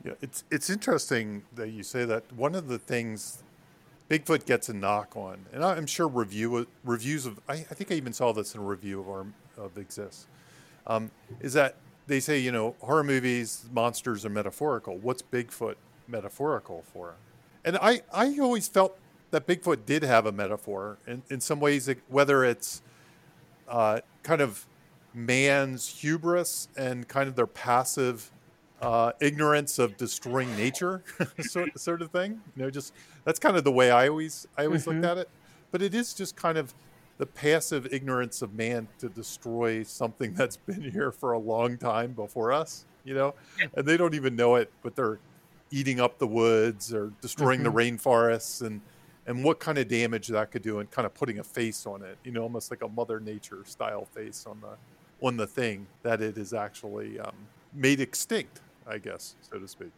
Yeah, 0.04 0.14
it's 0.22 0.44
it's 0.52 0.70
interesting 0.70 1.44
that 1.56 1.70
you 1.70 1.84
say 1.84 2.06
that. 2.06 2.32
One 2.34 2.56
of 2.56 2.68
the 2.68 2.80
things 2.80 3.44
Bigfoot 4.10 4.46
gets 4.46 4.70
a 4.70 4.74
knock 4.74 5.16
on, 5.16 5.46
and 5.54 5.64
I'm 5.64 5.86
sure 5.86 6.08
review 6.08 6.68
reviews 6.84 7.26
of 7.26 7.40
I, 7.48 7.54
I 7.54 7.74
think 7.76 7.92
I 7.92 7.96
even 7.96 8.14
saw 8.14 8.34
this 8.34 8.56
in 8.56 8.62
a 8.62 8.64
review 8.64 9.00
of 9.00 9.10
our 9.10 9.26
of 9.58 9.78
Exists, 9.78 10.28
um, 10.88 11.12
is 11.42 11.54
that 11.54 11.76
they 12.08 12.20
say 12.20 12.40
you 12.40 12.52
know 12.52 12.76
horror 12.82 13.04
movies 13.04 13.66
monsters 13.72 14.26
are 14.26 14.30
metaphorical. 14.30 14.98
What's 14.98 15.22
Bigfoot 15.22 15.76
metaphorical 16.08 16.84
for? 16.92 17.16
And 17.64 17.78
I 17.78 18.02
I 18.14 18.38
always 18.40 18.68
felt 18.68 18.98
that 19.32 19.46
Bigfoot 19.46 19.86
did 19.86 20.04
have 20.04 20.26
a 20.26 20.32
metaphor 20.32 20.98
in 21.06 21.22
in 21.30 21.40
some 21.40 21.60
ways, 21.60 21.90
whether 22.08 22.44
it's 22.44 22.82
uh, 23.68 24.00
kind 24.24 24.42
of 24.42 24.66
man's 25.14 25.88
hubris 25.88 26.68
and 26.78 27.08
kind 27.08 27.28
of 27.28 27.36
their 27.36 27.48
passive 27.48 28.32
uh, 28.82 29.12
ignorance 29.20 29.80
of 29.80 29.98
destroying 29.98 30.56
nature, 30.56 31.04
sort, 31.42 31.78
sort 31.80 32.02
of 32.02 32.12
thing. 32.12 32.42
You 32.56 32.64
know, 32.64 32.70
just 32.70 32.94
that's 33.26 33.40
kind 33.40 33.58
of 33.58 33.64
the 33.64 33.72
way 33.72 33.92
I 33.92 34.08
always 34.08 34.48
I 34.58 34.66
always 34.66 34.88
looked 34.88 35.06
at 35.06 35.18
it. 35.18 35.30
But 35.72 35.82
it 35.82 35.94
is 35.94 36.14
just 36.14 36.36
kind 36.36 36.58
of 36.58 36.74
the 37.18 37.26
passive 37.26 37.94
ignorance 37.94 38.42
of 38.42 38.54
man 38.54 38.88
to 39.00 39.10
destroy 39.10 39.84
something 39.84 40.34
that's 40.34 40.58
been 40.58 40.82
here 40.82 41.12
for 41.12 41.34
a 41.34 41.40
long 41.40 41.78
time 41.78 42.14
before 42.14 42.52
us. 42.52 42.86
You 43.04 43.14
know, 43.16 43.34
and 43.76 43.86
they 43.86 43.98
don't 43.98 44.14
even 44.14 44.36
know 44.36 44.56
it, 44.56 44.72
but 44.84 44.96
they're 44.96 45.20
eating 45.72 46.00
up 46.00 46.18
the 46.20 46.28
woods 46.28 46.94
or 46.94 47.12
destroying 47.22 47.64
the 47.64 47.72
rainforests 47.72 48.66
and 48.66 48.82
and 49.28 49.44
what 49.44 49.60
kind 49.60 49.78
of 49.78 49.88
damage 49.88 50.28
that 50.30 50.50
could 50.50 50.64
do 50.64 50.80
and 50.80 50.90
kind 50.90 51.06
of 51.06 51.14
putting 51.14 51.38
a 51.40 51.44
face 51.44 51.86
on 51.86 52.02
it 52.02 52.18
you 52.24 52.32
know 52.32 52.42
almost 52.42 52.72
like 52.72 52.82
a 52.82 52.88
mother 52.88 53.20
nature 53.20 53.60
style 53.66 54.06
face 54.06 54.46
on 54.48 54.60
the 54.62 55.26
on 55.26 55.38
the 55.38 55.46
thing 55.46 55.86
that 56.02 56.22
it 56.22 56.38
is 56.38 56.54
actually 56.54 57.20
um, 57.20 57.36
made 57.74 58.00
extinct 58.00 58.62
i 58.90 58.98
guess 58.98 59.36
so 59.42 59.58
to 59.60 59.68
speak 59.68 59.92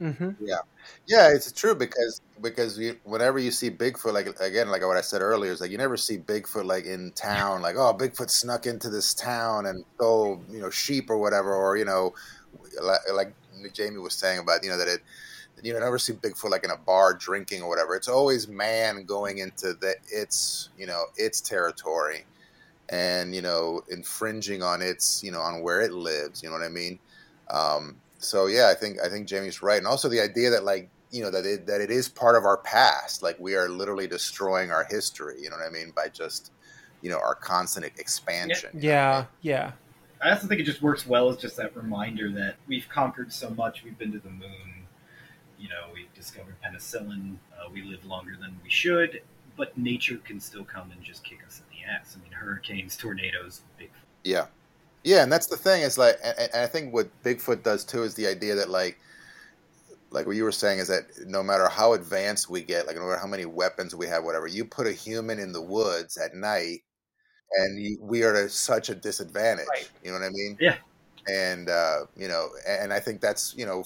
Mm-hmm. 0.00 0.30
Yeah, 0.40 0.58
yeah, 1.06 1.30
it's 1.32 1.50
true 1.52 1.74
because 1.74 2.20
because 2.42 2.78
you, 2.78 2.98
whenever 3.04 3.38
you 3.38 3.50
see 3.50 3.70
Bigfoot, 3.70 4.12
like 4.12 4.28
again, 4.40 4.68
like 4.68 4.82
what 4.82 4.98
I 4.98 5.00
said 5.00 5.22
earlier, 5.22 5.52
is 5.52 5.60
like 5.62 5.70
you 5.70 5.78
never 5.78 5.96
see 5.96 6.18
Bigfoot 6.18 6.66
like 6.66 6.84
in 6.84 7.12
town, 7.12 7.62
like 7.62 7.76
oh, 7.76 7.96
Bigfoot 7.98 8.28
snuck 8.30 8.66
into 8.66 8.90
this 8.90 9.14
town 9.14 9.64
and 9.66 9.84
stole 9.94 10.42
you 10.50 10.60
know 10.60 10.68
sheep 10.68 11.08
or 11.08 11.16
whatever, 11.16 11.54
or 11.54 11.78
you 11.78 11.86
know, 11.86 12.12
like, 12.82 13.00
like 13.14 13.34
Jamie 13.72 13.98
was 13.98 14.14
saying 14.14 14.38
about 14.40 14.62
you 14.62 14.70
know 14.70 14.78
that 14.78 14.88
it. 14.88 15.00
You 15.62 15.72
know, 15.72 15.78
never 15.78 15.98
see 15.98 16.12
Bigfoot 16.12 16.50
like 16.50 16.64
in 16.64 16.70
a 16.70 16.76
bar 16.76 17.14
drinking 17.14 17.62
or 17.62 17.70
whatever. 17.70 17.96
It's 17.96 18.08
always 18.08 18.46
man 18.46 19.04
going 19.04 19.38
into 19.38 19.72
the 19.72 19.94
its 20.12 20.68
you 20.76 20.86
know 20.86 21.04
its 21.16 21.40
territory, 21.40 22.26
and 22.90 23.34
you 23.34 23.40
know 23.40 23.80
infringing 23.88 24.62
on 24.62 24.82
its 24.82 25.22
you 25.24 25.32
know 25.32 25.40
on 25.40 25.62
where 25.62 25.80
it 25.80 25.92
lives. 25.92 26.42
You 26.42 26.50
know 26.50 26.56
what 26.56 26.64
I 26.64 26.68
mean? 26.68 26.98
Um, 27.50 27.96
so 28.26 28.46
yeah, 28.46 28.68
I 28.68 28.74
think 28.74 28.98
I 29.00 29.08
think 29.08 29.26
Jamie's 29.28 29.62
right, 29.62 29.78
and 29.78 29.86
also 29.86 30.08
the 30.08 30.20
idea 30.20 30.50
that 30.50 30.64
like 30.64 30.90
you 31.10 31.22
know 31.22 31.30
that 31.30 31.46
it, 31.46 31.66
that 31.66 31.80
it 31.80 31.90
is 31.90 32.08
part 32.08 32.36
of 32.36 32.44
our 32.44 32.58
past. 32.58 33.22
Like 33.22 33.38
we 33.38 33.54
are 33.54 33.68
literally 33.68 34.06
destroying 34.06 34.70
our 34.70 34.84
history. 34.84 35.40
You 35.40 35.50
know 35.50 35.56
what 35.56 35.66
I 35.66 35.70
mean 35.70 35.92
by 35.94 36.08
just 36.08 36.52
you 37.02 37.10
know 37.10 37.18
our 37.18 37.34
constant 37.34 37.86
expansion. 37.86 38.70
you 38.74 38.88
know 38.88 38.88
I 38.88 38.92
Yeah, 38.92 39.16
mean? 39.18 39.26
yeah. 39.42 39.72
I 40.22 40.30
also 40.30 40.46
think 40.46 40.60
it 40.60 40.64
just 40.64 40.82
works 40.82 41.06
well 41.06 41.28
as 41.28 41.36
just 41.36 41.56
that 41.58 41.76
reminder 41.76 42.30
that 42.32 42.56
we've 42.66 42.88
conquered 42.88 43.32
so 43.32 43.50
much. 43.50 43.84
We've 43.84 43.98
been 43.98 44.12
to 44.12 44.18
the 44.18 44.30
moon. 44.30 44.86
You 45.58 45.68
know, 45.68 45.88
we've 45.94 46.12
discovered 46.14 46.56
penicillin. 46.64 47.36
Uh, 47.52 47.68
we 47.72 47.82
live 47.82 48.04
longer 48.04 48.36
than 48.40 48.58
we 48.62 48.70
should, 48.70 49.22
but 49.56 49.76
nature 49.78 50.16
can 50.18 50.40
still 50.40 50.64
come 50.64 50.90
and 50.90 51.02
just 51.02 51.24
kick 51.24 51.38
us 51.46 51.60
in 51.60 51.76
the 51.78 51.84
ass. 51.90 52.16
I 52.18 52.22
mean, 52.22 52.32
hurricanes, 52.32 52.96
tornadoes, 52.96 53.62
big. 53.78 53.90
Yeah, 54.24 54.46
yeah, 55.06 55.22
and 55.22 55.30
that's 55.30 55.46
the 55.46 55.56
thing. 55.56 55.82
Is 55.82 55.96
like, 55.96 56.18
and, 56.24 56.36
and 56.36 56.62
I 56.64 56.66
think 56.66 56.92
what 56.92 57.08
Bigfoot 57.22 57.62
does 57.62 57.84
too 57.84 58.02
is 58.02 58.14
the 58.14 58.26
idea 58.26 58.56
that 58.56 58.70
like, 58.70 58.98
like 60.10 60.26
what 60.26 60.34
you 60.34 60.42
were 60.42 60.50
saying 60.50 60.80
is 60.80 60.88
that 60.88 61.04
no 61.26 61.44
matter 61.44 61.68
how 61.68 61.92
advanced 61.92 62.50
we 62.50 62.60
get, 62.60 62.88
like 62.88 62.96
no 62.96 63.02
matter 63.02 63.20
how 63.20 63.28
many 63.28 63.44
weapons 63.44 63.94
we 63.94 64.08
have, 64.08 64.24
whatever, 64.24 64.48
you 64.48 64.64
put 64.64 64.88
a 64.88 64.92
human 64.92 65.38
in 65.38 65.52
the 65.52 65.62
woods 65.62 66.16
at 66.16 66.34
night, 66.34 66.80
and 67.52 67.80
you, 67.80 67.98
we 68.00 68.24
are 68.24 68.34
at 68.34 68.50
such 68.50 68.88
a 68.88 68.96
disadvantage. 68.96 69.68
Right. 69.70 69.88
You 70.02 70.10
know 70.10 70.18
what 70.18 70.26
I 70.26 70.30
mean? 70.30 70.58
Yeah. 70.60 70.74
And 71.28 71.68
uh, 71.68 72.06
you 72.16 72.26
know, 72.26 72.48
and 72.66 72.92
I 72.92 72.98
think 72.98 73.20
that's 73.20 73.54
you 73.56 73.64
know, 73.64 73.84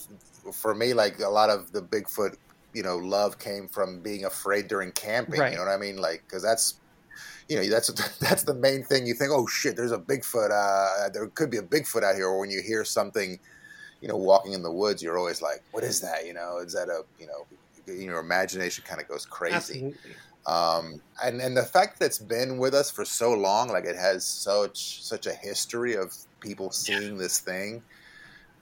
for 0.54 0.74
me, 0.74 0.94
like 0.94 1.20
a 1.20 1.28
lot 1.28 1.50
of 1.50 1.70
the 1.72 1.82
Bigfoot, 1.82 2.36
you 2.72 2.82
know, 2.82 2.96
love 2.96 3.38
came 3.38 3.68
from 3.68 4.00
being 4.00 4.24
afraid 4.24 4.68
during 4.68 4.90
camping. 4.92 5.38
Right. 5.38 5.52
You 5.52 5.58
know 5.58 5.66
what 5.66 5.72
I 5.72 5.76
mean? 5.76 5.98
Like, 5.98 6.24
because 6.26 6.42
that's 6.42 6.79
you 7.50 7.56
know 7.56 7.68
that's 7.68 7.88
that's 8.20 8.44
the 8.44 8.54
main 8.54 8.82
thing 8.84 9.06
you 9.06 9.12
think 9.12 9.30
oh 9.32 9.46
shit 9.46 9.76
there's 9.76 9.92
a 9.92 9.98
bigfoot 9.98 10.50
uh 10.50 11.08
there 11.12 11.26
could 11.26 11.50
be 11.50 11.58
a 11.58 11.62
bigfoot 11.62 12.02
out 12.04 12.14
here. 12.14 12.28
Or 12.28 12.38
when 12.40 12.50
you 12.50 12.62
hear 12.62 12.84
something 12.84 13.38
you 14.00 14.08
know 14.08 14.16
walking 14.16 14.52
in 14.54 14.62
the 14.62 14.72
woods 14.72 15.02
you're 15.02 15.18
always 15.18 15.42
like 15.42 15.62
what 15.72 15.84
is 15.84 16.00
that? 16.00 16.24
You 16.26 16.32
know 16.32 16.58
is 16.64 16.72
that 16.72 16.88
a 16.88 17.02
you 17.18 17.26
know 17.26 17.46
your 17.92 18.20
imagination 18.20 18.84
kind 18.86 19.00
of 19.00 19.08
goes 19.08 19.26
crazy. 19.26 19.94
Um 20.46 21.02
and 21.22 21.40
and 21.42 21.56
the 21.56 21.64
fact 21.64 21.98
that 21.98 22.06
it's 22.06 22.18
been 22.18 22.56
with 22.58 22.72
us 22.72 22.90
for 22.90 23.04
so 23.04 23.34
long 23.34 23.68
like 23.68 23.84
it 23.84 23.96
has 23.96 24.24
such 24.24 25.02
such 25.02 25.26
a 25.26 25.34
history 25.34 25.96
of 25.96 26.14
people 26.40 26.70
seeing 26.70 27.18
this 27.18 27.40
thing 27.40 27.82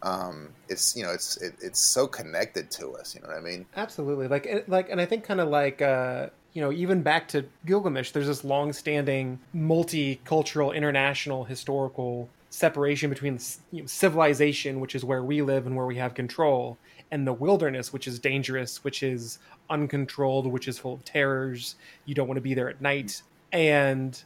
um 0.02 0.48
it's 0.68 0.96
you 0.96 1.02
know 1.04 1.12
it's 1.12 1.36
it, 1.38 1.54
it's 1.60 1.80
so 1.80 2.06
connected 2.06 2.70
to 2.70 2.92
us 2.94 3.14
you 3.14 3.20
know 3.20 3.28
what 3.28 3.36
i 3.36 3.40
mean? 3.40 3.66
Absolutely. 3.76 4.28
Like 4.28 4.46
it- 4.46 4.68
like 4.68 4.88
and 4.90 5.00
I 5.00 5.06
think 5.06 5.24
kind 5.24 5.40
of 5.40 5.48
like 5.48 5.82
uh 5.82 6.28
you 6.58 6.64
know, 6.64 6.72
even 6.72 7.02
back 7.02 7.28
to 7.28 7.44
Gilgamesh, 7.66 8.10
there's 8.10 8.26
this 8.26 8.42
long-standing 8.42 9.38
multicultural, 9.54 10.74
international, 10.74 11.44
historical 11.44 12.28
separation 12.50 13.10
between 13.10 13.38
you 13.70 13.82
know, 13.82 13.86
civilization, 13.86 14.80
which 14.80 14.96
is 14.96 15.04
where 15.04 15.22
we 15.22 15.40
live 15.40 15.68
and 15.68 15.76
where 15.76 15.86
we 15.86 15.94
have 15.98 16.14
control, 16.14 16.76
and 17.12 17.24
the 17.24 17.32
wilderness, 17.32 17.92
which 17.92 18.08
is 18.08 18.18
dangerous, 18.18 18.82
which 18.82 19.04
is 19.04 19.38
uncontrolled, 19.70 20.48
which 20.48 20.66
is 20.66 20.78
full 20.78 20.94
of 20.94 21.04
terrors. 21.04 21.76
You 22.06 22.16
don't 22.16 22.26
want 22.26 22.38
to 22.38 22.42
be 22.42 22.54
there 22.54 22.68
at 22.68 22.80
night, 22.80 23.22
and 23.52 24.20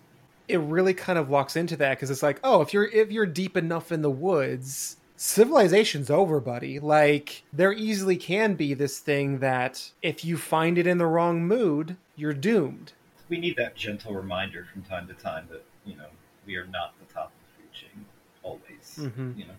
it 0.49 0.57
really 0.61 0.95
kind 0.95 1.19
of 1.19 1.29
locks 1.29 1.55
into 1.55 1.77
that 1.77 1.99
because 1.99 2.11
it's 2.11 2.23
like, 2.23 2.41
oh, 2.43 2.63
if 2.63 2.73
you're 2.73 2.87
if 2.87 3.13
you're 3.13 3.27
deep 3.27 3.59
enough 3.59 3.93
in 3.93 4.01
the 4.01 4.11
woods, 4.11 4.97
civilization's 5.23 6.11
over, 6.11 6.41
buddy. 6.41 6.81
Like 6.81 7.45
there 7.53 7.73
easily 7.73 8.17
can 8.17 8.55
be 8.55 8.75
this 8.75 8.99
thing 8.99 9.39
that 9.39 9.93
if 10.03 10.25
you 10.25 10.37
find 10.37 10.79
it 10.79 10.87
in 10.87 10.99
the 10.99 11.07
wrong 11.07 11.47
mood, 11.47 11.97
you're 12.17 12.33
doomed. 12.35 12.93
We 13.29 13.39
need 13.39 13.57
that 13.57 13.77
gentle 13.77 14.15
reminder 14.15 14.67
from 14.71 14.83
time 14.83 15.07
to 15.07 15.15
time 15.15 15.47
that 15.51 15.65
you 15.87 15.97
know 15.97 16.09
we 16.45 16.57
are 16.57 16.67
not 16.67 16.95
the 16.99 17.13
top 17.13 17.27
of 17.27 17.33
the 17.47 17.63
food 17.63 17.73
chain 17.73 18.05
always. 18.43 18.99
Mhm. 18.99 19.39
You 19.39 19.47
know, 19.47 19.55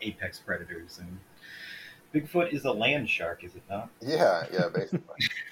apex 0.00 0.38
predators 0.38 0.98
and 0.98 1.18
Bigfoot 2.12 2.52
is 2.52 2.64
a 2.64 2.72
land 2.72 3.08
shark, 3.08 3.44
is 3.44 3.54
it 3.54 3.62
not? 3.68 3.90
yeah 4.00 4.46
yeah 4.50 4.68
basically 4.74 5.14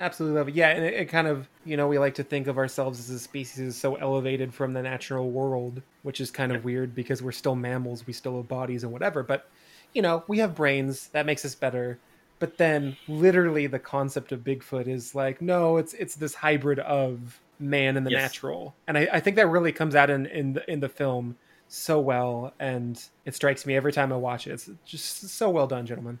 Absolutely 0.00 0.38
love 0.38 0.48
it. 0.48 0.54
Yeah, 0.54 0.68
and 0.70 0.84
it, 0.84 0.94
it 0.94 1.04
kind 1.06 1.26
of, 1.26 1.50
you 1.64 1.76
know, 1.76 1.88
we 1.88 1.98
like 1.98 2.14
to 2.14 2.22
think 2.24 2.46
of 2.46 2.56
ourselves 2.56 3.00
as 3.00 3.10
a 3.10 3.18
species 3.18 3.76
so 3.80 3.96
elevated 3.96 4.54
from 4.54 4.72
the 4.72 4.82
natural 4.82 5.32
world, 5.32 5.82
which 6.02 6.20
is 6.20 6.30
kind 6.30 6.52
of 6.52 6.62
weird 6.62 6.94
because 6.94 7.20
we're 7.20 7.32
still 7.32 7.56
mammals, 7.56 8.06
we 8.06 8.12
still 8.12 8.36
have 8.36 8.46
bodies 8.46 8.84
and 8.84 8.92
whatever. 8.92 9.24
But, 9.24 9.44
you 9.92 10.02
know, 10.02 10.24
we 10.28 10.38
have 10.38 10.54
brains, 10.54 11.08
that 11.10 11.26
makes 11.26 11.44
us 11.44 11.56
better. 11.56 12.00
But 12.38 12.58
then 12.58 12.96
literally 13.08 13.66
the 13.66 13.80
concept 13.80 14.30
of 14.30 14.40
Bigfoot 14.44 14.86
is 14.86 15.14
like, 15.16 15.42
no, 15.42 15.78
it's 15.78 15.94
it's 15.94 16.14
this 16.14 16.34
hybrid 16.34 16.78
of 16.78 17.42
man 17.58 17.96
and 17.96 18.06
the 18.06 18.10
Yes. 18.10 18.32
natural. 18.32 18.78
And 18.86 18.96
I, 18.96 19.08
I 19.14 19.20
think 19.20 19.34
that 19.36 19.48
really 19.48 19.72
comes 19.72 19.96
out 19.96 20.10
in, 20.10 20.26
in 20.26 20.52
the 20.52 20.70
in 20.70 20.78
the 20.80 20.88
film 20.88 21.38
so 21.66 22.00
well 22.00 22.54
and 22.60 22.98
it 23.26 23.34
strikes 23.34 23.66
me 23.66 23.74
every 23.76 23.92
time 23.92 24.12
I 24.12 24.16
watch 24.16 24.46
it. 24.46 24.52
It's 24.52 24.70
just 24.84 25.28
so 25.30 25.50
well 25.50 25.66
done, 25.66 25.84
gentlemen. 25.86 26.20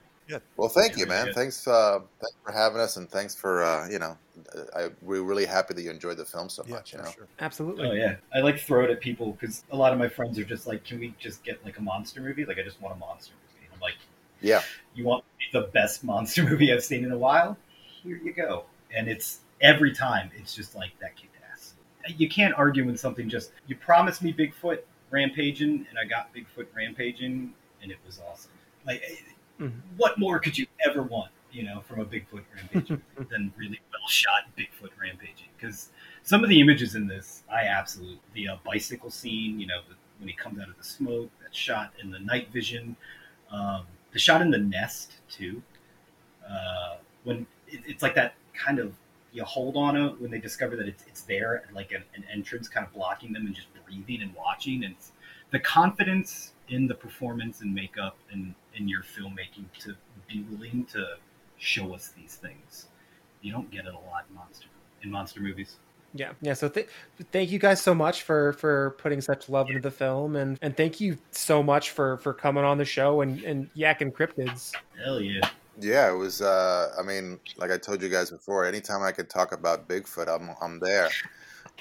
Well, 0.56 0.68
thank 0.68 0.92
Yeah, 0.92 1.00
you, 1.00 1.06
man. 1.06 1.26
good. 1.26 1.34
Thanks, 1.34 1.66
uh, 1.66 2.00
thanks 2.20 2.36
for 2.44 2.52
having 2.52 2.80
us, 2.80 2.96
and 2.96 3.08
thanks 3.08 3.34
for 3.34 3.62
uh, 3.62 3.88
you 3.88 3.98
know, 3.98 4.18
I 4.76 4.90
we're 5.02 5.22
really 5.22 5.46
happy 5.46 5.74
that 5.74 5.82
you 5.82 5.90
enjoyed 5.90 6.16
the 6.16 6.24
film 6.24 6.48
so 6.48 6.64
yeah 6.66 6.74
much. 6.74 6.92
You 6.92 6.98
know, 6.98 7.10
sure 7.10 7.26
Absolutely. 7.40 7.88
Oh 7.88 7.92
yeah, 7.92 8.16
I 8.34 8.40
like 8.40 8.58
throw 8.58 8.84
it 8.84 8.90
at 8.90 9.00
people 9.00 9.32
because 9.32 9.64
a 9.70 9.76
lot 9.76 9.92
of 9.92 9.98
my 9.98 10.08
friends 10.08 10.38
are 10.38 10.44
just 10.44 10.66
like, 10.66 10.84
"Can 10.84 11.00
we 11.00 11.14
just 11.18 11.42
get 11.44 11.64
like 11.64 11.78
a 11.78 11.82
monster 11.82 12.20
movie? 12.20 12.44
Like, 12.44 12.58
I 12.58 12.62
just 12.62 12.80
want 12.80 12.94
a 12.94 12.98
monster 12.98 13.32
movie." 13.34 13.68
I'm 13.72 13.80
like, 13.80 13.96
yeah, 14.40 14.62
"You 14.94 15.04
want 15.04 15.24
the 15.52 15.62
best 15.72 16.04
monster 16.04 16.42
movie 16.48 16.72
I've 16.72 16.84
seen 16.84 17.04
in 17.04 17.12
a 17.12 17.18
while? 17.18 17.56
Here 18.02 18.20
you 18.22 18.32
go." 18.32 18.64
And 18.94 19.08
it's 19.08 19.40
every 19.60 19.92
time 19.92 20.30
it's 20.36 20.54
just 20.54 20.74
like 20.74 20.90
that 21.00 21.16
kicked 21.16 21.36
ass. 21.52 21.74
You 22.06 22.28
can't 22.28 22.54
argue 22.54 22.84
when 22.84 22.96
something 22.96 23.28
just 23.28 23.52
you 23.66 23.76
promised 23.76 24.22
me 24.22 24.32
Bigfoot 24.32 24.80
rampaging, 25.10 25.86
and 25.88 25.98
I 25.98 26.04
got 26.04 26.34
Bigfoot 26.34 26.66
rampaging, 26.74 27.54
and 27.82 27.90
it 27.90 27.98
was 28.04 28.20
awesome. 28.30 28.52
Like, 28.86 29.02
Mhm. 29.60 29.72
what 29.96 30.18
more 30.18 30.38
could 30.38 30.56
you 30.56 30.66
ever 30.86 31.02
want? 31.02 31.32
You 31.50 31.64
know, 31.64 31.80
from 31.80 32.00
a 32.00 32.04
Bigfoot 32.04 32.44
rampaging 32.54 33.02
than 33.30 33.52
really 33.56 33.80
well 33.90 34.08
shot 34.08 34.44
Bigfoot 34.56 34.90
rampaging 35.00 35.48
because 35.56 35.88
some 36.22 36.44
of 36.44 36.50
the 36.50 36.60
images 36.60 36.94
in 36.94 37.06
this, 37.06 37.42
I 37.50 37.62
absolutely 37.64 38.20
the 38.34 38.48
uh, 38.48 38.56
bicycle 38.64 39.10
scene. 39.10 39.58
You 39.58 39.66
know, 39.66 39.80
the, 39.88 39.94
when 40.18 40.28
he 40.28 40.34
comes 40.34 40.60
out 40.60 40.68
of 40.68 40.76
the 40.76 40.84
smoke, 40.84 41.30
that 41.42 41.54
shot 41.54 41.92
in 42.02 42.10
the 42.10 42.18
night 42.20 42.50
vision, 42.52 42.96
um, 43.50 43.86
the 44.12 44.18
shot 44.18 44.42
in 44.42 44.50
the 44.50 44.58
nest 44.58 45.14
too. 45.30 45.62
Uh, 46.48 46.96
when 47.24 47.46
it, 47.68 47.80
it's 47.86 48.02
like 48.02 48.14
that 48.14 48.34
kind 48.54 48.78
of 48.78 48.94
you 49.32 49.44
hold 49.44 49.76
on 49.76 49.96
it 49.96 50.20
when 50.20 50.30
they 50.30 50.38
discover 50.38 50.74
that 50.76 50.88
it's, 50.88 51.04
it's 51.06 51.20
there, 51.22 51.64
like 51.74 51.92
an, 51.92 52.02
an 52.14 52.24
entrance, 52.32 52.66
kind 52.68 52.86
of 52.86 52.92
blocking 52.94 53.32
them 53.32 53.44
and 53.46 53.54
just 53.54 53.68
breathing 53.86 54.22
and 54.22 54.34
watching, 54.34 54.84
and 54.84 54.94
the 55.50 55.58
confidence 55.60 56.52
in 56.68 56.86
the 56.86 56.94
performance 56.94 57.60
and 57.60 57.74
makeup 57.74 58.16
and 58.32 58.54
in 58.74 58.88
your 58.88 59.02
filmmaking 59.02 59.66
to 59.80 59.94
be 60.28 60.44
willing 60.50 60.84
to 60.92 61.16
show 61.58 61.94
us 61.94 62.12
these 62.16 62.36
things. 62.36 62.86
You 63.42 63.52
don't 63.52 63.70
get 63.70 63.86
it 63.86 63.94
a 63.94 64.10
lot 64.10 64.26
in 64.28 64.36
monster 64.36 64.66
in 65.02 65.10
monster 65.10 65.40
movies. 65.40 65.76
Yeah, 66.14 66.32
yeah. 66.40 66.54
So 66.54 66.68
th- 66.68 66.88
thank 67.32 67.50
you 67.50 67.58
guys 67.58 67.80
so 67.80 67.94
much 67.94 68.22
for 68.22 68.54
for 68.54 68.96
putting 68.98 69.20
such 69.20 69.48
love 69.48 69.68
into 69.68 69.80
the 69.80 69.90
film, 69.90 70.36
and 70.36 70.58
and 70.62 70.76
thank 70.76 71.00
you 71.00 71.18
so 71.30 71.62
much 71.62 71.90
for 71.90 72.16
for 72.18 72.32
coming 72.32 72.64
on 72.64 72.78
the 72.78 72.84
show 72.84 73.20
and 73.20 73.42
and 73.44 73.72
yakking 73.74 74.12
cryptids. 74.12 74.72
Hell 75.02 75.20
yeah! 75.20 75.48
yeah. 75.78 76.10
It 76.10 76.16
was. 76.16 76.40
Uh, 76.40 76.92
I 76.98 77.02
mean, 77.02 77.38
like 77.58 77.70
I 77.70 77.78
told 77.78 78.02
you 78.02 78.08
guys 78.08 78.30
before, 78.30 78.64
anytime 78.64 79.02
I 79.02 79.12
could 79.12 79.28
talk 79.28 79.52
about 79.52 79.86
Bigfoot, 79.86 80.28
I'm 80.28 80.54
I'm 80.62 80.80
there. 80.80 81.10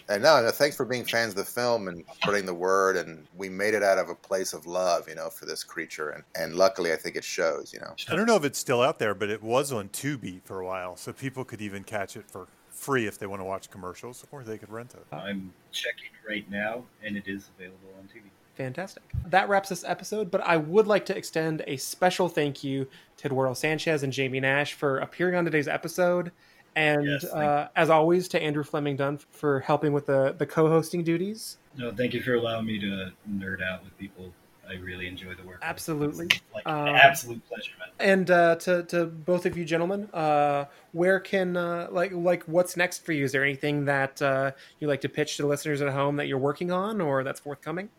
And 0.10 0.24
no, 0.24 0.42
no, 0.42 0.52
thanks 0.52 0.76
for 0.76 0.86
being 0.86 1.06
fans 1.06 1.32
of 1.32 1.36
the 1.36 1.44
film 1.44 1.88
and 1.88 2.04
spreading 2.22 2.46
the 2.46 2.54
word. 2.54 2.96
And 2.98 3.28
we 3.36 3.50
made 3.50 3.74
it 3.74 3.84
out 3.84 3.98
of 3.98 4.10
a 4.10 4.16
place 4.16 4.54
of 4.54 4.66
love, 4.66 5.08
you 5.08 5.16
know, 5.16 5.30
for 5.30 5.46
this 5.46 5.64
creature. 5.64 6.10
And 6.10 6.24
and 6.36 6.56
luckily, 6.56 6.94
I 6.94 6.96
think 6.96 7.16
it 7.16 7.24
shows. 7.24 7.74
You 7.74 7.80
know. 7.80 7.94
I 8.10 8.16
don't 8.16 8.26
know 8.26 8.36
if 8.36 8.44
it's 8.44 8.60
still 8.60 8.82
out 8.82 9.00
there, 9.00 9.14
but 9.14 9.30
it 9.30 9.44
was 9.44 9.72
on 9.72 9.90
Tubi 9.90 10.42
for 10.44 10.60
a 10.60 10.66
while, 10.66 10.96
so 10.96 11.14
people 11.14 11.44
could 11.44 11.62
even 11.62 11.84
catch 11.84 12.16
it 12.16 12.30
for 12.30 12.48
free 12.70 13.08
if 13.08 13.18
they 13.18 13.26
want 13.26 13.42
to 13.42 13.46
watch 13.46 13.70
commercials, 13.70 14.26
or 14.32 14.44
they 14.44 14.58
could 14.58 14.72
rent 14.72 14.94
it. 14.94 15.06
I'm 15.12 15.52
checking 15.72 16.10
right 16.28 16.50
now, 16.50 16.84
and 17.04 17.18
it 17.18 17.28
is 17.28 17.50
available 17.58 17.90
on 17.98 18.06
Tubi. 18.06 18.30
Fantastic. 18.56 19.04
That 19.28 19.50
wraps 19.50 19.70
this 19.70 19.84
episode, 19.84 20.32
but 20.32 20.42
I 20.42 20.58
would 20.58 20.88
like 20.88 21.06
to 21.08 21.18
extend 21.18 21.64
a 21.68 21.78
special 21.78 22.28
thank 22.28 22.64
you 22.64 22.88
to 23.18 23.28
Eduardo 23.28 23.54
Sanchez 23.54 24.02
and 24.02 24.12
Jamie 24.12 24.40
Nash 24.40 24.74
for 24.74 24.98
appearing 24.98 25.36
on 25.36 25.46
today's 25.46 25.68
episode. 25.68 26.32
And 26.78 27.08
Yes, 27.08 27.24
uh, 27.26 27.70
as 27.76 27.90
always, 27.90 28.28
to 28.30 28.42
Andrew 28.42 28.64
Fleming 28.64 28.98
Dunn 28.98 29.18
for 29.18 29.62
helping 29.62 29.94
with 29.94 30.06
the, 30.06 30.36
the 30.38 30.46
co 30.46 30.70
hosting 30.70 31.04
duties. 31.04 31.58
No, 31.76 31.92
thank 31.92 32.14
you 32.14 32.22
for 32.22 32.36
allowing 32.36 32.68
me 32.68 32.78
to 32.80 33.12
nerd 33.28 33.64
out 33.64 33.84
with 33.84 33.98
people. 33.98 34.32
I 34.70 34.76
really 34.76 35.08
enjoy 35.08 35.34
the 35.34 35.42
work. 35.42 35.58
Absolutely. 35.64 36.28
Like 36.54 36.68
Um, 36.68 36.90
an 36.90 36.96
absolute 36.96 37.42
pleasure, 37.48 37.72
man. 37.80 37.90
And 38.00 38.30
uh, 38.30 38.56
to, 38.58 38.84
to 38.84 39.06
both 39.06 39.48
of 39.48 39.58
you 39.58 39.66
gentlemen, 39.66 40.10
uh, 40.14 40.66
where 40.92 41.20
can 41.20 41.58
uh, 41.58 41.88
like 41.90 42.12
like 42.12 42.44
what's 42.44 42.78
next 42.78 43.04
for 43.04 43.12
you? 43.12 43.24
Is 43.24 43.32
there 43.32 43.44
anything 43.44 43.86
that 43.86 44.22
uh, 44.22 44.52
you 44.80 44.88
like 44.88 45.02
to 45.02 45.10
pitch 45.10 45.38
to 45.38 45.44
the 45.44 45.48
listeners 45.48 45.82
at 45.82 45.92
home 45.92 46.18
that 46.18 46.28
you're 46.28 46.38
working 46.38 46.70
on 46.72 47.02
or 47.02 47.24
that's 47.24 47.40
forthcoming? 47.40 47.90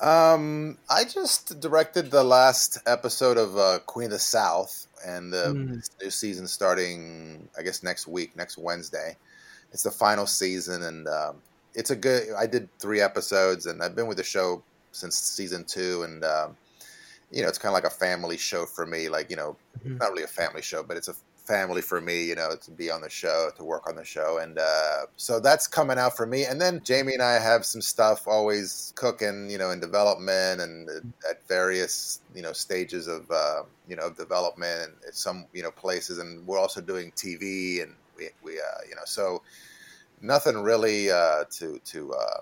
Um, 0.00 0.78
I 0.90 1.04
just 1.04 1.60
directed 1.60 2.10
the 2.10 2.24
last 2.24 2.78
episode 2.86 3.36
of 3.36 3.56
uh, 3.56 3.78
Queen 3.86 4.06
of 4.06 4.12
the 4.12 4.18
South, 4.18 4.88
and 5.04 5.32
the 5.32 5.58
Mm. 5.58 5.82
new 6.02 6.10
season 6.10 6.46
starting, 6.48 7.50
I 7.58 7.62
guess, 7.62 7.82
next 7.82 8.06
week, 8.06 8.36
next 8.36 8.58
Wednesday. 8.58 9.18
It's 9.72 9.82
the 9.84 9.90
final 9.90 10.26
season, 10.26 10.82
and 10.82 11.08
um, 11.08 11.42
it's 11.74 11.90
a 11.90 11.96
good. 11.96 12.32
I 12.34 12.46
did 12.46 12.70
three 12.80 13.00
episodes, 13.00 13.66
and 13.66 13.82
I've 13.82 13.94
been 13.96 14.08
with 14.08 14.18
the 14.18 14.24
show 14.24 14.64
since 14.92 15.16
season 15.18 15.64
two, 15.66 16.02
and 16.04 16.24
um, 16.24 16.58
you 17.30 17.42
know, 17.42 17.48
it's 17.48 17.58
kind 17.58 17.70
of 17.70 17.74
like 17.74 17.90
a 17.90 17.96
family 17.96 18.36
show 18.36 18.66
for 18.66 18.86
me. 18.86 19.08
Like, 19.08 19.30
you 19.30 19.36
know, 19.36 19.58
Mhm. 19.84 20.00
not 20.00 20.10
really 20.10 20.24
a 20.24 20.28
family 20.28 20.62
show, 20.62 20.82
but 20.82 20.96
it's 20.96 21.08
a 21.08 21.14
family 21.44 21.82
for 21.82 22.00
me, 22.00 22.24
you 22.24 22.34
know, 22.34 22.54
to 22.62 22.70
be 22.70 22.90
on 22.90 23.00
the 23.00 23.10
show, 23.10 23.50
to 23.56 23.64
work 23.64 23.88
on 23.88 23.96
the 23.96 24.04
show. 24.04 24.38
And 24.38 24.58
uh, 24.58 25.06
so 25.16 25.40
that's 25.40 25.66
coming 25.66 25.98
out 25.98 26.16
for 26.16 26.26
me. 26.26 26.44
And 26.44 26.60
then 26.60 26.80
Jamie 26.84 27.14
and 27.14 27.22
I 27.22 27.34
have 27.34 27.64
some 27.64 27.82
stuff 27.82 28.28
always 28.28 28.92
cooking, 28.96 29.50
you 29.50 29.58
know, 29.58 29.70
in 29.70 29.80
development 29.80 30.60
and 30.60 30.88
at 31.28 31.46
various, 31.48 32.20
you 32.34 32.42
know, 32.42 32.52
stages 32.52 33.08
of, 33.08 33.30
uh, 33.30 33.62
you 33.88 33.96
know, 33.96 34.10
development 34.10 34.82
and 34.82 34.92
at 35.08 35.16
some, 35.16 35.46
you 35.52 35.62
know, 35.62 35.70
places. 35.70 36.18
And 36.18 36.46
we're 36.46 36.58
also 36.58 36.80
doing 36.80 37.12
TV 37.12 37.82
and 37.82 37.94
we, 38.16 38.28
we 38.42 38.52
uh, 38.52 38.82
you 38.88 38.94
know, 38.94 39.02
so 39.04 39.42
nothing 40.20 40.62
really 40.62 41.10
uh, 41.10 41.44
to, 41.50 41.80
to, 41.86 42.14
uh, 42.14 42.40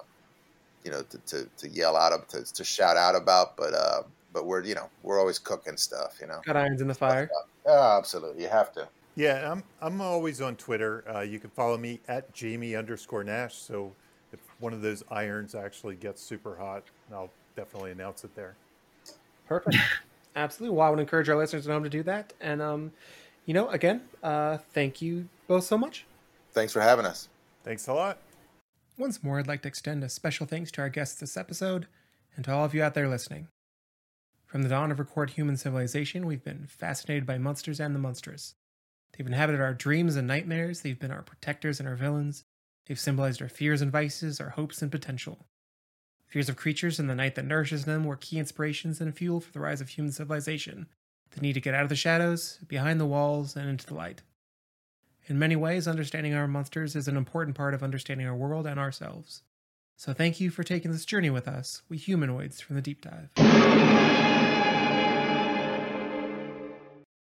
you 0.84 0.90
know, 0.90 1.02
to, 1.02 1.18
to, 1.18 1.48
to 1.58 1.68
yell 1.68 1.96
out 1.96 2.12
of, 2.12 2.28
to, 2.28 2.44
to 2.54 2.64
shout 2.64 2.96
out 2.96 3.14
about, 3.14 3.56
but, 3.56 3.74
uh, 3.74 4.02
but 4.32 4.46
we're, 4.46 4.64
you 4.64 4.74
know, 4.74 4.88
we're 5.02 5.18
always 5.18 5.38
cooking 5.38 5.76
stuff, 5.76 6.18
you 6.20 6.26
know. 6.26 6.40
Got 6.44 6.56
irons 6.56 6.80
in 6.80 6.88
the 6.88 6.94
fire. 6.94 7.30
Oh, 7.66 7.98
absolutely. 7.98 8.42
You 8.42 8.48
have 8.48 8.72
to. 8.72 8.88
Yeah, 9.16 9.50
I'm 9.50 9.62
I'm 9.82 10.00
always 10.00 10.40
on 10.40 10.56
Twitter. 10.56 11.04
Uh, 11.12 11.20
you 11.20 11.38
can 11.38 11.50
follow 11.50 11.76
me 11.76 12.00
at 12.08 12.32
Jamie 12.32 12.76
underscore 12.76 13.24
Nash. 13.24 13.54
So 13.54 13.92
if 14.32 14.40
one 14.60 14.72
of 14.72 14.82
those 14.82 15.02
irons 15.10 15.54
actually 15.54 15.96
gets 15.96 16.22
super 16.22 16.56
hot, 16.56 16.84
I'll 17.12 17.30
definitely 17.56 17.90
announce 17.90 18.24
it 18.24 18.34
there. 18.34 18.54
Perfect. 19.46 19.76
Absolutely. 20.36 20.76
Well, 20.76 20.86
I 20.86 20.90
would 20.90 21.00
encourage 21.00 21.28
our 21.28 21.36
listeners 21.36 21.66
at 21.66 21.72
home 21.72 21.82
to 21.82 21.90
do 21.90 22.02
that. 22.04 22.32
And, 22.40 22.62
um, 22.62 22.92
you 23.46 23.54
know, 23.54 23.68
again, 23.70 24.02
uh, 24.22 24.58
thank 24.72 25.02
you 25.02 25.28
both 25.48 25.64
so 25.64 25.76
much. 25.76 26.06
Thanks 26.52 26.72
for 26.72 26.80
having 26.80 27.04
us. 27.04 27.28
Thanks 27.64 27.88
a 27.88 27.92
lot. 27.92 28.18
Once 28.96 29.22
more, 29.24 29.38
I'd 29.38 29.48
like 29.48 29.62
to 29.62 29.68
extend 29.68 30.04
a 30.04 30.08
special 30.08 30.46
thanks 30.46 30.70
to 30.72 30.82
our 30.82 30.88
guests 30.88 31.18
this 31.18 31.36
episode 31.36 31.86
and 32.36 32.44
to 32.44 32.52
all 32.52 32.64
of 32.64 32.74
you 32.74 32.82
out 32.82 32.94
there 32.94 33.08
listening. 33.08 33.48
From 34.50 34.62
the 34.62 34.68
dawn 34.68 34.90
of 34.90 34.98
recorded 34.98 35.34
human 35.34 35.56
civilization, 35.56 36.26
we've 36.26 36.42
been 36.42 36.66
fascinated 36.66 37.24
by 37.24 37.38
monsters 37.38 37.78
and 37.78 37.94
the 37.94 38.00
monstrous. 38.00 38.56
They've 39.12 39.24
inhabited 39.24 39.60
our 39.60 39.74
dreams 39.74 40.16
and 40.16 40.26
nightmares, 40.26 40.80
they've 40.80 40.98
been 40.98 41.12
our 41.12 41.22
protectors 41.22 41.78
and 41.78 41.88
our 41.88 41.94
villains, 41.94 42.42
they've 42.84 42.98
symbolized 42.98 43.40
our 43.40 43.48
fears 43.48 43.80
and 43.80 43.92
vices, 43.92 44.40
our 44.40 44.48
hopes 44.48 44.82
and 44.82 44.90
potential. 44.90 45.46
Fears 46.26 46.48
of 46.48 46.56
creatures 46.56 46.98
and 46.98 47.08
the 47.08 47.14
night 47.14 47.36
that 47.36 47.44
nourishes 47.44 47.84
them 47.84 48.02
were 48.02 48.16
key 48.16 48.40
inspirations 48.40 49.00
and 49.00 49.16
fuel 49.16 49.38
for 49.38 49.52
the 49.52 49.60
rise 49.60 49.80
of 49.80 49.90
human 49.90 50.10
civilization, 50.10 50.88
the 51.30 51.40
need 51.40 51.52
to 51.52 51.60
get 51.60 51.74
out 51.74 51.84
of 51.84 51.88
the 51.88 51.94
shadows, 51.94 52.58
behind 52.66 52.98
the 52.98 53.06
walls, 53.06 53.54
and 53.54 53.68
into 53.70 53.86
the 53.86 53.94
light. 53.94 54.22
In 55.26 55.38
many 55.38 55.54
ways, 55.54 55.86
understanding 55.86 56.34
our 56.34 56.48
monsters 56.48 56.96
is 56.96 57.06
an 57.06 57.16
important 57.16 57.56
part 57.56 57.72
of 57.72 57.84
understanding 57.84 58.26
our 58.26 58.34
world 58.34 58.66
and 58.66 58.80
ourselves. 58.80 59.42
So 59.96 60.12
thank 60.12 60.40
you 60.40 60.50
for 60.50 60.64
taking 60.64 60.90
this 60.90 61.04
journey 61.04 61.30
with 61.30 61.46
us, 61.46 61.82
we 61.88 61.98
Humanoids 61.98 62.60
from 62.60 62.74
the 62.74 62.82
Deep 62.82 63.02
Dive. 63.02 64.29